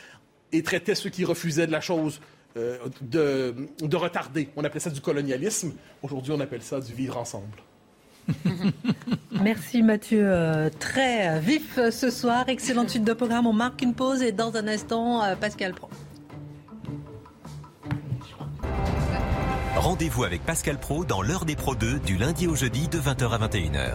et 0.52 0.62
traitaient 0.62 0.94
ceux 0.94 1.10
qui 1.10 1.24
refusaient 1.24 1.66
de 1.66 1.72
la 1.72 1.80
chose 1.80 2.20
euh, 2.56 2.78
de, 3.02 3.54
de 3.80 3.96
retarder, 3.96 4.48
on 4.56 4.64
appelait 4.64 4.80
ça 4.80 4.90
du 4.90 5.00
colonialisme. 5.00 5.74
Aujourd'hui, 6.02 6.32
on 6.32 6.40
appelle 6.40 6.62
ça 6.62 6.80
du 6.80 6.92
vivre 6.94 7.18
ensemble. 7.18 7.58
Merci 9.42 9.82
Mathieu. 9.82 10.22
Euh, 10.24 10.70
très 10.78 11.40
vif 11.40 11.78
ce 11.90 12.10
soir. 12.10 12.48
Excellente 12.48 12.90
suite 12.90 13.04
de 13.04 13.12
programme. 13.12 13.46
On 13.46 13.52
marque 13.52 13.82
une 13.82 13.94
pause 13.94 14.22
et 14.22 14.32
dans 14.32 14.56
un 14.56 14.66
instant, 14.68 15.22
euh, 15.22 15.36
Pascal 15.36 15.74
Pro. 15.74 15.88
Rendez-vous 19.76 20.24
avec 20.24 20.42
Pascal 20.44 20.78
Pro 20.78 21.04
dans 21.04 21.22
l'heure 21.22 21.44
des 21.44 21.54
Pro 21.54 21.74
2 21.74 22.00
du 22.00 22.16
lundi 22.16 22.46
au 22.46 22.54
jeudi 22.54 22.88
de 22.88 22.98
20h 22.98 23.30
à 23.30 23.46
21h. 23.46 23.94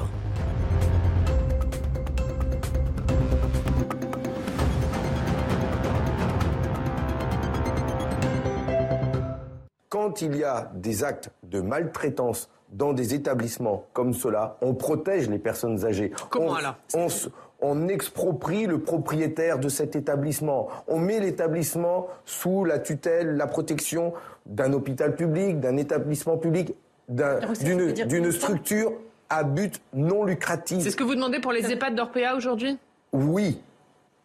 Quand 9.90 10.22
il 10.22 10.38
y 10.38 10.44
a 10.44 10.72
des 10.76 11.04
actes 11.04 11.32
de 11.44 11.62
maltraitance 11.62 12.50
dans 12.72 12.94
des 12.94 13.14
établissements 13.14 13.86
comme 13.94 14.14
cela, 14.14 14.58
on 14.62 14.74
protège 14.74 15.30
les 15.30 15.40
personnes 15.40 15.86
âgées. 15.86 16.12
Comment 16.30 16.56
on, 16.94 17.08
on, 17.62 17.88
exproprie 17.88 18.66
le 18.66 18.80
propriétaire 18.80 19.60
de 19.60 19.70
cet 19.70 19.96
établissement. 19.96 20.70
On 20.88 21.00
met 21.00 21.20
l'établissement 21.20 22.08
sous 22.26 22.64
la 22.66 22.80
tutelle, 22.80 23.36
la 23.36 23.48
protection 23.48 24.14
d'un 24.46 24.74
hôpital 24.74 25.16
public, 25.16 25.60
d'un 25.60 25.78
établissement 25.78 26.38
public, 26.38 26.74
d'une 27.10 28.32
structure 28.32 28.94
à 29.30 29.44
but 29.44 29.82
non 29.94 30.24
lucratif. 30.24 30.84
C'est 30.84 30.92
ce 30.92 30.98
que 30.98 31.04
vous 31.04 31.16
demandez 31.16 31.40
pour 31.40 31.52
les 31.52 31.72
EHPAD 31.72 31.96
d'Orpea 31.96 32.36
aujourd'hui? 32.36 32.78
Oui, 33.14 33.62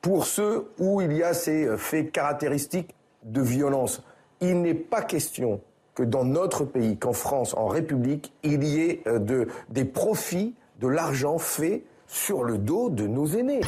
pour 0.00 0.26
ceux 0.26 0.68
où 0.78 1.00
il 1.00 1.12
y 1.12 1.22
a 1.22 1.34
ces 1.34 1.76
faits 1.76 2.12
caractéristiques 2.12 2.94
de 3.24 3.40
violence. 3.40 4.02
Il 4.40 4.62
n'est 4.62 4.74
pas 4.74 5.02
question 5.02 5.60
que 5.96 6.04
dans 6.04 6.24
notre 6.24 6.64
pays, 6.64 6.96
qu'en 6.96 7.14
France, 7.14 7.54
en 7.54 7.66
République, 7.66 8.30
il 8.44 8.62
y 8.62 8.80
ait 8.80 9.02
euh, 9.08 9.18
de, 9.18 9.48
des 9.70 9.84
profits, 9.84 10.54
de 10.78 10.86
l'argent 10.86 11.38
fait 11.38 11.82
sur 12.06 12.44
le 12.44 12.58
dos 12.58 12.90
de 12.90 13.06
nos 13.08 13.26
aînés. 13.26 13.62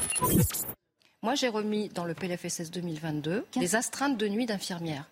Moi, 1.22 1.34
j'ai 1.34 1.48
remis 1.48 1.88
dans 1.88 2.04
le 2.04 2.14
PLFSS 2.14 2.70
2022 2.70 3.44
des 3.56 3.74
astreintes 3.74 4.16
de 4.16 4.28
nuit 4.28 4.46
d'infirmières 4.46 5.08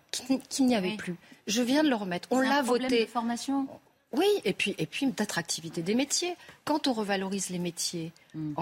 qu'il 0.49 0.67
n'y 0.67 0.75
avait 0.75 0.95
plus. 0.95 1.15
Je 1.47 1.61
viens 1.61 1.83
de 1.83 1.89
le 1.89 1.95
remettre. 1.95 2.29
On 2.31 2.39
l'a 2.39 2.61
voté. 2.61 3.01
De 3.01 3.09
formation 3.09 3.67
oui, 4.13 4.27
et 4.45 4.53
puis, 4.53 4.73
et 4.77 4.85
puis 4.85 5.07
d'attractivité 5.07 5.81
des 5.81 5.93
métiers. 5.93 6.37
Quand 6.63 6.87
on 6.87 6.93
revalorise 6.93 7.49
les 7.49 7.59
métiers, 7.59 8.13
hmm. 8.33 8.53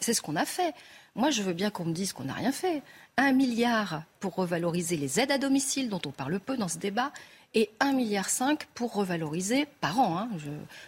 c'est 0.00 0.14
ce 0.14 0.22
qu'on 0.22 0.36
a 0.36 0.44
fait. 0.44 0.72
Moi, 1.16 1.30
je 1.30 1.42
veux 1.42 1.52
bien 1.52 1.70
qu'on 1.70 1.84
me 1.84 1.92
dise 1.92 2.12
qu'on 2.12 2.24
n'a 2.24 2.34
rien 2.34 2.52
fait. 2.52 2.82
Un 3.16 3.32
milliard 3.32 4.02
pour 4.20 4.36
revaloriser 4.36 4.96
les 4.96 5.18
aides 5.18 5.32
à 5.32 5.38
domicile, 5.38 5.88
dont 5.88 6.00
on 6.06 6.12
parle 6.12 6.38
peu 6.38 6.56
dans 6.56 6.68
ce 6.68 6.78
débat, 6.78 7.10
et 7.56 7.70
1,5 7.80 7.94
milliard 7.94 8.28
pour 8.74 8.92
revaloriser, 8.92 9.66
par 9.80 9.98
an, 9.98 10.18
hein, 10.18 10.28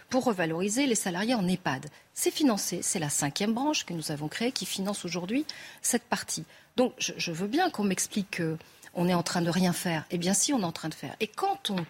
pour 0.09 0.23
revaloriser 0.23 0.85
les 0.85 0.95
salariés 0.95 1.33
en 1.33 1.47
EHPAD. 1.47 1.87
C'est 2.13 2.29
financé, 2.29 2.81
c'est 2.83 2.99
la 2.99 3.09
cinquième 3.09 3.53
branche 3.53 3.85
que 3.85 3.93
nous 3.93 4.11
avons 4.11 4.27
créée 4.27 4.51
qui 4.51 4.67
finance 4.67 5.03
aujourd'hui 5.03 5.45
cette 5.81 6.03
partie. 6.03 6.45
Donc 6.77 6.93
je, 6.99 7.31
veux 7.31 7.47
bien 7.47 7.71
qu'on 7.71 7.83
m'explique 7.83 8.37
qu'on 8.37 9.07
est 9.07 9.15
en 9.15 9.23
train 9.23 9.41
de 9.41 9.49
rien 9.49 9.73
faire. 9.73 10.05
Eh 10.11 10.19
bien 10.19 10.35
si, 10.35 10.53
on 10.53 10.61
est 10.61 10.63
en 10.63 10.71
train 10.71 10.89
de 10.89 10.93
faire. 10.93 11.15
Et 11.19 11.27
quand 11.27 11.71
on 11.71 11.85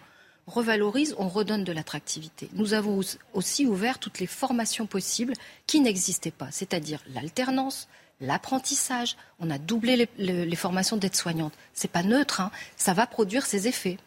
revalorise, 0.46 1.14
on 1.18 1.28
redonne 1.28 1.62
de 1.62 1.72
l'attractivité. 1.72 2.48
Nous 2.54 2.72
avons 2.72 3.00
aussi 3.34 3.66
ouvert 3.66 3.98
toutes 3.98 4.18
les 4.18 4.26
formations 4.26 4.86
possibles 4.86 5.34
qui 5.66 5.80
n'existaient 5.80 6.30
pas, 6.30 6.48
c'est-à-dire 6.50 7.02
l'alternance, 7.12 7.86
l'apprentissage. 8.20 9.16
On 9.38 9.50
a 9.50 9.58
doublé 9.58 10.08
les, 10.18 10.56
formations 10.56 10.96
d'aide-soignante. 10.96 11.52
C'est 11.72 11.90
pas 11.90 12.02
neutre, 12.02 12.40
hein. 12.40 12.50
ça 12.76 12.92
va 12.92 13.06
produire 13.06 13.46
ses 13.46 13.68
effets. 13.68 13.98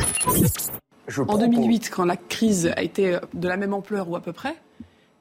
en 1.28 1.38
2008, 1.38 1.89
quand 1.89 2.05
la 2.05 2.18
crise 2.18 2.68
a 2.76 2.82
été 2.82 3.18
de 3.34 3.47
la 3.47 3.57
même 3.57 3.74
ampleur 3.74 4.09
ou 4.09 4.16
à 4.16 4.22
peu 4.22 4.34
près, 4.34 4.55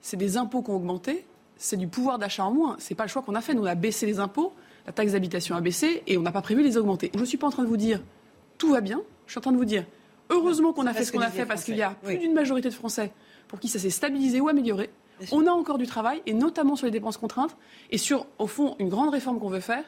c'est 0.00 0.16
des 0.16 0.36
impôts 0.36 0.62
qui 0.62 0.70
ont 0.70 0.76
augmenté, 0.76 1.24
c'est 1.56 1.76
du 1.76 1.86
pouvoir 1.86 2.18
d'achat 2.18 2.44
en 2.44 2.52
moins. 2.52 2.76
C'est 2.78 2.94
pas 2.94 3.04
le 3.04 3.08
choix 3.08 3.22
qu'on 3.22 3.34
a 3.34 3.40
fait. 3.40 3.54
Nous, 3.54 3.62
on 3.62 3.66
a 3.66 3.74
baissé 3.74 4.04
les 4.04 4.18
impôts, 4.18 4.52
la 4.86 4.92
taxe 4.92 5.12
d'habitation 5.12 5.56
a 5.56 5.60
baissé 5.60 6.02
et 6.06 6.18
on 6.18 6.22
n'a 6.22 6.32
pas 6.32 6.42
prévu 6.42 6.62
les 6.62 6.76
augmenter. 6.76 7.10
Je 7.14 7.20
ne 7.20 7.24
suis 7.24 7.38
pas 7.38 7.46
en 7.46 7.50
train 7.50 7.62
de 7.62 7.68
vous 7.68 7.76
dire 7.76 8.00
tout 8.58 8.70
va 8.70 8.80
bien. 8.80 9.00
Je 9.26 9.32
suis 9.32 9.38
en 9.38 9.42
train 9.42 9.52
de 9.52 9.56
vous 9.56 9.64
dire 9.64 9.84
heureusement 10.28 10.72
qu'on 10.72 10.86
a 10.86 10.94
fait 10.94 11.04
ce 11.04 11.12
qu'on 11.12 11.20
a 11.20 11.30
fait 11.30 11.46
parce 11.46 11.64
qu'il 11.64 11.76
y 11.76 11.82
a 11.82 11.90
plus 11.90 12.18
d'une 12.18 12.34
majorité 12.34 12.68
de 12.68 12.74
Français 12.74 13.12
pour 13.48 13.60
qui 13.60 13.68
ça 13.68 13.78
s'est 13.78 13.90
stabilisé 13.90 14.40
ou 14.40 14.48
amélioré. 14.48 14.90
On 15.30 15.46
a 15.46 15.50
encore 15.50 15.78
du 15.78 15.86
travail, 15.86 16.22
et 16.26 16.34
notamment 16.34 16.76
sur 16.76 16.86
les 16.86 16.92
dépenses 16.92 17.16
contraintes, 17.16 17.56
et 17.90 17.98
sur, 17.98 18.26
au 18.38 18.46
fond, 18.46 18.76
une 18.78 18.88
grande 18.88 19.10
réforme 19.10 19.38
qu'on 19.38 19.48
veut 19.48 19.60
faire 19.60 19.84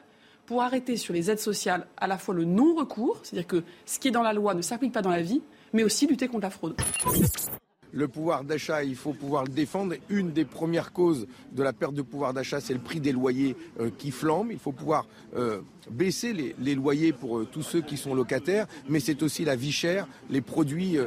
pour 0.46 0.62
arrêter 0.62 0.96
sur 0.96 1.14
les 1.14 1.30
aides 1.30 1.40
sociales 1.40 1.86
à 1.96 2.06
la 2.06 2.18
fois 2.18 2.34
le 2.34 2.44
non-recours, 2.44 3.18
c'est-à-dire 3.22 3.46
que 3.46 3.64
ce 3.86 3.98
qui 3.98 4.08
est 4.08 4.10
dans 4.10 4.22
la 4.22 4.32
loi 4.32 4.54
ne 4.54 4.62
s'applique 4.62 4.92
pas 4.92 5.02
dans 5.02 5.10
la 5.10 5.22
vie, 5.22 5.42
mais 5.72 5.84
aussi 5.84 6.06
lutter 6.06 6.28
contre 6.28 6.42
la 6.42 6.50
fraude. 6.50 6.76
Le 7.94 8.08
pouvoir 8.08 8.44
d'achat, 8.44 8.82
il 8.82 8.96
faut 8.96 9.12
pouvoir 9.12 9.44
le 9.44 9.50
défendre. 9.50 9.94
Une 10.08 10.32
des 10.32 10.44
premières 10.44 10.92
causes 10.92 11.26
de 11.52 11.62
la 11.62 11.72
perte 11.72 11.94
de 11.94 12.02
pouvoir 12.02 12.34
d'achat, 12.34 12.60
c'est 12.60 12.74
le 12.74 12.80
prix 12.80 13.00
des 13.00 13.12
loyers 13.12 13.56
euh, 13.80 13.90
qui 13.96 14.10
flambe. 14.10 14.48
Il 14.50 14.58
faut 14.58 14.72
pouvoir 14.72 15.06
euh, 15.36 15.60
baisser 15.90 16.54
les, 16.58 16.74
loyers 16.74 17.12
pour 17.12 17.38
euh, 17.38 17.48
tous 17.50 17.62
ceux 17.62 17.80
qui 17.80 17.96
sont 17.96 18.14
locataires, 18.14 18.66
mais 18.88 18.98
c'est 18.98 19.22
aussi 19.22 19.44
la 19.44 19.54
vie 19.54 19.72
chère, 19.72 20.08
les 20.28 20.40
produits 20.40 20.98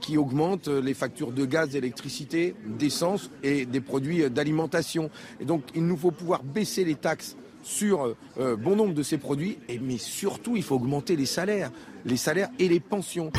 qui 0.00 0.16
augmentent, 0.16 0.68
les 0.68 0.94
factures 0.94 1.32
de 1.32 1.44
gaz, 1.44 1.70
d'électricité, 1.70 2.54
d'essence 2.66 3.30
et 3.42 3.66
des 3.66 3.80
produits 3.80 4.30
d'alimentation. 4.30 5.10
Et 5.40 5.44
donc 5.44 5.62
il 5.74 5.84
nous 5.86 5.96
faut 5.96 6.10
pouvoir 6.10 6.44
baisser 6.44 6.84
les 6.84 6.94
taxes 6.94 7.36
sur 7.62 8.14
bon 8.36 8.76
nombre 8.76 8.94
de 8.94 9.02
ces 9.02 9.18
produits, 9.18 9.58
et, 9.68 9.78
mais 9.78 9.98
surtout 9.98 10.56
il 10.56 10.62
faut 10.62 10.76
augmenter 10.76 11.16
les 11.16 11.26
salaires, 11.26 11.72
les 12.04 12.16
salaires 12.16 12.50
et 12.58 12.68
les 12.68 12.80
pensions. 12.80 13.32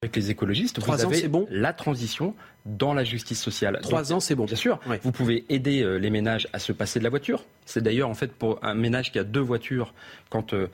Avec 0.00 0.14
les 0.14 0.30
écologistes, 0.30 0.78
Trois 0.78 0.98
vous 0.98 1.04
ans, 1.06 1.08
avez 1.08 1.26
bon 1.26 1.48
la 1.50 1.72
transition 1.72 2.36
dans 2.66 2.94
la 2.94 3.02
justice 3.02 3.42
sociale. 3.42 3.80
Trois 3.82 4.12
ans, 4.12 4.20
c'est 4.20 4.36
bon. 4.36 4.44
Bien 4.44 4.54
sûr. 4.54 4.78
Vous 5.02 5.10
pouvez 5.10 5.44
aider 5.48 5.82
euh, 5.82 5.96
les 5.96 6.10
ménages 6.10 6.46
à 6.52 6.60
se 6.60 6.70
passer 6.70 7.00
de 7.00 7.04
la 7.04 7.10
voiture. 7.10 7.44
C'est 7.66 7.82
d'ailleurs 7.82 8.08
en 8.08 8.14
fait 8.14 8.32
pour 8.32 8.60
un 8.62 8.74
ménage 8.74 9.10
qui 9.10 9.18
a 9.18 9.24
deux 9.24 9.40
voitures, 9.40 9.92
quand 10.30 10.54
euh, 10.54 10.68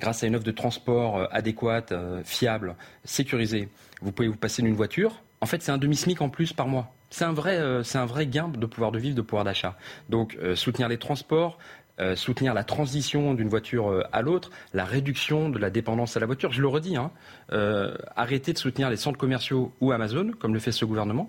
grâce 0.00 0.24
à 0.24 0.28
une 0.28 0.34
offre 0.34 0.46
de 0.46 0.50
transport 0.50 1.18
euh, 1.18 1.26
adéquate, 1.30 1.92
fiable, 2.24 2.74
sécurisée, 3.04 3.68
vous 4.00 4.12
pouvez 4.12 4.28
vous 4.28 4.36
passer 4.36 4.62
d'une 4.62 4.74
voiture. 4.74 5.22
En 5.42 5.46
fait, 5.46 5.60
c'est 5.60 5.72
un 5.72 5.78
demi-smic 5.78 6.22
en 6.22 6.30
plus 6.30 6.54
par 6.54 6.66
mois. 6.66 6.94
C'est 7.10 7.24
un 7.26 7.32
vrai, 7.32 7.58
c'est 7.82 7.98
un 7.98 8.06
vrai 8.06 8.26
gain 8.26 8.48
de 8.48 8.66
pouvoir 8.66 8.92
de 8.92 8.98
vivre, 8.98 9.16
de 9.16 9.22
pouvoir 9.22 9.44
d'achat. 9.44 9.76
Donc, 10.10 10.38
soutenir 10.54 10.88
les 10.88 10.98
transports, 10.98 11.58
euh, 12.00 12.16
soutenir 12.16 12.54
la 12.54 12.64
transition 12.64 13.34
d'une 13.34 13.48
voiture 13.48 13.90
euh, 13.90 14.02
à 14.12 14.22
l'autre, 14.22 14.50
la 14.72 14.84
réduction 14.84 15.50
de 15.50 15.58
la 15.58 15.68
dépendance 15.68 16.16
à 16.16 16.20
la 16.20 16.26
voiture. 16.26 16.50
Je 16.50 16.62
le 16.62 16.68
redis, 16.68 16.96
hein, 16.96 17.10
euh, 17.52 17.94
arrêter 18.16 18.54
de 18.54 18.58
soutenir 18.58 18.88
les 18.88 18.96
centres 18.96 19.18
commerciaux 19.18 19.72
ou 19.82 19.92
Amazon, 19.92 20.30
comme 20.38 20.54
le 20.54 20.60
fait 20.60 20.72
ce 20.72 20.86
gouvernement, 20.86 21.28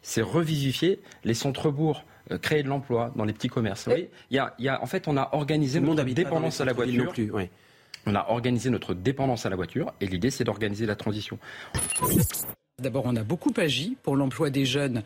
c'est 0.00 0.22
revivifier 0.22 1.00
les 1.24 1.34
centres-bourgs, 1.34 2.04
créer 2.40 2.62
de 2.62 2.68
l'emploi 2.68 3.12
dans 3.16 3.24
les 3.24 3.32
petits 3.32 3.48
commerces. 3.48 3.84
Vous 3.84 3.92
voyez, 3.92 4.10
il 4.30 4.36
y 4.58 4.68
a, 4.68 4.82
en 4.82 4.86
fait, 4.86 5.08
on 5.08 5.16
a 5.16 5.30
organisé 5.32 5.80
notre 5.80 6.04
dépendance 6.04 6.60
à 6.60 6.64
la 6.64 6.72
voiture. 6.72 7.12
On 8.06 8.14
a 8.14 8.26
organisé 8.28 8.70
notre 8.70 8.94
dépendance 8.94 9.46
à 9.46 9.50
la 9.50 9.56
voiture 9.56 9.92
et 10.00 10.06
l'idée, 10.06 10.30
c'est 10.30 10.44
d'organiser 10.44 10.86
la 10.86 10.96
transition. 10.96 11.38
D'abord, 12.80 13.04
on 13.06 13.14
a 13.14 13.22
beaucoup 13.22 13.52
agi 13.56 13.96
pour 14.02 14.16
l'emploi 14.16 14.50
des 14.50 14.64
jeunes 14.64 15.02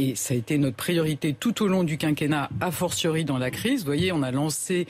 et 0.00 0.14
ça 0.14 0.32
a 0.32 0.36
été 0.36 0.56
notre 0.56 0.76
priorité 0.76 1.34
tout 1.38 1.62
au 1.62 1.68
long 1.68 1.84
du 1.84 1.98
quinquennat, 1.98 2.48
a 2.60 2.70
fortiori 2.70 3.26
dans 3.26 3.36
la 3.36 3.50
crise. 3.50 3.80
Vous 3.80 3.86
voyez, 3.86 4.12
on 4.12 4.22
a 4.22 4.30
lancé 4.30 4.86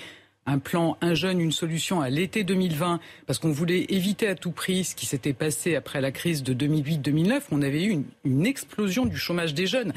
un 0.46 0.58
plan 0.58 0.96
Un 1.00 1.14
jeune, 1.14 1.40
une 1.40 1.52
solution 1.52 2.00
à 2.00 2.08
l'été 2.10 2.44
2020, 2.44 3.00
parce 3.26 3.40
qu'on 3.40 3.50
voulait 3.50 3.86
éviter 3.88 4.28
à 4.28 4.36
tout 4.36 4.52
prix 4.52 4.84
ce 4.84 4.94
qui 4.94 5.06
s'était 5.06 5.32
passé 5.32 5.74
après 5.74 6.00
la 6.00 6.12
crise 6.12 6.44
de 6.44 6.54
2008-2009. 6.54 7.42
On 7.50 7.60
avait 7.62 7.84
eu 7.84 8.04
une, 8.24 8.46
explosion 8.46 9.04
du 9.04 9.16
chômage 9.16 9.52
des 9.52 9.66
jeunes 9.66 9.92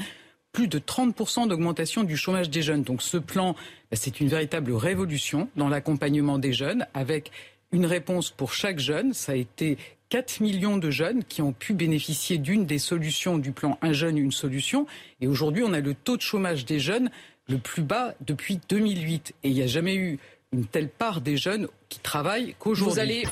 plus 0.52 0.68
de 0.68 0.78
30% 0.78 1.48
d'augmentation 1.48 2.04
du 2.04 2.16
chômage 2.16 2.50
des 2.50 2.62
jeunes. 2.62 2.82
Donc 2.82 3.02
ce 3.02 3.16
plan, 3.16 3.54
bah, 3.90 3.96
c'est 3.96 4.20
une 4.20 4.28
véritable 4.28 4.72
révolution 4.72 5.48
dans 5.56 5.68
l'accompagnement 5.68 6.38
des 6.38 6.52
jeunes, 6.52 6.86
avec 6.94 7.30
une 7.72 7.86
réponse 7.86 8.30
pour 8.30 8.52
chaque 8.52 8.78
jeune. 8.78 9.12
Ça 9.14 9.32
a 9.32 9.34
été 9.34 9.78
4 10.14 10.38
millions 10.38 10.76
de 10.76 10.92
jeunes 10.92 11.24
qui 11.24 11.42
ont 11.42 11.52
pu 11.52 11.74
bénéficier 11.74 12.38
d'une 12.38 12.66
des 12.66 12.78
solutions 12.78 13.36
du 13.36 13.50
plan 13.50 13.78
Un 13.82 13.92
jeune, 13.92 14.16
une 14.16 14.30
solution. 14.30 14.86
Et 15.20 15.26
aujourd'hui, 15.26 15.64
on 15.66 15.72
a 15.72 15.80
le 15.80 15.92
taux 15.92 16.16
de 16.16 16.22
chômage 16.22 16.64
des 16.64 16.78
jeunes 16.78 17.10
le 17.48 17.58
plus 17.58 17.82
bas 17.82 18.14
depuis 18.20 18.60
2008. 18.68 19.34
Et 19.42 19.48
il 19.48 19.54
n'y 19.54 19.62
a 19.62 19.66
jamais 19.66 19.96
eu 19.96 20.20
une 20.52 20.66
telle 20.66 20.88
part 20.88 21.20
des 21.20 21.36
jeunes 21.36 21.66
qui 21.88 21.98
travaillent 21.98 22.54
qu'aujourd'hui. 22.60 23.24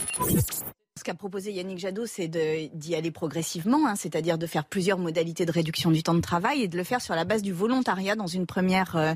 Ce 1.03 1.05
qu'a 1.05 1.15
proposé 1.15 1.51
Yannick 1.51 1.81
Jadot, 1.81 2.07
c'est 2.07 2.29
d'y 2.29 2.95
aller 2.95 3.11
progressivement, 3.11 3.89
hein, 3.89 3.97
c'est-à-dire 3.97 4.39
de 4.39 4.47
faire 4.47 4.65
plusieurs 4.65 4.99
modalités 4.99 5.45
de 5.45 5.51
réduction 5.51 5.91
du 5.91 6.05
temps 6.05 6.15
de 6.15 6.21
travail 6.21 6.63
et 6.63 6.69
de 6.69 6.77
le 6.77 6.85
faire 6.85 7.01
sur 7.01 7.17
la 7.17 7.25
base 7.25 7.43
du 7.43 7.53
volontariat 7.53 8.15
dans 8.15 8.29
euh, 8.95 9.15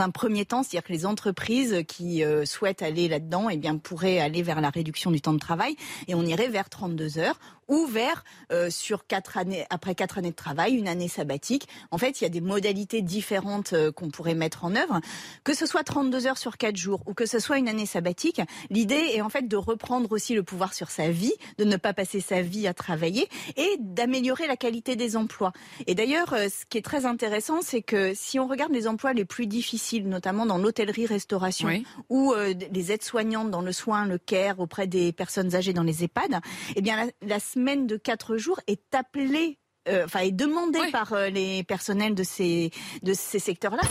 un 0.00 0.10
premier 0.10 0.46
temps, 0.46 0.62
c'est-à-dire 0.62 0.84
que 0.84 0.92
les 0.94 1.04
entreprises 1.04 1.84
qui 1.86 2.24
euh, 2.24 2.46
souhaitent 2.46 2.80
aller 2.80 3.08
là-dedans, 3.08 3.50
eh 3.50 3.58
bien, 3.58 3.76
pourraient 3.76 4.20
aller 4.20 4.42
vers 4.42 4.62
la 4.62 4.70
réduction 4.70 5.10
du 5.10 5.20
temps 5.20 5.34
de 5.34 5.38
travail 5.38 5.76
et 6.08 6.14
on 6.14 6.22
irait 6.22 6.48
vers 6.48 6.70
32 6.70 7.18
heures 7.18 7.38
ou 7.70 7.86
vers 7.86 8.24
euh, 8.52 8.68
sur 8.68 9.06
quatre 9.06 9.38
années 9.38 9.64
après 9.70 9.94
quatre 9.94 10.18
années 10.18 10.30
de 10.30 10.36
travail, 10.36 10.74
une 10.74 10.88
année 10.88 11.08
sabbatique. 11.08 11.68
En 11.90 11.96
fait, 11.96 12.20
il 12.20 12.24
y 12.24 12.26
a 12.26 12.30
des 12.30 12.42
modalités 12.42 13.00
différentes 13.00 13.74
qu'on 13.92 14.10
pourrait 14.10 14.34
mettre 14.34 14.64
en 14.64 14.76
œuvre, 14.76 15.00
que 15.44 15.54
ce 15.54 15.64
soit 15.64 15.84
32 15.84 16.26
heures 16.26 16.38
sur 16.38 16.58
quatre 16.58 16.76
jours 16.76 17.02
ou 17.06 17.14
que 17.14 17.24
ce 17.24 17.38
soit 17.38 17.58
une 17.58 17.68
année 17.68 17.86
sabbatique. 17.86 18.42
L'idée 18.68 19.12
est 19.14 19.22
en 19.22 19.28
fait 19.28 19.48
de 19.48 19.56
reprendre 19.56 20.10
aussi 20.12 20.34
le 20.34 20.42
pouvoir 20.42 20.74
sur 20.74 20.90
sa 20.90 21.10
vie, 21.10 21.32
de 21.58 21.64
ne 21.64 21.76
pas 21.76 21.92
passer 21.92 22.20
sa 22.20 22.42
vie 22.42 22.66
à 22.66 22.74
travailler 22.74 23.28
et 23.56 23.76
d'améliorer 23.78 24.46
la 24.46 24.56
qualité 24.56 24.96
des 24.96 25.16
emplois. 25.16 25.52
Et 25.86 25.94
d'ailleurs, 25.94 26.32
euh, 26.32 26.48
ce 26.48 26.66
qui 26.68 26.78
est 26.78 26.82
très 26.82 27.06
intéressant, 27.06 27.62
c'est 27.62 27.82
que 27.82 28.12
si 28.14 28.38
on 28.38 28.48
regarde 28.48 28.72
les 28.72 28.88
emplois 28.88 29.12
les 29.12 29.24
plus 29.24 29.46
difficiles, 29.46 30.08
notamment 30.08 30.46
dans 30.46 30.58
l'hôtellerie-restauration 30.58 31.68
ou 32.08 32.32
euh, 32.32 32.52
les 32.72 32.92
aides-soignantes 32.92 33.50
dans 33.50 33.62
le 33.62 33.72
soin, 33.72 34.06
le 34.06 34.18
care 34.18 34.58
auprès 34.58 34.86
des 34.86 35.12
personnes 35.12 35.54
âgées 35.54 35.72
dans 35.72 35.82
les 35.82 36.04
EHPAD, 36.04 36.40
eh 36.74 36.80
bien 36.80 37.08
la, 37.22 37.40
semaine 37.40 37.59
de 37.60 37.96
quatre 37.96 38.36
jours 38.36 38.60
est 38.66 38.94
appelée 38.94 39.58
euh, 39.88 40.04
enfin 40.04 40.20
est 40.20 40.32
demandée 40.32 40.90
par 40.92 41.14
les 41.32 41.62
personnels 41.64 42.14
de 42.14 42.22
ces 42.22 42.70
de 43.02 43.12
ces 43.12 43.38
secteurs-là. 43.38 43.82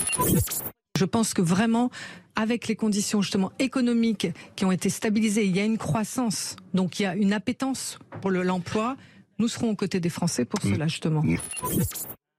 Je 0.97 1.05
pense 1.05 1.33
que 1.33 1.41
vraiment, 1.41 1.89
avec 2.35 2.67
les 2.67 2.75
conditions 2.75 3.21
justement 3.21 3.51
économiques 3.57 4.27
qui 4.57 4.65
ont 4.65 4.71
été 4.71 4.89
stabilisées, 4.89 5.45
il 5.45 5.55
y 5.55 5.59
a 5.59 5.63
une 5.63 5.77
croissance, 5.77 6.57
donc 6.73 6.99
il 6.99 7.03
y 7.03 7.05
a 7.05 7.15
une 7.15 7.31
appétence 7.31 7.99
pour 8.21 8.31
l'emploi. 8.31 8.97
Nous 9.37 9.47
serons 9.47 9.69
aux 9.69 9.75
côtés 9.75 10.01
des 10.01 10.09
Français 10.09 10.43
pour 10.43 10.61
cela 10.61 10.87
justement. 10.87 11.23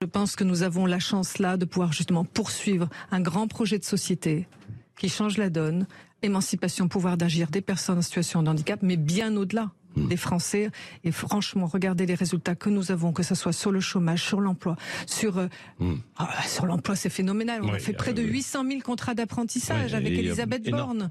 Je 0.01 0.07
pense 0.07 0.35
que 0.35 0.43
nous 0.43 0.63
avons 0.63 0.85
la 0.85 0.99
chance 0.99 1.39
là 1.39 1.57
de 1.57 1.65
pouvoir 1.65 1.93
justement 1.93 2.23
poursuivre 2.23 2.87
un 3.11 3.21
grand 3.21 3.47
projet 3.47 3.79
de 3.79 3.83
société 3.83 4.47
qui 4.97 5.09
change 5.09 5.37
la 5.37 5.49
donne, 5.49 5.87
émancipation, 6.21 6.87
pouvoir 6.87 7.17
d'agir 7.17 7.49
des 7.49 7.61
personnes 7.61 7.97
en 7.97 8.01
situation 8.03 8.43
de 8.43 8.49
handicap, 8.49 8.79
mais 8.83 8.97
bien 8.97 9.35
au-delà. 9.35 9.71
Mm. 9.95 10.07
des 10.07 10.17
Français. 10.17 10.69
Et 11.03 11.11
franchement, 11.11 11.65
regardez 11.65 12.05
les 12.05 12.15
résultats 12.15 12.55
que 12.55 12.69
nous 12.69 12.91
avons, 12.91 13.11
que 13.11 13.23
ce 13.23 13.35
soit 13.35 13.53
sur 13.53 13.71
le 13.71 13.79
chômage, 13.79 14.23
sur 14.23 14.39
l'emploi, 14.39 14.75
sur 15.05 15.37
euh, 15.37 15.47
mm. 15.79 15.95
ah, 16.17 16.29
sur 16.47 16.65
l'emploi, 16.65 16.95
c'est 16.95 17.09
phénoménal. 17.09 17.61
On 17.63 17.73
a 17.73 17.79
fait 17.79 17.93
près 17.93 18.13
de 18.13 18.21
800 18.21 18.65
000 18.67 18.81
contrats 18.81 19.13
d'apprentissage 19.13 19.93
avec 19.93 20.13
Elisabeth 20.13 20.69
Borne. 20.69 21.09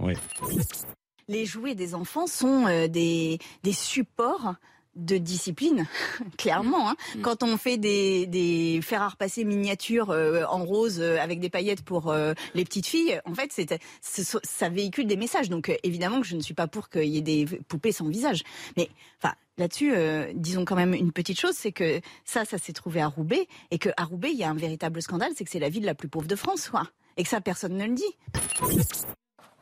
Les 1.29 1.47
jouets 1.47 1.77
des 1.77 1.95
enfants 1.95 2.27
sont 2.27 2.67
euh, 2.67 2.89
des, 2.89 3.39
des 3.63 3.73
supports 3.73 4.55
de 4.97 5.19
discipline, 5.19 5.87
clairement. 6.39 6.91
Hein. 6.91 6.97
Mm. 7.17 7.23
Quand 7.23 7.43
on 7.43 7.57
fait 7.57 7.77
des, 7.77 8.27
des 8.27 8.81
fer 8.83 9.03
à 9.03 9.09
repasser 9.09 9.45
miniatures 9.45 10.11
euh, 10.11 10.45
en 10.49 10.65
rose 10.65 11.01
euh, 11.01 11.19
avec 11.21 11.41
des 11.41 11.51
paillettes 11.51 11.83
pour 11.83 12.11
euh, 12.11 12.35
les 12.55 12.65
petites 12.65 12.87
filles, 12.87 13.21
en 13.25 13.35
fait, 13.35 13.53
c'est, 13.53 13.81
ça 14.01 14.69
véhicule 14.69 15.07
des 15.07 15.17
messages. 15.17 15.49
Donc 15.49 15.73
évidemment 15.83 16.21
que 16.21 16.27
je 16.27 16.37
ne 16.37 16.41
suis 16.41 16.55
pas 16.55 16.67
pour 16.67 16.89
qu'il 16.89 17.05
y 17.05 17.19
ait 17.19 17.23
des 17.23 17.47
poupées 17.69 17.93
sans 17.93 18.09
visage. 18.09 18.43
Mais 18.77 18.91
enfin, 19.23 19.35
là-dessus, 19.59 19.93
disons 20.35 20.65
quand 20.65 20.77
même 20.77 20.95
une 20.95 21.13
petite 21.13 21.39
chose, 21.39 21.55
c'est 21.55 21.73
que 21.73 22.01
ça, 22.25 22.45
ça 22.45 22.59
s'est 22.59 22.73
trouvé 22.73 23.01
à 23.01 23.07
Roubaix, 23.07 23.47
et 23.71 23.79
qu'à 23.79 24.05
Roubaix, 24.05 24.31
il 24.33 24.39
y 24.39 24.45
a 24.45 24.51
un 24.51 24.55
véritable 24.55 25.03
scandale, 25.03 25.33
c'est 25.37 25.45
que 25.45 25.51
c'est 25.51 25.59
la 25.59 25.69
ville 25.69 25.85
la 25.85 25.95
plus 25.95 26.09
pauvre 26.09 26.27
de 26.27 26.37
France, 26.37 26.69
quoi. 26.69 26.85
Et 27.17 27.23
que 27.23 27.29
ça, 27.29 27.41
personne 27.41 27.77
ne 27.77 27.87
le 27.87 27.95
dit. 27.95 28.17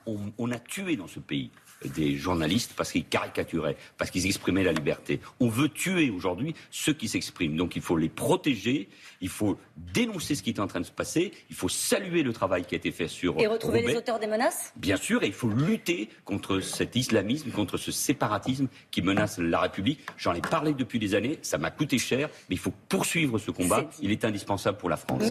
on 0.07 0.51
a 0.51 0.59
tué 0.59 0.97
dans 0.97 1.09
ce 1.09 1.21
pays 1.21 1.51
des 1.85 2.17
journalistes 2.17 2.73
parce 2.77 2.93
qu'ils 2.93 3.05
caricaturaient, 3.05 3.77
parce 3.97 4.11
qu'ils 4.11 4.27
exprimaient 4.27 4.65
la 4.65 4.73
liberté. 4.73 5.21
On 5.41 5.49
veut 5.49 5.69
tuer 5.69 6.11
aujourd'hui 6.11 6.55
ceux 6.71 6.93
qui 6.93 7.09
s'expriment. 7.09 7.57
Donc 7.57 7.77
il 7.77 7.83
faut 7.83 7.97
les 7.97 8.09
protéger, 8.09 8.89
il 9.21 9.29
faut 9.29 9.59
dénoncer 9.77 10.35
ce 10.35 10.43
qui 10.43 10.51
est 10.51 10.61
en 10.61 10.67
train 10.67 10.81
de 10.81 10.87
se 10.87 10.93
passer, 10.93 11.33
il 11.51 11.57
faut 11.57 11.69
saluer 11.69 12.23
le 12.23 12.33
travail 12.33 12.65
qui 12.65 12.75
a 12.75 12.79
été 12.79 12.91
fait 12.91 13.09
sur. 13.09 13.39
Et 13.39 13.47
retrouver 13.47 13.83
les 13.83 13.97
auteurs 13.97 14.19
des 14.19 14.27
menaces? 14.27 14.73
Bien 14.77 14.97
sûr, 14.97 15.23
et 15.23 15.27
il 15.27 15.33
faut 15.33 15.49
lutter 15.49 16.09
contre 16.25 16.61
cet 16.61 16.97
islamisme, 16.97 17.51
contre 17.51 17.77
ce 17.77 17.93
séparatisme 17.93 18.69
qui 18.91 19.03
menace 19.03 19.39
la 19.39 19.61
République. 19.61 20.01
J'en 20.17 20.35
ai 20.35 20.41
parlé 20.41 20.75
depuis 20.75 20.99
des 20.99 21.15
années, 21.15 21.39
ça 21.43 21.59
m'a 21.59 21.71
coûté 21.71 21.99
cher, 21.99 22.29
mais 22.49 22.57
il 22.57 22.59
faut 22.59 22.73
poursuivre 22.89 23.39
ce 23.39 23.51
combat. 23.51 23.89
Il 24.01 24.11
est 24.11 24.25
indispensable 24.25 24.79
pour 24.79 24.91
la 24.91 24.97
France. 24.97 25.31